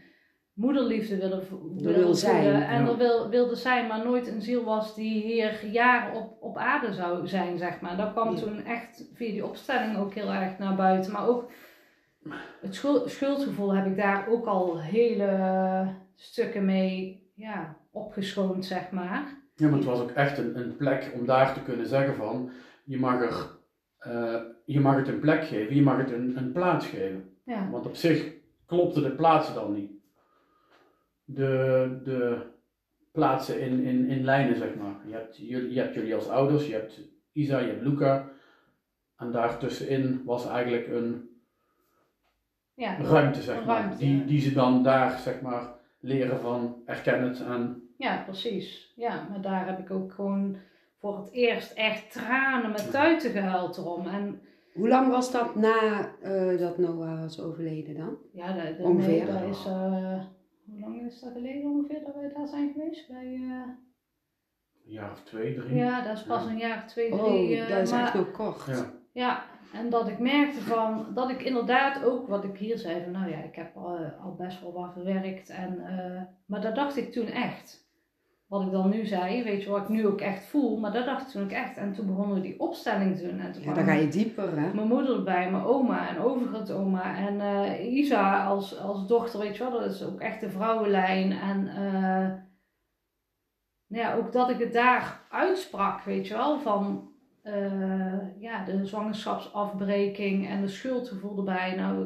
moederliefde 0.54 1.18
wilde, 1.18 1.44
wil 1.76 2.14
zijn, 2.14 2.44
voelen. 2.44 2.68
En 2.68 2.84
ja. 2.84 2.90
er 2.90 2.98
wil, 2.98 3.30
wilde 3.30 3.56
zijn, 3.56 3.88
maar 3.88 4.04
nooit 4.04 4.28
een 4.28 4.42
ziel 4.42 4.64
was 4.64 4.96
die 4.96 5.22
hier 5.24 5.66
jaren 5.66 6.16
op, 6.16 6.38
op 6.40 6.58
aarde 6.58 6.94
zou 6.94 7.28
zijn, 7.28 7.58
zeg 7.58 7.82
maar. 7.82 7.98
Dat 7.98 8.12
kwam 8.12 8.36
Ja. 8.36 8.42
toen 8.42 8.66
echt 8.66 9.10
via 9.14 9.32
die 9.32 9.46
opstelling 9.46 9.98
ook 9.98 10.14
heel 10.14 10.32
erg 10.34 10.58
naar 10.58 10.76
buiten. 10.76 11.12
Maar 11.12 11.28
ook 11.28 11.52
het 12.62 12.76
schuld, 12.76 13.10
schuldgevoel 13.10 13.76
heb 13.76 13.86
ik 13.86 13.98
daar 13.98 14.28
ook 14.30 14.46
al 14.46 14.82
hele 14.82 15.88
stukken 16.16 16.66
mee 16.66 17.22
ja, 17.36 17.78
opgeschoond, 17.92 18.66
zeg 18.66 18.92
maar. 18.92 19.42
Ja, 19.56 19.68
maar 19.68 19.78
het 19.78 19.88
was 19.88 20.00
ook 20.00 20.12
echt 20.12 20.38
een, 20.38 20.58
een 20.60 20.76
plek 20.78 21.12
om 21.20 21.26
daar 21.26 21.54
te 21.54 21.62
kunnen 21.64 21.86
zeggen 21.88 22.16
van, 22.16 22.50
je 22.84 23.00
mag, 23.00 23.22
er, 23.22 23.50
eh, 23.98 24.42
je 24.66 24.80
mag 24.80 24.96
het 24.96 25.08
een 25.08 25.20
plek 25.20 25.44
geven, 25.44 25.76
je 25.76 25.82
mag 25.82 25.98
het 25.98 26.12
een, 26.12 26.38
een 26.38 26.52
plaats 26.52 26.88
geven. 26.88 27.30
Ja, 27.46 27.70
Want 27.70 27.86
op 27.86 27.96
zich 27.96 28.32
klopte 28.66 29.02
de 29.02 29.12
plaatsen 29.12 29.56
dan 29.56 29.74
niet. 29.74 29.92
De, 31.26 32.00
de 32.04 32.38
plaatsen 33.12 33.60
in, 33.62 33.84
in, 33.84 34.10
in 34.10 34.24
lijnen, 34.24 34.56
zeg 34.58 34.76
maar. 34.76 34.96
Je 35.08 35.14
hebt, 35.14 35.38
jullie- 35.38 35.74
je 35.74 35.80
hebt 35.80 35.94
jullie 35.94 36.16
als 36.16 36.28
ouders, 36.30 36.68
je 36.68 36.74
hebt 36.74 37.00
Isa, 37.32 37.60
je 37.60 37.68
hebt 37.68 37.82
Luca. 37.86 38.30
En 39.18 39.32
daartussenin 39.32 40.22
was 40.26 40.48
eigenlijk 40.48 40.88
een 40.88 41.30
ja, 42.76 42.98
ruimte, 42.98 43.42
zeg 43.42 43.66
maar. 43.66 43.80
ruimte, 43.82 43.98
Die, 43.98 44.18
ja. 44.18 44.24
die 44.26 44.40
ze 44.42 44.54
dan 44.54 44.84
daar, 44.84 45.20
zeg 45.20 45.42
maar, 45.42 45.68
leren 46.00 46.40
van 46.40 46.82
erken 46.86 47.24
het 47.24 47.40
en 47.42 47.82
ja, 47.98 48.22
precies. 48.26 48.94
Ja, 48.96 49.28
maar 49.30 49.42
daar 49.42 49.68
heb 49.68 49.80
ik 49.80 49.92
ook 49.92 50.12
gewoon 50.14 50.58
voor 51.00 51.18
het 51.18 51.32
eerst 51.32 51.72
echt 51.74 52.12
tranen 52.12 52.72
met 52.72 52.92
tuiten 52.92 53.32
gehuild 53.32 53.78
erom. 53.78 54.08
En 54.08 54.42
Hoe 54.74 54.88
lang 54.88 55.10
was 55.12 55.32
dat 55.32 55.56
na 55.56 56.10
eh, 56.22 56.58
dat 56.60 56.78
Noah 56.78 57.20
was 57.20 57.40
overleden 57.42 57.96
dan? 57.98 58.18
ja, 58.34 58.54
dat, 58.54 58.78
dat, 58.78 58.88
Ongeveer. 58.88 59.12
nee, 59.26 59.26
dat 59.26 59.42
is... 59.50 59.66
eh, 59.66 60.24
hoe 60.66 60.80
lang 60.80 61.02
is 61.06 61.20
dat 61.20 61.32
geleden 61.34 61.72
ongeveer 61.72 62.02
dat 62.06 62.16
wij 62.16 62.32
daar 62.36 62.48
zijn 62.48 62.72
geweest? 62.74 63.08
Bij, 63.08 63.34
eh, 63.34 63.68
een 64.86 64.92
jaar 64.92 65.12
of 65.12 65.24
twee, 65.24 65.56
drie. 65.56 65.76
ja, 65.76 66.02
dat 66.02 66.18
is 66.18 66.24
pas 66.24 66.44
Ja. 66.44 66.50
een 66.50 66.58
jaar 66.58 66.78
of 66.78 66.86
twee, 66.86 67.10
drie. 67.10 67.22
Oh, 67.22 67.52
eh, 67.64 67.70
dat 67.70 67.82
is 67.82 67.92
maar- 67.92 68.02
echt 68.04 68.14
nog 68.14 68.32
kort. 68.32 68.66
Ja. 68.66 68.92
Ja, 69.12 69.44
en 69.74 69.90
dat 69.90 70.08
ik 70.08 70.20
merkte 70.20 70.62
van, 70.62 71.06
dat 71.14 71.30
ik 71.30 71.42
inderdaad 71.42 72.04
ook, 72.04 72.28
wat 72.28 72.44
ik 72.44 72.58
hier 72.58 72.78
zei, 72.78 73.04
van 73.04 73.12
nou 73.12 73.30
ja, 73.30 73.38
ik 73.38 73.56
heb 73.56 73.76
al, 73.76 73.98
al 74.24 74.36
best 74.38 74.62
wel 74.62 74.74
wat 74.74 74.92
gewerkt. 74.94 75.50
En, 75.50 75.80
eh, 75.88 76.22
maar 76.46 76.62
dat 76.62 76.76
dacht 76.76 76.98
ik 76.98 77.12
toen 77.12 77.28
echt. 77.28 77.82
Wat 78.48 78.62
ik 78.62 78.72
dan 78.72 78.90
nu 78.90 79.06
zei, 79.06 79.44
weet 79.44 79.64
je 79.64 79.70
wat 79.70 79.82
ik 79.82 79.90
nu 79.90 80.08
ook 80.08 80.22
echt 80.22 80.44
voel, 80.44 80.80
maar 80.80 80.92
dat 80.92 81.06
dacht 81.06 81.22
ik 81.22 81.28
toen 81.28 81.44
ook 81.44 81.52
echt. 81.52 81.78
En 81.78 81.94
toen 81.94 82.06
begonnen 82.06 82.36
we 82.36 82.42
die 82.42 82.60
opstelling 82.60 83.18
te 83.18 83.28
doen. 83.28 83.40
En 83.40 83.52
toen 83.52 83.64
Ja, 83.64 83.74
dan 83.74 83.86
ga 83.86 83.94
je 83.94 84.08
dieper, 84.08 84.60
hè? 84.60 84.74
mijn 84.74 84.88
moeder 84.88 85.16
erbij, 85.16 85.52
mijn 85.52 85.64
oma 85.64 86.10
en 86.10 86.20
overgrootoma. 86.20 87.18
En 87.18 87.42
eh, 87.42 87.94
Isa 87.94 88.46
als, 88.46 88.80
als 88.80 89.08
dochter, 89.08 89.40
weet 89.40 89.58
je 89.58 89.64
wel, 89.64 89.80
dat 89.80 89.92
is 89.92 90.04
ook 90.04 90.20
echt 90.20 90.42
de 90.42 90.50
vrouwenlijn. 90.50 91.32
En 91.32 91.68
eh, 91.68 92.32
nou 93.88 94.04
ja, 94.04 94.16
ook 94.16 94.32
dat 94.32 94.50
ik 94.50 94.60
het 94.60 94.74
daar 94.74 95.22
uitsprak, 95.30 96.02
weet 96.02 96.28
je 96.28 96.34
wel, 96.34 96.60
van 96.60 97.13
eh, 97.44 98.42
ja, 98.42 98.64
de 98.66 98.86
zwangerschapsafbreking 98.86 100.48
en 100.48 100.62
de 100.62 100.68
schuldgevoel 100.68 101.38
erbij. 101.38 101.76
Nou, 101.76 102.06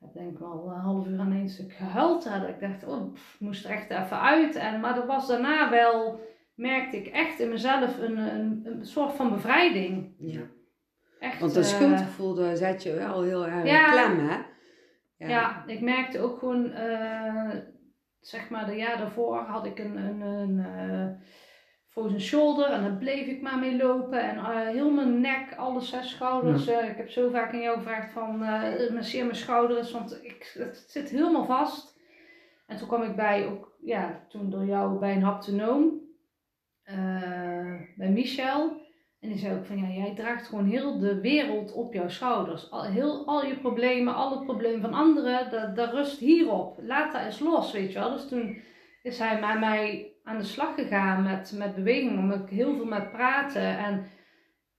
ik 0.00 0.12
denk 0.14 0.38
wel 0.38 0.72
een 0.74 0.80
half 0.80 1.06
uur 1.06 1.18
aan 1.18 1.32
één 1.32 1.48
stuk 1.48 1.72
gehuild. 1.72 2.24
Dat 2.24 2.48
ik 2.48 2.60
dacht, 2.60 2.84
oh, 2.86 3.12
pff, 3.12 3.36
moest 3.40 3.64
er 3.64 3.70
echt 3.70 3.90
even 3.90 4.20
uit. 4.20 4.54
En, 4.54 4.80
maar 4.80 4.96
er 4.96 5.06
was 5.06 5.26
daarna 5.26 5.70
wel, 5.70 6.20
merkte 6.54 6.96
ik 6.96 7.06
echt 7.06 7.40
in 7.40 7.48
mezelf 7.48 7.98
een, 7.98 8.18
een, 8.18 8.60
een 8.64 8.86
soort 8.86 9.12
van 9.12 9.30
bevrijding. 9.32 10.14
Ja. 10.18 10.40
Echt, 11.20 11.40
Want 11.40 11.54
dat 11.54 11.64
eh, 11.64 11.70
schuldgevoel, 11.70 12.34
daar 12.34 12.56
zet 12.56 12.82
je 12.82 12.94
wel 12.94 13.22
heel 13.22 13.46
erg 13.46 13.64
Ja. 13.66 13.90
klem, 13.90 14.28
hè? 14.28 14.36
Ja. 15.18 15.64
ik 15.66 15.80
merkte 15.80 16.20
ook 16.20 16.38
gewoon, 16.38 16.72
eh, 16.72 17.50
zeg 18.20 18.50
maar, 18.50 18.66
de 18.66 18.76
jaar 18.76 18.98
daarvoor 18.98 19.36
had 19.36 19.66
ik 19.66 19.78
een, 19.78 19.96
een, 19.96 20.20
een 20.20 20.66
eh, 21.96 22.02
frozen 22.02 22.20
shoulder 22.20 22.70
en 22.70 22.82
daar 22.82 22.96
bleef 22.96 23.26
ik 23.26 23.42
maar 23.42 23.58
mee 23.58 23.76
lopen. 23.76 24.20
En 24.20 24.36
eh, 24.36 24.68
heel 24.68 24.90
mijn 24.90 25.20
nek, 25.20 25.54
alle 25.56 25.80
zes 25.80 26.10
schouders. 26.10 26.66
eh, 26.66 26.88
ik 26.88 26.96
heb 26.96 27.10
zo 27.10 27.30
vaak 27.30 27.52
aan 27.52 27.60
jou 27.60 27.76
gevraagd 27.76 28.12
van, 28.12 28.42
eh 28.42 28.90
masseer 28.90 29.24
mijn 29.24 29.36
schouders, 29.36 29.92
want 29.92 30.18
ik, 30.22 30.52
het 30.58 30.84
zit 30.88 31.10
helemaal 31.10 31.44
vast. 31.44 31.94
En 32.66 32.76
toen 32.76 32.88
kwam 32.88 33.02
ik 33.02 33.16
bij, 33.16 33.46
ook, 33.46 33.76
ja, 33.80 34.24
toen 34.28 34.50
door 34.50 34.64
jou 34.64 34.98
bij 34.98 35.14
een 35.14 35.22
haptonoom, 35.22 36.00
bij 37.96 38.10
Michel. 38.10 38.84
En 39.20 39.28
die 39.28 39.38
zei 39.38 39.58
ook 39.58 39.66
van 39.66 39.78
ja, 39.78 39.88
jij 39.88 40.14
draagt 40.14 40.46
gewoon 40.46 40.66
heel 40.66 40.98
de 40.98 41.20
wereld 41.20 41.72
op 41.72 41.94
jouw 41.94 42.08
schouders. 42.08 42.70
Al, 42.70 42.84
heel, 42.84 43.26
al 43.26 43.46
je 43.46 43.56
problemen, 43.56 44.14
alle 44.14 44.44
problemen 44.44 44.80
van 44.80 44.94
anderen, 44.94 45.50
dat, 45.50 45.76
dat 45.76 45.92
rust 45.92 46.18
hierop. 46.18 46.78
Laat 46.82 47.12
dat 47.12 47.22
eens 47.22 47.38
los, 47.38 47.72
weet 47.72 47.92
je 47.92 47.98
wel. 47.98 48.12
Dus 48.12 48.28
toen 48.28 48.62
is 49.02 49.18
hij 49.18 49.58
mij 49.58 50.15
aan 50.26 50.38
de 50.38 50.44
slag 50.44 50.74
gegaan 50.74 51.22
met, 51.22 51.52
met 51.56 51.74
beweging, 51.74 52.26
maar 52.26 52.40
ook 52.40 52.50
heel 52.50 52.76
veel 52.76 52.84
met 52.84 53.10
praten. 53.10 53.78
En 53.78 54.06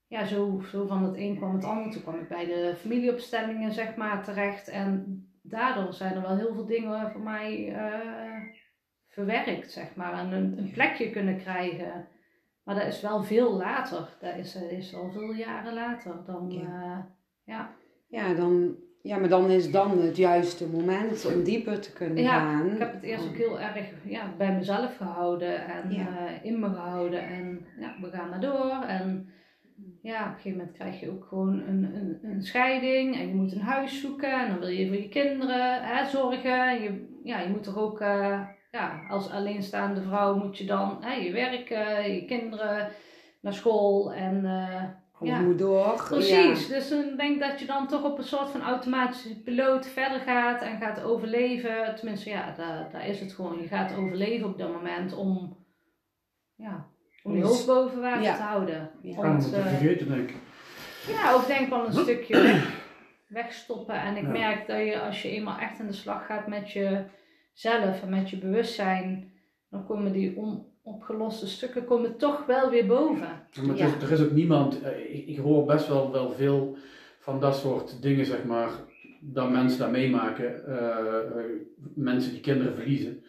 ja, 0.06 0.24
zo, 0.24 0.62
zo 0.70 0.86
van 0.86 1.02
het 1.02 1.16
een 1.16 1.36
kwam 1.36 1.54
het 1.54 1.64
ander. 1.64 1.92
Toen 1.92 2.02
kwam 2.02 2.18
ik 2.20 2.28
bij 2.28 2.44
de 2.44 2.74
familieopstellingen, 2.80 3.72
zeg 3.72 3.96
maar, 3.96 4.24
terecht. 4.24 4.68
En 4.68 5.22
daardoor 5.42 5.92
zijn 5.92 6.14
er 6.14 6.22
wel 6.22 6.36
heel 6.36 6.54
veel 6.54 6.66
dingen 6.66 7.10
voor 7.10 7.20
mij 7.20 7.74
eh, 7.74 8.42
verwerkt, 9.08 9.72
zeg 9.72 9.94
maar. 9.94 10.12
En 10.12 10.32
een, 10.32 10.58
een 10.58 10.70
plekje 10.70 11.10
kunnen 11.10 11.38
krijgen. 11.38 12.08
Maar 12.62 12.74
dat 12.74 12.86
is 12.86 13.00
wel 13.00 13.22
veel 13.22 13.56
later. 13.56 14.16
Dat 14.20 14.36
is, 14.36 14.52
dat 14.52 14.70
is 14.70 14.94
al 14.94 15.10
veel 15.10 15.32
jaren 15.32 15.74
later 15.74 16.24
dan. 16.24 16.50
Ja. 16.50 16.60
eh, 16.60 17.04
ja. 17.44 17.76
Ja, 18.08 18.34
dan, 18.34 18.76
ja, 19.02 19.18
maar 19.18 19.28
dan 19.28 19.50
is 19.50 19.70
dan 19.70 19.98
het 19.98 20.16
juiste 20.16 20.66
moment 20.68 21.26
om 21.34 21.42
dieper 21.42 21.80
te 21.80 21.92
kunnen 21.92 22.22
Ja, 22.22 22.38
gaan. 22.38 22.72
Ik 22.72 22.78
heb 22.78 22.92
het 22.92 23.02
eerst 23.02 23.26
ook 23.28 23.36
heel 23.36 23.60
erg 23.60 23.86
ja, 24.04 24.34
bij 24.38 24.52
mezelf 24.52 24.96
gehouden 24.96 25.66
en 25.66 25.90
Ja. 25.92 26.06
eh, 26.26 26.44
in 26.44 26.58
me 26.60 26.68
gehouden. 26.68 27.22
En 27.28 27.66
ja, 27.80 27.94
we 28.00 28.10
gaan 28.10 28.28
maar 28.28 28.40
door. 28.40 28.82
En 28.86 29.28
ja, 30.02 30.20
op 30.20 30.26
een 30.28 30.34
gegeven 30.34 30.58
moment 30.58 30.76
krijg 30.76 31.00
je 31.00 31.10
ook 31.10 31.24
gewoon 31.28 31.62
een, 31.68 31.94
een, 31.94 32.18
een 32.22 32.42
scheiding. 32.42 33.16
En 33.16 33.28
je 33.28 33.34
moet 33.34 33.52
een 33.52 33.60
huis 33.60 34.00
zoeken. 34.00 34.40
En 34.40 34.48
dan 34.48 34.58
wil 34.58 34.68
je 34.68 34.86
voor 34.86 34.96
je 34.96 35.08
kinderen 35.08 35.82
hè, 35.82 36.06
zorgen. 36.08 36.68
En 36.68 36.82
je, 36.82 37.18
ja, 37.24 37.40
je 37.40 37.48
moet 37.48 37.66
er 37.66 37.78
ook, 37.80 38.00
eh, 38.00 38.40
ja, 38.70 39.00
als 39.08 39.30
alleenstaande 39.30 40.02
vrouw 40.02 40.36
moet 40.36 40.58
je 40.58 40.64
dan 40.64 40.96
hè, 41.00 41.12
je 41.14 41.32
werken, 41.32 42.12
je 42.14 42.24
kinderen 42.24 42.88
naar 43.40 43.54
school. 43.54 44.12
En 44.14 44.44
eh, 44.44 44.84
Alles 45.20 45.34
ja. 45.34 45.40
moet 45.40 45.58
door. 45.58 46.04
Precies, 46.08 46.68
dus 46.68 46.88
dan 46.88 47.16
denk 47.16 47.34
ik 47.34 47.40
dat 47.40 47.60
je 47.60 47.66
dan 47.66 47.86
toch 47.86 48.04
op 48.04 48.18
een 48.18 48.24
soort 48.24 48.50
van 48.50 48.62
automatische 48.62 49.42
piloot 49.42 49.86
verder 49.86 50.20
gaat 50.20 50.62
en 50.62 50.78
gaat 50.78 51.02
overleven. 51.02 51.94
Tenminste, 51.96 52.30
ja, 52.30 52.54
daar, 52.56 52.88
daar 52.92 53.06
is 53.06 53.20
het 53.20 53.32
gewoon. 53.32 53.60
Je 53.60 53.68
gaat 53.68 53.96
overleven 53.96 54.48
op 54.48 54.58
dat 54.58 54.72
moment 54.72 55.14
om, 55.16 55.56
ja, 56.54 56.86
om 57.22 57.36
je 57.36 57.42
Om 57.42 57.48
hoofd 57.48 57.66
boven 57.66 58.00
water 58.00 58.22
ja. 58.22 58.36
te 58.36 58.42
houden. 58.42 58.90
Ja. 59.02 59.14
Kan 59.14 59.24
Want, 59.24 59.44
het 59.44 59.54
eh, 59.54 59.66
vergeten, 59.66 60.08
denk 60.08 60.30
ik. 60.30 60.36
ja, 61.08 61.32
ook 61.32 61.46
denk 61.46 61.68
wel 61.68 61.86
een 61.86 61.92
stukje 61.92 62.42
weg. 62.42 62.86
wegstoppen. 63.28 63.94
En 64.00 64.16
ik 64.16 64.22
Ja. 64.22 64.28
merk 64.28 64.66
dat 64.66 64.78
je 64.78 65.00
als 65.00 65.22
je 65.22 65.30
eenmaal 65.30 65.58
echt 65.58 65.80
aan 65.80 65.86
de 65.86 65.92
slag 65.92 66.26
gaat 66.26 66.46
met 66.46 66.70
jezelf 66.72 68.02
en 68.02 68.08
met 68.08 68.30
je 68.30 68.38
bewustzijn, 68.38 69.32
dan 69.70 69.86
komen 69.86 70.12
die 70.12 70.36
onopgeloste 70.88 71.46
stukken 71.46 71.84
komen 71.84 72.16
toch 72.16 72.46
wel 72.46 72.70
weer 72.70 72.86
boven. 72.86 73.18
Ja, 73.50 73.62
Maar 73.62 73.68
het 73.68 73.78
Ja. 73.78 73.86
is- 73.86 74.02
er 74.02 74.12
is 74.12 74.20
ook 74.22 74.30
niemand, 74.32 74.82
eh, 74.82 75.14
ik, 75.14 75.26
ik 75.26 75.38
hoor 75.38 75.64
best 75.64 75.88
wel, 75.88 76.12
wel 76.12 76.30
veel 76.32 76.76
van 77.18 77.40
dat 77.40 77.56
soort 77.56 78.02
dingen, 78.02 78.26
zeg 78.26 78.44
maar, 78.44 78.70
dat 79.20 79.50
mensen 79.50 79.78
dat 79.78 79.90
meemaken, 79.90 80.66
eh, 80.66 81.18
eh, 81.18 81.44
mensen 81.94 82.32
die 82.32 82.40
kinderen 82.40 82.74
verliezen, 82.74 83.22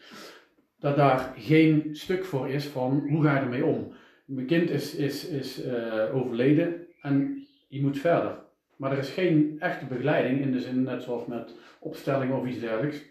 dat 0.79 0.95
daar 0.95 1.33
geen 1.37 1.89
stuk 1.91 2.25
voor 2.25 2.49
is 2.49 2.65
van 2.65 3.05
hoe 3.09 3.23
ga 3.23 3.33
je 3.35 3.39
ermee 3.39 3.65
om. 3.65 3.91
Mijn 4.25 4.47
kind 4.47 4.69
is, 4.69 4.95
is, 4.95 5.27
is 5.27 5.63
eh, 5.63 6.15
overleden 6.15 6.85
en 7.01 7.47
je 7.67 7.81
moet 7.81 7.97
verder. 7.99 8.37
Maar 8.75 8.91
er 8.91 8.97
is 8.97 9.09
geen 9.09 9.55
echte 9.59 9.85
begeleiding 9.85 10.41
in 10.41 10.51
de 10.51 10.59
zin, 10.59 10.83
net 10.83 11.03
zoals 11.03 11.25
met 11.25 11.53
opstelling 11.79 12.33
of 12.33 12.45
iets 12.47 12.59
dergelijks. 12.59 13.01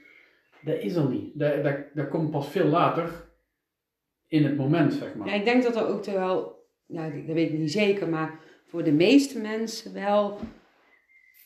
Dat 0.62 0.78
is 0.78 0.94
er 0.94 1.09
niet. 1.09 1.38
Dat, 1.38 1.62
dat, 1.62 1.76
dat 1.94 2.09
komt 2.09 2.30
pas 2.30 2.49
veel 2.49 2.66
later 2.66 3.11
in 4.29 4.45
het 4.45 4.57
moment, 4.57 4.93
zeg 4.93 5.14
maar. 5.14 5.26
Ja, 5.29 5.33
ik 5.35 5.45
denk 5.45 5.62
dat 5.62 5.76
er 5.76 5.87
ook 5.89 6.05
wel, 6.05 6.64
ja, 6.87 7.11
dat 7.11 7.35
weet 7.35 7.51
ik 7.53 7.59
niet 7.59 7.72
zeker, 7.72 8.09
maar 8.09 8.41
voor 8.66 8.85
de 8.85 8.93
meeste 8.93 9.39
mensen 9.41 9.93
wel 9.95 10.39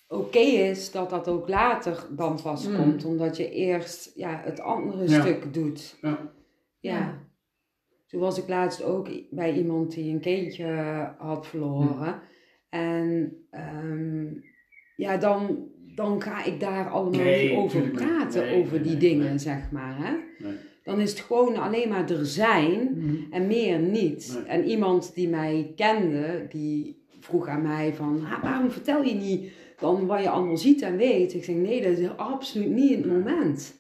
oké 0.09 0.39
is 0.39 0.91
dat 0.91 1.11
dat 1.11 1.28
ook 1.28 1.49
later 1.49 2.07
dan 2.11 2.39
pas 2.43 2.68
Mm. 2.68 2.76
komt. 2.76 3.05
Omdat 3.05 3.37
je 3.37 3.51
eerst 3.51 4.12
ja, 4.14 4.41
het 4.45 4.61
andere 4.61 5.09
Ja. 5.09 5.20
stuk 5.20 5.55
doet. 5.55 5.99
Ja. 6.01 6.33
Ja. 6.80 7.18
Was 8.11 8.39
ik 8.43 8.49
laatst 8.49 8.83
ook 8.83 9.09
bij 9.30 9.53
iemand 9.53 9.95
die 9.95 10.12
een 10.12 10.20
kindje 10.20 10.66
had 11.18 11.47
verloren. 11.47 12.20
En 12.68 13.37
ehm, 13.51 14.26
ja, 14.97 15.16
dan, 15.16 15.68
dan 15.95 16.22
ga 16.22 16.45
ik 16.45 16.61
daar 16.61 16.89
allemaal 16.91 17.20
Nee, 17.20 17.49
niet 17.49 17.59
over 17.59 17.89
praten, 17.91 18.43
Nee, 18.43 18.61
over 18.62 18.80
nee, 18.80 18.89
die 18.89 18.97
dingen, 18.97 19.41
zeg 19.41 19.70
maar. 19.70 19.97
Hè? 19.99 20.12
Dan 20.83 21.01
is 21.01 21.11
het 21.11 21.20
gewoon 21.20 21.57
alleen 21.57 21.89
maar 21.89 22.11
er 22.11 22.26
zijn. 22.26 23.05
En 23.30 23.47
meer 23.47 23.78
niet. 23.78 24.33
Nee. 24.35 24.45
En 24.45 24.64
iemand 24.64 25.14
die 25.14 25.28
mij 25.28 25.72
kende, 25.76 26.47
die 26.51 27.05
vroeg 27.20 27.47
aan 27.49 27.62
mij 27.62 27.95
van, 27.95 28.24
"Ah, 28.33 28.43
waarom 28.43 28.70
vertel 28.70 29.03
je 29.03 29.14
niet 29.14 29.51
dan 29.78 30.07
wat 30.07 30.22
je 30.22 30.28
allemaal 30.28 30.57
ziet 30.57 30.83
en 30.83 30.97
weet? 30.97 31.35
Ik 31.35 31.45
zeg, 31.45 31.55
nee, 31.55 31.83
dat 31.83 31.99
is 31.99 32.16
absoluut 32.16 32.70
niet 32.70 32.97
het 32.97 33.07
moment. 33.07 33.74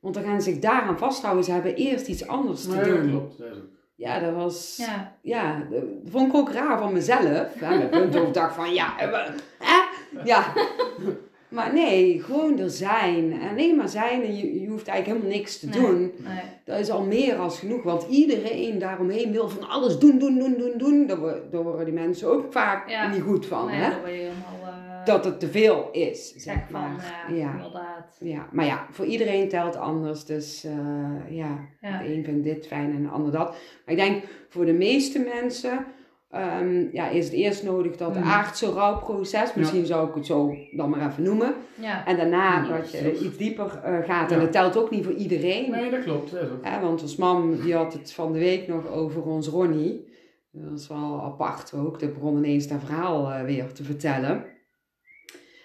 Want 0.00 0.14
dan 0.14 0.24
gaan 0.24 0.42
ze 0.42 0.50
zich 0.50 0.60
daaraan 0.60 0.98
vasthouden. 0.98 1.44
Ze 1.44 1.52
hebben 1.52 1.74
eerst 1.74 2.08
iets 2.08 2.26
anders 2.26 2.62
te 2.62 2.76
Nee, 2.76 2.84
doen. 2.84 3.08
klopt. 3.10 3.38
Dat. 3.38 3.48
Ja, 3.94 4.18
dat 4.20 4.34
was... 4.34 4.76
Ja, 4.76 5.16
Ja, 5.22 5.66
dat 5.70 5.82
vond 6.04 6.28
ik 6.28 6.34
ook 6.34 6.52
raar 6.52 6.78
van 6.78 6.92
mezelf. 6.92 7.54
Hè, 7.54 7.78
met 7.78 7.90
punt 7.90 8.16
over 8.16 8.32
dacht 8.32 8.54
van, 8.54 8.74
ja, 8.74 8.98
eh, 8.98 9.10
we- 9.10 9.34
hè? 9.58 9.78
Ja. 10.24 10.52
Maar 11.50 11.72
nee, 11.74 12.22
gewoon 12.22 12.58
er 12.58 12.70
zijn. 12.70 13.32
En 13.40 13.48
alleen 13.48 13.76
maar 13.76 13.88
zijn 13.88 14.22
en 14.22 14.36
je, 14.36 14.60
je 14.60 14.68
hoeft 14.68 14.88
eigenlijk 14.88 15.18
helemaal 15.18 15.38
niks 15.38 15.58
te 15.58 15.66
Nee. 15.68 15.80
doen. 15.80 16.00
nee. 16.00 16.40
Dat 16.64 16.78
is 16.78 16.90
al 16.90 17.02
meer 17.02 17.36
als 17.36 17.58
genoeg, 17.58 17.82
want 17.82 18.06
iedereen 18.08 18.78
daaromheen 18.78 19.32
wil 19.32 19.48
van 19.48 19.68
alles 19.68 19.98
doen, 19.98 20.18
doen, 20.18 20.38
doen, 20.38 20.54
doen, 20.58 20.72
doen. 20.76 21.06
Daar, 21.06 21.18
daar 21.50 21.62
worden 21.62 21.84
die 21.84 21.94
mensen 21.94 22.28
ook 22.28 22.52
vaak 22.52 22.88
Ja. 22.88 23.08
niet 23.12 23.22
goed 23.22 23.46
van, 23.46 23.66
nee, 23.66 23.76
hè? 23.80 23.86
je 23.88 24.06
helemaal 24.06 24.58
eh, 24.62 25.04
Dat 25.04 25.24
het 25.24 25.40
te 25.40 25.48
veel 25.48 25.88
is, 25.92 26.32
zeg 26.32 26.42
zeg 26.42 26.56
van, 26.70 26.80
ja, 26.80 27.34
ja. 27.36 27.52
inderdaad. 27.52 28.16
Ja, 28.20 28.46
maar 28.52 28.64
ja, 28.66 28.86
voor 28.90 29.04
iedereen 29.04 29.48
telt 29.48 29.76
anders. 29.76 30.24
Dus 30.24 30.64
eh, 30.64 31.36
ja, 31.36 31.58
Ja. 31.80 31.98
de 31.98 32.14
een 32.14 32.24
vindt 32.24 32.44
dit 32.44 32.66
fijn 32.66 32.92
en 32.94 33.02
de 33.02 33.08
ander 33.08 33.32
dat. 33.32 33.48
Maar 33.48 33.94
ik 33.94 33.96
denk, 33.96 34.22
voor 34.48 34.64
de 34.64 34.72
meeste 34.72 35.18
mensen 35.34 35.84
ehm, 36.30 36.86
ja, 36.92 37.08
is 37.08 37.24
het 37.24 37.34
eerst 37.34 37.62
nodig 37.64 37.96
dat 37.96 38.14
Mhm. 38.14 38.24
aardse 38.28 38.70
rouwproces, 38.70 39.54
misschien 39.54 39.86
zou 39.86 40.08
ik 40.08 40.14
het 40.14 40.26
zo 40.26 40.54
dan 40.72 40.90
maar 40.90 41.08
even 41.10 41.22
noemen. 41.22 41.54
Ja, 41.74 42.06
En 42.06 42.16
daarna 42.16 42.62
Ja, 42.62 42.76
dat 42.76 42.90
je 42.92 43.18
iets 43.18 43.36
dieper 43.36 43.80
eh, 43.84 43.98
gaat. 44.04 44.30
En 44.32 44.38
dat 44.38 44.52
telt 44.52 44.76
ook 44.76 44.90
niet 44.90 45.04
voor 45.04 45.14
iedereen. 45.14 45.70
Nee, 45.70 45.90
dat 45.90 46.02
klopt. 46.02 46.30
Dat 46.32 46.50
ook. 46.50 46.64
Ja, 46.64 46.80
want 46.80 47.02
ons 47.02 47.16
mam 47.16 47.60
die 47.60 47.74
had 47.74 47.92
het 47.92 48.12
van 48.12 48.32
de 48.32 48.38
week 48.38 48.68
nog 48.68 48.88
over 48.88 49.22
ons 49.22 49.48
Ronnie. 49.48 50.08
Dat 50.52 50.78
is 50.78 50.88
wel 50.88 51.22
apart 51.22 51.74
ook. 51.74 52.00
Dat 52.00 52.14
begon 52.14 52.36
ineens 52.36 52.66
dat 52.66 52.80
verhaal 52.84 53.30
eh, 53.32 53.44
weer 53.44 53.72
te 53.72 53.84
vertellen. 53.84 54.44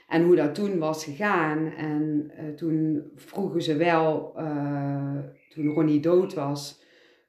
En 0.08 0.24
hoe 0.24 0.36
dat 0.36 0.56
toen 0.56 0.78
was 0.80 1.04
gegaan. 1.04 1.74
En 1.78 2.32
eh, 2.38 2.46
toen 2.56 3.04
vroegen 3.16 3.62
ze 3.62 3.76
wel, 3.76 4.34
eh, 4.36 5.18
toen 5.50 5.68
Ronnie 5.68 6.00
dood 6.00 6.34
was, 6.34 6.84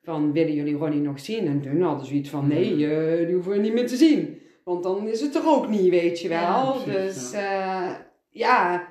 van 0.06 0.32
willen 0.32 0.54
jullie 0.54 0.76
Ronnie 0.76 1.00
nog 1.00 1.20
zien? 1.20 1.46
En 1.46 1.60
toen 1.62 1.80
hadden 1.82 2.06
ze 2.06 2.14
iets 2.14 2.30
van, 2.30 2.48
nee, 2.48 2.86
eh, 2.86 3.26
die 3.26 3.34
hoeven 3.34 3.52
we 3.52 3.58
niet 3.58 3.72
meer 3.72 3.86
te 3.86 3.96
zien. 3.96 4.38
Want 4.64 4.82
dan 4.82 5.08
is 5.08 5.20
het 5.20 5.34
er 5.34 5.46
ook 5.48 5.68
niet, 5.68 5.88
weet 5.90 6.20
je 6.20 6.28
wel. 6.28 6.38
Ja, 6.38 6.72
precies, 6.84 7.30
dus 7.30 7.32
eh, 7.32 7.90
ja, 8.30 8.88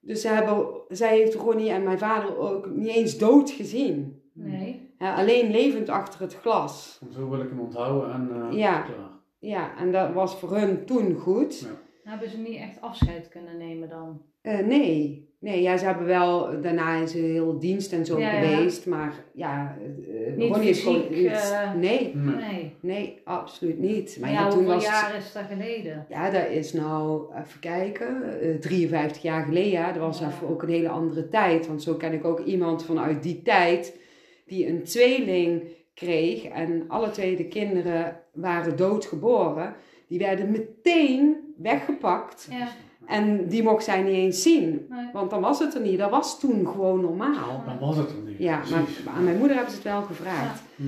dus 0.00 0.20
ze 0.20 0.28
hebben, 0.28 0.66
zij 0.88 1.16
heeft 1.16 1.34
Ronnie 1.34 1.70
en 1.70 1.82
mijn 1.82 1.98
vader 1.98 2.38
ook 2.38 2.70
niet 2.74 2.88
eens 2.96 3.18
dood 3.18 3.50
gezien. 3.50 4.22
nee. 4.32 4.86
Ja, 4.98 5.14
alleen 5.14 5.50
levend 5.50 5.88
achter 5.88 6.20
het 6.20 6.34
glas. 6.34 6.98
En 7.06 7.12
zo 7.12 7.28
wil 7.30 7.40
ik 7.40 7.48
hem 7.48 7.60
onthouden 7.60 8.12
en 8.12 8.30
eh, 8.50 8.58
Ja. 8.58 8.80
klaar. 8.80 9.10
Ja, 9.38 9.76
en 9.76 9.92
dat 9.92 10.12
was 10.12 10.36
voor 10.38 10.56
hun 10.56 10.84
toen 10.86 11.14
goed. 11.14 11.60
Ja. 11.60 12.10
Hebben 12.10 12.30
ze 12.30 12.38
niet 12.38 12.56
echt 12.56 12.80
afscheid 12.80 13.28
kunnen 13.28 13.56
nemen 13.58 13.88
dan? 13.88 14.22
Eh, 14.40 14.58
nee. 14.66 15.27
Nee, 15.40 15.62
ja, 15.62 15.76
ze 15.76 15.84
hebben 15.84 16.06
wel, 16.06 16.60
daarna 16.60 16.94
is 16.96 17.10
ze 17.10 17.18
heel 17.18 17.58
dienst 17.58 17.92
en 17.92 18.06
zo 18.06 18.18
Ja, 18.18 18.32
ja. 18.32 18.40
geweest. 18.48 18.86
Maar 18.86 19.12
ja, 19.34 19.76
eh, 20.08 20.36
Niet 20.36 20.50
Ronnie 20.50 20.68
is 20.68 20.80
gewoon 20.82 21.04
niet. 21.10 21.26
eh, 21.26 21.74
nee, 21.74 22.12
Nee. 22.14 22.34
Nee. 22.36 22.74
nee, 22.80 23.20
absoluut 23.24 23.78
niet. 23.78 24.16
Maar 24.20 24.30
ja, 24.32 24.40
ja, 24.40 24.48
toen 24.48 24.58
hoeveel 24.58 24.74
was 24.74 24.84
jaar 24.84 25.16
is 25.16 25.32
dat 25.32 25.42
geleden? 25.50 26.06
Ja, 26.08 26.30
dat 26.30 26.48
is 26.50 26.72
nou, 26.72 27.22
even 27.34 27.60
kijken, 27.60 28.40
eh, 28.40 28.54
53 28.54 29.22
jaar 29.22 29.44
geleden. 29.44 29.70
Ja. 29.70 29.92
Dat 29.92 30.02
was 30.02 30.20
even 30.20 30.48
ook 30.48 30.62
een 30.62 30.68
hele 30.68 30.88
andere 30.88 31.28
tijd. 31.28 31.66
Want 31.66 31.82
zo 31.82 31.94
ken 31.94 32.12
ik 32.12 32.24
ook 32.24 32.40
iemand 32.44 32.84
vanuit 32.84 33.22
die 33.22 33.42
tijd 33.42 33.98
die 34.46 34.68
een 34.68 34.82
tweeling 34.82 35.62
kreeg. 35.94 36.44
En 36.44 36.84
alle 36.88 37.10
twee 37.10 37.36
de 37.36 37.48
kinderen 37.48 38.20
waren 38.32 38.76
doodgeboren. 38.76 39.74
Die 40.08 40.18
werden 40.18 40.50
meteen 40.50 41.36
weggepakt. 41.58 42.48
Ja, 42.50 42.68
En 43.08 43.48
die 43.48 43.62
mocht 43.62 43.84
zij 43.84 44.02
niet 44.02 44.14
eens 44.14 44.42
zien. 44.42 44.86
nee. 44.88 45.06
Want 45.12 45.30
dan 45.30 45.40
was 45.40 45.58
het 45.58 45.74
er 45.74 45.80
niet. 45.80 45.98
Dat 45.98 46.10
was 46.10 46.40
toen 46.40 46.66
gewoon 46.66 47.00
normaal. 47.00 47.62
Dan 47.66 47.78
was 47.78 47.96
het 47.96 48.10
er 48.10 48.22
niet. 48.26 48.38
Ja, 48.38 48.56
maar 48.70 49.14
aan 49.16 49.24
mijn 49.24 49.38
moeder 49.38 49.56
hebben 49.56 49.74
ze 49.74 49.78
het 49.80 49.88
wel 49.88 50.02
gevraagd. 50.02 50.62
Hm. 50.76 50.82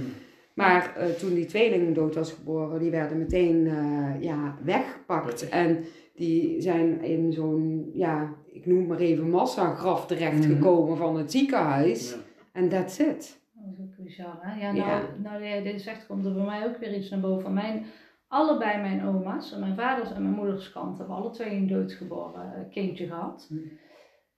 Maar 0.54 0.96
eh, 0.96 1.06
toen 1.08 1.34
die 1.34 1.46
tweeling 1.46 1.94
dood 1.94 2.14
was 2.14 2.32
geboren, 2.32 2.78
die 2.80 2.90
werden 2.90 3.18
meteen 3.18 3.66
eh, 3.66 4.22
ja, 4.22 4.56
weggepakt. 4.64 5.48
En 5.48 5.84
die 6.14 6.60
zijn 6.60 7.02
in 7.02 7.32
zo'n, 7.32 7.90
ja, 7.94 8.34
ik 8.52 8.66
noem 8.66 8.78
het 8.78 8.88
maar 8.88 8.98
even 8.98 9.30
massagraf 9.30 10.06
terechtgekomen 10.06 10.56
gekomen 10.56 10.96
van 10.96 11.16
het 11.16 11.30
ziekenhuis. 11.30 12.10
Ja. 12.10 12.16
En 12.52 12.68
that's 12.68 12.98
it. 12.98 13.38
Dat 13.54 13.72
is 13.72 13.80
ook 13.80 14.04
bizar, 14.04 14.38
hè? 14.40 14.60
Ja, 14.60 14.72
nou, 14.72 14.88
Ja. 14.88 15.00
nou 15.22 15.62
dit 15.62 15.82
zegt, 15.82 16.06
komt 16.06 16.24
er 16.26 16.34
bij 16.34 16.44
mij 16.44 16.66
ook 16.66 16.76
weer 16.78 16.94
iets 16.94 17.10
naar 17.10 17.20
boven. 17.20 17.42
Van 17.42 17.54
Mijn, 17.54 17.84
allebei 18.30 18.80
mijn 18.80 19.04
oma's, 19.04 19.52
en 19.52 19.60
mijn 19.60 19.76
vaders 19.76 20.12
en 20.12 20.22
mijn 20.22 20.34
moeders 20.34 20.72
kant, 20.72 20.98
hebben 20.98 21.16
alle 21.16 21.30
twee 21.30 21.56
een 21.56 21.66
doodgeboren 21.66 22.68
kindje 22.70 23.06
gehad. 23.06 23.46
Hm. 23.48 23.56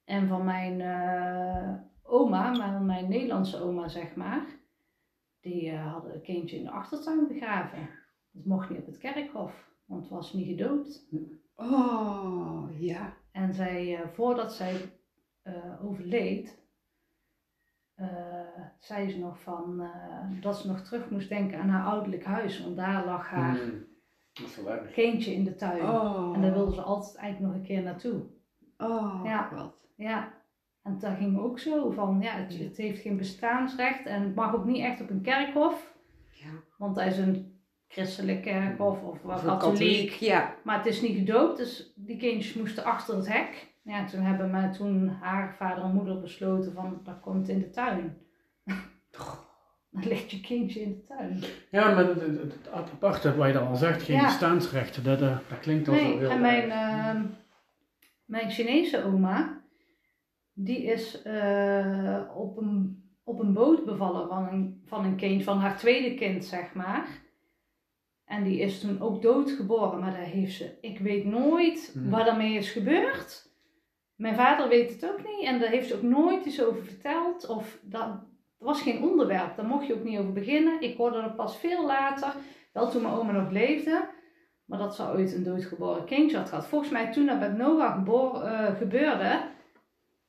En 0.05 0.29
van 0.29 0.45
mijn 0.45 0.81
eh, 0.81 1.73
oma, 2.03 2.51
mijn, 2.51 2.87
mijn 2.87 3.09
Nederlandse 3.09 3.63
oma 3.63 3.89
zeg 3.89 4.15
maar, 4.15 4.47
die 5.41 5.71
eh, 5.71 5.93
hadden 5.93 6.15
een 6.15 6.23
kindje 6.23 6.57
in 6.57 6.65
de 6.65 6.71
achtertuin 6.71 7.27
begraven. 7.29 7.89
Het 8.33 8.45
mocht 8.45 8.71
niet 8.71 8.79
op 8.79 8.87
het 8.87 8.99
kerkhof, 8.99 9.69
want 9.85 10.03
het 10.03 10.11
was 10.11 10.33
niet 10.33 10.47
gedoopt. 10.47 11.09
Oh, 11.55 12.65
ja. 12.79 13.17
En 13.33 13.55
zij, 13.55 13.97
eh, 13.97 14.09
voordat 14.09 14.53
zij 14.53 14.77
overleed, 15.83 16.62
eh, 18.03 18.63
zei 18.79 19.11
ze 19.11 19.19
nog 19.19 19.41
van 19.41 19.81
eh, 19.81 20.41
dat 20.41 20.59
ze 20.59 20.67
nog 20.69 20.81
terug 20.81 21.11
moest 21.11 21.29
denken 21.29 21.61
aan 21.61 21.69
haar 21.69 21.85
ouderlijk 21.87 22.25
huis. 22.25 22.63
Want 22.63 22.77
daar 22.77 23.05
lag 23.05 23.29
haar 23.29 23.57
Hm. 23.57 23.71
Dat 24.33 24.67
erg. 24.67 24.91
kindje 24.93 25.35
in 25.35 25.45
de 25.45 25.55
tuin. 25.55 25.83
Oh. 25.83 26.33
En 26.35 26.41
daar 26.43 26.53
wilde 26.53 26.75
ze 26.75 26.81
altijd 26.83 27.17
eigenlijk 27.17 27.53
nog 27.53 27.61
een 27.63 27.67
keer 27.69 27.83
naartoe. 27.83 28.23
Oh, 28.79 29.21
Ja. 29.25 29.49
wat. 29.55 29.87
Ja. 29.97 30.33
En 30.83 30.99
daar 30.99 31.17
ging 31.17 31.39
ook 31.39 31.59
zo 31.59 31.91
van, 31.91 32.19
ja, 32.21 32.33
het, 32.33 32.59
het 32.59 32.77
heeft 32.77 33.01
geen 33.01 33.17
bestaansrecht 33.17 34.07
en 34.07 34.23
het 34.23 34.35
mag 34.35 34.55
ook 34.55 34.65
niet 34.65 34.85
echt 34.85 35.01
op 35.01 35.11
een 35.11 35.23
kerkhof. 35.23 35.95
Ja. 36.29 36.49
Want 36.79 36.97
hij 36.97 37.07
is 37.07 37.19
een 37.19 37.61
christelijk 37.89 38.43
kerkhof 38.43 39.03
of 39.03 39.23
wat 39.23 39.37
Of 39.37 39.43
een 39.43 39.49
katholiek. 39.49 39.79
katholiek, 39.79 40.11
ja. 40.13 40.55
Maar 40.65 40.77
het 40.77 40.87
is 40.87 41.01
niet 41.03 41.17
gedoopt, 41.17 41.57
dus 41.57 41.93
die 41.97 42.17
kindjes 42.17 42.55
moesten 42.55 42.85
achter 42.85 43.17
het 43.17 43.29
hek. 43.29 43.72
Ja, 43.83 44.07
toen 44.07 44.21
hebben 44.21 44.51
maar 44.51 44.73
toen 44.73 45.09
haar 45.09 45.55
vader 45.57 45.85
en 45.85 45.95
moeder 45.95 46.21
besloten 46.21 46.73
van, 46.73 47.01
dat 47.05 47.21
komt 47.21 47.49
in 47.49 47.59
de 47.59 47.71
tuin. 47.71 48.17
Dan 49.91 50.03
ligt 50.09 50.31
je 50.31 50.41
kindje 50.41 50.81
in 50.81 50.91
de 50.93 51.03
tuin. 51.05 51.43
Ja, 51.71 51.95
maar 51.95 52.07
het, 52.07 52.21
het, 52.21 52.71
aparte 52.73 53.37
wat 53.37 53.47
je 53.47 53.53
dan 53.53 53.67
al 53.67 53.77
zegt, 53.77 54.03
geen 54.03 54.17
Ja. 54.17 54.25
bestaansrechten, 54.25 55.05
dat, 55.05 55.21
eh, 55.23 55.39
dat 55.49 55.59
klinkt 55.61 55.89
al 55.89 55.95
zo 55.95 56.01
Nee, 56.03 56.19
heel 56.19 56.31
en 56.31 56.41
mijn, 56.41 56.71
ehm, 56.71 57.25
mijn 58.25 58.51
Chinese 58.51 59.05
oma, 59.05 59.61
die 60.53 60.83
is 60.85 61.23
eh, 61.23 62.23
op, 62.35 62.57
een, 62.57 63.03
op 63.25 63.41
een 63.41 63.53
boot 63.53 63.85
bevallen 63.85 64.29
van 64.29 64.49
een, 64.49 64.83
van 64.87 65.05
een 65.05 65.17
kind, 65.17 65.43
van 65.45 65.59
haar 65.59 65.77
tweede 65.77 66.15
kind, 66.15 66.45
zeg 66.45 66.75
maar. 66.75 67.07
En 68.25 68.45
die 68.45 68.59
is 68.61 68.81
toen 68.81 69.01
ook 69.01 69.23
doodgeboren, 69.23 70.01
maar 70.01 70.11
daar 70.13 70.21
heeft 70.21 70.57
ze, 70.57 70.79
ik 70.81 70.99
weet 70.99 71.25
nooit 71.25 71.91
Hmm. 71.93 72.11
wat 72.11 72.25
daarmee 72.27 72.55
is 72.55 72.71
gebeurd. 72.71 73.51
Mijn 74.23 74.35
vader 74.35 74.69
weet 74.69 74.93
het 74.93 75.11
ook 75.11 75.19
niet 75.19 75.47
en 75.47 75.61
daar 75.61 75.69
heeft 75.69 75.89
ze 75.89 75.95
ook 75.95 76.03
nooit 76.03 76.45
iets 76.45 76.65
over 76.65 76.85
verteld. 76.85 77.49
Of 77.49 77.79
dat, 77.83 78.09
dat 78.59 78.69
was 78.69 78.83
geen 78.83 79.03
onderwerp, 79.03 79.57
daar 79.57 79.67
mocht 79.67 79.87
je 79.87 79.95
ook 79.95 80.05
niet 80.05 80.19
over 80.19 80.33
beginnen. 80.33 80.81
Ik 80.81 80.97
hoorde 80.97 81.19
er 81.19 81.31
pas 81.31 81.57
veel 81.57 81.87
later, 81.87 82.35
wel 82.73 82.91
toen 82.91 83.03
mijn 83.03 83.15
oma 83.15 83.33
nog 83.33 83.51
leefde, 83.51 84.09
maar 84.65 84.79
dat 84.79 84.95
ze 84.95 85.03
ooit 85.03 85.35
een 85.35 85.45
doodgeboren 85.45 86.05
kindje 86.05 86.37
had 86.37 86.49
gehad. 86.49 86.67
Volgens 86.67 86.91
mij 86.91 87.13
toen 87.13 87.27
dat 87.27 87.41
met 87.41 87.57
Noah 87.57 87.95
geboren, 87.95 88.59
eh, 88.59 88.77
gebeurde, 88.77 89.41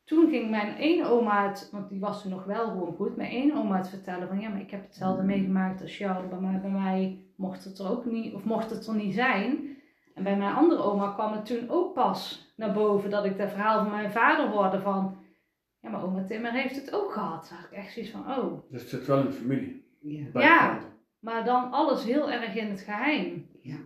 toen 0.03 0.29
ging 0.29 0.49
mijn 0.49 0.75
ene 0.75 1.05
oma 1.05 1.47
het, 1.47 1.69
want 1.71 1.89
die 1.89 1.99
was 1.99 2.21
toen 2.21 2.31
nog 2.31 2.43
wel 2.43 2.67
gewoon 2.67 2.95
goed, 2.95 3.15
mijn 3.15 3.31
ene 3.31 3.55
oma 3.55 3.77
het 3.77 3.89
vertellen 3.89 4.27
van 4.27 4.39
ja, 4.39 4.49
maar 4.49 4.61
ik 4.61 4.71
heb 4.71 4.83
hetzelfde 4.83 5.23
meegemaakt 5.23 5.81
als 5.81 5.97
jou. 5.97 6.27
Bij 6.27 6.39
mij, 6.39 6.59
bij 6.61 6.69
mij 6.69 7.25
mocht 7.35 7.63
het 7.63 7.79
er 7.79 7.91
ook 7.91 8.05
niet, 8.05 8.33
of 8.33 8.43
mocht 8.43 8.69
het 8.69 8.87
er 8.87 8.95
niet 8.95 9.13
zijn. 9.13 9.72
En 10.13 10.23
bij 10.23 10.37
mijn 10.37 10.55
andere 10.55 10.81
oma 10.81 11.11
kwam 11.11 11.31
het 11.31 11.45
toen 11.45 11.69
ook 11.69 11.93
pas 11.93 12.51
naar 12.55 12.73
boven 12.73 13.09
dat 13.09 13.25
ik 13.25 13.37
het 13.37 13.51
verhaal 13.51 13.81
van 13.81 13.91
mijn 13.91 14.11
vader 14.11 14.47
hoorde 14.47 14.79
van 14.79 15.17
ja, 15.79 15.89
maar 15.89 16.03
oma 16.03 16.23
Timmer 16.23 16.51
heeft 16.51 16.75
het 16.75 16.93
ook 16.93 17.11
gehad. 17.11 17.49
Had 17.49 17.65
ik 17.71 17.77
echt 17.77 17.93
zoiets 17.93 18.11
van 18.11 18.21
oh, 18.21 18.71
Dus 18.71 18.81
het 18.81 18.89
zit 18.89 19.05
wel 19.05 19.19
in 19.19 19.25
de 19.25 19.31
familie. 19.31 19.85
Ja. 19.99 20.41
Ja. 20.41 20.79
maar 21.19 21.45
dan 21.45 21.71
alles 21.71 22.03
heel 22.03 22.31
erg 22.31 22.55
in 22.55 22.69
het 22.69 22.81
geheim. 22.81 23.49
Ja. 23.61 23.77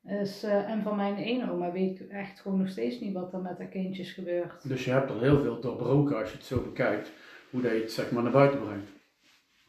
Dus, 0.00 0.42
eh, 0.42 0.70
en 0.70 0.82
van 0.82 0.96
mijn 0.96 1.16
ene 1.16 1.50
oma 1.50 1.72
weet 1.72 2.00
ik 2.00 2.08
echt 2.08 2.40
gewoon 2.40 2.58
nog 2.58 2.68
steeds 2.68 3.00
niet 3.00 3.12
wat 3.12 3.32
er 3.32 3.40
met 3.40 3.58
haar 3.58 3.66
kindjes 3.66 4.12
gebeurt. 4.12 4.68
Dus 4.68 4.84
je 4.84 4.90
hebt 4.90 5.10
al 5.10 5.20
heel 5.20 5.42
veel 5.42 5.60
doorbroken 5.60 6.16
als 6.18 6.30
je 6.30 6.36
het 6.36 6.46
zo 6.46 6.62
bekijkt. 6.62 7.12
Hoe 7.50 7.60
dat 7.60 7.72
je 7.72 7.80
het 7.80 7.92
zeg 7.92 8.10
maar 8.10 8.22
naar 8.22 8.32
buiten 8.32 8.60
brengt. 8.60 8.90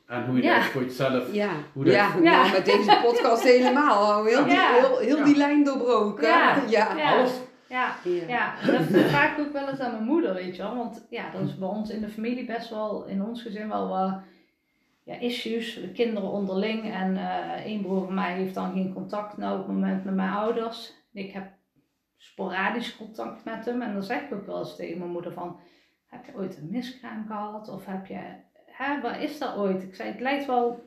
En 0.07 0.26
hoe 0.26 0.36
je 0.36 0.44
Ja. 0.44 0.56
dat 0.56 0.64
voor 0.65 0.82
jezelf... 0.84 1.34
Ja, 1.34 1.49
Hoe 1.73 1.84
dat- 1.84 1.94
ja, 1.94 2.07
Ja. 2.07 2.19
nou, 2.41 2.52
met 2.52 2.65
deze 2.65 2.99
podcast 3.03 3.44
helemaal. 3.44 4.26
Heel, 4.26 4.44
die, 4.44 4.53
Ja. 4.53 4.73
heel, 4.73 4.98
heel 4.98 5.23
die 5.23 5.38
lijn 5.38 5.64
doorbroken. 5.64 6.27
Ja. 6.27 6.56
Ja. 6.68 6.95
Ja. 6.98 7.11
Alles. 7.18 7.32
Ja, 7.69 7.95
Ja. 8.03 8.27
Ja, 8.27 8.53
dat 8.72 8.82
vraag 9.11 9.38
ik 9.38 9.45
ook 9.45 9.53
wel 9.53 9.69
eens 9.69 9.80
aan 9.80 9.91
mijn 9.91 10.03
moeder, 10.03 10.34
weet 10.34 10.56
je 10.56 10.61
wel. 10.61 10.76
Want 10.76 11.06
ja, 11.10 11.32
dat 11.32 11.41
is 11.41 11.57
bij 11.57 11.68
ons 11.68 11.90
in 11.90 12.02
de 12.02 12.10
familie 12.10 12.45
best 12.45 12.69
wel, 12.69 13.06
in 13.06 13.23
ons 13.23 13.41
gezin 13.41 13.68
wel 13.68 13.88
wat 13.88 14.14
ja, 15.03 15.15
issues. 15.19 15.73
De 15.73 15.91
kinderen 15.91 16.30
onderling. 16.30 16.94
En 16.94 17.18
eh 17.18 17.65
één 17.65 17.82
broer 17.82 18.06
van 18.06 18.14
mij 18.14 18.34
heeft 18.34 18.53
dan 18.53 18.73
geen 18.73 18.94
contact 18.94 19.38
nou 19.38 19.60
op 19.60 19.65
het 19.68 19.76
moment 19.76 20.03
met 20.06 20.15
mijn 20.15 20.30
ouders. 20.34 20.94
Ik 21.14 21.32
heb 21.32 21.48
sporadisch 22.18 22.98
contact 22.98 23.44
met 23.45 23.65
hem. 23.65 23.82
En 23.82 23.94
dan 23.94 24.03
zeg 24.03 24.22
ik 24.22 24.34
ook 24.34 24.45
wel 24.45 24.60
eens 24.60 24.76
tegen 24.76 24.98
mijn 24.98 25.11
moeder 25.11 25.34
van... 25.34 25.60
Heb 26.06 26.26
je 26.26 26.36
ooit 26.36 26.57
een 26.57 26.68
miskraam 26.72 27.26
gehad? 27.27 27.69
Of 27.69 27.86
heb 27.86 28.06
je... 28.06 28.19
Hè, 28.77 29.18
is 29.18 29.38
dat 29.38 29.56
ooit? 29.56 29.84
Ik 29.84 29.95
zei, 29.95 30.10
het 30.10 30.19
lijkt 30.19 30.45
wel... 30.45 30.84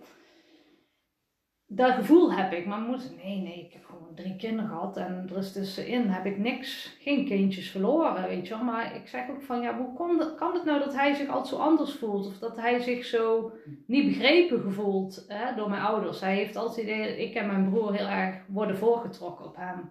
Dat 1.71 1.93
gevoel 1.93 2.33
heb 2.33 2.53
ik. 2.53 2.67
Maar 2.67 3.01
zei, 3.01 3.17
nee, 3.25 3.41
nee, 3.41 3.65
ik 3.65 3.73
heb 3.73 3.85
gewoon 3.85 4.15
drie 4.15 4.37
kinderen 4.37 4.71
gehad. 4.71 4.97
En 4.97 5.27
er 5.31 5.37
is 5.37 5.53
tussenin 5.53 6.09
heb 6.09 6.27
ik 6.27 6.39
niks, 6.39 6.97
geen 7.01 7.25
kindjes 7.25 7.71
verloren, 7.71 8.29
weet 8.29 8.47
je 8.47 8.55
wel. 8.55 8.65
Maar 8.65 8.97
ik 8.97 9.09
zeg 9.09 9.29
ook 9.31 9.43
van, 9.43 9.61
ja, 9.61 9.77
hoe 9.77 9.95
kon 9.95 10.37
kan 10.37 10.55
het 10.55 10.65
nou 10.65 10.79
dat 10.79 10.95
hij 10.95 11.15
zich 11.15 11.29
altijd 11.29 11.47
zo 11.47 11.57
anders 11.57 11.95
voelt? 11.95 12.27
Of 12.27 12.39
dat 12.39 12.57
hij 12.57 12.81
zich 12.81 13.05
zo 13.05 13.53
niet 13.87 14.07
begrepen 14.07 14.61
gevoeld 14.61 15.25
hè, 15.29 15.55
door 15.55 15.71
mijn 15.71 15.83
ouders. 15.83 16.21
Hij 16.21 16.35
heeft 16.35 16.57
altijd 16.57 16.87
het 16.87 16.97
idee 16.97 17.09
dat 17.09 17.19
ik 17.19 17.35
en 17.35 17.47
mijn 17.47 17.71
broer 17.71 17.95
heel 17.95 18.07
erg 18.07 18.37
worden 18.47 18.79
voorgetrokken 18.79 19.45
op 19.45 19.57
hem. 19.57 19.91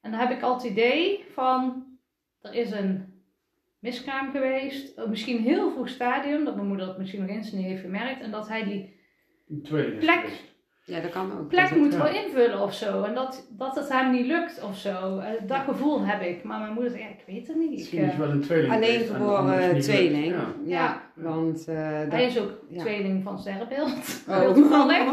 En 0.00 0.10
dan 0.10 0.20
heb 0.20 0.30
ik 0.30 0.42
altijd 0.42 0.62
het 0.62 0.72
idee 0.72 1.24
van, 1.32 1.84
er 2.40 2.54
is 2.54 2.70
een 2.70 3.05
miskraam 3.80 4.30
geweest. 4.30 4.98
Op 5.02 5.08
misschien 5.08 5.36
een 5.36 5.42
heel 5.42 5.70
vroeg 5.70 5.88
stadium, 5.88 6.44
dat 6.44 6.54
mijn 6.54 6.68
moeder 6.68 6.86
dat 6.86 6.98
misschien 6.98 7.20
nog 7.20 7.30
eens 7.30 7.52
niet 7.52 7.64
heeft 7.66 7.80
gemerkt. 7.80 8.20
En 8.20 8.30
dat 8.30 8.48
hij 8.48 8.64
die 8.64 8.94
is 9.62 9.68
Plek. 9.98 10.44
Ja, 10.84 11.00
dat 11.00 11.10
kan 11.10 11.38
ook. 11.38 11.48
plek 11.48 11.68
Dat- 11.68 11.78
moet 11.78 11.92
ja. 11.92 11.98
wel 12.02 12.14
invullen 12.24 12.60
of 12.60 12.74
zo. 12.74 13.02
En 13.02 13.14
dat, 13.14 13.46
dat 13.50 13.74
het 13.76 13.88
hem 13.88 14.10
niet 14.10 14.26
lukt 14.26 14.62
of 14.62 14.76
zo. 14.76 15.18
Eh, 15.18 15.30
dat 15.40 15.48
Ja. 15.48 15.62
gevoel 15.62 16.00
heb 16.06 16.22
ik. 16.22 16.42
Maar 16.44 16.60
mijn 16.60 16.72
moeder 16.72 16.98
ja, 16.98 17.06
ik 17.06 17.22
weet 17.26 17.46
het 17.46 17.56
niet. 17.56 17.70
Ik, 17.70 17.76
Misschien 17.78 18.02
is 18.04 18.12
eh, 18.12 18.18
wel 18.18 18.30
een 18.30 18.40
tweeling 18.40 18.72
Alleen 18.72 19.00
geboren 19.00 19.80
tweeling. 19.80 20.34
Ja. 20.64 21.02
Want 21.14 21.68
eh, 21.68 22.00
dat... 22.00 22.12
hij 22.12 22.24
is 22.26 22.38
ook 22.40 22.50
ja. 22.68 22.80
tweeling 22.80 23.22
van 23.22 23.38
sterrenbeeld. 23.38 24.24
Oh. 24.28 24.38
Heel 24.40 24.54
toevallig. 24.60 25.12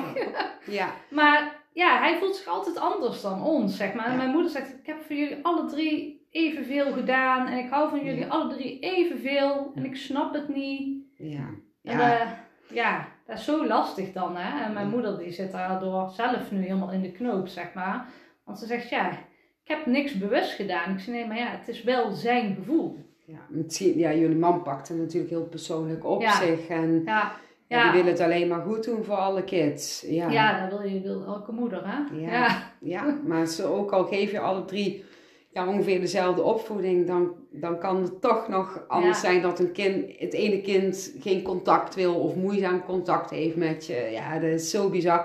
Ja, 0.65 0.93
Maar 1.09 1.55
ja, 1.73 1.99
hij 1.99 2.17
voelt 2.17 2.35
zich 2.35 2.47
altijd 2.47 2.77
anders 2.79 3.21
dan 3.21 3.43
ons, 3.43 3.77
zeg 3.77 3.93
maar. 3.93 4.05
En 4.05 4.17
mijn 4.17 4.29
moeder 4.31 4.51
zegt, 4.51 4.69
ik 4.69 4.85
heb 4.85 5.01
voor 5.01 5.15
jullie 5.15 5.37
alle 5.41 5.65
drie 5.69 6.22
evenveel 6.33 6.91
gedaan. 6.93 7.47
En 7.47 7.57
ik 7.57 7.69
hou 7.69 7.89
van 7.89 8.03
jullie 8.05 8.19
Ja. 8.19 8.27
alle 8.27 8.53
drie 8.53 8.79
evenveel. 8.79 9.71
En 9.75 9.85
ik 9.85 9.95
snap 9.95 10.33
het 10.33 10.47
niet. 10.55 11.03
ja. 11.17 11.49
En 11.83 11.97
Ja, 11.97 12.19
eh, 12.19 12.27
ja, 12.73 13.07
dat 13.25 13.37
is 13.37 13.43
zo 13.45 13.67
lastig 13.67 14.11
dan, 14.11 14.35
hè. 14.35 14.63
En 14.65 14.73
mijn 14.73 14.89
moeder 14.89 15.17
die 15.17 15.31
zit 15.31 15.51
daardoor 15.51 16.09
zelf 16.09 16.51
nu 16.51 16.61
helemaal 16.61 16.91
in 16.91 17.01
de 17.01 17.11
knoop, 17.11 17.47
zeg 17.47 17.73
maar. 17.73 18.05
Want 18.45 18.59
ze 18.59 18.65
zegt, 18.65 18.89
ja, 18.89 19.09
ik 19.63 19.67
heb 19.69 19.85
niks 19.85 20.17
bewust 20.17 20.51
gedaan. 20.53 20.91
Ik 20.93 20.99
zeg, 20.99 21.13
nee, 21.15 21.27
maar 21.27 21.37
ja, 21.37 21.47
het 21.47 21.67
is 21.67 21.83
wel 21.83 22.11
zijn 22.11 22.55
gevoel. 22.55 22.97
ja, 23.25 23.39
misschien, 23.49 23.97
ja, 23.97 24.13
jullie 24.13 24.37
man 24.37 24.63
pakt 24.63 24.87
het 24.87 24.97
natuurlijk 24.97 25.29
heel 25.31 25.45
persoonlijk 25.45 26.05
op 26.05 26.21
Ja. 26.21 26.31
zich. 26.35 26.67
En 26.67 27.01
Ja, 27.05 27.31
ja. 27.67 27.77
ja, 27.85 27.91
die 27.91 28.01
wil 28.03 28.11
het 28.11 28.21
alleen 28.21 28.47
maar 28.47 28.61
goed 28.61 28.83
doen 28.83 29.03
voor 29.03 29.15
alle 29.15 29.43
kids. 29.43 30.05
Ja, 30.07 30.29
ja 30.29 30.67
dat 30.67 30.79
wil 30.79 30.89
je 30.89 31.01
wil 31.01 31.25
elke 31.25 31.51
moeder, 31.51 31.81
hè. 31.87 32.15
Ja. 32.15 32.31
ja. 32.31 32.71
Ja, 32.79 33.17
maar 33.25 33.45
ze 33.45 33.63
ook 33.65 33.91
al 33.91 34.05
geef 34.05 34.31
je 34.31 34.39
alle 34.39 34.65
drie 34.65 35.05
ja, 35.53 35.67
ongeveer 35.67 35.99
dezelfde 35.99 36.41
opvoeding, 36.41 37.07
dan, 37.07 37.35
dan 37.51 37.79
kan 37.79 38.01
het 38.01 38.21
toch 38.21 38.47
nog 38.47 38.83
anders 38.87 39.21
Ja. 39.21 39.29
zijn 39.29 39.41
dat 39.41 39.59
een 39.59 39.71
kind, 39.71 40.05
het 40.17 40.33
ene 40.33 40.61
kind 40.61 41.15
geen 41.19 41.41
contact 41.41 41.95
wil 41.95 42.15
of 42.15 42.35
moeizaam 42.35 42.83
contact 42.83 43.29
heeft 43.29 43.55
met 43.55 43.85
je. 43.85 44.07
Ja, 44.11 44.33
dat 44.39 44.49
is 44.49 44.69
zo 44.69 44.89
bizar. 44.89 45.19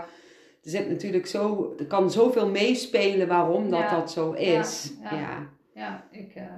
Er 0.63 0.71
zit 0.71 0.89
natuurlijk 0.89 1.27
zo, 1.27 1.75
er 1.79 1.87
kan 1.87 2.11
zoveel 2.11 2.49
meespelen 2.49 3.29
waarom 3.29 3.71
dat 3.71 3.79
Ja. 3.81 3.99
dat 4.01 4.11
zo 4.11 4.33
is. 4.33 4.93
Ja, 5.03 5.49
Ja, 5.75 6.05
ik, 6.11 6.33
heb 6.35 6.51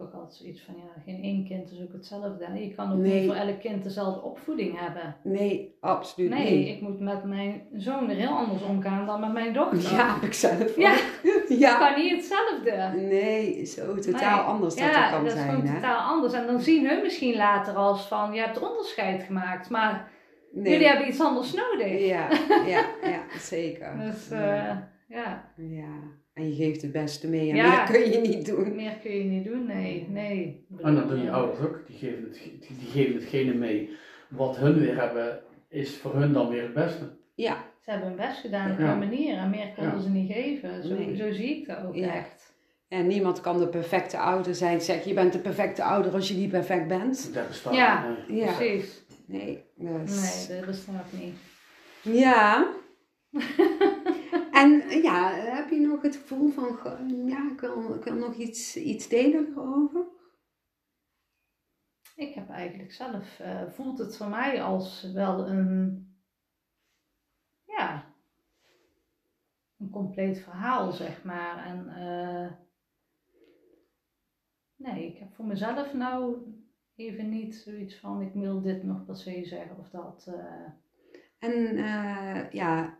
ook 0.00 0.12
altijd 0.12 0.34
zoiets 0.34 0.62
van, 0.64 0.74
ja, 0.76 1.02
geen 1.04 1.22
één 1.22 1.44
kind 1.44 1.70
is 1.70 1.80
ook 1.82 1.92
hetzelfde. 1.92 2.44
hè. 2.44 2.58
Je 2.58 2.74
kan 2.74 2.92
ook 2.92 2.98
Nee. 2.98 3.20
niet 3.20 3.26
voor 3.30 3.40
elk 3.40 3.60
kind 3.60 3.82
dezelfde 3.82 4.22
opvoeding 4.22 4.78
hebben. 4.80 5.16
Nee, 5.22 5.76
absoluut 5.80 6.30
Nee, 6.30 6.56
niet. 6.58 6.68
ik 6.68 6.80
moet 6.80 7.00
met 7.00 7.24
mijn 7.24 7.62
zoon 7.72 8.10
er 8.10 8.16
heel 8.16 8.36
anders 8.36 8.62
omgaan 8.62 9.06
dan 9.06 9.20
met 9.20 9.32
mijn 9.32 9.52
dochter. 9.52 9.92
Ja, 9.96 10.14
heb 10.14 10.22
ik 10.22 10.32
zelf 10.32 10.76
Ja. 10.76 10.94
ja. 11.64 11.78
kan 11.78 12.02
niet 12.02 12.12
hetzelfde. 12.12 13.00
Nee, 13.00 13.64
zo 13.64 13.94
totaal 13.94 14.36
Nee. 14.36 14.46
anders 14.46 14.74
dat 14.74 14.84
ja, 14.84 15.02
het 15.02 15.10
kan 15.10 15.24
dat 15.24 15.32
is 15.32 15.38
zijn. 15.38 15.50
gewoon 15.50 15.66
hè? 15.66 15.74
totaal 15.74 16.00
anders. 16.00 16.32
En 16.32 16.46
dan 16.46 16.60
zien 16.60 16.86
hun 16.88 17.02
misschien 17.02 17.36
later 17.36 17.74
als 17.74 18.06
van, 18.08 18.32
je 18.32 18.40
hebt 18.40 18.68
onderscheid 18.70 19.22
gemaakt, 19.22 19.70
maar 19.70 20.10
Nee. 20.52 20.72
jullie 20.72 20.86
hebben 20.86 21.08
iets 21.08 21.20
anders 21.20 21.52
nodig. 21.54 22.06
Ja, 22.06 22.28
ja, 22.66 22.84
ja, 23.02 23.20
zeker. 23.54 23.98
Dus 23.98 24.28
ja. 24.28 24.68
eh, 24.68 24.76
ja, 25.08 25.52
Ja, 25.56 25.88
en 26.40 26.48
je 26.48 26.54
geeft 26.54 26.82
het 26.82 26.92
beste 26.92 27.28
mee 27.28 27.50
en 27.50 27.56
Ja. 27.56 27.68
meer 27.68 28.00
kun 28.00 28.10
je 28.10 28.18
niet 28.18 28.46
doen. 28.46 28.74
meer 28.76 28.92
kun 29.02 29.10
je 29.16 29.24
niet 29.24 29.44
doen, 29.44 29.66
nee, 29.66 30.06
nee. 30.08 30.66
En 30.78 30.94
dat 30.94 31.08
doen 31.08 31.22
je 31.22 31.30
ouders 31.30 31.60
ook. 31.60 31.82
Die 31.86 31.96
geven, 31.98 32.22
het, 32.22 32.42
die 32.42 32.76
die 32.78 32.88
geven 32.88 33.14
hetgene 33.14 33.54
mee. 33.54 33.90
Wat 34.28 34.56
hun 34.56 34.78
weer 34.80 34.96
hebben, 35.00 35.40
is 35.68 35.96
voor 35.96 36.14
hun 36.14 36.32
dan 36.32 36.48
weer 36.48 36.62
het 36.62 36.74
beste. 36.74 37.10
Ja, 37.34 37.68
Ze 37.84 37.90
hebben 37.90 38.08
hun 38.08 38.16
best 38.16 38.40
gedaan 38.40 38.70
op 38.72 38.78
Ja. 38.78 38.84
hun 38.86 38.98
manier 38.98 39.36
en 39.36 39.50
meer 39.50 39.72
konden 39.76 39.94
Ja. 39.94 40.00
ze 40.00 40.08
niet 40.10 40.32
geven. 40.32 40.82
Zo, 40.84 40.94
Nee. 40.94 41.16
zo 41.16 41.32
zie 41.32 41.56
ik 41.60 41.66
dat 41.66 41.84
ook 41.86 41.94
Ja. 41.94 42.14
echt. 42.14 42.48
en 42.88 43.06
niemand 43.06 43.40
kan 43.40 43.58
de 43.58 43.68
perfecte 43.68 44.18
ouder 44.18 44.54
zijn. 44.54 44.80
Zeg, 44.80 45.04
je 45.04 45.14
bent 45.14 45.32
de 45.32 45.38
perfecte 45.38 45.82
ouder 45.82 46.12
als 46.12 46.28
je 46.28 46.34
niet 46.34 46.50
perfect 46.50 46.88
bent. 46.88 47.34
Dat 47.34 47.48
bestaat 47.48 47.74
Ja. 47.74 48.08
niet, 48.08 48.28
nee. 48.28 48.38
Ja, 48.38 48.52
Precies. 48.52 49.02
nee. 49.26 49.62
Dus... 49.76 50.48
Nee, 50.48 50.56
dat 50.58 50.66
bestaat 50.66 51.06
niet. 51.20 51.34
Ja. 52.02 52.66
en 54.52 54.82
ja, 55.02 55.32
het 56.02 56.16
gevoel 56.16 56.50
van, 56.50 56.78
ja, 57.26 57.50
ik 57.52 57.60
wil, 57.60 57.94
ik 57.94 58.04
wil 58.04 58.14
nog 58.14 58.34
iets, 58.34 58.76
iets 58.76 59.08
delen 59.08 59.46
erover? 59.46 60.06
Ik 62.14 62.34
heb 62.34 62.48
eigenlijk 62.50 62.92
zelf, 62.92 63.38
eh, 63.40 63.68
voelt 63.68 63.98
het 63.98 64.16
voor 64.16 64.28
mij 64.28 64.62
als 64.62 65.12
wel 65.12 65.48
een, 65.48 66.04
ja, 67.64 68.14
een 69.78 69.90
compleet 69.90 70.38
verhaal, 70.38 70.92
zeg 70.92 71.24
maar. 71.24 71.64
En 71.66 71.88
eh, 71.88 72.52
nee, 74.76 75.06
ik 75.06 75.18
heb 75.18 75.34
voor 75.34 75.46
mezelf 75.46 75.94
nou 75.94 76.36
even 76.94 77.28
niet 77.28 77.54
zoiets 77.54 77.98
van, 77.98 78.22
ik 78.22 78.32
wil 78.32 78.60
dit 78.60 78.82
nog 78.82 79.04
per 79.04 79.16
se 79.16 79.44
zeggen 79.44 79.78
of 79.78 79.90
dat. 79.90 80.26
eh. 80.26 80.72
En 81.38 81.76
ja, 82.52 82.98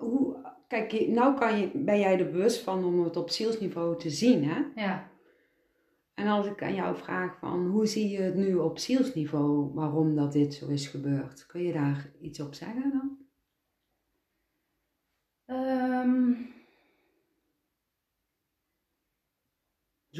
hoe, 0.00 0.36
kijk, 0.68 1.08
nou 1.08 1.38
kan 1.38 1.58
je, 1.58 1.70
ben 1.74 1.98
jij 1.98 2.18
er 2.18 2.30
bewust 2.30 2.60
van 2.60 2.84
om 2.84 3.04
het 3.04 3.16
op 3.16 3.30
zielsniveau 3.30 3.98
te 3.98 4.10
zien, 4.10 4.44
hè? 4.44 4.62
ja. 4.74 5.08
En 6.14 6.26
als 6.26 6.46
ik 6.46 6.62
aan 6.62 6.74
jou 6.74 6.96
vraag 6.96 7.38
van 7.38 7.66
hoe 7.66 7.86
zie 7.86 8.08
je 8.08 8.20
het 8.20 8.34
nu 8.34 8.54
op 8.54 8.78
zielsniveau 8.78 9.74
waarom 9.74 10.14
dat 10.14 10.32
dit 10.32 10.54
zo 10.54 10.68
is 10.68 10.86
gebeurd, 10.86 11.46
kun 11.46 11.62
je 11.62 11.72
daar 11.72 12.10
iets 12.20 12.40
op 12.40 12.54
zeggen 12.54 12.90
dan? 12.90 13.18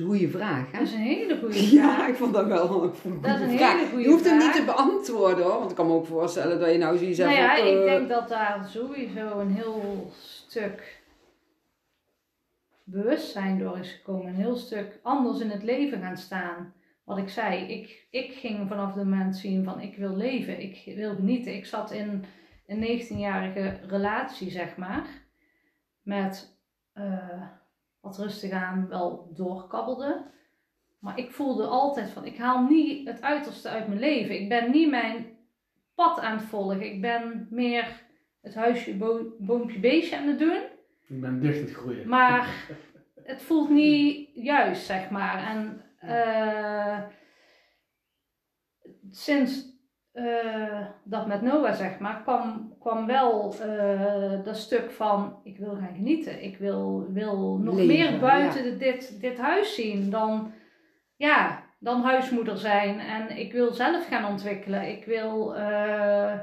Een 0.01 0.06
goede 0.06 0.28
vraag, 0.31 0.70
hè? 0.72 0.78
Dat 0.78 0.86
is 0.86 0.93
een 0.93 0.98
hele 1.01 1.39
goede 1.39 1.70
Ja, 1.77 1.94
vraag. 1.94 2.09
ik 2.09 2.14
vond 2.14 2.35
dat 2.35 2.47
wel 2.47 2.62
een 2.62 2.68
goede 2.68 3.20
Dat 3.20 3.35
is 3.35 3.40
een 3.40 3.56
vraag. 3.59 3.72
hele 3.72 3.89
goede 3.89 4.02
je 4.05 4.10
hoeft 4.10 4.24
hem 4.24 4.36
niet 4.39 4.43
vraag. 4.43 4.56
te 4.56 4.64
beantwoorden 4.64 5.44
hoor, 5.44 5.59
want 5.59 5.70
ik 5.70 5.77
kan 5.77 5.86
me 5.86 5.93
ook 5.93 6.06
voorstellen 6.06 6.60
dat 6.60 6.70
je 6.72 6.78
nou 6.78 6.98
zoiets 6.98 7.18
hebt 7.18 7.31
Nou 7.31 7.43
ja, 7.43 7.56
ik 7.56 7.78
eh, 7.78 7.85
denk 7.85 8.09
dat 8.09 8.28
daar 8.28 8.66
sowieso 8.68 9.39
een 9.39 9.51
heel 9.51 10.10
stuk 10.20 11.02
bewustzijn 12.85 13.59
door 13.59 13.78
is 13.78 13.93
gekomen. 13.93 14.27
Een 14.27 14.35
heel 14.35 14.56
stuk 14.56 14.98
anders 15.02 15.40
in 15.40 15.51
het 15.51 15.62
leven 15.62 16.01
gaan 16.01 16.16
staan. 16.16 16.72
Wat 17.05 17.18
ik 17.18 17.28
zei, 17.28 17.64
ik, 17.72 18.06
ik 18.10 18.32
ging 18.32 18.68
vanaf 18.68 18.86
het 18.94 19.05
moment 19.05 19.36
zien 19.36 19.64
van 19.64 19.81
ik 19.81 19.97
wil 19.97 20.16
leven, 20.16 20.60
ik 20.60 20.93
wil 20.97 21.14
genieten. 21.14 21.55
Ik 21.55 21.66
zat 21.66 21.90
in 21.90 22.24
een 22.66 23.01
19-jarige 23.01 23.81
relatie, 23.86 24.51
zeg 24.51 24.77
maar, 24.77 25.06
met 26.02 26.59
eh, 26.93 27.43
wat 28.01 28.18
rustig 28.18 28.51
aan 28.51 28.89
wel 28.89 29.31
doorkabbelde. 29.35 30.24
Maar 30.98 31.18
ik 31.18 31.31
voelde 31.31 31.66
altijd 31.66 32.10
van, 32.10 32.24
ik 32.24 32.39
haal 32.39 32.62
niet 32.64 33.09
het 33.09 33.22
uiterste 33.22 33.68
uit 33.68 33.86
mijn 33.89 34.01
leven. 34.01 34.40
Ik 34.40 34.48
ben 34.48 34.70
niet 34.70 34.90
mijn 34.90 35.39
pad 35.94 36.20
aan 36.20 36.36
het 36.39 36.47
volgen. 36.47 36.82
Ik 36.82 37.01
ben 37.01 37.47
meer 37.51 38.02
het 38.40 38.55
huisje, 38.55 38.97
bo- 38.97 39.32
boompje, 39.39 39.78
beestje 39.81 40.16
aan 40.18 40.28
het 40.28 40.39
doen. 40.39 40.62
Ik 41.09 41.20
ben 41.20 41.40
dicht 41.40 41.60
het 41.60 41.70
groeien. 41.72 42.09
Maar 42.09 42.48
het 43.24 43.43
voelt 43.43 43.70
niet 43.70 44.28
juist, 44.35 44.85
zeg 44.86 45.10
maar. 45.10 45.47
En 45.47 45.82
eh, 45.98 46.98
sinds 49.10 49.69
eh, 50.12 50.86
dat 51.04 51.26
met 51.26 51.42
Noah, 51.42 51.74
zeg 51.74 51.98
maar, 51.98 52.22
kwam, 52.22 52.76
kwam 52.80 53.06
wel 53.06 53.54
eh, 53.60 54.44
dat 54.44 54.56
stuk 54.56 54.90
van: 54.90 55.40
ik 55.44 55.58
wil 55.58 55.74
gaan 55.74 55.94
genieten. 55.94 56.42
Ik 56.42 56.58
wil, 56.58 57.06
wil 57.12 57.58
nog 57.58 57.74
Leven, 57.74 57.86
meer 57.86 58.20
buiten 58.20 58.78
dit, 58.78 59.20
dit 59.20 59.38
huis 59.38 59.74
zien 59.74 60.10
dan, 60.10 60.52
ja, 61.16 61.64
dan 61.78 62.02
huismoeder 62.02 62.56
zijn. 62.58 62.98
En 63.00 63.36
ik 63.36 63.52
wil 63.52 63.72
zelf 63.72 64.06
gaan 64.06 64.30
ontwikkelen. 64.30 64.88
Ik 64.88 65.04
wil. 65.04 65.56
eh, 65.56 66.38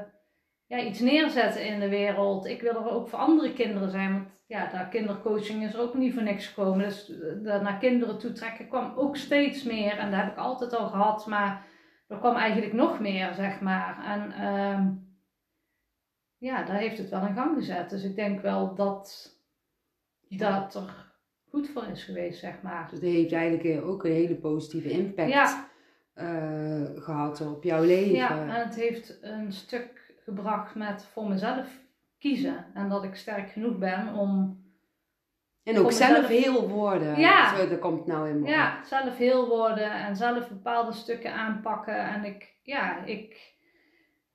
ja, 0.68 0.78
iets 0.78 1.00
neerzetten 1.00 1.66
in 1.66 1.80
de 1.80 1.88
wereld. 1.88 2.46
Ik 2.46 2.60
wil 2.60 2.74
er 2.74 2.90
ook 2.90 3.08
voor 3.08 3.18
andere 3.18 3.52
kinderen 3.52 3.90
zijn. 3.90 4.12
Want 4.12 4.26
ja, 4.46 4.70
daar 4.72 4.88
kindercoaching 4.88 5.64
is 5.64 5.74
er 5.74 5.80
ook 5.80 5.94
niet 5.94 6.14
voor 6.14 6.22
niks 6.22 6.46
gekomen. 6.46 6.84
Dus 6.84 7.12
naar 7.42 7.78
kinderen 7.78 8.18
toe 8.18 8.32
trekken 8.32 8.68
kwam 8.68 8.92
ook 8.96 9.16
steeds 9.16 9.62
meer. 9.62 9.98
En 9.98 10.10
dat 10.10 10.20
heb 10.20 10.30
ik 10.30 10.38
altijd 10.38 10.76
al 10.76 10.86
gehad. 10.88 11.26
Maar 11.26 11.66
er 12.08 12.18
kwam 12.18 12.36
eigenlijk 12.36 12.72
nog 12.72 13.00
meer, 13.00 13.34
zeg 13.34 13.60
maar. 13.60 14.04
En 14.04 14.32
ehm, 14.32 14.90
ja, 16.38 16.62
daar 16.64 16.76
heeft 16.78 16.98
het 16.98 17.08
wel 17.08 17.26
in 17.26 17.34
gang 17.34 17.56
gezet. 17.56 17.90
Dus 17.90 18.02
ik 18.04 18.14
denk 18.16 18.40
wel 18.40 18.74
dat 18.74 19.32
Ja. 20.28 20.60
dat 20.60 20.74
er 20.74 21.12
goed 21.50 21.68
voor 21.68 21.84
is 21.84 22.04
geweest, 22.04 22.38
zeg 22.40 22.62
maar. 22.62 22.88
Dus 22.90 23.00
dat 23.00 23.10
heeft 23.10 23.32
eigenlijk 23.32 23.84
ook 23.84 24.04
een 24.04 24.12
hele 24.12 24.34
positieve 24.36 24.90
impact 24.90 25.30
Ja, 25.30 25.68
eh, 26.12 27.02
gehad 27.02 27.40
op 27.40 27.62
jouw 27.64 27.82
leven. 27.84 28.14
ja, 28.14 28.40
en 28.40 28.48
het 28.50 28.74
heeft 28.74 29.18
een 29.22 29.52
stuk 29.52 30.14
gebracht 30.24 30.74
met 30.74 31.04
voor 31.04 31.28
mezelf 31.28 31.78
kiezen. 32.18 32.64
En 32.74 32.88
dat 32.88 33.04
ik 33.04 33.14
sterk 33.14 33.50
genoeg 33.50 33.78
ben 33.78 34.14
om 34.14 34.57
en 35.68 35.78
ook 35.78 35.92
zelf 35.92 36.26
heel 36.26 36.68
worden. 36.68 37.20
Ja. 37.20 37.56
Zo, 37.56 37.68
dat 37.68 37.78
komt 37.78 38.06
nou 38.06 38.28
in 38.28 38.40
me. 38.40 38.48
Ja, 38.48 38.84
zelf 38.84 39.16
heel 39.16 39.48
worden 39.48 39.92
en 39.92 40.16
zelf 40.16 40.48
bepaalde 40.48 40.92
stukken 40.92 41.32
aanpakken. 41.32 41.98
En 41.98 42.24
ik, 42.24 42.54
ja, 42.62 43.04
ik, 43.04 43.54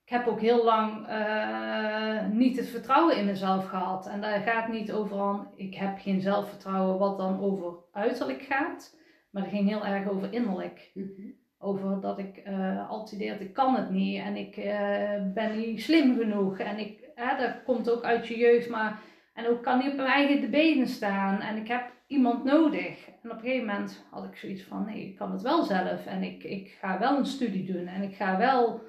ik 0.04 0.10
heb 0.10 0.26
ook 0.26 0.40
heel 0.40 0.64
lang 0.64 1.06
eh, 1.06 2.26
niet 2.30 2.56
het 2.56 2.68
vertrouwen 2.68 3.16
in 3.16 3.24
mezelf 3.24 3.66
gehad. 3.66 4.06
En 4.06 4.20
daar 4.20 4.40
gaat 4.40 4.68
niet 4.68 4.92
over 4.92 5.20
aan, 5.20 5.50
ik 5.56 5.74
heb 5.74 5.98
geen 5.98 6.20
zelfvertrouwen 6.20 6.98
wat 6.98 7.18
dan 7.18 7.40
over 7.40 7.74
uiterlijk 7.92 8.42
gaat. 8.42 8.96
Maar 9.30 9.42
het 9.42 9.52
ging 9.52 9.68
heel 9.68 9.84
erg 9.86 10.08
over 10.08 10.32
innerlijk. 10.32 10.90
Mhm. 10.94 11.30
Over 11.58 12.00
dat 12.00 12.18
ik 12.18 12.36
eh 12.36 12.90
altijd 12.90 13.12
idee 13.12 13.30
had, 13.30 13.40
ik 13.40 13.52
kan 13.52 13.74
het 13.74 13.90
niet 13.90 14.20
en 14.20 14.36
ik 14.36 14.56
eh, 14.56 15.22
ben 15.34 15.58
niet 15.58 15.82
slim 15.82 16.16
genoeg. 16.16 16.58
En 16.58 16.78
ik, 16.78 17.00
dat 17.38 17.62
komt 17.64 17.90
ook 17.90 18.04
uit 18.04 18.26
je 18.26 18.38
jeugd, 18.38 18.68
maar 18.68 19.00
en 19.34 19.48
ook 19.48 19.62
kan 19.62 19.78
niet 19.78 19.90
op 19.90 19.96
mijn 19.96 20.08
eigen 20.08 20.40
de 20.40 20.48
benen 20.48 20.88
staan. 20.88 21.40
En 21.40 21.56
ik 21.56 21.68
heb 21.68 21.92
iemand 22.06 22.44
nodig. 22.44 23.08
En 23.22 23.30
op 23.30 23.36
een 23.36 23.42
gegeven 23.42 23.66
moment 23.66 24.04
had 24.10 24.24
ik 24.24 24.36
zoiets 24.36 24.62
van, 24.62 24.84
nee, 24.84 25.06
ik 25.08 25.16
kan 25.16 25.32
het 25.32 25.42
wel 25.42 25.62
zelf. 25.62 26.06
En 26.06 26.22
ik, 26.22 26.44
ik 26.44 26.76
ga 26.80 26.98
wel 26.98 27.18
een 27.18 27.26
studie 27.26 27.72
doen. 27.72 27.86
En 27.86 28.02
ik 28.02 28.14
ga 28.14 28.38
wel 28.38 28.82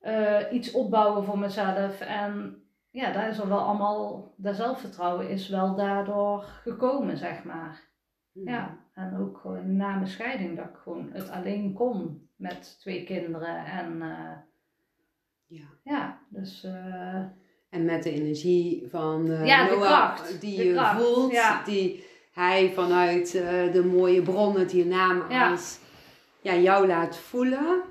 eh, 0.00 0.40
iets 0.50 0.72
opbouwen 0.72 1.24
voor 1.24 1.38
mezelf. 1.38 2.00
En 2.00 2.62
ja, 2.90 3.12
daar 3.12 3.28
is 3.28 3.38
er 3.38 3.48
wel 3.48 3.60
allemaal, 3.60 4.34
dat 4.36 4.56
zelfvertrouwen 4.56 5.28
is 5.28 5.48
wel 5.48 5.74
daardoor 5.76 6.42
gekomen, 6.42 7.16
zeg 7.16 7.44
maar. 7.44 7.88
Ja, 8.32 8.78
en 8.94 9.16
ook 9.16 9.38
gewoon 9.38 9.76
na 9.76 9.94
mijn 9.94 10.06
scheiding 10.06 10.56
dat 10.56 10.66
ik 10.66 10.76
gewoon 10.76 11.10
het 11.12 11.30
alleen 11.30 11.72
kon 11.72 12.28
met 12.36 12.76
twee 12.80 13.04
kinderen. 13.04 13.64
En 13.64 14.02
eh, 14.02 14.36
Ja. 15.46 15.66
ja, 15.82 16.18
dus 16.28 16.64
eh, 16.64 17.24
En 17.70 17.84
met 17.84 18.02
de 18.02 18.10
energie 18.12 18.86
van 18.90 19.30
eh, 19.30 19.46
Ja, 19.46 19.68
de 19.68 19.74
Noah, 19.74 19.86
kracht. 19.86 20.40
die 20.40 20.56
De 20.56 20.64
je 20.64 20.72
kracht, 20.72 21.02
voelt, 21.02 21.32
ja. 21.32 21.62
die 21.64 22.04
hij 22.32 22.70
vanuit 22.74 23.34
eh, 23.34 23.72
de 23.72 23.84
mooie 23.84 24.22
bronnen 24.22 24.66
die 24.66 24.78
je 24.78 24.86
naam 24.90 25.22
Ja. 25.30 25.50
als 25.50 25.78
ja, 26.40 26.54
jou 26.54 26.86
laat 26.86 27.16
voelen. 27.16 27.82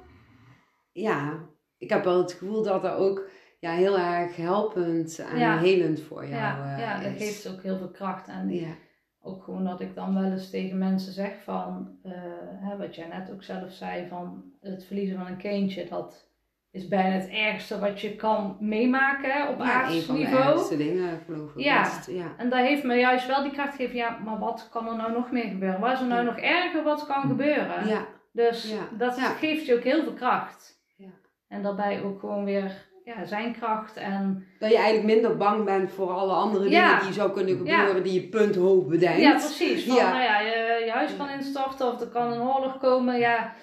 Ja, 0.92 1.40
ik 1.78 1.90
heb 1.90 2.04
wel 2.04 2.18
het 2.18 2.32
gevoel 2.34 2.64
dat 2.64 2.82
dat 2.82 2.98
ook 2.98 3.30
ja, 3.60 3.72
heel 3.72 3.98
erg 4.00 4.36
helpend 4.36 5.20
en 5.20 5.38
Ja. 5.40 5.58
helend 5.58 6.02
voor 6.02 6.22
jou 6.26 6.36
ja, 6.36 6.74
eh, 6.76 6.80
ja, 6.80 7.02
dat 7.02 7.12
is. 7.12 7.18
geeft 7.28 7.48
ook 7.54 7.64
heel 7.64 7.78
veel 7.78 7.90
kracht. 7.92 8.28
En 8.28 8.50
Ja, 8.54 8.76
ook 9.22 9.44
gewoon 9.44 9.64
dat 9.66 9.82
ik 9.82 9.96
dan 9.96 10.14
wel 10.14 10.32
eens 10.32 10.50
tegen 10.50 10.78
mensen 10.78 11.14
zeg 11.14 11.32
van, 11.44 11.98
eh, 12.04 12.12
hè, 12.60 12.78
wat 12.78 12.96
jij 12.96 13.08
net 13.08 13.32
ook 13.32 13.44
zelf 13.44 13.72
zei, 13.72 14.08
van 14.08 14.44
het 14.62 14.84
verliezen 14.86 15.18
van 15.18 15.28
een 15.28 15.38
kindje, 15.38 15.88
dat 15.90 16.29
is 16.72 16.88
bijna 16.88 17.10
het 17.10 17.30
ergste 17.30 17.80
wat 17.80 18.02
je 18.02 18.16
kan 18.16 18.58
meemaken 18.60 19.48
op 19.50 19.60
ja 19.60 19.84
ergste 19.84 20.78
dingen 20.78 21.22
geloof 21.26 21.56
ik 21.56 21.64
Ja. 21.64 21.82
best. 21.82 22.08
Ja. 22.08 22.26
En 22.38 22.50
dat 22.50 22.60
heeft 22.60 22.84
me 22.84 22.96
juist 22.96 23.28
wel 23.28 23.44
die 23.44 23.52
kracht 23.52 23.76
gegeven, 23.76 23.96
ja, 23.96 24.18
maar 24.26 24.40
wat 24.40 24.68
kan 24.72 24.88
er 24.88 24.96
nou 24.96 25.12
nog 25.12 25.32
meer 25.32 25.48
gebeuren? 25.50 25.80
Wat 25.80 25.92
is 25.92 26.00
er 26.00 26.06
nou 26.08 26.20
Ja. 26.26 26.32
nog 26.32 26.38
erger 26.40 26.84
wat 26.84 27.06
kan 27.08 27.22
gebeuren? 27.22 27.88
Ja, 27.88 28.06
Dus 28.32 28.74
dat 28.98 29.20
geeft 29.40 29.66
je 29.66 29.76
ook 29.76 29.84
heel 29.84 30.04
veel 30.04 30.14
kracht. 30.14 30.82
Ja. 30.98 31.10
En 31.48 31.64
daarbij 31.64 32.04
ook 32.04 32.20
gewoon 32.20 32.46
weer 32.46 32.88
ja, 33.04 33.26
zijn 33.26 33.54
kracht 33.54 33.98
en 33.98 34.46
dat 34.60 34.70
je 34.70 34.76
eigenlijk 34.78 35.06
minder 35.06 35.38
bang 35.38 35.66
bent 35.66 35.92
voor 35.92 36.10
alle 36.12 36.34
andere 36.34 36.70
Ja. 36.70 36.88
dingen 36.90 37.04
die 37.06 37.14
zou 37.14 37.32
kunnen 37.32 37.58
gebeuren 37.58 38.04
die 38.04 38.14
je 38.14 38.28
punthoog 38.28 38.86
bedenkt. 38.86 39.22
Ja, 39.22 39.32
precies. 39.32 39.86
Van, 39.86 39.96
Ja. 39.96 40.10
Nou 40.12 40.24
ja, 40.24 40.40
je, 40.40 40.82
je 40.86 40.92
huis 40.92 41.18
kan 41.18 41.30
instorten 41.30 41.88
of 41.94 42.02
er 42.02 42.08
kan 42.08 42.32
een 42.32 42.42
oorlog 42.42 42.78
komen. 42.78 43.20
Ja, 43.20 43.54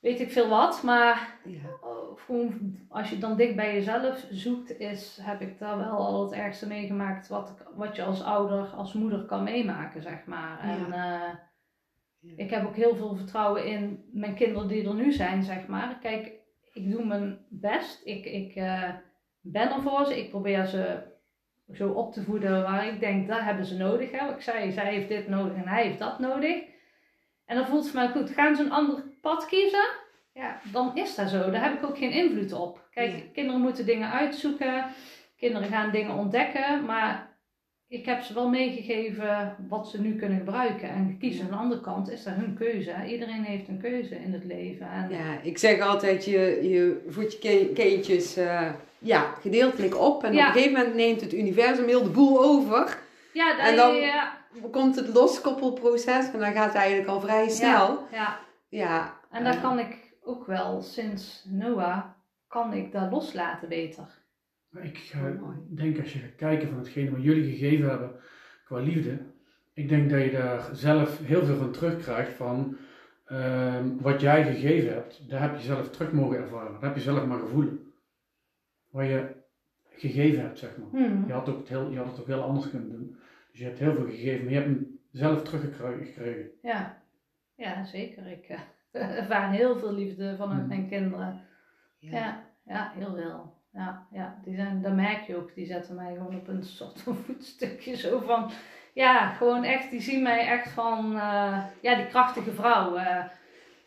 weet 0.00 0.20
ik 0.20 0.30
veel 0.30 0.48
wat. 0.48 0.82
Maar 0.82 1.28
Ja. 1.44 1.58
Gewoon, 2.20 2.78
als 2.88 3.10
je 3.10 3.18
dan 3.18 3.36
dicht 3.36 3.56
bij 3.56 3.74
jezelf 3.74 4.26
zoekt, 4.30 4.78
is, 4.78 5.18
heb 5.22 5.40
ik 5.40 5.58
daar 5.58 5.78
wel 5.78 5.96
al 5.96 6.22
het 6.22 6.32
ergste 6.32 6.66
meegemaakt. 6.66 7.28
Wat, 7.28 7.54
wat 7.74 7.96
je 7.96 8.02
als 8.02 8.22
ouder, 8.22 8.64
als 8.66 8.92
moeder 8.92 9.24
kan 9.24 9.42
meemaken, 9.44 10.02
zeg 10.02 10.24
maar. 10.24 10.60
En 10.60 10.84
eh, 10.92 11.30
Ja. 12.20 12.32
ik 12.36 12.50
heb 12.50 12.66
ook 12.66 12.76
heel 12.76 12.96
veel 12.96 13.16
vertrouwen 13.16 13.66
in 13.66 14.04
mijn 14.12 14.34
kinderen 14.34 14.68
die 14.68 14.88
er 14.88 14.94
nu 14.94 15.12
zijn, 15.12 15.42
zeg 15.42 15.66
maar. 15.66 15.98
Kijk, 16.00 16.32
ik 16.72 16.90
doe 16.90 17.04
mijn 17.06 17.38
best. 17.48 18.00
Ik, 18.06 18.24
ik 18.24 18.54
eh, 18.54 18.88
ben 19.40 19.70
er 19.70 19.82
voor 19.82 20.04
ze. 20.06 20.18
Ik 20.18 20.30
probeer 20.30 20.66
ze 20.66 21.10
zo 21.72 21.90
op 21.90 22.12
te 22.12 22.22
voeden 22.22 22.62
waar 22.62 22.86
ik 22.86 23.00
denk, 23.00 23.28
dat 23.28 23.40
hebben 23.40 23.64
ze 23.64 23.76
nodig. 23.76 24.10
Hè. 24.10 24.26
Wat 24.26 24.34
ik 24.34 24.42
zei, 24.42 24.72
zij 24.72 24.92
heeft 24.94 25.08
dit 25.08 25.28
nodig 25.28 25.56
en 25.56 25.68
hij 25.68 25.84
heeft 25.84 25.98
dat 25.98 26.18
nodig. 26.18 26.62
En 27.44 27.56
dan 27.56 27.66
voelt 27.66 27.84
het 27.84 27.94
mij 27.94 28.08
goed. 28.08 28.30
Gaan 28.30 28.56
ze 28.56 28.62
een 28.62 28.72
ander 28.72 29.02
pad 29.20 29.46
kiezen? 29.46 29.84
Ja, 30.34 30.60
dan 30.72 30.90
is 30.94 31.14
dat 31.14 31.28
zo. 31.30 31.50
Daar 31.50 31.62
heb 31.62 31.72
ik 31.82 31.84
ook 31.88 31.98
geen 31.98 32.10
invloed 32.10 32.52
op. 32.52 32.86
Kijk, 32.90 33.10
Ja. 33.10 33.18
kinderen 33.32 33.60
moeten 33.60 33.86
dingen 33.86 34.10
uitzoeken. 34.10 34.84
Kinderen 35.36 35.68
gaan 35.68 35.90
dingen 35.90 36.14
ontdekken. 36.14 36.84
Maar 36.84 37.30
ik 37.88 38.06
heb 38.06 38.22
ze 38.22 38.34
wel 38.34 38.48
meegegeven 38.48 39.56
wat 39.68 39.88
ze 39.88 40.00
nu 40.00 40.16
kunnen 40.16 40.38
gebruiken. 40.38 40.88
En 40.88 41.16
kiezen 41.20 41.44
aan 41.44 41.50
de 41.50 41.56
andere 41.56 41.80
kant 41.80 42.10
is 42.10 42.22
dat 42.22 42.34
hun 42.34 42.54
keuze. 42.58 42.94
Iedereen 43.06 43.44
heeft 43.44 43.68
een 43.68 43.80
keuze 43.80 44.14
in 44.14 44.32
het 44.32 44.44
leven. 44.44 44.90
En 44.90 45.08
Ja, 45.10 45.40
ik 45.42 45.58
zeg 45.58 45.80
altijd, 45.80 46.24
je, 46.24 46.68
je 46.70 47.04
voedt 47.08 47.32
je 47.32 47.38
ki- 47.38 47.72
kindjes 47.74 48.36
eh, 48.36 48.70
ja, 48.98 49.34
gedeeltelijk 49.40 49.98
op. 50.00 50.24
En 50.24 50.32
Ja. 50.32 50.40
op 50.40 50.46
een 50.46 50.60
gegeven 50.60 50.78
moment 50.78 50.94
neemt 50.96 51.20
het 51.20 51.32
universum 51.34 51.86
heel 51.86 52.02
de 52.02 52.10
boel 52.10 52.42
over. 52.44 52.98
ja, 53.32 53.56
dat, 53.56 53.66
En 53.66 53.76
dan- 53.76 53.94
ja, 53.94 54.40
Komt 54.70 54.96
het 54.96 55.08
loskoppelproces 55.14 56.32
en 56.32 56.38
dan 56.38 56.52
gaat 56.52 56.66
het 56.66 56.74
eigenlijk 56.74 57.08
al 57.08 57.20
vrij 57.20 57.48
snel. 57.48 58.06
Ja, 58.10 58.16
ja. 58.18 58.38
Ja. 58.68 59.20
En 59.30 59.44
daar 59.44 59.54
eh, 59.56 59.62
kan 59.62 59.78
ik 59.78 59.96
ook 60.24 60.46
wel 60.46 60.82
sinds 60.82 61.44
Noah, 61.50 62.04
kan 62.46 62.72
ik 62.72 62.92
dat 62.92 63.10
loslaten 63.10 63.68
beter. 63.68 64.20
Maar 64.68 64.84
Ik 64.84 64.98
ga, 64.98 65.30
Oh, 65.30 65.56
denk 65.68 66.00
als 66.00 66.12
je 66.12 66.18
gaat 66.18 66.34
kijken 66.36 66.68
van 66.68 66.78
hetgene 66.78 67.10
wat 67.10 67.22
jullie 67.22 67.50
gegeven 67.50 67.88
hebben 67.88 68.20
qua 68.64 68.78
liefde, 68.78 69.18
ik 69.72 69.88
denk 69.88 70.10
dat 70.10 70.22
je 70.22 70.30
daar 70.30 70.68
zelf 70.72 71.18
heel 71.18 71.44
veel 71.44 71.56
van 71.56 71.72
terugkrijgt 71.72 72.32
van 72.32 72.76
ehm, 73.24 73.96
wat 73.96 74.20
jij 74.20 74.44
gegeven 74.44 74.92
hebt, 74.92 75.28
daar 75.28 75.40
heb 75.40 75.56
je 75.56 75.62
zelf 75.62 75.90
terug 75.90 76.12
mogen 76.12 76.36
ervaren. 76.36 76.72
Dat 76.72 76.82
heb 76.82 76.94
je 76.94 77.00
zelf 77.00 77.26
maar 77.26 77.38
gevoelen. 77.38 77.92
Wat 78.90 79.06
je 79.06 79.34
gegeven 79.90 80.40
hebt, 80.40 80.58
zeg 80.58 80.76
maar. 80.76 80.88
Hmm. 80.88 81.26
Je 81.26 81.32
had, 81.32 81.48
ook 81.48 81.58
het 81.58 81.68
heel, 81.68 81.90
je 81.90 81.96
had 81.96 82.06
het 82.06 82.20
ook 82.20 82.26
heel 82.26 82.42
anders 82.42 82.70
kunnen 82.70 82.90
doen. 82.90 83.16
Dus 83.50 83.60
je 83.60 83.64
hebt 83.64 83.78
heel 83.78 83.94
veel 83.94 84.06
gegeven, 84.06 84.44
maar 84.44 84.52
je 84.52 84.58
hebt 84.58 84.70
hem 84.70 84.98
zelf 85.10 85.42
teruggekregen. 85.42 86.50
Ja, 86.62 87.02
ja, 87.54 87.84
zeker. 87.84 88.26
Ik 88.26 88.48
uh, 88.48 88.60
ervaar 88.92 89.50
heel 89.50 89.78
veel 89.78 89.92
liefde 89.92 90.34
vanuit 90.36 90.62
Mm. 90.62 90.68
mijn 90.68 90.88
kinderen. 90.88 91.40
Ja. 91.98 92.18
Ja, 92.18 92.42
ja, 92.66 92.92
heel 92.94 93.14
veel. 93.14 93.54
Ja, 93.72 94.06
ja, 94.12 94.38
die 94.44 94.54
zijn, 94.54 94.82
dat 94.82 94.92
merk 94.94 95.20
je 95.26 95.36
ook. 95.36 95.54
Die 95.54 95.66
zetten 95.66 95.94
mij 95.94 96.14
gewoon 96.14 96.36
op 96.36 96.48
een 96.48 96.64
soort 96.78 97.00
van 97.00 97.16
voetstukje 97.16 97.96
zo 97.96 98.20
van... 98.20 98.50
Ja, 98.94 99.28
gewoon 99.28 99.64
echt, 99.64 99.90
die 99.90 100.00
zien 100.00 100.22
mij 100.22 100.46
echt 100.46 100.70
van... 100.70 101.12
eh, 101.14 101.58
ja, 101.80 101.94
die 101.94 102.06
krachtige 102.06 102.50
vrouw. 102.52 102.96
eh, 102.96 103.24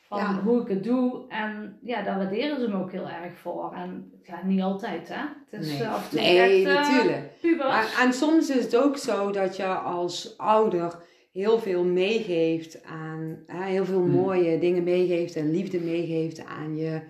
van 0.07 0.17
Ja. 0.19 0.33
hoe 0.41 0.61
ik 0.61 0.67
het 0.67 0.83
doe. 0.83 1.27
En 1.29 1.77
ja, 1.81 2.01
daar 2.01 2.17
waarderen 2.17 2.59
ze 2.59 2.67
me 2.67 2.75
ook 2.75 2.91
heel 2.91 3.09
erg 3.09 3.37
voor. 3.37 3.73
En 3.73 4.11
ja, 4.23 4.39
niet 4.43 4.61
altijd, 4.61 5.07
hè. 5.07 5.21
Het 5.49 5.61
is 5.61 5.71
Nee, 5.71 5.83
eh, 5.83 5.93
af 5.93 6.03
en 6.03 6.09
toe 6.09 6.19
nee 6.19 6.65
echt, 6.65 6.73
natuurlijk. 6.73 7.57
Maar, 7.57 7.95
en 8.05 8.13
soms 8.13 8.49
is 8.49 8.63
het 8.63 8.75
ook 8.77 8.97
zo 8.97 9.31
dat 9.31 9.55
je 9.55 9.65
als 9.67 10.37
ouder 10.37 10.95
heel 11.35 11.59
veel 11.59 11.83
meegeeft 11.83 12.83
aan, 12.83 13.43
hè, 13.45 13.63
heel 13.63 13.85
veel 13.85 14.01
Hmm. 14.01 14.11
mooie 14.11 14.59
dingen 14.59 14.83
meegeeft 14.83 15.35
en 15.35 15.51
liefde 15.51 15.79
meegeeft 15.79 16.45
aan 16.45 16.77
je 16.77 17.01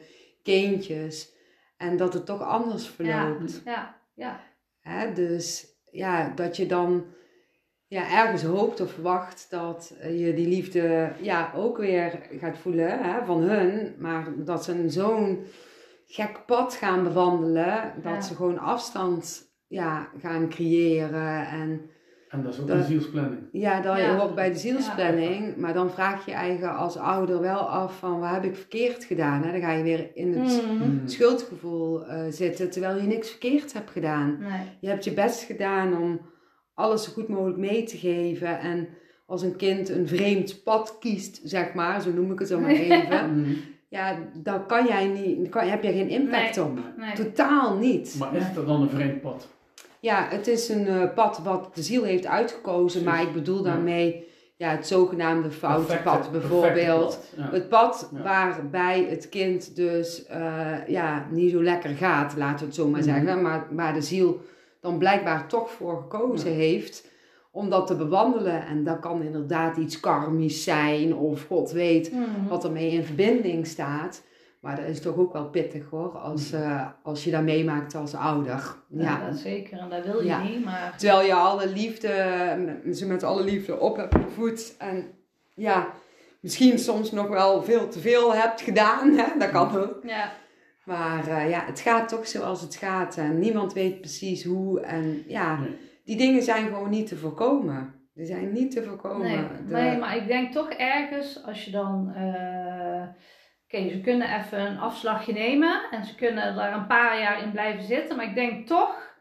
kindjes. 0.44 1.34
En 1.78 1.98
dat 1.98 2.14
het 2.14 2.26
toch 2.26 2.42
anders 2.42 2.88
verloopt. 2.88 3.62
Ja, 3.66 4.02
ja, 4.14 4.40
Hè? 4.82 5.14
Dus 5.14 5.68
ja, 5.92 6.32
dat 6.36 6.58
je 6.58 6.66
dan 6.66 7.06
ja, 7.88 8.12
ergens 8.24 8.44
hoopt 8.44 8.82
of 8.82 8.92
verwacht 8.92 9.48
dat 9.50 9.96
eh, 10.00 10.20
je 10.26 10.34
die 10.34 10.48
liefde 10.48 11.12
ja, 11.22 11.52
ook 11.56 11.78
weer 11.78 12.20
gaat 12.40 12.58
voelen 12.58 13.04
hè, 13.04 13.26
van 13.26 13.42
hun. 13.42 13.96
Maar 14.00 14.26
dat 14.38 14.64
ze 14.64 14.72
een 14.72 14.92
zo'n 14.92 15.44
gek 16.06 16.46
pad 16.46 16.74
gaan 16.74 17.04
bewandelen, 17.04 17.94
dat 18.02 18.14
Ja. 18.14 18.22
ze 18.22 18.36
gewoon 18.36 18.60
afstand 18.60 19.52
ja, 19.68 20.10
gaan 20.20 20.50
creëren. 20.50 21.48
En 21.48 21.90
En 22.36 22.44
dat 22.44 22.54
is 22.54 22.60
ook 22.60 22.68
Dat- 22.68 22.78
een 22.78 22.84
zielsplanning. 22.84 23.42
ja, 23.52 23.82
dat 23.82 23.98
Ja. 23.98 24.16
hoort 24.18 24.36
bij 24.36 24.50
de 24.52 24.58
zielsplanning. 24.58 25.56
Maar 25.58 25.74
dan 25.74 25.92
vraag 25.92 26.26
je 26.26 26.32
je 26.32 26.38
eigen 26.38 26.76
als 26.76 26.98
ouder 26.98 27.42
wel 27.42 27.60
af 27.60 27.98
van 28.00 28.20
wat 28.20 28.30
heb 28.30 28.44
ik 28.44 28.56
verkeerd 28.56 29.04
gedaan. 29.04 29.44
Hè? 29.44 29.52
Dan 29.52 29.62
ga 29.62 29.72
je 29.72 29.84
weer 29.84 30.10
in 30.14 30.34
het 30.34 30.64
Mhm. 30.68 30.84
Mm. 30.90 31.02
schuldgevoel 31.08 32.06
eh, 32.08 32.24
zitten, 32.30 32.72
terwijl 32.72 32.96
je 32.98 33.08
niks 33.08 33.30
verkeerd 33.30 33.74
hebt 33.74 33.90
gedaan. 33.92 34.38
Nee. 34.40 34.60
Je 34.80 34.88
hebt 34.88 35.04
je 35.04 35.14
best 35.14 35.44
gedaan 35.44 35.98
om 36.02 36.20
alles 36.74 37.04
zo 37.04 37.12
goed 37.12 37.28
mogelijk 37.28 37.58
mee 37.58 37.84
te 37.84 37.98
geven. 37.98 38.60
En 38.60 38.88
als 39.26 39.42
een 39.42 39.56
kind 39.56 39.90
een 39.90 40.08
vreemd 40.08 40.64
pad 40.64 40.98
kiest, 41.00 41.40
zeg 41.44 41.74
maar, 41.74 42.02
zo 42.02 42.12
noem 42.12 42.32
ik 42.32 42.40
het 42.40 42.48
zo 42.48 42.60
maar 42.60 42.70
even. 42.90 43.34
Mm. 43.40 43.56
ja, 43.90 44.18
dan 44.44 44.66
kan 44.68 44.86
jij 44.86 45.08
niet, 45.08 45.38
dan 45.38 45.50
kan, 45.50 45.68
heb 45.68 45.84
je 45.84 45.92
geen 45.92 46.10
impact 46.10 46.56
Nee. 46.56 46.66
op. 46.66 46.80
Nee. 46.98 47.14
Totaal 47.14 47.78
niet. 47.78 48.16
Maar 48.20 48.36
is 48.36 48.44
het 48.44 48.68
dan 48.68 48.82
een 48.82 48.90
vreemd 48.90 49.22
pad? 49.22 49.54
Ja, 50.06 50.28
het 50.30 50.48
is 50.48 50.70
een 50.70 50.88
eh, 50.88 51.14
pad 51.16 51.40
wat 51.44 51.70
de 51.76 51.84
ziel 51.84 52.04
heeft 52.04 52.26
uitgekozen, 52.26 53.04
maar 53.04 53.22
ik 53.22 53.34
bedoel 53.34 53.62
daarmee 53.62 54.28
ja, 54.58 54.70
het 54.70 54.88
zogenaamde 54.88 55.52
foute 55.52 55.86
Perfecte- 55.86 56.10
pad 56.10 56.32
bijvoorbeeld. 56.32 57.20
perfecte 57.20 57.36
pad, 57.36 57.50
ja. 57.52 57.54
Het 57.58 57.70
pad 57.70 58.10
Ja. 58.16 58.22
waarbij 58.24 59.06
het 59.10 59.30
kind 59.30 59.76
dus 59.76 60.26
eh, 60.26 60.88
ja, 60.88 61.26
niet 61.32 61.52
zo 61.52 61.64
lekker 61.64 61.90
gaat, 61.90 62.36
laten 62.38 62.60
we 62.60 62.66
het 62.66 62.76
zo 62.76 62.88
maar 62.88 63.00
Mhm. 63.02 63.10
zeggen. 63.10 63.42
Maar 63.42 63.68
waar 63.72 63.94
de 63.94 64.02
ziel 64.02 64.40
dan 64.82 64.98
blijkbaar 64.98 65.48
toch 65.48 65.70
voor 65.72 65.98
gekozen 66.02 66.50
Ja. 66.50 66.56
heeft 66.56 67.08
om 67.52 67.70
dat 67.70 67.88
te 67.88 67.96
bewandelen. 67.96 68.66
En 68.66 68.84
dat 68.84 69.00
kan 69.00 69.22
inderdaad 69.22 69.78
iets 69.78 70.00
karmisch 70.00 70.64
zijn 70.64 71.16
of 71.16 71.46
God 71.48 71.72
weet 71.72 72.12
Mhm. 72.12 72.48
wat 72.50 72.64
ermee 72.64 72.92
in 72.92 73.04
verbinding 73.04 73.68
staat. 73.68 74.22
Maar 74.66 74.76
dat 74.76 74.86
is 74.86 75.02
toch 75.02 75.16
ook 75.18 75.34
wel 75.34 75.50
pittig 75.50 75.90
hoor, 75.90 76.18
als, 76.18 76.52
eh, 76.52 76.88
als 77.04 77.24
je 77.24 77.32
dat 77.32 77.42
meemaakt 77.44 77.96
als 77.96 78.16
ouder. 78.16 78.76
Ja, 78.90 79.02
Ja. 79.04 79.26
dat 79.30 79.38
zeker. 79.38 79.78
En 79.80 79.90
dat 79.90 80.06
wil 80.06 80.20
je 80.22 80.28
Ja. 80.28 80.44
niet, 80.44 80.66
maar... 80.66 80.94
Terwijl 80.98 81.26
je 81.28 81.34
alle 81.34 81.68
liefde, 81.68 82.10
ze 82.94 83.08
met 83.08 83.24
alle 83.24 83.44
liefde 83.44 83.80
op 83.80 83.96
hebt 83.98 84.16
gevoed. 84.16 84.76
En 84.78 85.06
ja, 85.56 85.88
misschien 86.40 86.80
soms 86.80 87.12
nog 87.12 87.28
wel 87.28 87.64
veel 87.64 87.88
te 87.90 88.00
veel 88.00 88.34
hebt 88.34 88.62
gedaan. 88.62 89.12
Hè? 89.18 89.26
Dat 89.40 89.50
kan 89.52 89.78
ook. 89.78 90.00
Ja, 90.04 90.32
Maar 90.86 91.28
eh, 91.28 91.50
ja, 91.50 91.64
het 91.66 91.80
gaat 91.80 92.10
toch 92.10 92.28
zoals 92.28 92.62
het 92.62 92.76
gaat. 92.76 93.18
En 93.18 93.40
niemand 93.40 93.74
weet 93.74 94.00
precies 94.00 94.44
hoe. 94.44 94.80
En 94.82 95.24
ja, 95.28 95.60
Nee. 95.60 95.78
die 96.06 96.18
dingen 96.18 96.44
zijn 96.44 96.66
gewoon 96.68 96.90
niet 96.90 97.08
te 97.08 97.16
voorkomen. 97.18 97.94
Die 98.14 98.26
zijn 98.26 98.52
niet 98.54 98.72
te 98.72 98.84
voorkomen. 98.84 99.28
nee, 99.28 99.38
De- 99.68 99.74
nee, 99.74 99.98
maar 99.98 100.16
ik 100.16 100.28
denk 100.28 100.52
toch 100.52 100.70
ergens, 100.70 101.44
als 101.46 101.66
je 101.66 101.72
dan... 101.72 102.12
eh, 102.16 102.95
Oké, 103.76 103.90
ze 103.90 104.02
kunnen 104.02 104.36
even 104.40 104.60
een 104.60 104.80
afslagje 104.80 105.34
nemen 105.34 105.82
en 105.92 106.06
ze 106.06 106.16
kunnen 106.16 106.56
daar 106.56 106.74
een 106.74 106.88
paar 106.88 107.20
jaar 107.20 107.44
in 107.44 107.52
blijven 107.52 107.84
zitten. 107.84 108.16
Maar 108.16 108.26
ik 108.26 108.36
denk 108.36 108.68
toch 108.68 109.14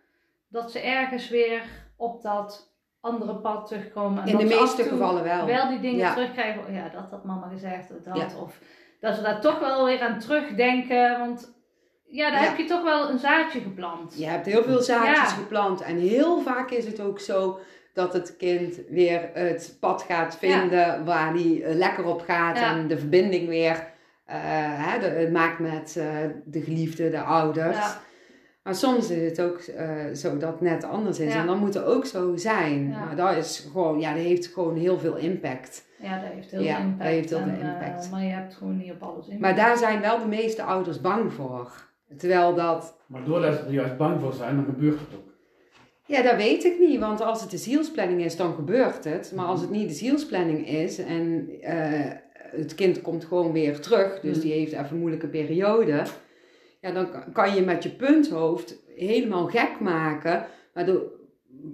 dat 0.48 0.70
ze 0.70 0.80
ergens 0.80 1.28
weer 1.28 1.62
op 1.96 2.22
dat 2.22 2.72
andere 3.00 3.34
pad 3.34 3.66
terugkomen. 3.66 4.22
En 4.22 4.28
In 4.28 4.36
de 4.36 4.54
meeste 4.56 4.82
gevallen 4.82 5.22
wel. 5.24 5.46
wel 5.46 5.68
die 5.68 5.80
dingen 5.80 5.98
Ja. 5.98 6.12
terugkrijgen. 6.14 6.62
Oh 6.68 6.74
ja, 6.74 6.88
dat 6.88 7.10
had 7.10 7.24
mama 7.24 7.48
gezegd 7.48 7.90
of 7.90 8.02
dat. 8.02 8.16
Ja. 8.16 8.40
Of 8.42 8.58
dat 9.00 9.14
ze 9.14 9.22
daar 9.22 9.40
toch 9.40 9.58
wel 9.58 9.84
weer 9.84 10.00
aan 10.00 10.18
terugdenken. 10.18 11.18
Want 11.18 11.52
ja, 12.06 12.30
daar 12.30 12.42
Ja. 12.42 12.48
heb 12.48 12.56
je 12.58 12.64
toch 12.64 12.82
wel 12.82 13.10
een 13.10 13.18
zaadje 13.18 13.60
geplant. 13.60 14.18
Je 14.18 14.26
hebt 14.26 14.46
heel 14.46 14.62
veel 14.62 14.80
zaadjes 14.82 15.32
geplant. 15.32 15.80
En 15.80 15.98
heel 15.98 16.40
vaak 16.40 16.70
is 16.70 16.86
het 16.86 17.00
ook 17.00 17.20
zo 17.20 17.58
dat 17.92 18.12
het 18.12 18.36
kind 18.36 18.80
weer 18.88 19.30
het 19.32 19.76
pad 19.80 20.02
gaat 20.02 20.36
vinden 20.38 21.04
waar 21.04 21.32
hij 21.32 21.62
eh, 21.62 21.74
lekker 21.74 22.04
op 22.04 22.20
gaat. 22.20 22.56
En 22.56 22.86
de 22.88 22.98
verbinding 22.98 23.48
weer 23.48 23.92
hè, 24.24 24.98
de- 25.00 25.06
het 25.06 25.32
maakt 25.32 25.58
met 25.58 25.96
eh, 25.96 26.06
de 26.44 26.60
geliefde, 26.60 27.10
de 27.10 27.20
ouders. 27.20 27.76
Ja. 27.76 28.00
Maar 28.62 28.74
soms 28.74 29.10
is 29.10 29.28
het 29.30 29.40
ook 29.40 29.58
eh, 29.58 29.88
zo 30.14 30.36
dat 30.36 30.50
het 30.50 30.60
net 30.60 30.84
anders 30.84 31.18
is. 31.18 31.32
Ja. 31.32 31.40
En 31.40 31.46
dan 31.46 31.58
moet 31.58 31.74
het 31.74 31.84
ook 31.84 32.06
zo 32.06 32.36
zijn. 32.36 32.88
Ja. 32.88 33.04
Maar 33.04 33.16
dat 33.16 33.36
is 33.36 33.68
gewoon, 33.72 34.00
ja, 34.00 34.12
dat 34.14 34.22
heeft 34.22 34.46
gewoon 34.46 34.76
heel 34.76 34.98
veel 34.98 35.16
impact. 35.16 35.84
Ja, 35.98 36.20
dat 36.20 36.30
heeft 36.32 36.50
heel 36.50 36.60
Ja, 36.62 36.74
veel 36.76 36.84
impact. 36.84 36.98
dat 36.98 37.08
heeft 37.08 37.28
heel 37.30 37.38
En, 37.38 37.44
veel 37.54 37.58
eh, 37.62 37.68
impact. 37.68 38.10
maar 38.10 38.22
je 38.22 38.30
hebt 38.30 38.54
gewoon 38.54 38.76
niet 38.76 38.90
op 38.92 39.02
alles 39.02 39.24
impact. 39.24 39.40
Maar 39.40 39.54
daar 39.56 39.76
zijn 39.76 40.00
wel 40.00 40.18
de 40.18 40.26
meeste 40.26 40.62
ouders 40.62 41.00
bang 41.00 41.32
voor. 41.32 41.72
Terwijl 42.18 42.54
dat 42.54 42.96
Maar 43.06 43.24
doordat 43.24 43.54
ze 43.54 43.60
er 43.60 43.72
juist 43.72 43.96
bang 43.96 44.20
voor 44.20 44.32
zijn, 44.32 44.56
dan 44.56 44.64
gebeurt 44.64 45.00
het 45.00 45.08
ook. 45.16 45.32
Ja, 46.06 46.22
dat 46.22 46.36
weet 46.36 46.64
ik 46.64 46.78
niet, 46.78 47.00
want 47.00 47.20
als 47.20 47.40
het 47.40 47.50
de 47.50 47.56
zielsplanning 47.56 48.24
is, 48.24 48.36
dan 48.36 48.54
gebeurt 48.54 49.04
het. 49.04 49.32
Maar 49.34 49.44
als 49.46 49.60
het 49.60 49.70
niet 49.70 49.88
de 49.88 49.94
zielsplanning 49.94 50.68
is 50.68 50.98
en 50.98 51.48
eh, 51.60 52.10
het 52.56 52.74
kind 52.74 53.02
komt 53.02 53.24
gewoon 53.24 53.52
weer 53.52 53.80
terug, 53.80 54.20
dus 54.20 54.40
die 54.40 54.52
heeft 54.52 54.72
even 54.72 54.86
een 54.90 54.98
moeilijke 54.98 55.28
periode, 55.28 56.02
ja, 56.80 56.90
dan 56.92 57.08
kan- 57.32 57.54
je 57.54 57.62
met 57.62 57.82
je 57.82 57.90
punthoofd 57.90 58.76
helemaal 58.96 59.46
gek 59.46 59.80
maken. 59.80 60.46
Maar 60.74 60.86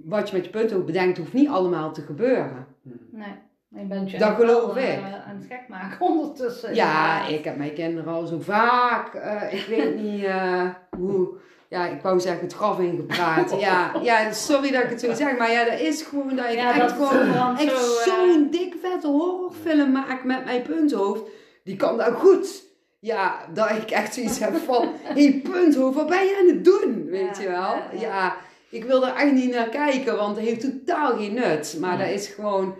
wat 0.05 0.29
je 0.29 0.35
met 0.35 0.45
je 0.45 0.51
punthoofd 0.51 0.85
bedenkt, 0.85 1.17
hoeft 1.17 1.33
niet 1.33 1.49
allemaal 1.49 1.91
te 1.93 2.01
gebeuren. 2.01 2.65
Nee, 3.11 3.27
maar 3.67 3.81
je 3.81 3.87
bent 3.87 4.11
je 4.11 4.17
Dat 4.17 4.35
geloof 4.35 4.77
ik. 4.77 4.99
aan 5.27 5.35
het 5.35 5.45
gek 5.49 5.67
maken 5.67 6.01
ondertussen. 6.07 6.75
Ja, 6.75 7.27
ik 7.27 7.43
heb 7.43 7.57
mijn 7.57 7.73
kinderen 7.73 8.13
al 8.13 8.25
zo 8.25 8.39
vaak, 8.39 9.13
eh, 9.13 9.53
ik 9.53 9.65
weet 9.65 9.95
niet 9.95 10.23
eh, 10.23 10.69
hoe, 10.97 11.29
ja, 11.71 11.87
ik 11.87 12.01
wou 12.01 12.19
zeggen 12.19 12.41
het 12.43 12.53
graf 12.53 12.79
ingepraat. 12.79 13.55
Ja, 13.59 13.91
ja, 14.01 14.31
sorry 14.31 14.71
dat 14.71 14.83
ik 14.83 14.89
het 14.89 14.99
zo 14.99 15.13
zeg, 15.13 15.37
maar 15.37 15.51
ja, 15.51 15.63
dat 15.65 15.79
is 15.79 16.01
gewoon 16.01 16.35
dat 16.35 16.45
ik 16.45 16.53
Ja, 16.55 16.69
echt 16.69 16.79
dat 16.79 16.91
gewoon 16.91 17.57
echt 17.57 17.77
zo, 17.79 17.97
eh, 17.97 18.05
zo'n 18.05 18.47
dik 18.51 18.75
vette 18.81 19.07
horrorfilm 19.07 19.91
maak 19.91 20.23
met 20.23 20.45
mijn 20.45 20.61
punthoofd. 20.61 21.21
Die 21.63 21.75
kan 21.75 21.97
dat 21.97 22.13
goed. 22.13 22.63
Ja, 22.99 23.35
dat 23.53 23.69
ik 23.69 23.91
echt 23.91 24.13
zoiets 24.13 24.39
heb 24.39 24.55
van, 24.65 24.87
hé 25.01 25.13
hey, 25.23 25.41
punthoofd, 25.51 25.95
wat 25.95 26.07
ben 26.07 26.23
je 26.25 26.37
aan 26.41 26.55
het 26.55 26.65
doen? 26.65 27.05
Weet 27.09 27.37
Ja, 27.37 27.43
je 27.43 27.49
wel? 27.49 27.99
ja, 27.99 28.35
ik 28.69 28.83
wil 28.83 29.07
er 29.07 29.13
echt 29.15 29.31
niet 29.31 29.53
naar 29.53 29.69
kijken, 29.69 30.17
want 30.17 30.35
het 30.35 30.45
heeft 30.45 30.61
totaal 30.61 31.17
geen 31.17 31.33
nut. 31.33 31.77
Maar 31.79 31.97
dat 31.97 32.07
is 32.09 32.27
gewoon, 32.27 32.75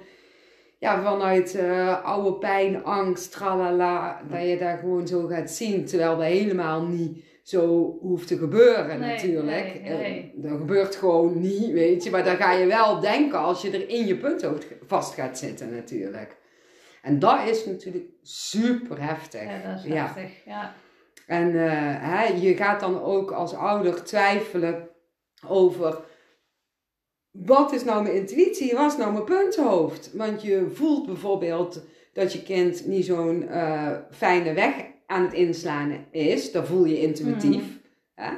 ja, 0.79 1.01
vanuit 1.03 1.55
eh, 1.55 2.05
oude 2.05 2.33
pijn, 2.33 2.83
angst, 2.83 3.31
tralala, 3.31 4.21
dat 4.29 4.41
je 4.41 4.57
dat 4.57 4.79
gewoon 4.79 5.07
zo 5.07 5.27
gaat 5.27 5.51
zien. 5.51 5.85
Terwijl 5.85 6.17
dat 6.17 6.25
helemaal 6.25 6.81
niet 6.81 7.23
zo 7.43 7.97
hoeft 8.01 8.27
te 8.27 8.37
gebeuren 8.37 8.99
Nee, 8.99 9.09
natuurlijk. 9.09 9.81
nee, 9.81 9.97
nee. 9.97 10.31
Dat 10.35 10.57
gebeurt 10.57 10.95
gewoon 10.95 11.39
niet, 11.39 11.71
weet 11.71 12.03
je. 12.03 12.09
Maar 12.11 12.23
dan 12.23 12.35
ga 12.35 12.51
je 12.51 12.65
wel 12.65 12.99
denken 12.99 13.39
als 13.39 13.61
je 13.61 13.69
er 13.71 13.89
in 13.89 14.05
je 14.05 14.17
punthoofd 14.17 14.65
vast 14.87 15.13
gaat 15.13 15.37
zitten 15.37 15.73
natuurlijk. 15.75 16.37
En 17.01 17.19
dat 17.19 17.39
is 17.47 17.65
natuurlijk 17.65 18.05
super 18.21 19.03
heftig. 19.03 19.43
Ja, 19.43 19.61
dat 19.71 19.79
is 19.79 19.85
Ja. 19.85 19.95
heftig. 20.05 20.45
Ja. 20.45 20.73
En 21.27 21.47
eh, 21.55 21.71
hè, 22.09 22.23
je 22.23 22.55
gaat 22.55 22.79
dan 22.79 23.01
ook 23.01 23.31
als 23.31 23.53
ouder 23.53 24.03
twijfelen 24.03 24.89
over 25.47 25.99
wat 27.31 27.73
is 27.73 27.83
nou 27.83 28.03
mijn 28.03 28.15
intuïtie, 28.15 28.73
wat 28.75 28.91
is 28.91 28.97
nou 28.97 29.11
mijn 29.11 29.23
punthoofd? 29.23 30.13
Want 30.13 30.41
je 30.41 30.69
voelt 30.73 31.05
bijvoorbeeld 31.05 31.83
dat 32.13 32.33
je 32.33 32.43
kind 32.43 32.85
niet 32.87 33.05
zo'n 33.05 33.47
eh, 33.47 33.91
fijne 34.11 34.53
weg 34.53 34.73
aan 35.11 35.21
het 35.23 35.33
inslaan 35.33 36.05
is. 36.11 36.51
Dat 36.51 36.67
voel 36.67 36.85
je 36.85 37.01
intuïtief. 37.01 37.63
Hè? 38.15 38.31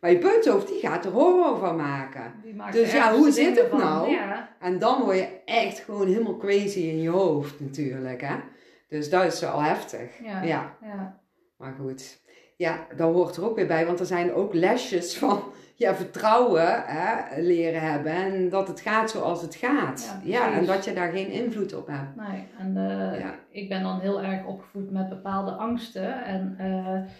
Maar 0.00 0.10
je 0.10 0.18
punthoofd 0.18 0.68
die 0.68 0.80
gaat 0.80 1.04
er 1.04 1.10
horror 1.10 1.58
van 1.58 1.76
maken. 1.76 2.32
Dus 2.70 2.92
ja, 2.92 3.14
hoe 3.14 3.30
zit 3.30 3.58
het 3.58 3.68
van. 3.68 3.78
nou? 3.78 4.10
Ja. 4.10 4.56
En 4.60 4.78
dan 4.78 5.02
word 5.02 5.16
je 5.16 5.28
echt 5.44 5.78
gewoon 5.78 6.06
helemaal 6.06 6.36
crazy 6.36 6.78
in 6.78 7.00
je 7.00 7.08
hoofd 7.08 7.60
natuurlijk. 7.60 8.20
Hè? 8.20 8.34
Dus 8.88 9.10
dat 9.10 9.32
is 9.32 9.40
wel 9.40 9.62
heftig. 9.62 10.10
Ja. 10.22 10.42
ja. 10.42 10.76
ja. 10.82 11.20
Maar 11.56 11.74
goed. 11.80 12.20
ja, 12.56 12.86
dat 12.96 13.12
hoort 13.12 13.36
er 13.36 13.44
ook 13.44 13.56
weer 13.56 13.66
bij. 13.66 13.86
Want 13.86 14.00
er 14.00 14.06
zijn 14.06 14.32
ook 14.32 14.54
lesjes 14.54 15.16
van 15.16 15.42
ja, 15.76 15.94
vertrouwen 15.94 16.82
hè, 16.86 17.40
leren 17.42 17.80
hebben. 17.80 18.12
En 18.12 18.48
dat 18.48 18.68
het 18.68 18.80
gaat 18.80 19.10
zoals 19.10 19.42
het 19.42 19.54
gaat. 19.54 20.18
Ja, 20.24 20.46
Ja, 20.46 20.52
en 20.52 20.66
dat 20.66 20.84
je 20.84 20.92
daar 20.92 21.10
geen 21.12 21.30
invloed 21.30 21.74
op 21.74 21.86
hebt. 21.86 22.16
Nee, 22.16 22.44
en 22.58 22.76
eh, 22.76 23.20
Ja. 23.20 23.34
ik 23.50 23.68
ben 23.68 23.82
dan 23.82 24.00
heel 24.00 24.22
erg 24.22 24.44
opgevoed 24.44 24.90
met 24.90 25.08
bepaalde 25.08 25.50
angsten. 25.50 26.24
En 26.24 26.54
eh, 26.58 27.10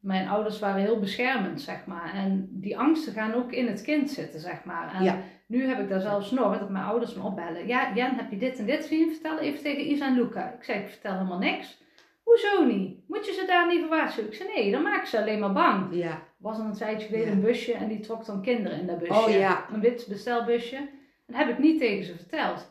mijn 0.00 0.28
ouders 0.28 0.58
waren 0.58 0.80
heel 0.80 0.98
beschermend, 0.98 1.60
zeg 1.60 1.86
maar. 1.86 2.14
En 2.14 2.48
die 2.50 2.78
angsten 2.78 3.12
gaan 3.12 3.34
ook 3.34 3.52
in 3.52 3.66
het 3.66 3.82
kind 3.82 4.10
zitten, 4.10 4.40
zeg 4.40 4.64
maar. 4.64 4.94
En 4.94 5.04
Ja. 5.04 5.16
nu 5.46 5.66
heb 5.66 5.78
ik 5.78 5.88
daar 5.88 6.00
zelfs 6.00 6.30
nog, 6.30 6.58
dat 6.58 6.70
mijn 6.70 6.84
ouders 6.84 7.14
me 7.14 7.22
opbellen. 7.22 7.66
Ja, 7.66 7.94
Jen, 7.94 8.14
heb 8.14 8.30
je 8.30 8.36
dit 8.36 8.58
en 8.58 8.66
dit 8.66 8.84
zien? 8.84 9.10
Vertel 9.12 9.38
even 9.38 9.62
tegen 9.62 9.90
Isa 9.90 10.06
en 10.06 10.14
Luca. 10.14 10.54
Ik 10.58 10.64
zei, 10.64 10.78
ik 10.78 10.88
vertel 10.88 11.12
helemaal 11.12 11.38
niks. 11.38 11.80
Hoezo 12.22 12.64
niet? 12.64 12.98
Moet 13.08 13.26
je 13.26 13.32
ze 13.32 13.44
daar 13.46 13.66
niet 13.66 13.80
voor 13.80 13.88
waarschuwen? 13.88 14.30
Ik 14.30 14.36
zei, 14.36 14.48
nee, 14.54 14.70
dan 14.70 14.82
maak 14.82 15.00
ik 15.00 15.06
ze 15.06 15.20
alleen 15.20 15.38
maar 15.38 15.52
bang. 15.52 15.94
Ja, 15.94 16.18
was 16.42 16.56
dan 16.56 16.66
een 16.66 16.72
tijdje 16.72 17.06
geleden 17.06 17.26
Ja. 17.28 17.32
een 17.32 17.40
busje 17.40 17.72
en 17.72 17.88
die 17.88 18.00
trok 18.00 18.24
dan 18.26 18.42
kinderen 18.42 18.80
in 18.80 18.86
dat 18.86 18.98
busje. 18.98 19.12
Oh, 19.14 19.30
ja. 19.30 19.64
Een 19.72 19.80
wit 19.80 20.06
bestelbusje. 20.08 20.76
En 20.76 20.88
dat 21.26 21.36
heb 21.36 21.48
ik 21.48 21.58
niet 21.58 21.78
tegen 21.80 22.04
ze 22.04 22.16
verteld. 22.16 22.70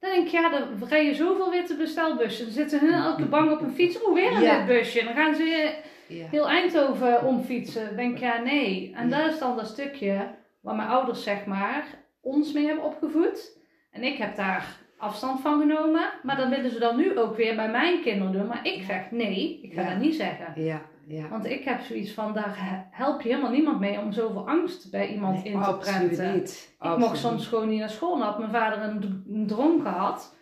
Dan 0.00 0.10
denk 0.10 0.26
ik, 0.26 0.32
ja, 0.32 0.48
dan 0.50 0.88
rijden 0.88 1.14
zoveel 1.14 1.50
witte 1.50 1.76
bestelbussen. 1.76 2.44
Dan 2.44 2.54
zitten 2.54 2.80
hun 2.80 2.92
elke 2.92 3.24
bang 3.24 3.50
op 3.52 3.60
een 3.60 3.72
fiets. 3.74 4.02
Oh, 4.02 4.14
weer 4.14 4.32
een 4.32 4.42
Ja. 4.42 4.56
wit 4.56 4.66
busje. 4.66 5.00
En 5.00 5.06
dan 5.06 5.14
gaan 5.14 5.34
ze 5.34 5.74
heel 6.08 6.48
Eindhoven 6.48 7.24
omfietsen. 7.24 7.86
Dan 7.86 7.96
denk 7.96 8.14
ik, 8.14 8.20
ja, 8.20 8.38
nee. 8.40 8.92
En 8.94 9.10
dat 9.10 9.32
is 9.32 9.38
dan 9.38 9.56
dat 9.56 9.66
stukje 9.66 10.28
waar 10.60 10.74
mijn 10.74 10.88
ouders, 10.88 11.22
zeg 11.22 11.44
maar, 11.46 11.86
ons 12.20 12.52
mee 12.52 12.66
hebben 12.66 12.84
opgevoed. 12.84 13.58
En 13.90 14.02
ik 14.02 14.16
heb 14.16 14.36
daar 14.36 14.76
afstand 14.98 15.40
van 15.40 15.60
genomen. 15.60 16.10
Maar 16.22 16.36
dat 16.36 16.48
willen 16.48 16.70
ze 16.70 16.78
dan 16.78 16.96
nu 16.96 17.18
ook 17.18 17.36
weer 17.36 17.56
bij 17.56 17.70
mijn 17.70 18.00
kinderen 18.02 18.32
doen. 18.32 18.46
Maar 18.46 18.66
ik 18.66 18.82
zeg, 18.82 19.10
nee, 19.10 19.60
ik 19.62 19.72
ga 19.72 19.88
dat 19.88 19.98
niet 19.98 20.14
zeggen. 20.14 20.62
ja, 20.64 20.82
ja. 21.06 21.28
Want 21.28 21.44
ik 21.46 21.64
heb 21.64 21.80
zoiets 21.80 22.12
van, 22.12 22.32
daar 22.32 22.54
he- 22.58 22.82
help 22.90 23.20
je 23.20 23.28
helemaal 23.28 23.50
niemand 23.50 23.80
mee 23.80 23.98
om 24.00 24.12
zoveel 24.12 24.48
angst 24.48 24.90
bij 24.90 25.08
iemand 25.08 25.42
Nee, 25.44 25.52
in 25.52 25.60
te 25.60 25.66
absoluut 25.66 26.08
prenten. 26.16 26.34
niet. 26.34 26.74
Ik 26.80 26.96
mocht 26.96 27.18
soms 27.18 27.46
gewoon 27.46 27.68
niet 27.68 27.78
naar 27.80 27.90
school. 27.90 28.18
Dan 28.18 28.26
had 28.26 28.38
mijn 28.38 28.50
vader 28.50 28.82
een, 28.82 29.24
een 29.32 29.46
droom 29.46 29.82
gehad. 29.82 30.34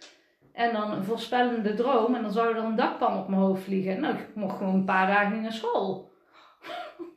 En 0.52 0.72
dan 0.72 0.90
een 0.92 1.04
voorspellende 1.04 1.74
droom. 1.74 2.14
En 2.14 2.22
dan 2.22 2.32
zou 2.32 2.56
er 2.56 2.64
een 2.64 2.76
dakpan 2.76 3.18
op 3.18 3.28
mijn 3.28 3.40
hoofd 3.40 3.62
vliegen. 3.62 4.00
Nou, 4.00 4.14
ik 4.14 4.26
mocht 4.34 4.56
gewoon 4.56 4.74
een 4.74 4.84
paar 4.84 5.06
dagen 5.06 5.32
niet 5.32 5.42
naar 5.42 5.52
school. 5.52 6.10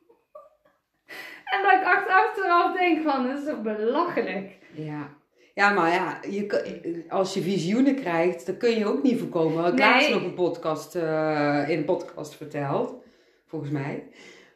en 1.53 1.61
dat 1.63 1.71
ik 1.71 1.83
achter- 1.85 2.13
achteraf 2.13 2.77
denk 2.77 3.09
van, 3.09 3.27
dat 3.27 3.37
is 3.37 3.45
toch 3.45 3.61
belachelijk. 3.61 4.57
Ja. 4.73 5.09
Ja, 5.55 5.69
maar 5.73 5.91
ja, 5.93 6.17
je, 6.29 7.05
als 7.09 7.33
je 7.33 7.41
visioenen 7.41 7.95
krijgt, 7.95 8.45
dan 8.45 8.57
kun 8.57 8.69
je 8.69 8.85
ook 8.87 9.03
niet 9.03 9.19
voorkomen. 9.19 9.59
Ik 9.59 9.65
heb 9.65 9.77
laatst 9.79 10.09
Nee. 10.09 10.19
nog 10.19 10.27
een 10.27 10.33
podcast, 10.33 10.95
eh, 10.95 11.69
in 11.69 11.77
een 11.77 11.85
podcast 11.85 12.35
verteld, 12.35 13.02
volgens 13.53 13.71
mij. 13.71 14.03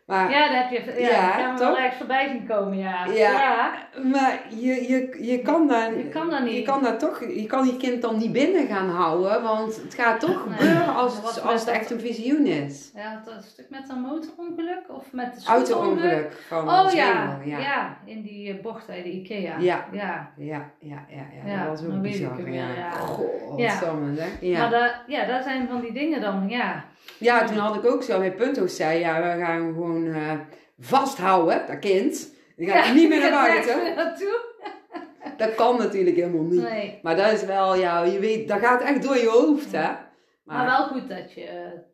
Maar, 0.05 0.31
Ja, 0.31 0.49
daar 0.51 0.69
heb 0.69 0.85
je 0.85 1.01
ja, 1.01 1.09
Ja, 1.09 1.37
daar 1.37 1.53
we 1.53 1.59
wel 1.59 1.77
ergens 1.77 1.97
voorbij 1.97 2.27
zien 2.27 2.47
komen, 2.47 2.77
ja. 2.77 3.05
Ja. 3.05 3.71
maar 4.03 4.39
je, 4.49 4.87
je, 4.87 5.17
je 5.31 5.39
kan 5.41 5.67
daar... 5.67 5.97
Je 5.97 6.07
kan 6.09 6.29
dat 6.29 6.43
niet. 6.43 6.55
Je 6.55 6.61
kan 6.61 6.83
daar 6.83 6.97
toch... 6.97 7.19
Je 7.19 7.45
kan 7.45 7.65
je 7.65 7.77
kind 7.77 8.01
dan 8.01 8.17
niet 8.17 8.31
binnen 8.31 8.67
gaan 8.67 8.89
houden, 8.89 9.41
want 9.43 9.81
het 9.83 9.93
gaat 9.93 10.19
toch 10.19 10.45
Nee. 10.47 10.57
gebeuren 10.57 10.95
als, 10.95 11.21
Dat 11.21 11.35
het, 11.35 11.43
als 11.43 11.53
het 11.53 11.65
dat- 11.65 11.75
echt 11.75 11.91
een 11.91 11.99
visioen 11.99 12.45
is. 12.45 12.91
Ja, 12.95 13.21
dat 13.25 13.43
stuk 13.43 13.69
met 13.69 13.89
een 13.89 13.99
motorongeluk 14.01 14.83
of 14.87 15.11
met 15.11 15.35
de? 15.35 15.49
Auto-ongeluk 15.49 16.33
van 16.47 16.69
Oh 16.69 16.91
ja, 16.93 17.39
ja. 17.45 17.59
ja. 17.59 17.97
in 18.05 18.21
die 18.21 18.53
eh, 18.53 18.61
bocht 18.61 18.87
bij 18.87 19.03
de 19.03 19.11
Ikea. 19.11 19.57
Ja. 19.59 19.85
ja. 19.91 20.31
Ja, 20.37 20.71
ja, 20.79 21.05
ja, 21.09 21.25
ja, 21.43 21.51
Ja, 21.51 21.65
dat 21.65 21.79
was 21.79 21.89
ook 21.95 22.01
bizar. 22.01 22.49
ja. 22.51 22.53
ja. 22.53 22.91
Ja. 23.57 23.79
hè? 24.15 24.27
Ja. 24.47 24.59
Maar 24.59 24.69
dat, 24.69 24.91
ja, 25.07 25.25
dat 25.25 25.43
zijn 25.43 25.67
van 25.67 25.81
die 25.81 25.93
dingen 25.93 26.21
dan, 26.21 26.45
ja. 26.49 26.85
Ja, 27.17 27.45
toen 27.45 27.57
had 27.57 27.75
ik 27.75 27.85
ook 27.91 28.03
zo 28.03 28.19
bij 28.19 28.33
Punto's 28.33 28.75
zei, 28.75 28.99
ja, 28.99 29.15
we 29.21 29.43
gaan 29.43 29.61
hem 29.61 29.73
gewoon 29.73 30.07
eh, 30.13 30.31
vasthouden, 30.79 31.63
dat 31.67 31.79
kind. 31.79 32.33
Die 32.55 32.67
gaat 32.69 32.85
Ja, 32.85 32.93
niet 32.93 33.09
meer 33.09 33.19
naar 33.19 33.31
buiten. 33.47 33.95
naartoe. 33.95 34.45
Dat 35.37 35.55
kan 35.55 35.77
natuurlijk 35.77 36.15
helemaal 36.15 36.43
niet. 36.43 36.61
Nee. 36.61 36.99
Maar 37.01 37.15
dat 37.15 37.31
is 37.31 37.43
wel, 37.45 37.75
ja, 37.75 38.03
je 38.03 38.19
weet, 38.19 38.47
dat 38.47 38.59
gaat 38.59 38.81
echt 38.81 39.03
door 39.03 39.17
je 39.17 39.27
hoofd, 39.29 39.71
hè. 39.71 39.89
Maar 40.43 40.65
wel 40.65 40.85
goed 40.87 41.09
dat 41.09 41.33
je 41.33 41.45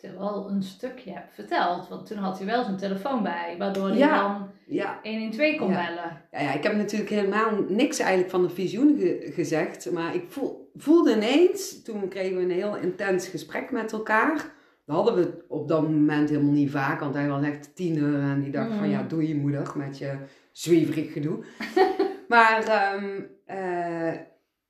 het 0.02 0.18
wel 0.18 0.48
een 0.50 0.64
stukje 0.64 1.12
hebt 1.12 1.34
verteld. 1.34 1.88
Want 1.90 2.06
toen 2.06 2.18
had 2.18 2.38
hij 2.38 2.48
wel 2.48 2.64
zijn 2.64 2.78
telefoon 2.78 3.24
bij. 3.24 3.56
Waardoor 3.58 3.88
hij 3.88 3.98
Ja. 3.98 4.22
dan 4.22 4.50
Ja, 4.66 5.00
112 5.04 5.58
kon 5.58 5.70
Ja. 5.70 5.74
bellen. 5.86 6.22
ja, 6.32 6.40
ja, 6.40 6.54
ik 6.54 6.64
heb 6.64 6.76
natuurlijk 6.76 7.10
helemaal 7.10 7.50
niks 7.68 8.00
eigenlijk 8.00 8.30
van 8.32 8.44
het 8.44 8.54
visioen 8.54 8.98
ge- 9.00 9.32
gezegd. 9.34 9.92
Maar 9.92 10.16
ik 10.16 10.24
voel, 10.30 10.72
voelde 10.76 11.12
ineens, 11.16 11.84
toen 11.84 12.08
kregen 12.08 12.36
we 12.38 12.42
een 12.44 12.52
heel 12.52 12.76
intens 12.78 13.28
gesprek 13.28 13.72
met 13.72 13.92
elkaar. 13.92 14.46
Dat 14.86 14.96
hadden 14.96 15.16
we 15.16 15.46
op 15.48 15.68
dat 15.68 15.82
moment 15.82 16.30
helemaal 16.30 16.52
niet 16.52 16.72
vaak. 16.72 17.00
Want 17.00 17.14
hij 17.14 17.28
was 17.28 17.44
echt 17.44 17.76
tiener 17.76 18.20
en 18.20 18.42
die 18.42 18.52
dacht 18.52 18.76
van, 18.76 18.90
ja, 18.90 19.04
doe 19.04 19.28
je 19.28 19.36
moeder 19.36 19.74
met 19.76 19.98
je 19.98 20.18
zweverig 20.52 21.14
gedoe. 21.14 21.46
maar 22.28 22.64
ehm, 22.64 23.22
eh, 23.46 24.20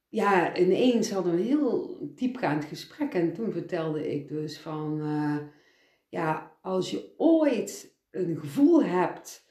ja, 0.10 0.56
ineens 0.56 1.12
hadden 1.12 1.36
we 1.36 1.40
een 1.40 1.46
heel 1.46 1.98
diepgaand 2.16 2.66
gesprek. 2.66 3.14
En 3.14 3.34
toen 3.34 3.52
vertelde 3.52 4.14
ik 4.14 4.28
dus 4.28 4.60
van, 4.60 5.02
eh, 5.02 5.38
ja, 6.08 6.58
als 6.62 6.92
je 6.92 7.14
ooit 7.18 7.96
een 8.12 8.38
gevoel 8.40 8.84
hebt 8.84 9.48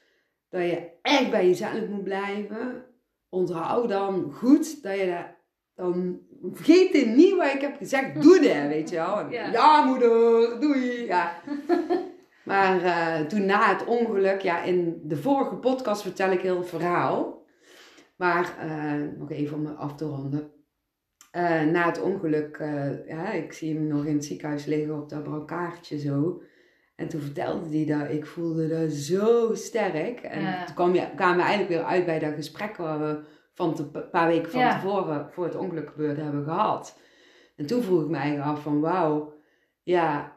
dat 0.49 0.61
je 0.61 0.89
echt 1.01 1.31
bij 1.31 1.47
jezelf 1.47 1.87
moet 1.87 2.03
blijven, 2.03 2.85
onthoud 3.29 3.89
dan 3.89 4.31
goed 4.31 4.83
dat 4.83 4.99
je 4.99 5.05
dat, 5.05 5.35
dan 5.75 6.19
vergeet 6.51 6.91
dit 6.91 7.07
niet 7.15 7.35
wat 7.35 7.53
ik 7.53 7.61
heb 7.61 7.77
gezegd, 7.77 8.13
doe 8.23 8.39
dat, 8.39 8.67
weet 8.67 8.89
je 8.89 8.95
wel. 8.95 9.19
En, 9.19 9.29
Ja. 9.31 9.51
ja. 9.51 9.83
moeder, 9.85 10.59
doei. 10.59 11.05
Ja. 11.05 11.41
maar 12.43 12.83
eh, 12.83 13.25
toen 13.25 13.45
na 13.45 13.69
het 13.69 13.85
ongeluk, 13.85 14.41
ja, 14.41 14.61
in 14.63 15.01
de 15.03 15.17
vorige 15.17 15.55
podcast 15.55 16.01
vertel 16.01 16.31
ik 16.31 16.41
heel 16.41 16.57
het 16.57 16.69
verhaal. 16.69 17.41
Maar 18.17 18.57
eh, 18.59 19.01
nog 19.19 19.31
even 19.31 19.55
om 19.57 19.61
me 19.63 19.69
af 19.71 19.95
te 19.95 20.05
ronden. 20.05 20.51
Eh, 21.31 21.61
na 21.63 21.85
het 21.85 22.01
ongeluk, 22.01 22.57
ja, 23.07 23.31
ik 23.31 23.53
zie 23.53 23.73
hem 23.75 23.87
nog 23.87 24.05
in 24.05 24.13
het 24.13 24.25
ziekenhuis 24.25 24.65
liggen 24.65 25.01
op 25.01 25.09
dat 25.09 25.23
brankaartje 25.23 25.99
zo. 25.99 26.41
En 26.95 27.07
toen 27.07 27.21
vertelde 27.21 27.77
hij 27.77 27.85
dat, 27.99 28.09
ik 28.09 28.25
voelde 28.25 28.67
dat 28.67 28.91
zo 28.91 29.53
sterk. 29.53 30.19
En 30.19 30.41
Ja. 30.41 30.65
toen 30.65 30.75
kwam 30.75 30.91
kwamen 31.15 31.37
we 31.37 31.41
eigenlijk 31.43 31.69
weer 31.69 31.83
uit 31.83 32.05
bij 32.05 32.19
dat 32.19 32.33
gesprek 32.33 32.77
waar 32.77 32.99
we 32.99 33.19
van 33.53 33.75
een 33.93 34.09
paar 34.09 34.27
weken 34.27 34.51
van 34.51 34.59
Ja. 34.59 34.73
tevoren, 34.79 35.29
voor 35.33 35.43
het 35.43 35.55
ongeluk 35.55 35.89
gebeurde, 35.89 36.21
hebben 36.21 36.43
gehad. 36.43 36.97
En 37.55 37.65
toen 37.65 37.83
vroeg 37.83 38.01
ik 38.01 38.07
me 38.07 38.17
eigenlijk 38.17 38.49
af 38.49 38.61
van, 38.61 38.79
wauw, 38.81 39.33
ja, 39.83 40.31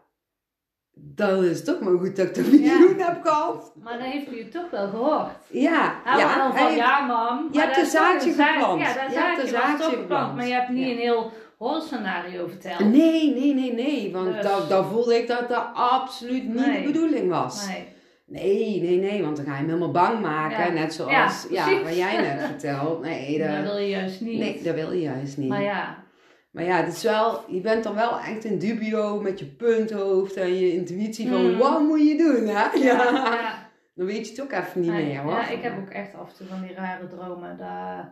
dat 0.92 1.42
is 1.42 1.64
toch 1.64 1.80
maar 1.80 1.98
goed 1.98 2.16
dat 2.16 2.26
ik 2.26 2.34
de 2.34 2.44
visioen 2.44 2.98
heb 2.98 3.20
gehad. 3.24 3.72
Maar 3.82 3.98
dan 3.98 4.06
heeft 4.06 4.26
hij 4.26 4.36
je 4.36 4.48
toch 4.48 4.70
wel 4.70 4.88
gehoord. 4.88 5.30
Ja, 5.50 6.00
Hij 6.04 6.18
ja. 6.18 6.48
van, 6.48 6.56
hij- 6.56 6.76
ja 6.76 7.00
mam. 7.06 7.48
Je 7.52 7.60
hebt 7.60 7.76
een 7.76 7.86
zaadje 7.86 8.32
zaad- 8.32 8.48
geplant. 8.52 8.80
Ja, 8.80 8.94
dat 8.94 9.08
Je 9.08 9.14
zaadje 9.14 9.46
zaadje 9.46 9.96
geplant. 9.96 10.34
Maar 10.36 10.46
je 10.46 10.52
hebt 10.52 10.68
niet 10.68 10.84
Ja. 10.86 10.90
een 10.92 10.98
heel 10.98 11.32
horrorscenario 11.56 12.46
verteld. 12.46 12.78
Nee, 12.78 13.34
nee, 13.34 13.54
nee, 13.54 13.72
nee. 13.72 14.12
Want 14.12 14.32
Dus- 14.32 14.42
dat, 14.42 14.68
dat 14.68 14.86
voelde 14.86 15.18
ik 15.18 15.26
dat 15.28 15.48
dat 15.48 15.66
absoluut 15.74 16.44
niet 16.48 16.66
Nee. 16.66 16.80
de 16.80 16.92
bedoeling 16.92 17.30
was. 17.30 17.66
Nee. 17.66 17.94
Nee, 18.26 18.80
nee, 18.82 18.96
nee. 18.98 19.22
Want 19.22 19.36
dan 19.36 19.44
ga 19.44 19.50
je 19.52 19.56
hem 19.58 19.66
helemaal 19.66 19.90
bang 19.90 20.20
maken. 20.20 20.66
Ja. 20.66 20.80
Net 20.80 20.94
zoals 20.94 21.46
Ja, 21.50 21.68
ja, 21.70 21.82
wat 21.82 21.96
jij 21.96 22.20
net 22.20 22.40
vertelt. 22.50 23.00
Nee, 23.02 23.38
dat, 23.38 23.48
Dat 23.48 23.62
wil 23.62 23.76
je 23.78 23.88
juist 23.88 24.20
niet. 24.20 24.38
nee, 24.38 24.62
dat 24.62 24.74
wil 24.74 24.92
je 24.92 25.00
juist 25.00 25.36
niet. 25.36 25.48
Maar 25.48 25.62
ja, 25.62 26.04
Maar 26.50 26.64
ja, 26.64 26.76
het 26.84 26.92
is 26.96 27.02
wel, 27.02 27.44
je 27.48 27.60
bent 27.60 27.84
dan 27.84 27.94
wel 27.94 28.18
echt 28.20 28.44
in 28.44 28.58
dubio 28.58 29.20
met 29.20 29.38
je 29.38 29.44
punthoofd 29.46 30.34
en 30.36 30.54
je 30.54 30.72
intuïtie 30.72 31.28
van 31.28 31.52
Mm. 31.52 31.58
wat 31.58 31.80
moet 31.80 32.08
je 32.08 32.16
doen, 32.16 32.46
hè? 32.54 32.66
Ja. 32.72 33.64
Dan 33.94 34.06
weet 34.06 34.24
je 34.26 34.32
het 34.32 34.42
ook 34.42 34.52
even 34.52 34.80
niet 34.80 34.90
meer, 34.90 35.20
hoor. 35.20 35.32
Ja, 35.32 35.48
ik 35.48 35.62
heb 35.62 35.78
ook 35.78 35.88
echt 35.90 36.14
af 36.14 36.28
en 36.28 36.34
toe 36.36 36.46
van 36.46 36.62
die 36.62 36.74
rare 36.74 37.06
dromen. 37.06 37.56
Dat, 37.58 38.06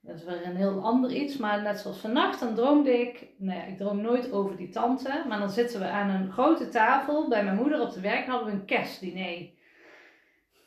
dat 0.00 0.16
is 0.16 0.24
weer 0.24 0.46
een 0.46 0.56
heel 0.56 0.80
ander 0.82 1.12
iets. 1.12 1.36
Maar 1.36 1.62
net 1.62 1.78
zoals 1.78 1.98
vannacht, 1.98 2.40
dan 2.40 2.54
droomde 2.54 3.00
ik... 3.00 3.26
Nou 3.36 3.58
ja, 3.58 3.64
ik 3.64 3.76
droom 3.76 4.00
nooit 4.00 4.32
over 4.32 4.56
die 4.56 4.68
tante. 4.68 5.24
Maar 5.28 5.38
dan 5.38 5.50
zitten 5.50 5.80
we 5.80 5.86
aan 5.86 6.10
een 6.10 6.32
grote 6.32 6.68
tafel. 6.68 7.28
Bij 7.28 7.44
mijn 7.44 7.56
moeder 7.56 7.80
op 7.80 7.92
de 7.92 8.00
werk 8.00 8.26
hadden 8.26 8.46
we 8.46 8.52
een 8.52 8.64
kerstdiner. 8.64 9.48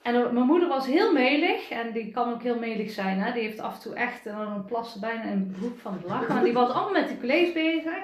En 0.02 0.34
mijn 0.34 0.46
moeder 0.46 0.68
was 0.68 0.86
heel 0.86 1.14
melig. 1.14 1.70
En 1.70 1.92
die 1.94 2.12
kan 2.12 2.34
ook 2.34 2.44
heel 2.44 2.60
melig 2.60 2.92
zijn. 2.92 3.20
Hè? 3.20 3.34
Die 3.34 3.42
heeft 3.42 3.60
af 3.60 3.76
en 3.76 3.82
toe 3.82 3.96
echt... 3.96 4.26
En 4.26 4.36
dan 4.36 4.86
bijna 5.00 5.24
in 5.24 5.40
het 5.40 5.52
broek 5.52 5.80
van 5.80 5.94
het 5.94 6.04
lachen. 6.04 6.34
Maar 6.34 6.44
die 6.44 6.54
was 6.54 6.70
allemaal 6.70 7.02
met 7.02 7.08
die 7.08 7.20
college 7.20 7.52
bezig. 7.54 7.98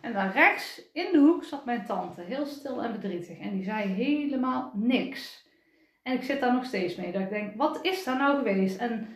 En 0.00 0.12
daar 0.12 0.32
rechts 0.32 0.82
in 0.92 1.08
de 1.12 1.18
hoek 1.18 1.44
zat 1.44 1.64
mijn 1.64 1.84
tante. 1.86 2.20
Heel 2.20 2.46
stil 2.46 2.82
en 2.82 2.90
verdrietig. 2.90 3.38
En 3.38 3.50
die 3.50 3.64
zei 3.64 3.88
helemaal 3.88 4.70
niks. 4.74 5.46
En 6.02 6.12
ik 6.12 6.22
zit 6.22 6.40
daar 6.40 6.52
nog 6.52 6.64
steeds 6.64 6.96
mee. 6.96 7.12
Dat 7.12 7.22
ik 7.22 7.30
denk, 7.30 7.56
wat 7.56 7.78
is 7.82 8.04
daar 8.04 8.16
nou 8.16 8.38
geweest? 8.38 8.78
En 8.78 9.15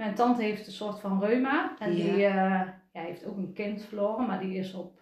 mijn 0.00 0.14
tante 0.14 0.42
heeft 0.42 0.66
een 0.66 0.72
soort 0.72 1.00
van 1.00 1.20
reuma. 1.24 1.76
En 1.78 1.96
Ja. 1.96 2.04
die 2.04 2.24
eh, 2.24 2.60
ja, 2.92 3.02
heeft 3.02 3.26
ook 3.26 3.36
een 3.36 3.52
kind 3.52 3.84
verloren. 3.84 4.26
Maar 4.26 4.40
die 4.40 4.58
is 4.58 4.74
op... 4.74 4.98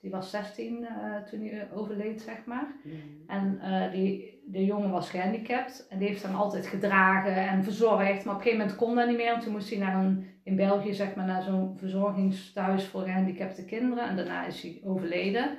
Die 0.00 0.10
was 0.10 0.30
16 0.30 0.84
eh, 0.84 1.22
toen 1.22 1.46
hij 1.46 1.68
overleed, 1.74 2.20
zeg 2.20 2.44
maar. 2.44 2.66
Mm. 2.84 2.92
En 3.26 3.58
eh, 3.60 3.92
die, 3.92 4.42
de 4.46 4.64
jongen 4.64 4.90
was 4.90 5.10
gehandicapt. 5.10 5.86
En 5.88 5.98
die 5.98 6.08
heeft 6.08 6.22
hem 6.22 6.34
altijd 6.34 6.66
gedragen 6.66 7.36
en 7.48 7.64
verzorgd. 7.64 8.24
Maar 8.24 8.34
op 8.34 8.40
een 8.40 8.46
gegeven 8.46 8.58
moment 8.58 8.76
kon 8.76 8.94
dat 8.94 9.08
niet 9.08 9.16
meer. 9.16 9.34
En 9.34 9.40
toen 9.40 9.52
moest 9.52 9.70
hij 9.70 9.78
naar 9.78 10.04
een, 10.04 10.26
in 10.44 10.56
België 10.56 10.94
zeg 10.94 11.14
maar, 11.14 11.26
naar 11.26 11.42
zo'n 11.42 11.78
verzorgingstehuis 11.78 12.84
voor 12.84 13.02
gehandicapte 13.02 13.64
kinderen. 13.64 14.08
En 14.08 14.16
daarna 14.16 14.46
is 14.46 14.62
hij 14.62 14.80
overleden. 14.84 15.58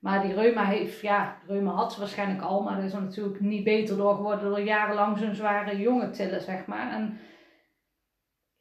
Maar 0.00 0.22
die 0.22 0.34
reuma 0.34 0.64
heeft, 0.64 1.00
ja, 1.00 1.36
reuma 1.46 1.70
had 1.70 1.92
ze 1.92 1.98
waarschijnlijk 1.98 2.42
al, 2.42 2.62
maar 2.62 2.76
dat 2.76 2.84
is 2.84 2.92
er 2.92 3.02
natuurlijk 3.02 3.40
niet 3.40 3.64
beter 3.64 3.96
door 3.96 4.14
geworden 4.14 4.48
door 4.48 4.60
jarenlang 4.60 5.18
zo'n 5.18 5.34
zware 5.34 5.78
jongen 5.78 6.12
tillen, 6.12 6.40
zeg 6.40 6.66
maar. 6.66 6.92
En 6.92 7.18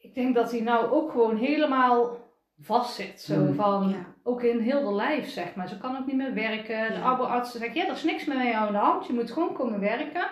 ik 0.08 0.16
denk 0.16 0.36
dat 0.36 0.52
hij 0.52 0.62
nou 0.62 0.92
ook 0.92 1.12
gewoon 1.12 1.36
helemaal 1.38 2.18
vastzit. 2.60 3.22
Zo 3.22 3.36
Mm. 3.40 3.54
van, 3.54 3.90
Ja. 3.90 4.06
ook 4.24 4.44
in 4.44 4.60
heel 4.60 4.84
de 4.90 4.94
lijf, 4.96 5.30
zeg 5.30 5.56
maar. 5.56 5.68
Ze 5.68 5.78
kan 5.78 5.98
ook 5.98 6.06
niet 6.06 6.16
meer 6.16 6.34
werken. 6.34 6.88
De 6.88 6.94
Ja. 7.00 7.02
arboartsen 7.02 7.60
zeggen, 7.60 7.78
ja, 7.82 7.86
er 7.88 7.92
is 7.94 8.04
niks 8.04 8.26
meer 8.26 8.38
met 8.38 8.48
jou 8.48 8.68
aan 8.68 8.72
de 8.74 8.78
hand. 8.80 9.08
Je 9.08 9.14
moet 9.14 9.32
gewoon 9.32 9.54
komen 9.54 9.80
werken. 9.80 10.28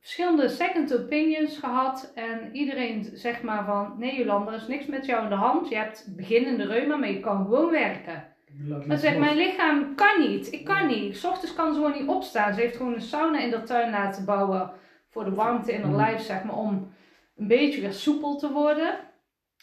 Verschillende 0.00 0.48
second 0.48 0.94
opinions 0.98 1.58
gehad. 1.58 2.12
En 2.14 2.48
iedereen 2.52 3.10
zegt 3.14 3.42
maar 3.42 3.64
van, 3.64 3.94
nee 3.98 4.16
Jolanda, 4.16 4.50
er 4.50 4.56
is 4.56 4.66
niks 4.68 4.86
met 4.86 5.06
jou 5.06 5.22
aan 5.22 5.28
de 5.28 5.34
hand. 5.34 5.68
Je 5.68 5.76
hebt 5.76 6.06
beginnende 6.16 6.64
reuma, 6.66 6.96
maar 6.96 7.10
je 7.10 7.20
kan 7.20 7.36
gewoon 7.44 7.70
werken. 7.70 8.24
Maar 8.68 8.80
het 8.88 9.00
zeg, 9.00 9.10
los. 9.16 9.20
mijn 9.24 9.36
lichaam 9.36 9.94
kan 9.94 10.20
niet. 10.20 10.52
Ik 10.52 10.64
kan 10.64 10.86
niet. 10.86 11.16
S 11.16 11.24
ochtends 11.24 11.54
kan 11.54 11.74
ze 11.74 11.80
gewoon 11.80 12.00
niet 12.00 12.08
opstaan. 12.08 12.54
Ze 12.54 12.60
heeft 12.60 12.76
gewoon 12.76 12.94
een 12.94 13.00
sauna 13.00 13.38
in 13.38 13.50
de 13.50 13.62
tuin 13.62 13.90
laten 13.90 14.24
bouwen. 14.24 14.70
Voor 15.08 15.24
de 15.24 15.34
warmte 15.34 15.72
in 15.72 15.80
haar 15.80 15.90
Mm. 15.90 15.96
lijf, 15.96 16.20
zeg 16.20 16.44
maar. 16.44 16.56
Om 16.56 16.92
een 17.38 17.46
beetje 17.46 17.80
weer 17.80 17.92
soepel 17.92 18.36
te 18.36 18.52
worden. 18.52 18.98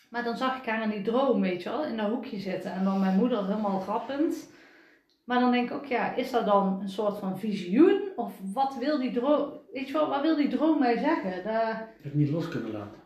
Maar 0.10 0.24
dan 0.24 0.38
zag 0.38 0.58
ik 0.58 0.66
haar 0.66 0.84
in 0.84 0.90
die 0.90 1.02
droom, 1.02 1.42
weet 1.42 1.64
je 1.64 1.70
wel. 1.70 1.86
In 1.86 1.98
dat 1.98 2.10
hoekje 2.10 2.40
zitten. 2.40 2.72
En 2.72 2.84
dan 2.84 3.00
mijn 3.00 3.16
moeder 3.18 3.46
helemaal 3.48 3.80
grappend. 3.80 4.50
Maar 5.24 5.40
dan 5.40 5.52
denk 5.52 5.70
ik 5.70 5.76
ook, 5.76 5.86
ja, 5.86 6.14
is 6.16 6.32
dat 6.32 6.46
dan 6.46 6.80
een 6.82 6.90
soort 6.90 7.18
van 7.18 7.40
visioen? 7.40 8.02
Of 8.16 8.34
wat 8.54 8.76
wil 8.80 9.00
die 9.00 9.12
droom... 9.12 9.50
Weet 9.74 9.88
je 9.88 9.94
wel, 9.94 10.10
wat 10.10 10.22
wil 10.22 10.36
die 10.36 10.48
droom 10.48 10.80
mij 10.80 10.98
zeggen? 10.98 11.32
De... 11.44 11.74
Het 12.02 12.14
niet 12.14 12.30
los 12.30 12.48
kunnen 12.50 12.72
laten. 12.72 13.00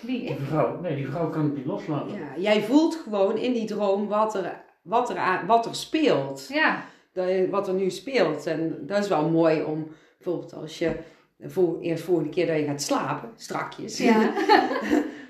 Wie? 0.00 0.20
Die 0.20 0.28
Ik? 0.30 0.38
vrouw, 0.38 0.80
nee, 0.80 0.96
die 0.96 1.06
vrouw 1.06 1.30
kan 1.30 1.44
het 1.44 1.56
niet 1.56 1.66
loslaten. 1.66 2.18
Ja, 2.18 2.26
jij 2.36 2.62
voelt 2.62 2.94
gewoon 2.94 3.36
in 3.38 3.52
die 3.52 3.66
droom 3.66 4.06
wat 4.08 4.34
er, 4.34 4.64
wat 4.82 5.10
er, 5.10 5.16
aan- 5.16 5.46
wat 5.46 5.66
er 5.66 5.74
speelt. 5.74 6.48
Ja, 6.48 6.84
Dat, 7.12 7.48
wat 7.50 7.68
er 7.68 7.74
nu 7.74 7.90
speelt. 7.90 8.46
En 8.46 8.86
dat 8.86 8.98
is 8.98 9.08
wel 9.08 9.28
mooi 9.28 9.62
om, 9.62 9.88
bijvoorbeeld 10.18 10.54
als 10.54 10.78
je 10.78 10.96
de 11.36 11.50
vol, 11.50 11.80
eerst 11.80 12.04
volgende 12.04 12.30
keer 12.30 12.46
dat 12.46 12.56
je 12.56 12.64
gaat 12.64 12.82
slapen, 12.82 13.30
strakjes. 13.36 13.98
ja. 13.98 14.32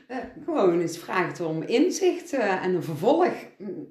eh, 0.07 0.16
gewoon 0.45 0.81
eens 0.81 0.99
vraagt 0.99 1.41
om 1.41 1.62
inzicht 1.62 2.33
eh, 2.33 2.65
en 2.65 2.74
een 2.74 2.83
vervolg. 2.83 3.33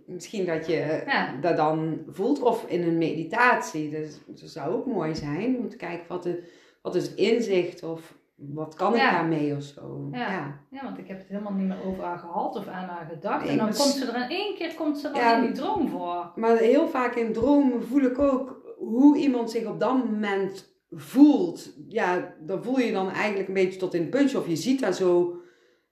Misschien 0.05 0.45
dat 0.45 0.67
je 0.67 1.03
Ja. 1.05 1.35
dat 1.41 1.57
dan 1.57 1.99
voelt. 2.07 2.41
Of 2.41 2.65
in 2.67 2.83
een 2.83 2.97
meditatie. 2.97 3.89
Dus 3.89 4.21
dat 4.27 4.49
zou 4.49 4.73
ook 4.73 4.85
mooi 4.85 5.15
zijn 5.15 5.57
om 5.57 5.69
te 5.69 5.77
kijken 5.77 6.05
wat, 6.07 6.23
de, 6.23 6.43
wat 6.81 6.95
is 6.95 7.03
het 7.07 7.15
inzicht 7.15 7.83
of 7.83 8.13
wat 8.35 8.75
kan 8.75 8.93
ik 8.93 8.99
Ja. 8.99 9.11
daarmee 9.11 9.55
of 9.55 9.63
zo. 9.63 10.07
Ja. 10.11 10.31
ja. 10.31 10.59
Ja, 10.69 10.83
want 10.83 10.97
ik 10.97 11.07
heb 11.07 11.17
het 11.17 11.27
helemaal 11.27 11.53
niet 11.53 11.67
meer 11.67 11.85
over 11.85 12.03
haar 12.03 12.17
gehad 12.19 12.55
of 12.55 12.67
aan 12.67 12.87
haar 12.87 13.07
gedacht. 13.09 13.41
Nee, 13.43 13.51
en 13.51 13.57
dan 13.57 13.65
komt 13.65 13.79
ze 13.93 14.05
er 14.11 14.15
in 14.23 14.29
één 14.29 14.55
keer 14.55 14.73
komt 14.75 14.97
ze 14.97 15.11
dan 15.11 15.35
in 15.35 15.41
die 15.41 15.51
droom 15.51 15.89
voor. 15.89 16.31
Maar 16.35 16.57
heel 16.57 16.87
vaak 16.87 17.15
in 17.15 17.33
dromen 17.33 17.83
voel 17.83 18.01
ik 18.01 18.19
ook 18.19 18.61
hoe 18.77 19.17
iemand 19.17 19.51
zich 19.51 19.65
op 19.65 19.79
dat 19.79 19.93
moment 20.09 20.73
voelt. 20.91 21.73
Ja, 21.87 22.35
dan 22.39 22.63
voel 22.63 22.79
je 22.79 22.91
dan 22.91 23.09
eigenlijk 23.09 23.47
een 23.47 23.53
beetje 23.53 23.79
tot 23.79 23.93
in 23.93 24.01
het 24.01 24.09
puntje. 24.09 24.37
Of 24.37 24.47
je 24.47 24.55
ziet 24.55 24.79
daar 24.79 24.93
zo, 24.93 25.35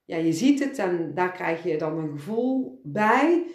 ja, 0.04 0.16
je 0.16 0.32
ziet 0.32 0.64
het 0.64 0.78
en 0.78 1.14
daar 1.14 1.32
krijg 1.32 1.62
je 1.62 1.78
dan 1.78 1.98
een 1.98 2.10
gevoel 2.12 2.80
bij. 2.82 3.46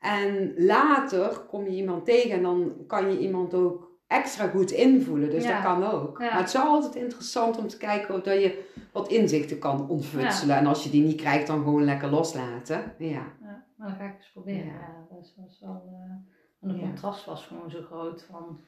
En 0.00 0.54
later 0.56 1.28
kom 1.48 1.64
je 1.64 1.76
iemand 1.76 2.04
tegen 2.04 2.30
en 2.30 2.42
dan 2.42 2.72
kan 2.86 3.12
je 3.12 3.18
iemand 3.18 3.54
ook 3.54 3.90
extra 4.06 4.46
goed 4.48 4.70
invoelen. 4.70 5.30
Dus 5.30 5.44
Ja. 5.44 5.52
dat 5.52 5.62
kan 5.62 5.84
ook. 5.92 6.18
Ja. 6.18 6.24
Maar 6.30 6.38
het 6.38 6.48
is 6.48 6.56
altijd 6.56 6.94
interessant 6.94 7.58
om 7.58 7.68
te 7.68 7.76
kijken 7.76 8.14
of 8.14 8.20
dat 8.20 8.42
je 8.42 8.62
wat 8.92 9.08
inzichten 9.08 9.58
kan 9.58 9.88
ontfutselen. 9.88 10.56
En 10.56 10.66
als 10.66 10.84
je 10.84 10.90
die 10.90 11.02
niet 11.04 11.20
krijgt, 11.20 11.46
dan 11.46 11.62
gewoon 11.62 11.84
lekker 11.84 12.10
loslaten. 12.10 12.94
Ja. 12.98 13.08
Ja, 13.08 13.64
maar 13.76 13.88
dan 13.88 13.96
ga 13.96 14.04
ik 14.04 14.14
eens 14.16 14.30
proberen. 14.32 14.64
Ja. 14.66 15.06
Dat 15.10 15.18
is 15.48 15.60
wel, 15.60 15.82
eh, 15.86 16.68
en 16.68 16.74
de 16.74 16.80
contrast 16.80 17.24
was 17.24 17.46
gewoon 17.46 17.70
zo 17.70 17.82
groot 17.82 18.26
van 18.30 18.60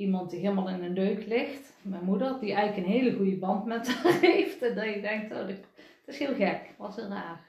iemand 0.00 0.30
die 0.30 0.40
helemaal 0.40 0.68
in 0.68 0.82
een 0.82 0.94
deuk 0.94 1.26
ligt. 1.26 1.72
Mijn 1.82 2.04
moeder, 2.04 2.36
die 2.40 2.52
eigenlijk 2.52 2.86
een 2.86 2.92
hele 2.92 3.16
goede 3.16 3.36
band 3.36 3.64
met 3.64 3.88
haar 3.88 4.20
heeft. 4.30 4.62
En 4.62 4.74
dat 4.74 4.84
je 4.94 5.00
denkt, 5.00 5.32
oh, 5.32 5.46
het 5.46 5.60
is 6.06 6.18
heel 6.18 6.34
gek. 6.34 6.60
Was 6.78 6.96
heel 6.96 7.08
raar. 7.08 7.40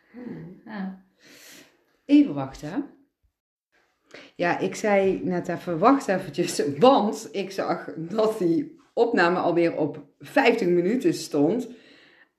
Ja. 0.66 1.04
Even 2.06 2.34
wachten. 2.34 2.86
Ja, 4.36 4.60
ik 4.60 4.76
zei 4.76 5.22
net 5.24 5.48
even, 5.48 5.78
wacht 5.80 6.08
eventjes, 6.08 6.62
want 6.80 7.30
ik 7.32 7.52
zag 7.52 7.90
dat 7.98 8.38
die 8.40 8.80
opname 8.94 9.38
alweer 9.40 9.78
op 9.78 10.00
50 10.20 10.68
minuten 10.68 11.14
stond. 11.14 11.68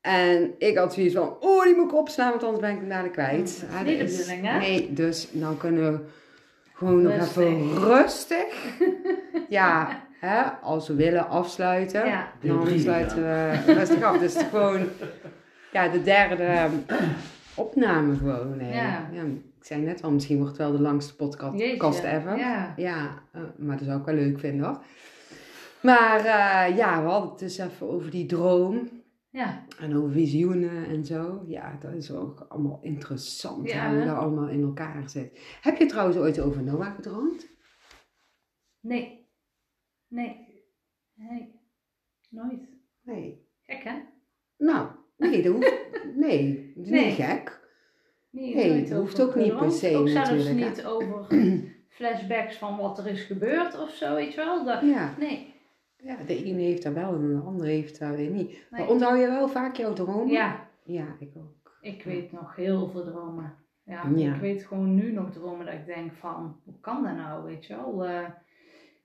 En 0.01 0.55
ik 0.59 0.77
had 0.77 0.95
zoiets 0.95 1.15
van, 1.15 1.37
oh, 1.41 1.65
die 1.65 1.75
moet 1.75 1.91
ik 1.91 1.95
opslaan, 1.97 2.31
want 2.31 2.43
anders 2.43 2.61
ben 2.63 2.71
ik 2.73 2.79
hem 2.79 2.89
dadelijk 2.89 3.13
kwijt. 3.13 3.61
Dat 3.61 3.69
is 3.69 3.75
Ja, 3.75 3.83
niet 3.83 3.99
dat 3.99 4.07
de 4.09 4.13
is- 4.13 4.17
bedoeling, 4.19 4.47
hè? 4.47 4.59
Nee, 4.59 4.93
dus 4.93 5.29
dan 5.33 5.57
kunnen 5.57 5.93
we 5.93 6.05
gewoon 6.83 7.03
nog 7.03 7.13
Rustig. 7.13 7.37
even 7.47 7.79
rustig, 7.79 8.77
ja, 9.49 9.89
hè, 10.21 10.43
als 10.63 10.89
we 10.89 10.95
willen 10.95 11.29
afsluiten. 11.29 12.07
Ja. 12.07 12.33
Dan 12.41 12.65
drie, 12.65 12.81
sluiten 12.81 13.17
we 13.17 13.59
rustig 13.67 14.03
af. 14.03 14.19
Dus 14.19 14.37
gewoon 14.51 14.81
ja, 15.73 15.89
de 15.89 16.03
derde 16.03 16.43
eh, 16.45 16.65
opname 17.55 18.17
gewoon. 18.17 18.59
hè. 18.61 18.75
Ja. 18.75 19.07
ik 19.59 19.69
zei 19.69 19.81
net 19.81 20.03
al, 20.03 20.11
misschien 20.11 20.37
wordt 20.37 20.53
het 20.53 20.61
wel 20.61 20.73
de 20.77 20.83
langste 20.83 21.17
podcast 21.17 21.59
Jeetje. 21.59 21.77
podcast 21.77 22.03
ever. 22.05 22.37
Ja. 22.39 22.73
Ja, 22.77 23.09
eh, 23.33 23.41
maar 23.57 23.77
dat 23.77 23.87
zou 23.87 23.99
ik 24.01 24.05
wel 24.07 24.15
leuk 24.15 24.39
vinden 24.41 24.67
hoor. 24.67 24.79
Maar 25.81 26.19
eh, 26.19 26.77
ja, 26.77 27.03
we 27.03 27.09
hadden 27.09 27.31
het 27.31 27.39
dus 27.39 27.59
even 27.59 27.91
over 27.91 28.11
die 28.11 28.27
droom. 28.27 28.89
Ja. 29.33 29.65
En 29.79 29.97
over 29.97 30.11
visioenen 30.13 30.87
en 30.87 31.05
zo. 31.05 31.45
Ja, 31.47 31.77
dat 31.81 31.93
is 31.93 32.11
ook 32.11 32.47
allemaal 32.49 32.79
interessant 32.83 33.71
Ja, 33.71 33.95
hoe 33.95 34.05
dat 34.05 34.17
allemaal 34.17 34.49
in 34.49 34.63
elkaar 34.63 35.11
zit. 35.11 35.41
Heb 35.61 35.77
je 35.77 35.87
trouwens 35.87 36.17
ooit 36.19 36.41
over 36.41 36.63
Noah 36.63 36.95
gedroomd? 36.95 37.47
Nee. 38.81 39.29
Nee. 40.09 40.37
Nee. 41.15 41.61
Nooit. 42.29 42.69
Nee. 43.03 43.47
Gek, 43.63 43.83
hè? 43.85 43.95
Nou, 44.59 44.89
nee, 45.17 45.43
dat 45.43 45.53
hoeft, 45.53 45.73
nee, 46.17 46.73
dat 46.75 46.85
is 46.85 46.91
Nee. 46.91 47.07
niet 47.07 47.15
gek. 47.15 47.61
Nee, 48.31 48.85
dat 48.89 48.99
hoeft 48.99 49.21
ook 49.21 49.35
niet 49.35 49.57
per 49.57 49.71
se 49.71 49.97
Ook 49.97 50.09
zelfs 50.09 50.49
niet 50.49 50.85
over 50.85 51.27
flashbacks 51.97 52.57
van 52.57 52.77
wat 52.77 52.99
er 52.99 53.07
is 53.07 53.23
gebeurd 53.23 53.79
of 53.81 53.91
zo, 53.95 54.15
weet 54.15 54.31
je 54.35 54.37
wel. 54.37 54.65
Dat, 54.65 54.81
Ja. 54.83 55.15
nee. 55.19 55.52
Ja, 56.03 56.17
de 56.27 56.45
ene 56.45 56.61
heeft 56.61 56.83
dat 56.83 56.93
wel 56.93 57.15
en 57.15 57.35
de 57.35 57.43
andere 57.45 57.71
heeft 57.71 57.99
dat 57.99 58.15
weer 58.15 58.31
niet. 58.31 58.67
Maar 58.71 58.89
onthoud 58.89 59.19
je 59.19 59.27
wel 59.27 59.49
vaak 59.49 59.77
jouw 59.77 59.93
dromen? 59.93 60.33
Ja, 60.33 60.69
Ja, 60.83 61.07
ik 61.19 61.31
ook. 61.37 61.79
ik 61.81 62.03
weet 62.05 62.33
nog 62.33 62.57
heel 62.57 62.89
veel 62.89 63.05
dromen. 63.05 63.55
Ja, 63.85 64.09
Ja. 64.15 64.35
ik 64.35 64.41
weet 64.41 64.65
gewoon 64.65 64.95
nu 64.95 65.13
nog 65.13 65.31
dromen 65.31 65.67
dat 65.67 65.75
ik 65.75 65.87
denk 65.87 66.13
van, 66.13 66.61
hoe 66.65 66.81
kan 66.81 67.03
dat 67.03 67.17
nou, 67.17 67.45
weet 67.45 67.67
je 67.67 67.77
wel. 67.77 68.05
Eh, 68.05 68.29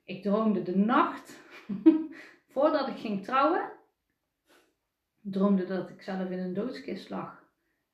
ik 0.04 0.22
droomde 0.22 0.62
de 0.62 0.76
nacht, 0.76 1.40
voordat 2.52 2.88
ik 2.88 2.96
ging 2.96 3.24
trouwen, 3.24 3.70
droomde 5.20 5.66
dat 5.66 5.88
ik 5.90 6.02
zelf 6.02 6.30
in 6.30 6.38
een 6.38 6.54
doodskist 6.54 7.10
lag. 7.10 7.37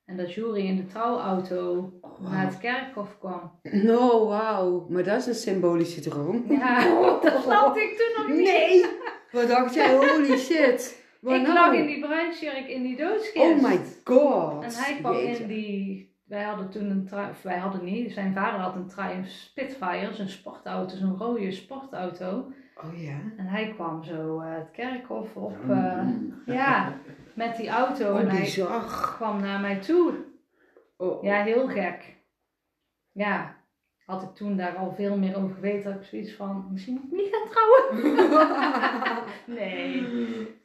En 0.05 0.17
dat 0.17 0.33
Jury 0.33 0.65
in 0.65 0.75
de 0.75 0.85
trouwauto 0.85 1.93
naar 2.19 2.45
het 2.45 2.57
kerkhof 2.57 3.17
kwam. 3.19 3.51
Oh, 3.87 4.27
wauw. 4.27 4.85
Maar 4.89 5.03
dat 5.03 5.17
is 5.17 5.25
een 5.25 5.33
symbolische 5.33 6.01
droom. 6.01 6.45
Ja, 6.49 6.79
dat 7.21 7.41
snapte 7.43 7.81
ik 7.81 7.97
toen 7.97 8.25
nog 8.25 8.35
niet. 8.35 8.45
Nee! 8.45 8.85
Wat 9.31 9.47
dacht 9.47 9.73
jij? 9.73 9.95
Holy 9.95 10.37
shit. 10.37 11.03
Wat 11.21 11.35
ik 11.35 11.41
nou? 11.41 11.53
lag 11.53 11.73
in 11.73 11.85
die 11.85 11.99
bruidsjurk 11.99 12.67
in 12.67 12.83
die 12.83 12.95
doodskist. 12.95 13.37
Oh 13.37 13.61
my 13.61 13.79
god. 14.03 14.63
En 14.63 14.83
hij 14.83 14.97
kwam 14.99 15.13
Jeetje. 15.15 15.43
in 15.43 15.47
die. 15.47 16.13
Wij 16.25 16.43
hadden 16.43 16.69
toen 16.69 16.89
een 16.89 17.29
of 17.29 17.41
wij 17.41 17.57
hadden 17.57 17.83
niet, 17.83 18.11
zijn 18.11 18.33
vader 18.33 18.59
had 18.59 18.75
een 18.75 18.87
Triumph 18.87 19.29
Spitfire, 19.29 20.13
zo'n 20.13 20.27
sportauto, 20.27 20.95
zo'n 20.95 21.17
rode 21.17 21.51
sportauto. 21.51 22.51
Oh 22.83 23.01
ja? 23.01 23.19
En 23.37 23.45
hij 23.45 23.73
kwam 23.75 24.03
zo 24.03 24.39
eh, 24.39 24.53
het 24.53 24.71
kerkhof 24.71 25.35
op, 25.35 25.57
eh, 25.69 26.07
ja, 26.45 26.93
met 27.35 27.55
die 27.57 27.69
auto. 27.69 28.15
en 28.17 28.25
Oh, 28.25 28.31
hij 28.31 28.39
bizar. 28.39 29.13
kwam 29.15 29.41
naar 29.41 29.59
mij 29.59 29.79
toe. 29.79 30.13
Oh. 30.97 31.23
Ja, 31.23 31.43
heel 31.43 31.67
gek. 31.67 32.15
Ja, 33.11 33.55
had 34.05 34.21
ik 34.23 34.35
toen 34.35 34.57
daar 34.57 34.75
al 34.75 34.93
veel 34.93 35.17
meer 35.17 35.37
over 35.37 35.55
geweten, 35.55 35.91
had 35.91 36.01
ik 36.01 36.07
zoiets 36.07 36.33
van, 36.33 36.67
misschien 36.71 36.93
moet 36.93 37.03
ik 37.03 37.11
niet 37.11 37.35
gaan 37.35 37.49
trouwen. 37.49 38.23
nee. 39.59 40.01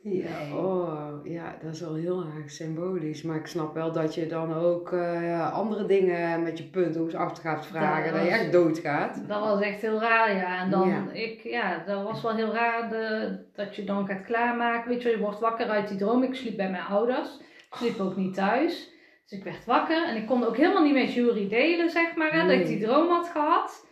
Ja, 0.02 0.38
Nee. 0.38 0.54
oh, 0.54 1.09
ja, 1.50 1.56
dat 1.64 1.74
is 1.74 1.80
wel 1.80 1.94
heel 1.94 2.24
erg 2.38 2.50
symbolisch. 2.50 3.22
Maar 3.22 3.36
ik 3.36 3.46
snap 3.46 3.74
wel 3.74 3.92
dat 3.92 4.14
je 4.14 4.26
dan 4.26 4.54
ook 4.54 4.92
eh, 4.92 5.52
andere 5.52 5.86
dingen 5.86 6.42
met 6.42 6.58
je 6.58 6.64
punten 6.64 7.18
achter 7.18 7.42
gaat 7.42 7.66
vragen. 7.66 8.12
Dat 8.12 8.20
Dat, 8.20 8.30
je 8.30 8.34
echt 8.34 8.52
doodgaat. 8.52 9.28
Dat 9.28 9.40
was 9.40 9.60
echt 9.60 9.80
heel 9.80 10.00
raar, 10.00 10.36
ja. 10.36 10.60
En 10.60 10.70
dan, 10.70 10.88
Ja. 10.88 11.10
ik, 11.12 11.42
ja, 11.42 11.82
dat 11.86 12.02
was 12.02 12.22
wel 12.22 12.34
heel 12.34 12.52
raar 12.52 12.88
de, 12.88 13.38
dat 13.54 13.76
je 13.76 13.84
dan 13.84 14.06
gaat 14.06 14.24
klaarmaken. 14.24 14.88
Weet 14.88 15.02
je, 15.02 15.08
wel, 15.08 15.16
je 15.16 15.22
wordt 15.22 15.40
wakker 15.40 15.66
uit 15.66 15.88
die 15.88 15.98
droom. 15.98 16.22
Ik 16.22 16.34
sliep 16.34 16.56
bij 16.56 16.70
mijn 16.70 16.84
ouders. 16.84 17.38
Ik 17.40 17.76
sliep 17.76 17.98
ook 18.00 18.16
niet 18.16 18.34
thuis. 18.34 18.90
Dus 19.26 19.38
ik 19.38 19.44
werd 19.44 19.64
wakker 19.64 20.08
en 20.08 20.16
ik 20.16 20.26
kon 20.26 20.44
ook 20.44 20.56
helemaal 20.56 20.84
niet 20.84 20.94
met 20.94 21.12
Jury 21.14 21.48
delen, 21.48 21.90
zeg 21.90 22.14
maar, 22.16 22.32
hè, 22.32 22.42
dat 22.42 22.50
ik 22.60 22.66
die 22.66 22.80
droom 22.80 23.08
had 23.08 23.28
gehad. 23.28 23.86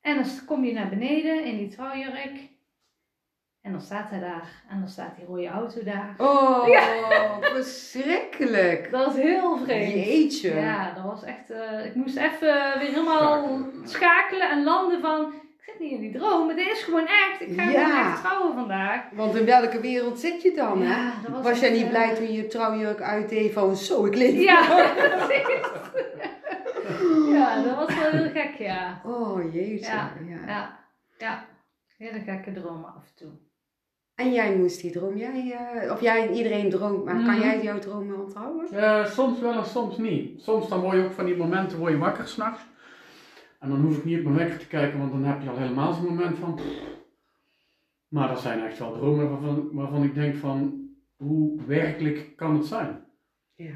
En 0.00 0.14
dan 0.14 0.24
kom 0.46 0.64
je 0.64 0.72
naar 0.72 0.88
beneden 0.88 1.44
in 1.44 1.56
die 1.56 1.68
trouwjurk. 1.68 2.48
En 3.62 3.72
dan 3.72 3.80
staat 3.80 4.10
hij 4.10 4.20
daar. 4.20 4.48
En 4.70 4.78
dan 4.80 4.88
staat 4.88 5.16
die 5.16 5.24
rode 5.26 5.46
auto 5.48 5.82
daar. 5.82 6.14
Oh, 6.18 6.66
verschrikkelijk. 7.40 8.90
Dat 8.90 9.06
was 9.06 9.14
heel 9.16 9.58
vreemd. 9.58 9.92
Jeetje. 9.92 10.54
Ja, 10.54 10.92
dat 10.94 11.04
was 11.04 11.22
echt... 11.24 11.50
eh, 11.50 11.84
ik 11.84 11.94
moest 11.94 12.16
even 12.16 12.78
weer 12.78 12.88
helemaal 12.88 13.42
Schakelen. 13.42 13.88
schakelen 13.88 14.50
en 14.50 14.64
landen 14.64 15.00
van... 15.00 15.32
Ik 15.58 15.64
zit 15.74 15.78
niet 15.78 15.92
in 15.92 16.00
die 16.00 16.18
droom, 16.18 16.46
maar 16.46 16.56
dit 16.56 16.66
is 16.66 16.82
gewoon 16.82 17.06
echt. 17.06 17.40
Ik 17.40 17.60
ga 17.60 17.70
Ja. 17.70 17.84
gewoon 17.88 18.12
echt 18.12 18.22
trouwen 18.24 18.54
vandaag. 18.54 19.02
Want 19.12 19.34
in 19.34 19.44
welke 19.44 19.80
wereld 19.80 20.18
zit 20.20 20.42
je 20.42 20.52
dan? 20.54 20.78
Ja, 20.82 21.12
was 21.28 21.42
Was, 21.42 21.60
jij 21.60 21.70
niet 21.70 21.82
eh, 21.82 21.88
blij 21.88 22.14
toen 22.14 22.32
je 22.32 22.46
trouwjurk 22.46 23.00
uitdeed 23.00 23.52
van 23.52 23.76
zo, 23.76 24.04
ik 24.06 24.14
leef 24.14 24.40
Ja, 24.42 24.66
precies. 25.26 25.66
ja, 27.32 27.62
dat 27.62 27.76
was 27.76 27.94
wel 27.98 28.10
heel 28.10 28.30
gek, 28.30 28.54
ja. 28.58 29.00
Oh, 29.04 29.52
jeetje. 29.54 29.90
Ja, 29.92 30.12
Ja. 30.28 30.46
Ja, 30.46 30.78
ja. 31.18 31.44
Hele 31.96 32.20
gekke 32.20 32.52
dromen 32.52 32.88
af 32.94 33.04
en 33.06 33.14
toe. 33.14 33.30
En 34.18 34.32
jij 34.32 34.56
moest 34.56 34.80
die 34.80 34.90
droom, 34.90 35.16
jij, 35.16 35.52
eh, 35.52 35.92
of 35.92 36.00
jij 36.00 36.28
en 36.28 36.34
iedereen 36.34 36.70
droomt, 36.70 37.04
maar 37.04 37.14
kan 37.14 37.34
Mhm. 37.34 37.40
jij 37.40 37.62
jouw 37.62 37.78
dromen 37.78 38.20
onthouden? 38.24 38.70
Eh, 38.70 39.06
soms 39.06 39.40
wel 39.40 39.52
en 39.52 39.64
soms 39.64 39.98
niet. 39.98 40.40
Soms 40.42 40.68
dan 40.68 40.80
word 40.80 40.96
je 40.96 41.04
ook 41.04 41.12
van 41.12 41.24
die 41.24 41.36
momenten 41.36 41.78
word 41.78 41.92
je 41.92 41.98
wakker 41.98 42.26
s'nachts. 42.28 42.62
En 43.58 43.68
dan 43.68 43.80
hoef 43.80 43.96
ik 43.96 44.04
niet 44.04 44.18
op 44.18 44.24
mijn 44.24 44.36
wekker 44.36 44.58
te 44.58 44.66
kijken, 44.66 44.98
want 44.98 45.12
dan 45.12 45.24
heb 45.24 45.42
je 45.42 45.50
al 45.50 45.56
helemaal 45.56 45.92
zo'n 45.92 46.04
moment 46.04 46.38
van. 46.38 46.58
Maar 48.08 48.28
dat 48.28 48.40
zijn 48.40 48.64
echt 48.64 48.78
wel 48.78 48.92
dromen 48.92 49.30
waarvan, 49.30 49.68
waarvan 49.72 50.02
ik 50.02 50.14
denk 50.14 50.34
van, 50.36 50.88
hoe 51.16 51.60
werkelijk 51.66 52.32
kan 52.36 52.56
het 52.56 52.66
zijn? 52.66 53.04
Ja. 53.54 53.74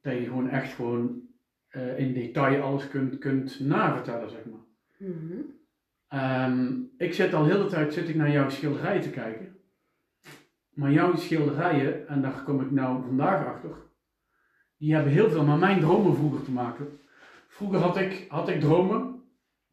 Dat 0.00 0.12
je 0.12 0.24
gewoon 0.24 0.48
echt 0.48 0.72
gewoon 0.72 1.20
eh, 1.68 1.98
in 1.98 2.12
detail 2.14 2.62
alles 2.62 2.88
kunt, 2.88 3.18
kunt 3.18 3.60
navertellen, 3.60 4.30
zeg 4.30 4.40
maar. 4.44 4.60
Mhm. 5.08 5.38
Ehm, 6.08 6.72
ik 6.96 7.14
zit 7.14 7.34
al 7.34 7.44
heel 7.44 7.62
de 7.62 7.68
tijd 7.68 7.92
zit 7.94 8.08
ik 8.08 8.14
naar 8.14 8.30
jouw 8.30 8.48
schilderijen 8.50 9.02
te 9.02 9.10
kijken. 9.10 9.51
Maar 10.72 10.92
jouw 10.92 11.16
schilderijen, 11.16 12.08
en 12.08 12.22
daar 12.22 12.42
kom 12.44 12.60
ik 12.60 12.70
nou 12.70 13.02
vandaag 13.02 13.46
achter, 13.46 13.70
die 14.76 14.94
hebben 14.94 15.12
heel 15.12 15.30
veel 15.30 15.44
met 15.44 15.58
mijn 15.58 15.80
dromen 15.80 16.16
vroeger 16.16 16.42
te 16.42 16.50
maken. 16.50 17.00
Vroeger 17.48 17.78
had 17.78 17.96
ik, 17.96 18.26
had 18.28 18.48
ik 18.48 18.60
dromen 18.60 19.12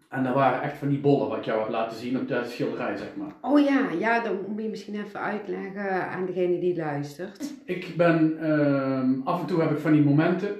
en 0.09 0.23
dat 0.23 0.33
waren 0.33 0.61
echt 0.61 0.77
van 0.77 0.89
die 0.89 0.99
bollen 0.99 1.29
wat 1.29 1.45
jou 1.45 1.59
had 1.59 1.69
laten 1.69 1.97
zien 1.97 2.19
op 2.19 2.27
de 2.27 2.41
schilderij, 2.45 2.97
zeg 2.97 3.15
maar. 3.15 3.33
Oh 3.41 3.59
ja, 3.59 3.89
ja, 3.91 4.23
dan 4.23 4.45
moet 4.47 4.61
je 4.61 4.69
misschien 4.69 4.99
even 4.99 5.19
uitleggen 5.19 6.09
aan 6.09 6.25
degene 6.25 6.59
die 6.59 6.75
luistert. 6.75 7.53
Ik 7.65 7.93
ben, 7.97 8.39
ehm, 8.39 9.21
af 9.23 9.41
en 9.41 9.47
toe 9.47 9.61
heb 9.61 9.71
ik 9.71 9.77
van 9.77 9.91
die 9.91 10.03
momenten, 10.03 10.55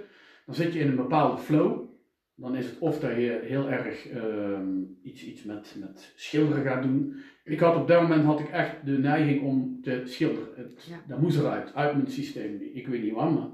dan 0.45 0.56
zit 0.56 0.74
je 0.74 0.80
in 0.80 0.88
een 0.88 0.95
bepaalde 0.95 1.38
flow. 1.38 1.88
Dan 2.36 2.56
is 2.56 2.66
het 2.66 2.80
of 2.80 2.99
dat 2.99 3.11
je 3.11 3.40
heel 3.44 3.70
erg 3.70 4.10
ehm, 4.10 4.68
iets, 5.02 5.24
iets 5.24 5.44
met, 5.44 5.76
met 5.80 6.14
schilderen 6.16 6.64
gaat 6.64 6.84
doen. 6.84 7.16
Ik 7.44 7.60
had 7.60 7.76
op 7.76 7.88
dat 7.88 8.02
moment 8.02 8.24
had 8.24 8.40
ik 8.40 8.49
echt 8.49 8.86
de 8.86 8.98
neiging 8.98 9.41
om 9.41 9.80
te 9.82 10.02
schilderen. 10.06 10.49
Het, 10.56 10.86
Ja. 10.90 10.98
Dat 11.07 11.22
moest 11.22 11.38
eruit, 11.38 11.76
uit 11.76 11.95
mijn 11.95 12.11
systeem. 12.11 12.61
Ik 12.74 12.88
weet 12.88 13.03
niet 13.03 13.14
waarom. 13.14 13.34
maar. 13.34 13.48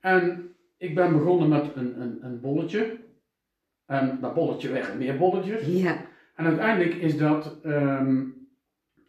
En 0.00 0.54
ik 0.76 0.94
ben 0.94 1.12
begonnen 1.12 1.48
met 1.48 1.70
een, 1.74 2.00
een, 2.00 2.18
een 2.20 2.40
bolletje. 2.40 2.96
En 3.86 4.18
dat 4.20 4.34
bolletje 4.34 4.68
werd 4.68 4.98
meer 4.98 5.16
bolletjes. 5.16 5.66
Ja. 5.66 6.06
En 6.34 6.44
uiteindelijk 6.44 6.94
is 6.94 7.16
dat, 7.16 7.60
ehm, 7.62 8.24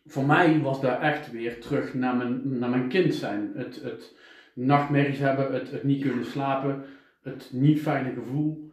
voor 0.05 0.25
mij 0.25 0.59
was 0.59 0.81
dat 0.81 0.99
echt 0.99 1.31
weer 1.31 1.61
terug 1.61 1.93
naar 1.93 2.15
mijn, 2.15 2.59
naar 2.59 2.69
mijn 2.69 2.87
kind 2.87 3.13
zijn. 3.13 3.51
Het, 3.55 3.81
het 3.83 4.15
nachtmerries 4.53 5.19
hebben, 5.19 5.53
het, 5.53 5.71
het 5.71 5.83
niet 5.83 6.01
kunnen 6.01 6.25
slapen, 6.25 6.83
het 7.21 7.49
niet 7.53 7.81
fijne 7.81 8.13
gevoel. 8.13 8.71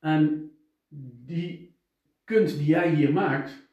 En 0.00 0.50
die 1.26 1.76
kunst 2.24 2.58
die 2.58 2.66
jij 2.66 2.94
hier 2.94 3.12
maakt, 3.12 3.70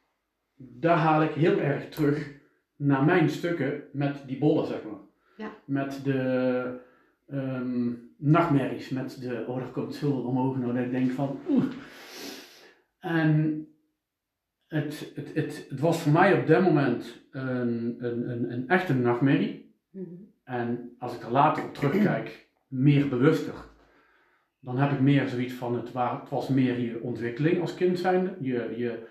daar 0.60 0.98
haal 0.98 1.24
ik 1.24 1.32
heel 1.32 1.60
erg 1.60 1.90
terug 1.90 2.32
naar 2.76 3.04
mijn 3.04 3.30
stukken 3.30 3.84
met 3.92 4.24
die 4.26 4.38
bollen, 4.38 4.68
zeg 4.68 4.84
maar. 4.84 5.00
Ja. 5.38 5.52
Met 5.66 6.02
de 6.04 6.80
ehm, 7.28 7.92
nachtmerries, 8.18 8.90
met 8.90 9.22
de, 9.22 9.46
oh, 9.48 9.58
daar 9.58 9.72
komt 9.72 9.96
zoveel 9.96 10.22
omhoog, 10.24 10.58
nou 10.58 10.74
dat 10.74 10.84
ik 10.84 10.92
denk 10.92 11.12
van, 11.12 11.40
oeh. 11.50 11.64
En 13.00 13.68
het, 14.68 15.12
het, 15.16 15.34
het, 15.34 15.66
het 15.70 15.80
was 15.80 16.02
voor 16.02 16.12
mij 16.12 16.40
op 16.40 16.48
dat 16.48 16.62
moment 16.62 17.22
een, 17.32 17.96
een, 18.00 18.30
een, 18.30 18.52
een 18.52 18.68
echte 18.68 18.94
nachtmerrie. 18.94 19.74
Mhm. 19.90 20.06
En 20.44 20.96
als 20.98 21.16
ik 21.16 21.22
er 21.22 21.32
later 21.32 21.64
op 21.64 21.74
terugkijk, 21.74 22.48
meer 22.68 23.10
bewuster. 23.10 23.54
Dan 24.60 24.78
heb 24.78 24.92
ik 24.92 25.00
meer 25.00 25.28
zoiets 25.28 25.54
van, 25.54 25.76
het 25.76 25.92
was 26.30 26.48
meer 26.48 26.80
je 26.80 27.02
ontwikkeling 27.02 27.62
als 27.62 27.76
kind 27.76 28.00
zijnde. 28.00 28.36
Je, 28.40 28.74
je 28.78 29.08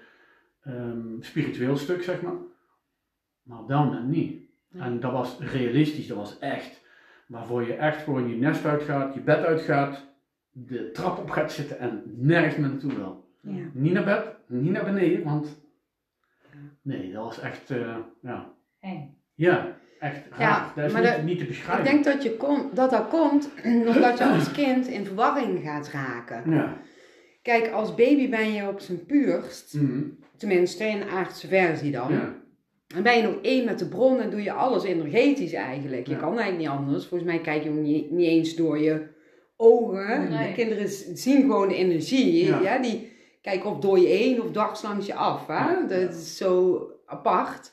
ehm, 0.63 1.21
spiritueel 1.21 1.77
stuk, 1.77 2.03
zeg 2.03 2.23
maar. 2.23 2.37
Maar 3.43 3.59
op 3.59 3.69
dat 3.69 3.85
moment 3.85 4.09
niet. 4.09 4.43
Ja. 4.69 4.85
En 4.85 5.01
dat 5.01 5.13
was 5.13 5.39
realistisch, 5.39 6.07
dat 6.07 6.17
was 6.17 6.39
echt. 6.39 6.81
Waarvoor 7.27 7.67
je 7.67 7.75
echt 7.75 8.03
gewoon 8.03 8.29
je 8.29 8.37
nest 8.37 8.65
uitgaat, 8.65 9.15
je 9.15 9.21
bed 9.21 9.45
uitgaat, 9.45 10.07
de 10.51 10.91
trap 10.91 11.19
op 11.19 11.31
gaat 11.31 11.53
zitten 11.53 11.79
en 11.79 12.03
nergens 12.17 12.57
meer 12.57 12.69
naartoe 12.69 12.95
wil. 12.95 13.29
Ja. 13.41 13.65
Niet 13.73 13.93
naar 13.93 14.05
bed, 14.05 14.25
niet 14.47 14.73
naar 14.73 14.85
beneden, 14.85 15.25
want 15.25 15.61
nee, 16.83 17.13
dat 17.13 17.25
was 17.25 17.41
echt, 17.41 17.71
eh, 17.71 17.97
ja. 18.23 18.53
Eng. 18.81 19.17
Ja, 19.35 19.77
echt 20.01 20.23
raar. 20.31 20.41
Ja, 20.41 20.73
dat 20.75 20.85
is 20.85 20.93
maar 20.93 21.03
niet, 21.03 21.11
dat- 21.11 21.23
niet 21.23 21.37
te 21.37 21.43
Ik 21.43 21.49
beschrijven. 21.49 21.85
denk 21.85 22.05
dat, 22.05 22.23
je 22.23 22.37
kom, 22.37 22.71
dat 22.75 22.91
dat 22.91 23.09
komt 23.09 23.51
omdat 23.65 24.19
je 24.19 24.25
als 24.25 24.51
kind 24.53 24.87
in 24.87 25.05
verwarring 25.07 25.63
gaat 25.63 25.89
raken. 25.91 26.51
Ja. 26.51 26.77
Kijk, 27.43 27.71
als 27.71 27.95
baby 27.95 28.29
ben 28.31 28.53
je 28.53 28.69
op 28.69 28.81
zijn 28.81 29.07
puurst, 29.07 29.75
Mhm. 29.75 30.03
Tenminste 30.39 30.85
in 30.85 31.01
een 31.01 31.09
aardse 31.09 31.47
versie 31.49 31.91
dan. 31.91 32.13
ja. 32.13 32.35
Dan 32.95 33.03
ben 33.03 33.17
je 33.17 33.23
nog 33.23 33.35
één 33.43 33.65
met 33.65 33.79
de 33.79 33.89
bron 33.89 34.21
en 34.21 34.31
doe 34.31 34.43
je 34.43 34.53
alles 34.53 34.85
energetisch 34.85 35.53
eigenlijk. 35.53 36.07
Je 36.07 36.13
Ja. 36.13 36.19
kan 36.19 36.39
eigenlijk 36.39 36.59
niet 36.59 36.69
anders. 36.79 37.07
Volgens 37.07 37.31
mij 37.31 37.41
kijk 37.41 37.63
je 37.63 37.69
ook 37.71 37.77
niet, 37.77 38.11
niet 38.11 38.29
eens 38.29 38.55
door 38.57 38.79
je 38.79 39.07
ogen. 39.57 40.29
Nee. 40.31 40.47
De 40.49 40.55
kinderen 40.55 40.89
zien 41.19 41.41
gewoon 41.41 41.69
de 41.69 41.75
energie. 41.75 42.45
Ja. 42.45 42.61
Ja. 42.61 42.79
die 42.79 43.13
kijken 43.43 43.71
of 43.71 43.79
door 43.79 43.99
je 43.99 44.07
heen 44.07 44.43
of 44.43 44.51
dwars 44.51 44.83
langs 44.83 45.07
je 45.07 45.15
af. 45.15 45.47
Hè? 45.47 45.55
Ja. 45.55 45.85
Dat 45.89 46.15
is 46.15 46.37
zo 46.37 46.83
apart. 47.07 47.73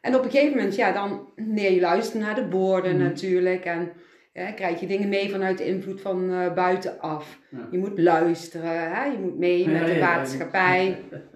En 0.00 0.14
op 0.16 0.24
een 0.24 0.30
gegeven 0.30 0.56
moment, 0.56 0.74
ja, 0.76 0.92
dan 0.92 1.28
leer 1.36 1.72
je 1.72 1.80
luisteren 1.80 2.22
naar 2.22 2.34
de 2.34 2.44
borden 2.48 2.94
Mhm. 2.96 3.02
natuurlijk. 3.02 3.64
En 3.64 3.92
ja, 4.32 4.52
krijg 4.52 4.80
je 4.80 4.86
dingen 4.86 5.08
mee 5.08 5.30
vanuit 5.30 5.58
de 5.58 5.66
invloed 5.66 6.00
van 6.00 6.32
eh, 6.32 6.54
buitenaf. 6.54 7.38
Ja. 7.50 7.68
Je 7.70 7.78
moet 7.78 7.98
luisteren, 7.98 8.92
hè? 8.94 9.04
je 9.04 9.18
moet 9.18 9.38
mee 9.38 9.58
Ja, 9.58 9.70
met 9.70 9.86
de 9.86 9.92
ja, 9.92 9.98
ja. 9.98 10.96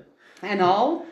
en 0.45 0.61
al. 0.61 1.05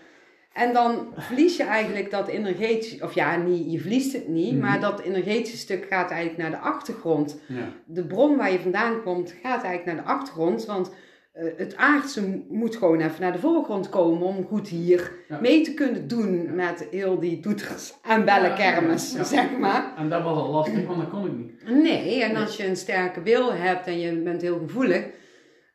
En 0.53 0.73
dan 0.73 1.07
verlies 1.17 1.57
je 1.57 1.63
eigenlijk 1.65 2.11
dat 2.11 2.29
energetische, 2.29 3.05
of 3.05 3.15
ja, 3.15 3.37
niet, 3.37 3.73
je 3.73 3.81
verliest 3.81 4.13
het 4.13 4.29
niet, 4.29 4.53
Mhm. 4.53 4.61
maar 4.61 4.81
dat 4.81 5.01
energetische 5.01 5.57
stuk 5.57 5.87
gaat 5.91 6.11
eigenlijk 6.11 6.43
naar 6.43 6.51
de 6.61 6.67
achtergrond. 6.69 7.41
Ja. 7.47 7.69
De 7.87 8.05
bron 8.07 8.37
waar 8.37 8.53
je 8.53 8.61
vandaan 8.61 9.03
komt 9.03 9.35
gaat 9.43 9.63
eigenlijk 9.65 9.85
naar 9.85 10.05
de 10.05 10.11
achtergrond, 10.11 10.65
want 10.65 10.93
eh, 11.33 11.45
het 11.57 11.77
aardse 11.77 12.43
moet 12.49 12.77
gewoon 12.77 13.01
even 13.01 13.21
naar 13.21 13.33
de 13.33 13.39
voorgrond 13.39 13.89
komen 13.89 14.23
om 14.27 14.47
goed 14.47 14.69
hier 14.69 15.13
Ja. 15.29 15.39
mee 15.41 15.61
te 15.63 15.75
kunnen 15.75 16.09
doen 16.09 16.55
met 16.55 16.87
heel 16.91 17.19
die 17.19 17.41
toeters 17.41 17.95
en 18.03 18.25
bellenkermis, 18.25 19.13
zeg 19.23 19.59
maar. 19.59 19.93
En 19.97 20.09
dat 20.09 20.23
was 20.23 20.37
al 20.37 20.51
lastig, 20.51 20.87
want 20.87 21.01
dat 21.01 21.11
kon 21.11 21.27
ik 21.27 21.33
niet. 21.37 21.83
Nee, 21.83 22.23
en 22.23 22.37
als 22.37 22.57
je 22.57 22.67
een 22.67 22.77
sterke 22.77 23.23
wil 23.23 23.53
hebt 23.55 23.87
en 23.87 23.99
je 24.01 24.13
bent 24.13 24.43
heel 24.43 24.59
gevoelig, 24.59 25.05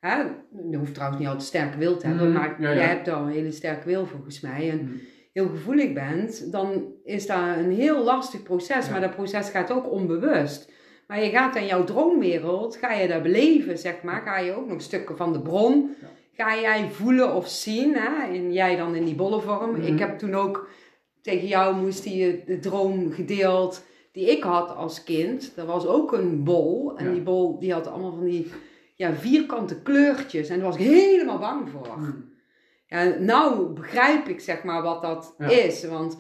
hè, 0.08 0.24
je 0.72 0.78
hoeft 0.78 0.94
trouwens 0.94 1.20
niet 1.20 1.28
altijd 1.30 1.48
sterke 1.48 1.78
wil 1.78 1.98
te 1.98 2.08
hebben, 2.08 2.30
Mhm, 2.32 2.38
maar 2.40 2.56
ja, 2.62 2.70
ja. 2.70 2.76
jij 2.76 2.86
hebt 2.88 3.08
al 3.10 3.22
een 3.22 3.32
hele 3.32 3.52
sterke 3.52 3.88
wil 3.88 4.06
volgens 4.06 4.40
mij 4.40 4.70
en 4.70 4.78
Mhm. 4.84 4.92
heel 5.34 5.48
gevoelig 5.50 5.94
bent, 5.94 6.52
dan 6.52 6.84
is 7.04 7.26
dat 7.28 7.40
een 7.58 7.72
heel 7.72 8.04
lastig 8.04 8.44
proces, 8.44 8.86
Ja. 8.86 8.92
maar 8.92 9.02
dat 9.02 9.16
proces 9.16 9.50
gaat 9.50 9.72
ook 9.72 9.92
onbewust. 9.92 10.72
Maar 11.08 11.24
je 11.24 11.30
gaat 11.30 11.56
in 11.56 11.66
jouw 11.66 11.84
droomwereld, 11.84 12.76
ga 12.76 12.94
je 12.94 13.08
dat 13.08 13.22
beleven, 13.24 13.78
zeg 13.78 14.02
maar, 14.04 14.22
ga 14.22 14.38
je 14.40 14.52
ook 14.54 14.68
nog 14.68 14.82
stukken 14.82 15.18
van 15.18 15.34
de 15.34 15.42
bron, 15.42 15.96
ga 16.34 16.60
jij 16.60 16.90
voelen 16.92 17.34
of 17.36 17.48
zien, 17.48 17.96
hè? 17.96 18.28
en 18.36 18.54
jij 18.54 18.76
dan 18.76 18.96
in 18.96 19.06
die 19.06 19.16
bolle 19.16 19.42
vorm. 19.42 19.72
Mhm. 19.72 19.82
Ik 19.94 20.00
heb 20.00 20.18
toen 20.18 20.36
ook 20.36 20.70
tegen 21.22 21.48
jou 21.48 21.76
moest 21.76 22.04
die 22.04 22.44
de 22.46 22.60
droom 22.60 23.12
gedeeld 23.12 23.84
die 24.12 24.30
ik 24.32 24.44
had 24.44 24.76
als 24.76 25.04
kind. 25.04 25.52
Dat 25.56 25.66
was 25.68 25.86
ook 25.88 26.14
een 26.14 26.44
bol. 26.44 26.98
En 26.98 27.12
die 27.14 27.22
bol 27.22 27.60
die 27.60 27.74
had 27.74 27.88
allemaal 27.88 28.14
van 28.16 28.26
die 28.26 28.52
ja, 28.98 29.14
vierkante 29.14 29.82
kleurtjes. 29.82 30.50
En 30.50 30.60
daar 30.60 30.68
was 30.68 30.78
ik 30.78 30.86
helemaal 30.88 31.40
bang 31.40 31.70
voor. 31.70 32.00
Mhm. 32.00 32.12
Ja, 32.88 33.04
nou 33.20 33.74
begrijp 33.74 34.28
ik 34.28 34.40
zeg 34.40 34.64
maar 34.64 34.82
wat 34.82 35.02
dat 35.02 35.36
Ja. 35.38 35.48
is. 35.50 35.84
Want 35.84 36.18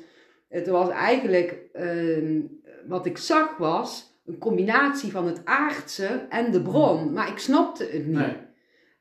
het 0.49 0.67
was 0.67 0.89
eigenlijk, 0.89 1.55
ehm, 1.73 2.39
wat 2.87 3.05
ik 3.05 3.17
zag 3.17 3.57
was 3.57 4.15
een 4.25 4.37
combinatie 4.37 5.11
van 5.11 5.25
het 5.27 5.41
aardse 5.45 6.25
en 6.29 6.51
de 6.51 6.61
bron. 6.61 7.13
Maar 7.13 7.27
ik 7.29 7.37
snapte 7.37 7.83
het 7.83 8.05
niet. 8.07 8.15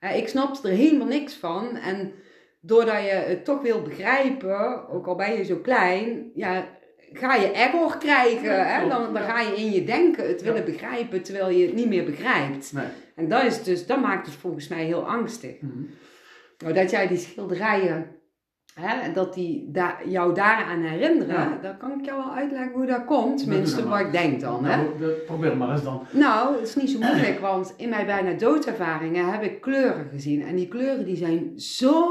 Nee. 0.00 0.14
Ik 0.20 0.28
snapte 0.28 0.68
er 0.68 0.74
helemaal 0.74 1.06
niks 1.06 1.34
van. 1.34 1.76
En 1.76 2.12
doordat 2.60 3.02
je 3.02 3.10
het 3.10 3.44
toch 3.44 3.62
wil 3.62 3.82
begrijpen, 3.82 4.88
ook 4.88 5.06
al 5.06 5.14
ben 5.14 5.32
je 5.36 5.44
zo 5.44 5.56
klein, 5.56 6.30
ja, 6.34 6.68
ga 7.12 7.34
je 7.34 7.50
error 7.50 7.98
krijgen. 7.98 8.44
Ja, 8.50 8.64
hè? 8.64 8.88
Dan, 8.88 9.14
dan 9.14 9.22
ga 9.22 9.40
je 9.40 9.56
in 9.56 9.70
je 9.72 9.84
denken 9.84 10.28
het 10.28 10.40
Ja. 10.40 10.46
willen 10.46 10.64
begrijpen, 10.64 11.22
terwijl 11.22 11.50
je 11.50 11.66
het 11.66 11.74
niet 11.74 11.88
meer 11.88 12.04
begrijpt. 12.04 12.72
Nee. 12.72 12.84
En 13.14 13.28
dat, 13.28 13.42
is 13.44 13.62
dus, 13.62 13.86
dat 13.86 14.00
maakt 14.00 14.26
het 14.26 14.34
volgens 14.34 14.68
mij 14.68 14.84
heel 14.84 15.08
angstig. 15.08 15.60
Mhm. 15.60 15.82
Nou, 16.58 16.74
dat 16.74 16.90
jij 16.90 17.06
die 17.08 17.18
schilderijen 17.18 18.06
hè, 18.74 19.12
dat 19.12 19.34
die 19.34 19.70
da 19.70 19.96
jou 20.06 20.34
daaraan 20.34 20.82
herinneren, 20.82 21.34
Ja. 21.34 21.58
dan 21.62 21.76
kan 21.76 21.98
ik 21.98 22.04
jou 22.04 22.22
wel 22.24 22.32
uitleggen 22.34 22.72
hoe 22.72 22.86
dat 22.86 23.04
komt. 23.04 23.38
Tenminste, 23.38 23.88
wat 23.88 24.00
ik 24.00 24.12
denk 24.12 24.40
dan. 24.40 24.64
Hè? 24.64 24.76
Nou, 24.76 25.10
probeer 25.26 25.56
maar 25.56 25.70
eens 25.70 25.82
dan. 25.82 26.06
Nou, 26.10 26.54
het 26.54 26.68
is 26.68 26.74
niet 26.74 26.90
zo 26.90 26.98
moeilijk, 26.98 27.40
want 27.40 27.74
in 27.76 27.88
mijn 27.88 28.06
bijna 28.06 28.32
doodervaringen 28.32 29.32
heb 29.32 29.42
ik 29.42 29.60
kleuren 29.60 30.08
gezien. 30.12 30.42
En 30.42 30.56
die 30.56 30.68
kleuren 30.68 31.04
die 31.04 31.16
zijn 31.16 31.52
zo 31.60 32.04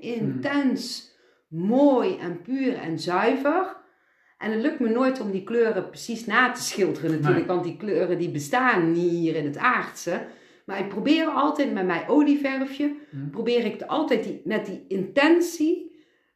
intens 0.00 1.12
mooi 1.48 2.18
en 2.18 2.42
puur 2.42 2.76
en 2.76 2.98
zuiver. 2.98 3.76
En 4.38 4.50
het 4.52 4.60
lukt 4.62 4.80
me 4.80 4.88
nooit 4.88 5.20
om 5.20 5.30
die 5.30 5.44
kleuren 5.44 5.88
precies 5.88 6.26
na 6.26 6.50
te 6.50 6.62
schilderen 6.62 7.10
natuurlijk, 7.10 7.46
Nee. 7.46 7.54
want 7.54 7.64
die 7.64 7.76
kleuren 7.76 8.18
die 8.18 8.30
bestaan 8.30 8.92
niet 8.92 9.10
hier 9.10 9.34
in 9.36 9.44
het 9.44 9.56
aardse. 9.56 10.20
Maar 10.64 10.78
ik 10.78 10.88
probeer 10.88 11.26
altijd 11.26 11.72
met 11.72 11.86
mijn 11.86 12.08
olieverfje, 12.08 12.94
Hmm. 13.10 13.30
probeer 13.30 13.64
ik 13.64 13.82
altijd 13.82 14.24
die, 14.24 14.40
met 14.44 14.66
die 14.66 14.84
intentie 14.88 15.86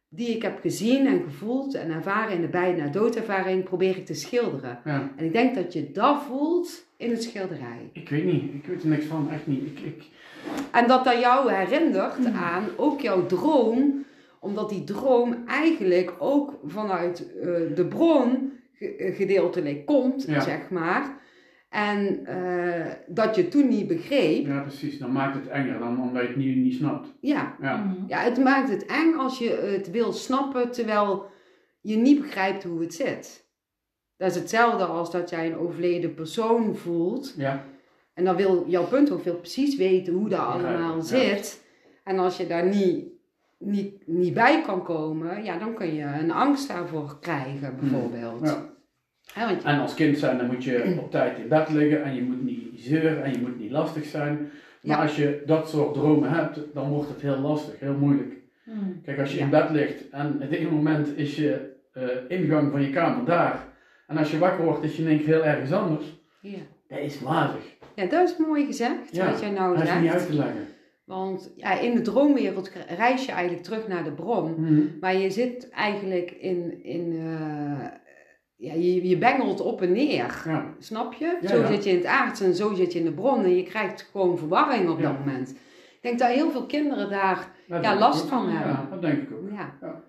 die 0.09 0.27
ik 0.35 0.41
heb 0.41 0.59
gezien 0.61 1.07
en 1.07 1.21
gevoeld 1.23 1.73
en 1.75 1.91
ervaren 1.91 2.35
in 2.35 2.41
de 2.41 2.47
bijna 2.47 2.87
doodervaring, 2.87 3.63
probeer 3.63 3.97
ik 3.97 4.05
te 4.05 4.13
schilderen. 4.13 4.79
Ja. 4.85 5.11
En 5.15 5.25
ik 5.25 5.33
denk 5.33 5.55
dat 5.55 5.73
je 5.73 5.91
dat 5.91 6.23
voelt 6.27 6.85
in 6.97 7.09
het 7.09 7.23
schilderij. 7.23 7.89
Ik 7.93 8.09
weet 8.09 8.23
niet, 8.25 8.43
ik 8.53 8.65
weet 8.65 8.83
er 8.83 8.89
niks 8.89 9.05
van, 9.05 9.29
echt 9.31 9.47
niet. 9.47 9.63
Ik, 9.65 9.79
ik, 9.79 10.03
En 10.71 10.87
dat 10.87 11.03
dat 11.03 11.19
jou 11.19 11.51
herinnert 11.53 12.25
aan 12.35 12.63
ook 12.75 13.01
jouw 13.01 13.25
droom, 13.25 14.05
omdat 14.43 14.69
die 14.69 14.83
droom 14.83 15.43
eigenlijk 15.47 16.13
ook 16.19 16.59
vanuit 16.65 17.33
eh, 17.35 17.45
de 17.75 17.85
bron 17.89 18.51
ge- 18.73 19.11
gedeeltelijk 19.15 19.85
komt, 19.85 20.23
Ja. 20.27 20.39
zeg 20.41 20.69
maar. 20.69 21.21
En 21.69 22.25
eh, 22.25 22.91
dat 23.07 23.35
je 23.35 23.47
toen 23.47 23.67
niet 23.67 23.87
begreep. 23.87 24.45
ja, 24.45 24.61
precies. 24.61 24.99
Dan 24.99 25.11
maakt 25.11 25.35
het 25.35 25.47
enger 25.47 25.79
dan 25.79 26.01
omdat 26.01 26.21
je 26.21 26.27
het 26.27 26.37
niet, 26.37 26.55
niet 26.57 26.73
snapt. 26.73 27.13
Ja. 27.19 27.55
Ja. 27.61 27.77
Mhm. 27.77 28.03
ja, 28.07 28.17
het 28.19 28.37
maakt 28.37 28.69
het 28.69 28.85
eng 28.85 29.13
als 29.13 29.37
je 29.37 29.49
het 29.49 29.91
wil 29.91 30.11
snappen 30.13 30.71
terwijl 30.71 31.25
je 31.81 31.95
niet 31.95 32.21
begrijpt 32.21 32.63
hoe 32.63 32.81
het 32.81 32.93
zit. 32.93 33.47
Dat 34.17 34.29
is 34.31 34.35
hetzelfde 34.37 34.83
als 34.85 35.11
dat 35.11 35.29
jij 35.29 35.45
een 35.45 35.57
overleden 35.57 36.13
persoon 36.13 36.75
voelt. 36.75 37.33
Ja. 37.37 37.65
En 38.13 38.23
dan 38.25 38.35
wil 38.35 38.65
jouw 38.67 38.85
punthoofd 38.87 39.23
wil 39.23 39.35
precies 39.37 39.75
weten 39.75 40.13
hoe 40.13 40.29
dat 40.29 40.39
Ja, 40.39 40.45
allemaal 40.45 40.95
ja. 40.95 41.01
zit. 41.03 41.63
En 42.03 42.19
als 42.19 42.37
je 42.37 42.47
daar 42.47 42.65
niet, 42.65 43.05
niet, 43.57 44.07
niet 44.07 44.33
bij 44.33 44.61
kan 44.65 44.83
komen, 44.83 45.43
ja, 45.43 45.57
dan 45.57 45.73
kun 45.73 45.93
je 45.93 46.03
een 46.03 46.31
angst 46.31 46.67
daarvoor 46.67 47.17
krijgen, 47.19 47.75
bijvoorbeeld. 47.79 48.39
Hmm. 48.39 48.71
Ja. 49.35 49.47
Want 49.47 49.61
je- 49.61 49.67
En 49.67 49.79
als 49.79 49.93
kind 49.93 50.17
zijn, 50.17 50.37
dan 50.37 50.47
moet 50.47 50.63
je 50.63 50.83
op 51.03 51.11
tijd 51.11 51.37
in 51.37 51.47
bed 51.47 51.69
liggen 51.69 52.03
en 52.03 52.15
je 52.15 52.21
moet 52.21 52.43
niet 52.43 52.69
zeuren 52.75 53.23
en 53.23 53.31
je 53.31 53.39
moet 53.39 53.59
niet 53.59 53.71
lastig 53.71 54.05
zijn. 54.05 54.37
Maar 54.81 54.97
Ja. 54.97 55.01
als 55.01 55.15
je 55.15 55.43
dat 55.45 55.69
soort 55.69 55.93
dromen 55.93 56.29
hebt, 56.29 56.59
dan 56.73 56.89
wordt 56.89 57.09
het 57.09 57.21
heel 57.21 57.37
lastig, 57.39 57.79
heel 57.79 57.93
moeilijk. 57.93 58.33
Mhm. 58.65 58.77
Kijk, 59.03 59.19
als 59.19 59.31
je 59.31 59.37
Ja. 59.37 59.43
in 59.43 59.49
bed 59.49 59.69
ligt 59.69 60.09
en 60.09 60.35
het 60.39 60.51
ene 60.51 60.69
moment 60.71 61.17
is 61.17 61.35
je 61.35 61.71
eh, 61.93 62.03
ingang 62.27 62.71
van 62.71 62.81
je 62.81 62.89
kamer 62.89 63.25
daar. 63.25 63.59
En 64.07 64.17
als 64.17 64.31
je 64.31 64.37
wakker 64.37 64.65
wordt, 64.65 64.83
is 64.83 64.95
je 64.97 65.03
keer 65.17 65.25
heel 65.25 65.45
ergens 65.45 65.71
anders. 65.71 66.05
ja. 66.41 66.57
Dat 66.87 66.99
is 66.99 67.21
wazig. 67.21 67.75
ja, 67.95 68.05
dat 68.05 68.29
is 68.29 68.37
mooi 68.37 68.65
gezegd, 68.65 69.15
Ja, 69.15 69.25
wat 69.29 69.39
jij 69.39 69.49
nou 69.49 69.77
Dat 69.77 69.83
is 69.87 69.93
niet 70.01 70.11
uit 70.11 70.25
te 70.25 70.33
leggen. 70.33 70.67
Want 71.05 71.53
ja, 71.55 71.79
in 71.79 71.95
de 71.95 72.01
droomwereld 72.01 72.71
reis 72.87 73.25
je 73.25 73.31
eigenlijk 73.31 73.63
terug 73.63 73.87
naar 73.87 74.03
de 74.03 74.11
bron. 74.11 74.55
Mhm. 74.57 74.81
Maar 74.99 75.15
je 75.15 75.29
zit 75.29 75.69
eigenlijk 75.69 76.31
in, 76.31 76.83
in 76.83 77.11
eh, 77.17 77.87
ja, 78.55 78.73
je, 78.73 79.07
je 79.07 79.17
bengelt 79.17 79.61
op 79.61 79.81
en 79.81 79.91
neer. 79.91 80.41
Ja. 80.45 80.73
Snap 80.79 81.13
je? 81.13 81.37
Ja, 81.41 81.47
zo 81.47 81.57
ja. 81.57 81.67
zit 81.67 81.83
je 81.83 81.89
in 81.89 81.95
het 81.95 82.05
aardse 82.05 82.45
en 82.45 82.55
zo 82.55 82.73
zit 82.73 82.93
je 82.93 82.99
in 82.99 83.05
de 83.05 83.13
bron. 83.13 83.43
En 83.43 83.55
je 83.55 83.63
krijgt 83.63 84.09
gewoon 84.11 84.37
verwarring 84.37 84.89
op 84.89 85.01
dat 85.01 85.19
moment. 85.19 85.51
Ik 85.51 85.99
denk 86.01 86.19
dat 86.19 86.29
heel 86.29 86.51
veel 86.51 86.65
kinderen 86.65 87.09
daar 87.09 87.51
Ja, 87.67 87.97
last 87.97 88.29
van 88.29 88.49
hebben. 88.49 88.71
Ja, 88.71 88.87
dat 88.89 89.01
denk 89.01 89.21
ik 89.21 89.31
ook. 89.31 89.49
Ja. 89.51 90.01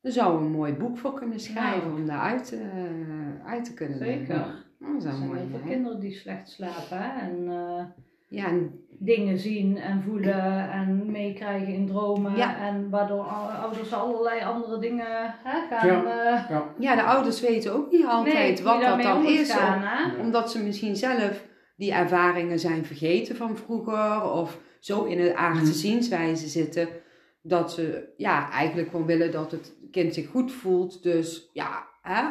Er 0.00 0.12
zou 0.12 0.44
een 0.44 0.50
mooi 0.50 0.72
boek 0.72 0.98
voor 0.98 1.14
kunnen 1.14 1.40
schrijven 1.40 1.92
om 1.92 2.06
daar 2.06 2.20
uit, 2.20 2.52
eh, 2.52 3.46
uit 3.46 3.64
te 3.64 3.74
kunnen 3.74 3.98
Zeker. 3.98 4.16
leggen. 4.18 4.64
Dat 4.78 4.94
Er 4.94 5.00
zijn 5.00 5.36
heel 5.36 5.46
veel 5.50 5.60
kinderen 5.66 6.00
die 6.00 6.12
slecht 6.12 6.50
slapen 6.50 6.98
hè? 6.98 7.20
en 7.20 7.48
eh, 7.48 7.84
Ja, 8.28 8.46
en, 8.46 8.80
dingen 8.98 9.38
zien 9.38 9.76
en 9.78 10.02
voelen 10.02 10.70
en 10.70 11.10
meekrijgen 11.10 11.72
in 11.74 11.86
dromen. 11.86 12.36
Ja. 12.36 12.58
En 12.58 12.90
waardoor 12.90 13.24
ou- 13.24 13.52
ouders 13.62 13.92
allerlei 13.92 14.40
andere 14.44 14.78
dingen 14.78 15.34
hè, 15.44 15.66
gaan. 15.76 16.06
eh, 16.06 16.60
ja, 16.78 16.94
de 16.94 17.02
ouders 17.02 17.40
weten 17.40 17.72
ook 17.74 17.90
niet 17.90 18.06
altijd 18.06 18.34
nee, 18.34 18.62
wat 18.64 18.80
dat 18.80 19.02
dan 19.02 19.26
is. 19.26 19.52
gaan, 19.52 19.76
om- 19.76 19.82
hè? 19.82 20.20
omdat 20.22 20.50
ze 20.50 20.62
misschien 20.62 20.96
zelf 20.96 21.44
die 21.76 21.92
ervaringen 21.92 22.58
zijn 22.58 22.84
vergeten 22.84 23.36
van 23.36 23.56
vroeger. 23.56 24.30
Of 24.32 24.58
zo 24.80 25.04
in 25.04 25.20
een 25.20 25.36
aardse 25.36 25.62
Mhm. 25.64 25.72
zienswijze 25.72 26.48
zitten. 26.48 26.88
Dat 27.42 27.72
ze 27.72 28.12
ja, 28.16 28.50
eigenlijk 28.50 28.90
gewoon 28.90 29.06
willen 29.06 29.32
dat 29.32 29.50
het 29.50 29.74
kind 29.90 30.14
zich 30.14 30.28
goed 30.28 30.52
voelt. 30.52 31.02
Dus 31.02 31.50
ja, 31.52 31.86
hè? 32.02 32.22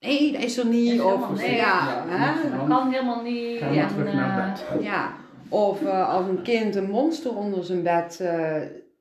nee, 0.00 0.32
dat 0.32 0.42
is 0.42 0.58
er 0.58 0.66
niet. 0.66 0.92
Is 0.92 1.00
of 1.00 1.36
nee. 1.36 1.56
ja, 1.56 2.04
Ja, 2.08 2.16
hè? 2.16 2.50
Dat 2.58 2.68
kan 2.68 2.90
helemaal 2.92 3.22
niet. 3.22 3.58
Ga 3.58 3.64
maar 3.64 3.74
Ja. 3.74 3.86
terug 3.86 4.06
en, 4.08 4.16
naar 4.16 4.38
eh, 4.48 4.52
bed. 4.74 4.82
Ja, 4.84 5.12
of 5.54 5.82
eh, 5.82 6.08
als 6.08 6.26
een 6.28 6.42
kind 6.42 6.74
een 6.76 6.90
monster 6.90 7.36
onder 7.36 7.64
zijn 7.64 7.82
bed 7.82 8.20
eh, 8.20 8.60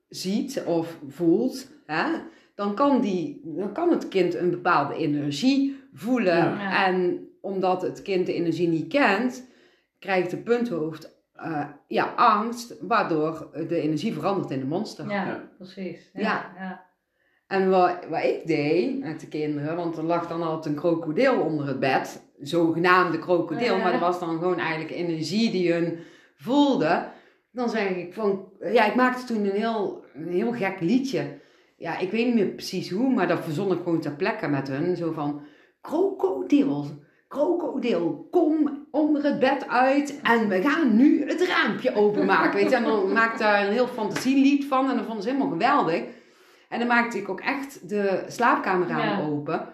ziet 0.10 0.64
of 0.66 0.98
voelt, 1.08 1.68
hè, 1.86 2.06
dan, 2.56 2.76
kan 2.76 3.02
die, 3.02 3.42
dan 3.44 3.74
kan 3.74 3.92
het 3.92 4.08
kind 4.08 4.36
een 4.36 4.50
bepaalde 4.50 4.96
energie 4.96 5.80
voelen. 5.94 6.36
Ja. 6.38 6.86
En 6.88 7.28
omdat 7.42 7.82
het 7.82 8.02
kind 8.02 8.26
de 8.26 8.34
energie 8.34 8.68
niet 8.68 8.88
kent, 8.88 9.48
krijgt 10.00 10.30
de 10.30 10.38
punthoofd 10.38 11.22
eh, 11.34 11.68
ja, 11.88 12.14
angst, 12.16 12.76
waardoor 12.82 13.50
de 13.68 13.82
energie 13.82 14.14
verandert 14.14 14.52
in 14.52 14.62
een 14.62 14.68
monster. 14.68 15.10
ja, 15.10 15.26
Ja. 15.26 15.50
precies. 15.58 16.10
Ja. 16.14 16.22
Ja, 16.22 16.52
ja. 16.58 16.86
En 17.48 17.70
wat, 17.70 17.96
wat 18.10 18.24
ik 18.24 18.48
deed 18.48 19.00
met 19.00 19.20
de 19.20 19.28
kinderen, 19.28 19.76
want 19.76 19.98
er 19.98 20.04
lag 20.04 20.28
dan 20.28 20.42
altijd 20.44 20.74
een 20.74 20.82
krokodil 20.82 21.40
onder 21.42 21.68
het 21.68 21.80
bed, 21.80 22.22
zogenaamde 22.42 23.20
krokodil, 23.20 23.76
Ja. 23.76 23.82
maar 23.82 23.92
dat 23.92 24.02
was 24.02 24.20
dan 24.20 24.38
gewoon 24.40 24.60
eigenlijk 24.60 24.92
energie 24.92 25.52
die 25.52 25.74
hun 25.74 26.00
voelde. 26.44 27.06
Dan 27.52 27.70
zeg 27.70 27.90
ik 27.90 28.14
van, 28.14 28.46
ja, 28.72 28.86
ik 28.86 28.96
maakte 28.96 29.24
toen 29.26 29.46
een 29.46 29.52
heel, 29.56 30.06
een 30.14 30.28
heel 30.28 30.52
gek 30.52 30.80
liedje. 30.80 31.40
Ja, 31.78 31.98
ik 31.98 32.12
weet 32.12 32.26
niet 32.26 32.36
meer 32.36 32.48
precies 32.48 32.90
hoe, 32.90 33.14
maar 33.14 33.28
dat 33.28 33.44
verzon 33.44 33.72
ik 33.72 33.78
gewoon 33.84 34.00
ter 34.02 34.12
plekke 34.16 34.48
met 34.48 34.68
hun. 34.68 34.96
Zo 34.96 35.12
van, 35.12 35.42
krokodil, 35.82 36.86
krokodil, 37.28 38.28
kom 38.32 38.86
onder 38.92 39.24
het 39.24 39.40
bed 39.40 39.68
uit 39.68 40.20
en 40.24 40.48
we 40.50 40.62
gaan 40.62 40.96
nu 40.96 41.28
het 41.28 41.48
raampje 41.48 41.96
openmaken. 41.96 42.60
Weet 42.60 42.70
je, 42.70 42.76
en 42.76 42.84
dan 42.84 43.12
maakte 43.12 43.44
daar 43.44 43.66
een 43.66 43.72
heel 43.74 43.88
fantasielied 43.88 44.66
van 44.66 44.90
en 44.90 44.96
dat 44.96 45.06
vonden 45.06 45.24
ze 45.24 45.30
helemaal 45.30 45.52
geweldig. 45.52 46.04
En 46.70 46.80
dan 46.80 46.88
maakte 46.88 47.18
ik 47.18 47.30
ook 47.30 47.40
echt 47.42 47.90
de 47.90 48.24
slaapkameraam 48.28 49.20
Ja. 49.20 49.28
open. 49.28 49.68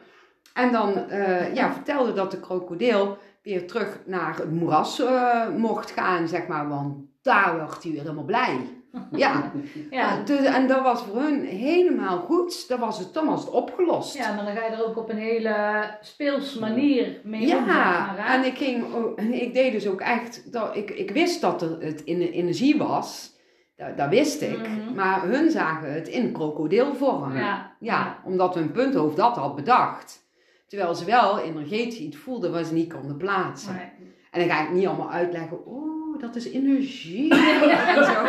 En 0.54 0.72
dan 0.72 0.96
eh, 0.96 1.54
ja, 1.56 1.74
vertelde 1.74 2.14
dat 2.14 2.32
de 2.32 2.40
krokodil 2.40 3.18
weer 3.44 3.68
terug 3.68 4.00
naar 4.06 4.36
het 4.38 4.52
moeras 4.52 5.00
eh, 5.00 5.50
mocht 5.50 5.92
gaan, 5.92 6.28
zeg 6.28 6.48
maar. 6.48 6.68
Want 6.70 6.96
daar 7.22 7.58
werd 7.58 7.84
hij 7.84 7.92
weer 7.92 8.02
helemaal 8.02 8.24
blij. 8.24 8.58
Ja, 9.12 9.52
Ja. 9.90 10.24
Dus, 10.24 10.40
en 10.46 10.68
dat 10.68 10.82
was 10.82 11.04
voor 11.04 11.22
hun 11.22 11.44
helemaal 11.46 12.18
goed. 12.20 12.68
Dat 12.68 12.80
was 12.80 13.00
het, 13.00 13.14
dan 13.14 13.26
was 13.26 13.40
het 13.42 13.50
opgelost. 13.50 14.18
ja, 14.18 14.34
maar 14.36 14.46
dan 14.46 14.56
ga 14.56 14.66
je 14.66 14.72
er 14.72 14.86
ook 14.86 14.98
op 14.98 15.10
een 15.10 15.18
hele 15.18 15.56
speels 16.02 16.60
manier 16.60 17.22
mee 17.24 17.42
om. 17.42 17.48
Ja, 17.66 18.14
hè? 18.18 18.34
en 18.38 18.44
ik, 18.46 18.58
ging, 18.58 18.94
ook- 18.96 19.18
en 19.18 19.42
ik 19.42 19.54
deed 19.54 19.72
dus 19.72 19.88
ook 19.88 20.02
echt, 20.02 20.52
dat, 20.52 20.76
ik, 20.76 20.90
ik 20.90 21.12
wist 21.12 21.42
dat 21.42 21.62
er 21.62 21.78
het 21.80 22.02
in 22.02 22.20
de 22.20 22.32
energie 22.32 22.78
was, 22.78 23.36
dat, 23.76 23.98
dat 23.98 24.10
wist 24.10 24.42
ik, 24.42 24.58
Mhm. 24.68 24.94
maar 24.96 25.22
hun 25.24 25.52
zagen 25.52 25.94
het 25.94 26.08
in 26.08 26.32
krokodilvorm. 26.32 27.38
Ja. 27.38 27.72
Ja, 27.80 28.18
omdat 28.26 28.56
hun 28.56 28.72
punthoofd 28.72 29.16
dat 29.18 29.36
had 29.36 29.56
bedacht. 29.56 30.28
Terwijl 30.70 30.96
ze 30.96 31.06
wel 31.06 31.40
energetisch 31.40 32.00
iets 32.00 32.18
voelden 32.18 32.52
wat 32.52 32.66
ze 32.68 32.74
niet 32.74 32.94
konden 32.94 33.18
plaatsen. 33.18 33.76
Nee. 33.76 33.90
En 34.32 34.40
dan 34.40 34.50
ga 34.50 34.64
ik 34.64 34.72
niet 34.72 34.88
allemaal 34.88 35.12
uitleggen, 35.12 35.66
oh, 35.66 36.20
dat 36.20 36.36
is 36.36 36.52
energie. 36.52 37.34
en 37.96 38.06
zo. 38.06 38.24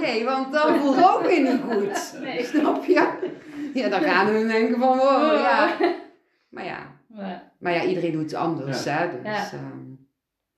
Nee, 0.00 0.24
want 0.24 0.52
dat 0.52 0.76
voelt 0.76 1.04
ook 1.04 1.22
weer 1.26 1.42
niet 1.42 1.60
goed. 1.70 2.20
Nee. 2.20 2.44
Snap 2.44 2.84
je? 2.84 3.32
Ja, 3.74 3.88
dan 3.88 4.00
gaan 4.00 4.26
we 4.32 4.46
denken 4.46 4.78
van, 4.78 4.96
wow, 4.98 5.32
ja. 5.38 5.76
Maar 6.48 6.64
ja, 6.64 6.78
Nee. 7.08 7.36
maar 7.58 7.72
ja, 7.72 7.82
iedereen 7.84 8.12
doet 8.12 8.22
het 8.30 8.34
anders, 8.34 8.84
hè. 8.84 9.10
Dus, 9.10 9.22
Ja. 9.22 9.50
ehm, 9.52 9.78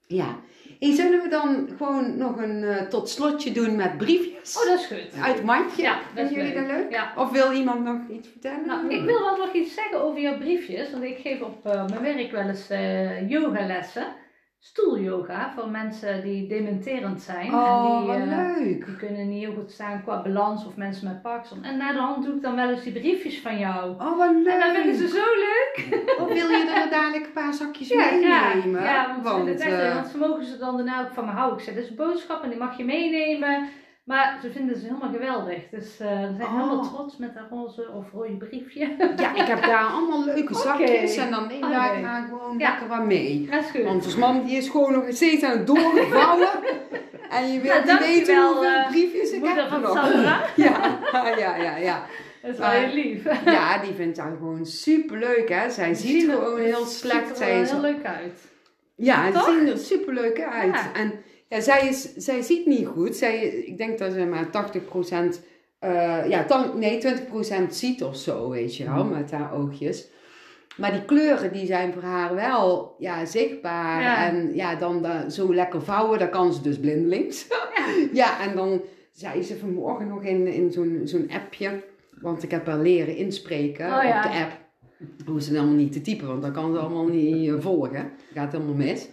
ja. 0.06 0.36
Hey, 0.78 0.94
zullen 0.94 1.22
we 1.22 1.28
dan 1.28 1.68
gewoon 1.76 2.16
nog 2.16 2.36
een 2.36 2.64
eh, 2.64 2.86
tot 2.86 3.08
slotje 3.08 3.52
doen 3.52 3.76
met 3.76 3.98
briefjes? 3.98 4.56
Oh, 4.56 4.64
dat 4.64 4.78
is 4.78 4.86
goed. 4.86 5.22
Uit 5.22 5.44
mandje? 5.44 5.82
Ja, 5.82 5.94
dat 6.14 6.26
Vinden 6.26 6.34
jullie 6.34 6.54
dat 6.54 6.66
leuk? 6.66 6.90
Ja. 6.90 7.12
Of 7.16 7.30
wil 7.30 7.52
iemand 7.52 7.84
nog 7.84 7.98
iets 8.10 8.28
vertellen? 8.28 8.66
Nou, 8.66 8.88
ik 8.88 9.04
wil 9.04 9.20
wel 9.20 9.36
nog 9.36 9.52
iets 9.52 9.74
zeggen 9.74 10.02
over 10.02 10.20
jouw 10.20 10.38
briefjes. 10.38 10.90
Want 10.90 11.04
ik 11.04 11.18
geef 11.18 11.40
op 11.40 11.66
eh, 11.66 11.86
mijn 11.88 12.02
werk 12.02 12.30
wel 12.30 12.48
eens 12.48 12.70
eh 12.70 13.30
yogalessen. 13.30 14.06
Stoelyoga 14.58 15.52
voor 15.56 15.68
mensen 15.68 16.22
die 16.22 16.48
dementerend 16.48 17.22
zijn. 17.22 17.54
oh, 17.54 17.92
en 17.92 17.98
die, 17.98 18.06
wat 18.06 18.38
eh, 18.38 18.56
leuk. 18.56 18.86
die 18.86 18.96
kunnen 18.96 19.28
niet 19.28 19.44
heel 19.44 19.54
goed 19.54 19.70
staan 19.70 20.02
qua 20.02 20.22
balans 20.22 20.66
of 20.66 20.76
mensen 20.76 21.08
met 21.08 21.22
Parkinson. 21.22 21.64
En 21.64 21.76
na 21.76 21.92
de 21.92 21.98
hand 21.98 22.24
doe 22.24 22.34
ik 22.34 22.42
dan 22.42 22.56
wel 22.56 22.68
eens 22.68 22.82
die 22.82 22.92
briefjes 22.92 23.40
van 23.40 23.58
jou. 23.58 23.90
Oh, 23.90 24.18
wat 24.18 24.30
leuk. 24.34 24.46
En 24.46 24.60
dan 24.60 24.74
vinden 24.74 24.96
ze 24.96 25.08
zo 25.08 25.24
leuk. 25.24 26.04
Of 26.20 26.28
wil 26.28 26.48
je 26.48 26.72
er 26.84 26.90
dadelijk 26.90 27.26
een 27.26 27.32
paar 27.32 27.54
zakjes 27.54 27.88
Ja, 27.96 28.10
meenemen? 28.10 28.82
Ja, 28.82 29.06
want, 29.06 29.26
ze, 29.26 29.32
want, 29.32 29.48
het 29.48 29.60
echt 29.60 29.82
eh, 29.82 29.94
want 29.94 30.06
ze 30.06 30.18
mogen 30.18 30.44
ze 30.44 30.58
dan 30.58 30.76
daarna 30.76 31.00
ook 31.00 31.12
van 31.12 31.24
me 31.24 31.30
houden. 31.30 31.58
Ik 31.58 31.64
zeg, 31.64 31.74
dit 31.74 31.84
is 31.84 31.90
een 31.90 31.96
boodschap 31.96 32.42
en 32.42 32.48
die 32.48 32.58
mag 32.58 32.76
je 32.76 32.84
meenemen. 32.84 33.68
Maar 34.06 34.38
ze 34.42 34.50
vinden 34.50 34.76
ze 34.78 34.86
helemaal 34.86 35.10
geweldig. 35.10 35.68
Dus 35.70 35.84
eh 35.84 36.06
ze 36.08 36.34
zijn 36.36 36.42
Oh. 36.42 36.52
helemaal 36.54 36.82
trots 36.94 37.16
met 37.16 37.34
dat 37.34 37.42
roze 37.50 37.88
of 37.94 38.04
rode 38.12 38.36
briefje. 38.36 38.94
Ja, 39.16 39.34
ik 39.34 39.46
heb 39.46 39.62
daar 39.62 39.84
allemaal 39.86 40.24
leuke 40.24 40.54
zakjes 40.64 41.16
en 41.16 41.30
dan 41.30 41.46
neem 41.48 41.62
Oké. 41.62 41.72
daar 41.72 42.00
maar 42.00 42.26
gewoon 42.30 42.58
Ja. 42.58 42.68
lekker 42.70 42.88
wat 42.88 43.04
mee. 43.06 43.48
Dat 43.50 43.62
is 43.64 43.70
goed. 43.70 43.82
Want 43.82 44.04
ons 44.04 44.16
mam 44.16 44.44
die 44.46 44.56
is 44.56 44.68
gewoon 44.68 44.92
nog 44.92 45.04
steeds 45.08 45.42
aan 45.42 45.56
het 45.58 45.66
doorvouwen. 45.66 46.48
en 47.36 47.52
je 47.52 47.60
wilt 47.60 47.84
Nou, 47.84 47.98
niet 47.98 48.08
weten 48.08 48.46
hoeveel 48.46 48.64
eh, 48.64 48.88
briefjes 48.88 49.30
ik 49.30 49.44
heb 49.44 49.68
van 49.68 49.80
nog. 49.80 49.92
Sandra. 49.98 50.40
Ja, 50.56 50.98
ja, 51.38 51.56
ja, 51.56 51.76
ja. 51.76 52.02
Dat 52.42 52.50
is 52.50 52.58
wel 52.58 52.68
heel 52.70 52.94
lief. 52.94 53.44
Ja, 53.44 53.78
die 53.78 53.94
vindt 53.94 54.18
haar 54.18 54.36
gewoon 54.36 54.66
super 54.66 55.18
leuk, 55.18 55.48
hè. 55.48 55.70
Zij 55.70 55.94
ziet 55.94 56.10
Ziet 56.20 56.28
er- 56.30 56.34
gewoon 56.36 56.60
heel 56.60 56.84
ziet 56.84 56.98
slecht. 56.98 57.30
er 57.30 57.36
Zij 57.36 57.52
wel 57.52 57.62
is 57.62 57.70
heel 57.70 57.80
leuk 57.80 58.04
uit. 58.04 58.40
Ja, 58.96 59.32
ze 59.32 59.42
zien 59.58 59.68
er 59.68 59.78
super 59.78 60.14
leuk 60.14 60.40
uit. 60.42 60.74
Ja. 60.74 60.92
En 61.00 61.12
ja, 61.48 61.60
zij, 61.60 61.88
is, 61.88 62.14
zij 62.16 62.42
ziet 62.42 62.66
niet 62.66 62.86
goed. 62.86 63.16
Zij, 63.16 63.44
ik 63.46 63.78
denk 63.78 63.98
dat 63.98 64.12
ze 64.12 64.24
maar 64.24 64.46
80%, 64.46 65.40
eh 65.78 66.22
ja, 66.28 66.42
dan, 66.42 66.78
nee, 66.78 67.00
20% 67.00 67.68
ziet 67.68 68.02
of 68.02 68.16
zo, 68.16 68.50
weet 68.50 68.76
je 68.76 68.84
wel, 68.84 69.04
Mhm. 69.04 69.14
met 69.18 69.30
haar 69.30 69.52
oogjes. 69.54 70.08
Maar 70.76 70.92
die 70.92 71.04
kleuren 71.04 71.52
die 71.52 71.66
zijn 71.66 71.92
voor 71.92 72.02
haar 72.02 72.34
wel 72.34 72.94
ja, 72.98 73.24
zichtbaar. 73.24 74.02
Ja. 74.02 74.26
En 74.30 74.54
ja, 74.54 74.74
dan 74.74 75.02
da- 75.02 75.28
zo 75.28 75.54
lekker 75.54 75.82
vouwen, 75.82 76.18
dat 76.18 76.30
kan 76.30 76.52
ze 76.52 76.62
dus 76.62 76.78
blindelings. 76.80 77.46
Ja. 77.48 77.86
ja, 78.24 78.40
en 78.48 78.56
dan 78.56 78.80
zei 79.12 79.42
ze 79.42 79.56
vanmorgen 79.58 80.08
nog 80.08 80.22
in, 80.22 80.46
in 80.46 80.72
zo'n 80.72 81.00
zo'n 81.04 81.30
appje. 81.30 81.82
Want 82.20 82.42
ik 82.42 82.50
heb 82.50 82.66
haar 82.66 82.78
leren 82.78 83.16
inspreken 83.16 83.86
Oh 83.86 84.02
ja. 84.02 84.16
op 84.16 84.22
de 84.32 84.38
app. 84.38 84.52
Hoe 85.26 85.42
ze 85.42 85.50
dan 85.52 85.58
allemaal 85.58 85.78
niet 85.78 85.92
te 85.92 86.00
typen, 86.00 86.26
want 86.26 86.42
dan 86.42 86.52
kan 86.52 86.72
ze 86.72 86.78
allemaal 86.78 87.06
niet 87.08 87.48
eh, 87.48 87.54
volgen. 87.58 88.10
Gaat 88.34 88.52
helemaal 88.52 88.74
mis. 88.74 89.08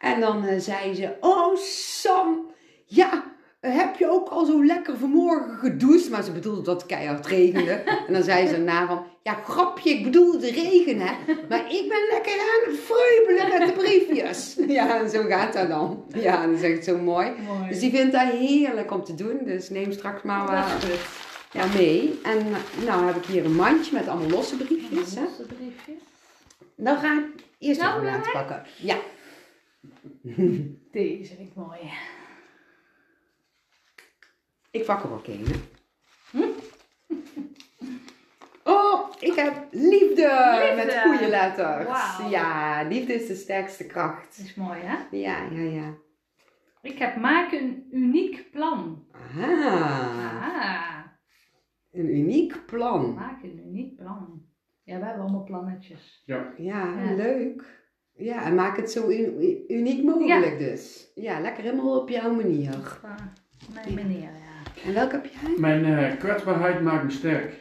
En 0.00 0.20
dan 0.20 0.44
eh, 0.46 0.58
zei 0.58 0.94
ze, 0.94 1.16
oh 1.20 1.56
Sam, 1.56 2.46
ja, 2.84 3.24
eh, 3.60 3.76
heb 3.76 3.96
je 3.96 4.10
ook 4.10 4.28
al 4.28 4.44
zo 4.44 4.64
lekker 4.64 4.96
vanmorgen 4.98 5.58
gedoucht? 5.58 6.10
Maar 6.10 6.22
ze 6.22 6.32
bedoelde 6.32 6.62
dat 6.62 6.76
het 6.80 6.86
keihard 6.86 7.26
regende. 7.26 7.72
En 8.06 8.12
dan 8.12 8.22
zei 8.22 8.46
ze 8.46 8.52
daarna 8.52 8.86
van, 8.86 9.06
ja 9.22 9.34
grapje, 9.44 9.90
ik 9.90 10.04
bedoelde 10.04 10.38
de 10.38 10.50
regen 10.50 11.00
hè. 11.00 11.12
Maar 11.48 11.72
ik 11.72 11.88
ben 11.88 12.06
lekker 12.10 12.32
aan 12.32 12.72
het 12.72 12.80
vreubelen 12.80 13.58
met 13.58 13.68
de 13.68 13.82
briefjes. 13.82 14.56
Ja, 14.78 15.00
en 15.00 15.10
zo 15.10 15.22
gaat 15.22 15.52
dat 15.52 15.68
dan. 15.68 16.04
Ja, 16.08 16.46
dat 16.46 16.56
is 16.56 16.62
echt 16.62 16.84
zo 16.84 16.98
mooi. 16.98 17.32
Mooi. 17.46 17.68
Dus 17.68 17.78
die 17.78 17.90
vindt 17.90 18.12
dat 18.12 18.28
heerlijk 18.28 18.90
om 18.90 19.04
te 19.04 19.14
doen. 19.14 19.38
Dus 19.44 19.70
neem 19.70 19.92
straks 19.92 20.22
maar 20.22 20.46
wat 20.46 20.84
goed. 20.84 21.00
ja, 21.52 21.66
mee. 21.76 22.20
En 22.22 22.46
nou 22.86 23.06
heb 23.06 23.16
ik 23.16 23.24
hier 23.24 23.44
een 23.44 23.54
mandje 23.54 23.92
met 23.92 24.08
allemaal 24.08 24.30
losse 24.30 24.56
briefjes. 24.56 25.14
Hè? 25.14 25.22
Losse 25.22 25.42
briefjes. 25.42 26.02
Dan 26.76 26.96
ga 26.96 27.12
ik 27.12 27.44
eerst 27.58 27.80
Nou, 27.80 28.00
even 28.00 28.12
laten 28.12 28.32
pakken. 28.32 28.62
Ja. 28.76 28.96
Deze 30.92 31.34
vind 31.36 31.48
ik 31.48 31.54
mooi. 31.54 31.78
Ik 34.70 34.84
pak 34.84 35.04
er 35.04 35.12
ook 35.12 35.26
een. 35.26 35.44
hè. 35.46 35.58
Oh, 38.64 39.10
ik 39.20 39.34
heb 39.34 39.66
liefde, 39.70 40.06
Liefde. 40.60 40.72
met 40.76 40.98
goede 41.02 41.28
letters. 41.28 42.18
Ja, 42.30 42.82
liefde 42.88 43.14
is 43.14 43.26
de 43.26 43.34
sterkste 43.34 43.86
kracht. 43.86 44.36
Dat 44.36 44.46
is 44.46 44.54
mooi, 44.54 44.80
hè? 44.80 45.16
Ja, 45.16 45.42
ja, 45.50 45.60
ja. 45.62 45.94
Ik 46.82 46.98
heb 46.98 47.16
maak 47.16 47.52
een 47.52 47.86
uniek 47.90 48.50
plan. 48.50 49.06
Aha, 49.12 50.18
Ah, 50.40 51.04
een 51.92 52.16
uniek 52.16 52.66
plan. 52.66 53.14
maak 53.14 53.42
een 53.42 53.58
uniek 53.66 53.96
plan. 53.96 54.42
Ja, 54.84 54.98
we 54.98 55.04
hebben 55.04 55.22
allemaal 55.22 55.44
plannetjes. 55.44 56.22
Ja. 56.26 56.52
Ja, 56.56 57.00
Ja. 57.00 57.14
leuk. 57.14 57.79
Ja, 58.16 58.44
en 58.44 58.54
maak 58.54 58.76
het 58.76 58.90
zo 58.90 59.08
uniek 59.68 60.02
mogelijk 60.04 60.58
dus. 60.58 61.10
Ja, 61.14 61.40
lekker 61.40 61.62
helemaal 61.62 62.00
op 62.00 62.08
jouw 62.08 62.32
manier. 62.34 62.74
Op 62.74 62.98
eh, 63.02 63.74
mijn 63.74 63.94
manier, 63.94 64.20
ja. 64.20 64.82
En 64.84 64.94
welke 64.94 65.14
heb 65.14 65.24
jij? 65.26 65.54
Mijn 65.58 65.84
eh, 65.84 66.18
kwetsbaarheid 66.18 66.82
maakt 66.82 67.04
me 67.04 67.10
sterk. 67.10 67.54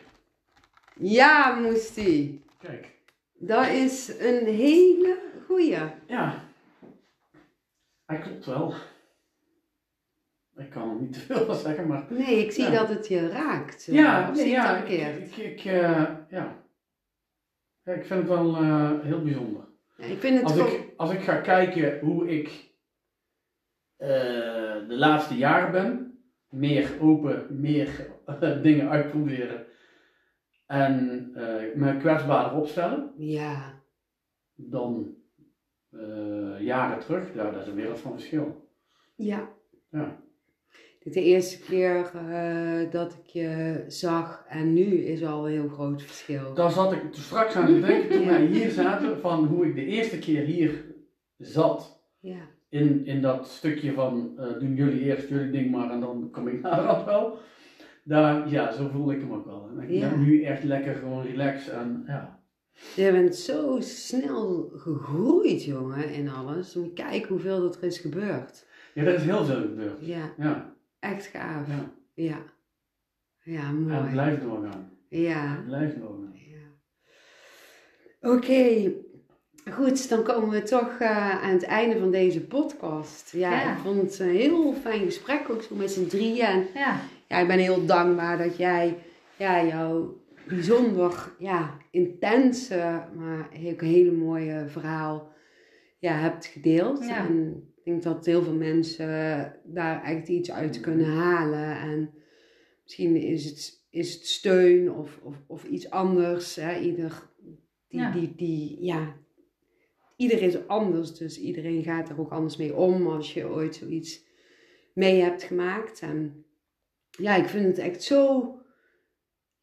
Ja, 0.96 1.60
moest 1.60 1.96
die. 1.96 2.44
Kijk. 2.60 2.98
Dat 3.34 3.68
is 3.68 4.10
een 4.20 4.46
hele 4.46 5.20
goeie. 5.46 5.78
Ja. 6.08 6.44
Hij 8.06 8.18
klopt 8.20 8.46
wel. 8.46 8.74
Ik 10.58 10.70
kan 10.70 10.90
er 10.90 10.96
niet 10.96 11.14
te 11.14 11.20
veel 11.20 11.46
van 11.46 11.56
zeggen, 11.56 11.88
maar... 11.88 12.06
Nee, 12.10 12.46
ik 12.46 12.52
zie 12.52 12.64
Ja. 12.64 12.70
dat 12.72 12.90
het 12.90 13.08
je 13.08 13.28
raakt. 13.30 13.86
Ja, 13.86 14.30
Of 14.30 14.36
nee, 14.36 14.50
ja, 14.50 14.78
ik, 14.78 14.90
ik, 14.90 15.36
ik, 15.38 15.66
eh, 15.66 15.82
ja. 16.30 16.58
ja. 17.84 17.94
Ik 17.94 18.06
vind 18.06 18.20
het 18.20 18.28
wel 18.28 18.56
eh, 18.56 18.92
heel 19.02 19.22
bijzonder. 19.22 19.64
Ja, 20.00 20.06
ik 20.06 20.20
vind 20.20 20.36
het 20.36 20.44
Als 20.44 20.54
gewoon... 20.54 20.72
ik, 20.72 20.94
als 20.98 21.12
ik 21.12 21.20
ga 21.20 21.36
kijken 21.42 22.00
hoe 22.00 22.30
ik 22.30 22.48
eh, 23.96 24.08
de 24.88 24.96
laatste 24.98 25.36
jaren 25.38 25.72
ben, 25.72 26.20
meer 26.50 26.92
open, 27.02 27.60
meer 27.60 28.08
dingen 28.62 28.90
uitproberen 28.90 29.66
en 30.66 31.30
eh 31.36 31.76
me 31.76 31.98
kwetsbaarder 31.98 32.60
opstellen 32.60 33.14
Ja, 33.18 33.82
dan 34.56 35.16
eh, 35.90 36.60
jaren 36.62 37.00
terug, 37.00 37.34
ja, 37.34 37.52
dat 37.52 37.62
is 37.62 37.68
een 37.68 37.76
wereld 37.76 38.00
van 38.00 38.12
verschil. 38.12 38.70
ja. 39.16 39.58
Ja. 39.92 40.22
De 41.04 41.22
eerste 41.24 41.60
keer 41.60 42.12
eh, 42.30 42.92
dat 42.92 43.14
ik 43.14 43.26
je 43.30 43.84
zag 43.88 44.46
en 44.48 44.74
nu 44.74 44.84
is 44.86 45.24
al 45.24 45.46
een 45.46 45.52
heel 45.52 45.68
groot 45.70 46.02
verschil. 46.02 46.54
Daar 46.54 46.72
zat 46.72 46.92
ik 46.92 47.02
straks 47.12 47.56
aan 47.56 47.66
te 47.66 47.80
denken 47.80 48.10
toen 48.10 48.26
wij 48.28 48.46
hier 48.46 48.70
zaten, 48.70 49.20
van 49.20 49.46
hoe 49.46 49.66
ik 49.68 49.76
de 49.76 49.86
eerste 49.86 50.20
keer 50.20 50.44
hier 50.44 50.86
zat. 51.38 52.02
Ja, 52.20 52.40
In, 52.70 53.06
in 53.06 53.22
dat 53.22 53.48
stukje 53.48 53.94
van 53.94 54.32
eh, 54.38 54.60
doen 54.60 54.76
jullie 54.76 55.00
eerst 55.02 55.30
jullie 55.30 55.52
ding 55.52 55.72
maar 55.72 55.92
en 55.92 56.00
dan 56.00 56.30
kom 56.32 56.48
ik 56.48 56.62
naderhand 56.62 57.06
wel. 57.06 57.38
Daar, 58.04 58.50
ja, 58.50 58.72
zo 58.72 58.88
voelde 58.88 59.14
ik 59.16 59.22
hem 59.22 59.34
ook 59.34 59.46
wel. 59.46 59.70
En 59.78 59.84
ik 59.84 59.90
Ja. 59.90 60.10
ben 60.10 60.20
nu 60.24 60.44
echt 60.44 60.64
lekker 60.64 60.96
gewoon 60.96 61.24
relaxed 61.26 61.74
en 61.74 62.04
ja. 62.08 62.40
je 62.96 63.12
bent 63.12 63.36
zo 63.36 63.78
snel 63.80 64.72
gegroeid, 64.76 65.64
jongen, 65.64 66.10
in 66.14 66.30
alles. 66.30 66.76
Moet 66.76 66.86
je 66.86 66.94
kijken 66.94 67.30
hoeveel 67.30 67.64
er 67.74 67.84
is 67.84 67.98
gebeurd. 68.00 68.68
Ja, 68.94 69.02
er 69.04 69.14
is 69.14 69.24
heel 69.24 69.46
veel 69.46 69.62
gebeurd. 69.62 70.06
Ja, 70.06 70.34
Ja, 70.38 70.78
echt 71.00 71.26
gaaf. 71.26 71.68
ja. 71.68 71.92
Ja, 72.14 72.38
ja 73.44 73.60
En 73.62 73.76
het 73.90 74.00
mooi. 74.02 74.12
blijft 74.12 74.42
doorgaan. 74.42 74.90
Ja. 75.10 75.56
Het 75.56 75.66
blijft 75.66 75.96
doorgaan. 76.00 76.34
Ja. 76.34 76.68
Oké, 78.30 78.92
goed, 79.72 80.10
dan 80.10 80.24
komen 80.24 80.50
we 80.50 80.64
toch 80.64 81.00
eh, 81.00 81.44
aan 81.44 81.52
het 81.54 81.64
einde 81.64 82.00
van 82.00 82.12
deze 82.12 82.42
podcast. 82.48 83.32
Ja, 83.32 83.52
Ja. 83.52 83.72
ik 83.72 83.78
vond 83.78 84.02
het 84.02 84.20
een 84.20 84.30
heel 84.30 84.74
fijn 84.74 85.06
gesprek, 85.06 85.50
ook 85.50 85.62
zo 85.62 85.76
met 85.76 85.92
z'n 85.92 86.08
drieën. 86.08 86.46
En 86.46 86.68
Ja, 86.74 87.00
ja, 87.28 87.38
ik 87.38 87.48
ben 87.48 87.60
heel 87.60 87.86
dankbaar 87.86 88.38
dat 88.38 88.58
jij 88.58 88.98
ja, 89.38 89.66
jouw 89.66 90.18
bijzonder 90.48 91.32
ja, 91.38 91.78
intense, 91.92 93.04
maar 93.16 93.50
ook 93.66 93.82
hele 93.82 94.12
mooie 94.12 94.66
verhaal 94.68 95.32
ja, 96.00 96.14
hebt 96.14 96.46
gedeeld. 96.46 97.06
Ja. 97.08 97.18
En 97.28 97.64
ik 97.80 97.86
denk 97.86 98.04
dat 98.04 98.26
heel 98.26 98.44
veel 98.44 98.56
mensen 98.56 99.08
daar 99.64 100.04
echt 100.04 100.28
iets 100.28 100.52
uit 100.52 100.80
kunnen 100.80 101.06
halen. 101.06 101.78
En 101.80 102.14
misschien 102.84 103.16
is 103.16 103.46
het, 103.46 103.86
is 103.90 104.14
het 104.14 104.26
steun 104.26 104.92
of, 104.92 105.20
of, 105.24 105.36
of 105.48 105.64
iets 105.64 105.90
anders. 105.90 106.56
Hè? 106.56 106.80
Ieder, 106.80 107.30
die, 107.88 108.00
Ja. 108.00 108.12
die, 108.12 108.36
die, 108.36 108.84
ja, 108.84 109.16
ieder 110.16 110.42
is 110.42 110.68
anders, 110.68 111.18
dus 111.18 111.40
iedereen 111.40 111.84
gaat 111.84 112.10
er 112.10 112.20
ook 112.20 112.32
anders 112.32 112.58
mee 112.58 112.76
om 112.76 113.08
als 113.08 113.34
je 113.34 113.48
ooit 113.48 113.76
zoiets 113.76 114.26
mee 114.94 115.22
hebt 115.22 115.44
gemaakt. 115.44 116.00
En 116.00 116.46
ja, 117.10 117.36
ik 117.36 117.48
vind 117.48 117.66
het 117.66 117.78
echt 117.78 118.04
zo. 118.04 118.44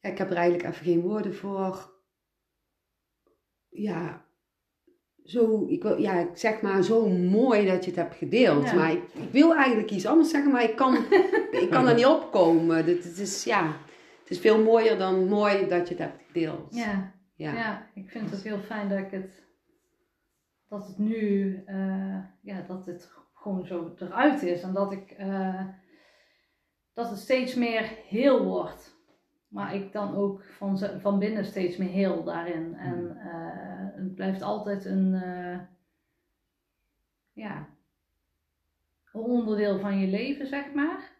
Ja, 0.00 0.08
ik 0.10 0.18
heb 0.18 0.30
er 0.30 0.36
eigenlijk 0.36 0.68
even 0.68 0.84
geen 0.84 1.00
woorden 1.00 1.34
voor. 1.34 1.94
Ja, 3.68 4.25
zo, 5.26 5.66
ik 5.68 5.82
wil, 5.82 5.98
ja, 6.00 6.26
zeg 6.34 6.60
maar 6.60 6.82
zo 6.82 7.08
mooi 7.08 7.66
dat 7.66 7.84
je 7.84 7.90
het 7.90 8.00
hebt 8.00 8.14
gedeeld. 8.14 8.64
Ja. 8.64 8.74
Maar 8.74 8.92
ik, 8.92 9.02
ik 9.12 9.30
wil 9.30 9.54
eigenlijk 9.54 9.90
iets 9.90 10.06
anders 10.06 10.30
zeggen, 10.30 10.52
maar 10.52 10.62
ik 10.62 10.76
kan, 10.76 10.96
ik 11.62 11.68
kan 11.70 11.88
er 11.88 11.94
niet 11.94 12.06
opkomen. 12.06 12.84
Dit, 12.84 13.04
het 13.04 13.18
is, 13.18 13.44
ja, 13.44 13.66
het 14.20 14.30
is 14.30 14.38
veel 14.38 14.62
mooier 14.62 14.98
dan 14.98 15.28
mooi 15.28 15.66
dat 15.66 15.88
je 15.88 15.94
het 15.94 16.02
hebt 16.02 16.22
gedeeld. 16.26 16.74
ja, 16.74 17.12
Ja. 17.34 17.52
ja. 17.52 17.90
ik 17.94 18.10
vind 18.10 18.30
het 18.30 18.42
heel 18.42 18.58
fijn 18.58 18.88
dat 18.88 18.98
ik 18.98 19.10
het, 19.10 19.46
dat 20.68 20.86
het 20.86 20.98
nu, 20.98 21.62
eh, 21.66 22.18
ja, 22.42 22.64
dat 22.66 22.86
het 22.86 23.12
gewoon 23.34 23.66
zo 23.66 23.94
eruit 23.98 24.42
is. 24.42 24.62
En 24.62 24.72
dat 24.72 24.92
ik, 24.92 25.10
eh, 25.10 25.66
dat 26.94 27.10
het 27.10 27.18
steeds 27.18 27.54
meer 27.54 27.90
heel 28.08 28.44
wordt. 28.44 28.95
Maar 29.48 29.74
ik 29.74 29.92
dan 29.92 30.14
ook 30.14 30.42
van, 30.44 30.78
van 31.00 31.18
binnen 31.18 31.44
steeds 31.44 31.76
meer 31.76 31.88
heel 31.88 32.24
daarin. 32.24 32.74
En 32.74 33.16
eh, 33.20 33.96
het 34.02 34.14
blijft 34.14 34.42
altijd 34.42 34.84
een, 34.84 35.14
eh, 35.14 35.58
ja, 37.32 37.68
een 39.12 39.20
onderdeel 39.20 39.78
van 39.78 39.98
je 39.98 40.06
leven, 40.06 40.46
zeg 40.46 40.72
maar. 40.74 41.14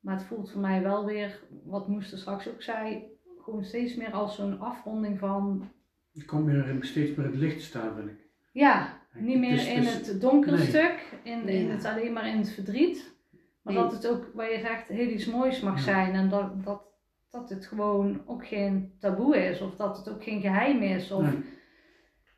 Maar 0.00 0.14
het 0.16 0.24
voelt 0.24 0.50
voor 0.50 0.60
mij 0.60 0.82
wel 0.82 1.04
weer, 1.04 1.40
wat 1.64 1.88
Moester 1.88 2.18
straks 2.18 2.48
ook 2.48 2.62
zei, 2.62 3.04
gewoon 3.44 3.64
steeds 3.64 3.94
meer 3.96 4.12
als 4.12 4.34
zo'n 4.34 4.60
afronding 4.60 5.18
van, 5.18 5.68
Ik 6.12 6.26
kom 6.26 6.44
weer 6.44 6.78
steeds 6.80 7.16
meer 7.16 7.26
in 7.26 7.32
het 7.32 7.40
licht 7.40 7.62
staan, 7.62 7.94
vind 7.96 8.10
ik. 8.10 8.18
ja, 8.52 8.98
niet 9.14 9.38
meer 9.38 9.50
Dus- 9.50 9.68
in 9.68 9.80
dus- 9.80 10.06
het 10.06 10.20
donkere 10.20 10.56
nee. 10.56 10.66
stuk, 10.66 11.18
in, 11.22 11.48
in 11.48 11.66
Ja. 11.66 11.70
het 11.74 11.84
alleen 11.84 12.12
maar 12.12 12.26
in 12.28 12.38
het 12.38 12.50
verdriet. 12.50 13.18
Maar 13.62 13.74
Nee. 13.74 13.82
dat 13.82 13.92
het 13.92 14.08
ook, 14.08 14.30
waar 14.34 14.50
je 14.52 14.58
zegt, 14.60 14.88
heel 14.88 15.08
iets 15.08 15.26
moois 15.26 15.60
mag 15.60 15.76
Ja. 15.76 15.82
zijn. 15.82 16.14
En 16.14 16.28
dat, 16.28 16.64
dat, 16.64 16.82
dat 17.30 17.48
het 17.50 17.66
gewoon 17.66 18.22
ook 18.26 18.46
geen 18.46 18.92
taboe 19.00 19.36
is. 19.48 19.60
Of 19.60 19.76
dat 19.76 19.96
het 19.96 20.08
ook 20.10 20.22
geen 20.24 20.40
geheim 20.40 20.82
is. 20.82 21.10
Of 21.10 21.22
Nee. 21.22 21.44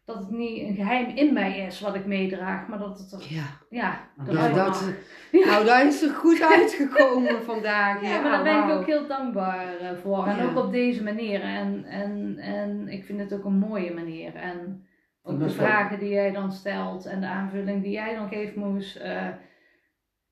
dat 0.05 0.17
het 0.17 0.31
niet 0.31 0.63
een 0.69 0.75
geheim 0.75 1.17
in 1.17 1.33
mij 1.33 1.59
is 1.59 1.81
wat 1.81 1.95
ik 1.95 2.07
meedraag. 2.07 2.67
Maar 2.69 2.79
dat 2.79 2.99
het 2.99 3.13
er, 3.13 3.27
Ja, 3.35 3.45
ja, 3.71 4.09
Nou, 4.17 4.55
dat, 4.55 4.85
nou 5.47 5.65
dat 5.65 5.83
is 5.85 6.03
er 6.03 6.11
goed 6.15 6.43
uitgekomen 6.43 7.43
vandaag. 7.53 8.03
Ja, 8.03 8.21
maar 8.21 8.31
daar 8.31 8.43
ben 8.43 8.69
ik 8.75 8.81
ook 8.81 8.87
heel 8.87 9.07
dankbaar 9.07 9.77
eh, 9.77 9.97
voor. 9.97 10.27
En 10.27 10.49
ook 10.49 10.57
op 10.65 10.73
deze 10.73 11.03
manier. 11.03 11.41
En, 11.41 11.85
en, 11.85 12.39
en 12.39 12.89
ik 12.89 13.05
vind 13.05 13.19
het 13.21 13.33
ook 13.35 13.45
een 13.45 13.59
mooie 13.59 13.95
manier. 13.95 14.35
En 14.35 14.87
ook 15.23 15.39
de 15.39 15.45
wel- 15.45 15.55
vragen 15.55 15.99
die 15.99 16.09
jij 16.11 16.31
dan 16.33 16.53
stelt 16.53 17.07
en 17.07 17.21
de 17.21 17.27
aanvulling 17.27 17.83
die 17.83 17.93
jij 17.93 18.15
dan 18.15 18.29
geeft, 18.29 18.57
Moes. 18.57 18.97
eh, 18.99 19.27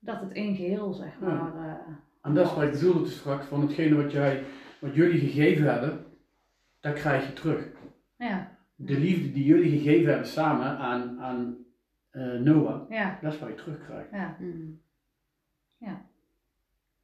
dat 0.03 0.19
het 0.21 0.31
één 0.31 0.55
geheel, 0.55 0.93
zeg 0.93 1.13
Ja. 1.21 1.27
maar. 1.27 1.69
eh, 1.69 1.93
En 2.21 2.33
dat 2.33 2.45
is 2.47 2.53
wat 2.53 2.63
ik 2.63 2.71
bedoelde 2.71 2.99
dus 3.03 3.17
straks, 3.17 3.45
van 3.45 3.61
hetgene 3.61 3.95
wat, 4.03 4.11
jij, 4.11 4.43
wat 4.79 4.93
jullie 4.95 5.19
gegeven 5.19 5.71
hebben, 5.71 6.05
dat 6.79 6.93
krijg 6.93 7.27
je 7.27 7.33
terug. 7.33 7.67
ja, 8.17 8.57
De 8.75 8.99
liefde 8.99 9.31
die 9.31 9.43
jullie 9.43 9.79
gegeven 9.79 10.09
hebben 10.09 10.27
samen 10.27 10.77
aan, 10.77 11.19
aan 11.19 11.57
eh, 12.09 12.33
Noah, 12.39 12.89
ja, 12.89 13.19
dat 13.21 13.33
is 13.33 13.39
wat 13.39 13.49
je 13.49 13.55
terugkrijgt. 13.55 14.11
ja. 14.11 14.37
Mm. 14.39 14.81
Ja. 15.77 16.05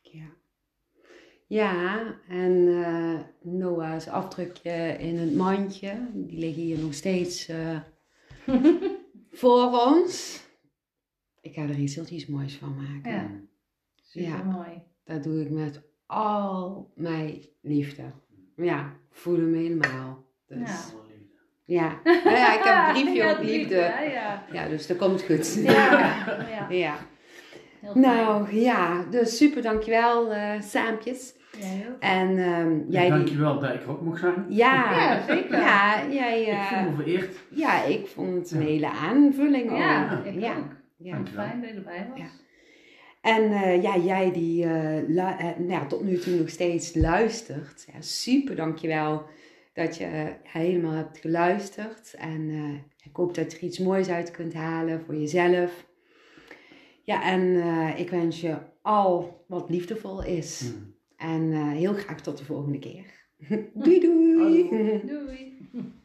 Ja. 0.02 0.26
Ja, 1.48 2.04
en 2.28 2.68
eh, 2.84 3.20
Noah's 3.42 4.08
afdrukje 4.08 4.96
in 5.00 5.18
het 5.18 5.36
mandje, 5.36 5.98
die 6.14 6.40
liggen 6.40 6.62
hier 6.64 6.80
nog 6.80 6.94
steeds 6.94 7.48
eh, 7.48 7.80
voor 9.42 9.86
ons. 9.88 10.46
Ik 11.48 11.54
ga 11.54 11.62
er 11.62 11.78
iets 11.80 11.96
heel 11.96 12.06
iets 12.10 12.26
moois 12.28 12.56
van 12.56 12.76
maken. 12.76 13.12
Ja. 13.12 13.30
Super 14.04 14.30
Ja. 14.30 14.44
mooi. 14.44 14.82
Dat 15.06 15.24
doe 15.24 15.42
ik 15.42 15.50
met 15.50 15.82
al 16.06 16.92
mijn 16.96 17.42
liefde. 17.62 18.04
Ja, 18.56 18.94
voel 19.12 19.36
hem 19.36 19.54
helemaal. 19.54 20.24
Dus, 20.48 20.58
Ja. 20.58 20.66
Alle 20.94 21.04
liefde. 21.10 21.36
ja. 21.66 22.00
Ja, 22.32 22.54
ik 22.58 22.64
heb 22.64 22.88
een 22.88 23.04
briefje 23.04 23.24
Ja, 23.24 23.32
op 23.32 23.44
liefde. 23.44 23.76
Ja, 23.76 24.02
ja. 24.02 24.44
Ja, 24.52 24.68
dus 24.68 24.88
dat 24.88 24.98
komt 24.98 25.24
goed. 25.24 25.56
Ja, 25.64 25.92
ja. 26.50 26.68
Ja. 26.70 26.96
Heel 27.80 27.92
fijn. 27.92 28.00
Nou 28.00 28.56
ja, 28.56 29.04
dus 29.10 29.38
super 29.38 29.62
dankjewel 29.62 30.32
uh, 30.32 30.62
Saampjes. 30.62 31.36
Ook? 31.90 32.00
En 32.00 32.38
ehm, 32.38 32.80
jij 32.90 33.02
die... 33.02 33.10
Dankjewel 33.10 33.60
dat 33.60 33.74
ik 33.74 33.82
er 33.84 33.90
ook 33.90 34.02
mocht 34.02 34.20
zijn. 34.20 34.46
Ja, 34.50 34.92
Ja, 35.00 35.26
zeker. 35.28 35.58
Ja, 35.60 36.08
jij, 36.10 36.42
Ik 36.42 36.48
eh, 36.48 36.66
voel 36.72 36.90
me 36.90 36.96
vereerd. 36.96 37.36
ja, 37.50 37.84
ik 37.84 38.08
vond 38.08 38.36
het 38.36 38.52
een 38.52 38.60
Ja. 38.62 38.66
hele 38.68 38.90
aanvulling 38.90 39.72
ook. 39.72 39.78
Ja, 39.78 40.24
ik 40.24 40.40
ja. 40.40 40.56
Ja. 40.98 41.26
Fijn 41.26 41.62
dat 41.62 41.70
je 41.70 41.76
erbij 41.76 42.08
was. 42.10 42.20
Ja. 42.20 42.30
En 43.22 43.52
eh, 43.52 43.82
ja, 43.82 43.98
jij 43.98 44.32
die 44.32 44.64
eh, 44.64 45.08
lu- 45.08 45.18
eh, 45.38 45.58
nou 45.58 45.70
ja, 45.70 45.86
tot 45.86 46.04
nu 46.04 46.18
toe 46.18 46.36
nog 46.36 46.50
steeds 46.50 46.96
luistert. 46.96 47.88
Ja, 47.94 48.02
super 48.02 48.56
dankjewel 48.56 49.26
dat 49.74 49.98
je 49.98 50.34
helemaal 50.44 50.92
hebt 50.92 51.18
geluisterd. 51.18 52.14
En 52.18 52.50
eh, 52.50 53.06
ik 53.10 53.16
hoop 53.16 53.36
dat 53.36 53.52
je 53.52 53.58
er 53.58 53.64
iets 53.64 53.80
moois 53.80 54.10
uit 54.10 54.32
kunt 54.32 54.54
halen 54.54 55.02
voor 55.06 55.16
jezelf. 55.16 55.86
Ja, 57.04 57.24
en 57.24 57.56
eh, 57.62 58.00
ik 58.00 58.10
wens 58.10 58.42
je 58.42 58.58
al 58.82 59.44
wat 59.48 59.70
liefdevol 59.70 60.24
is. 60.24 60.62
Hmm. 60.62 60.96
En 61.18 61.52
eh, 61.54 61.72
heel 61.72 61.94
graag 61.94 62.22
tot 62.22 62.38
de 62.38 62.46
volgende 62.46 62.80
keer. 62.80 63.06
doei 63.74 64.00
doei! 64.00 64.68
Hallo. 64.70 65.00
Doei. 65.06 65.58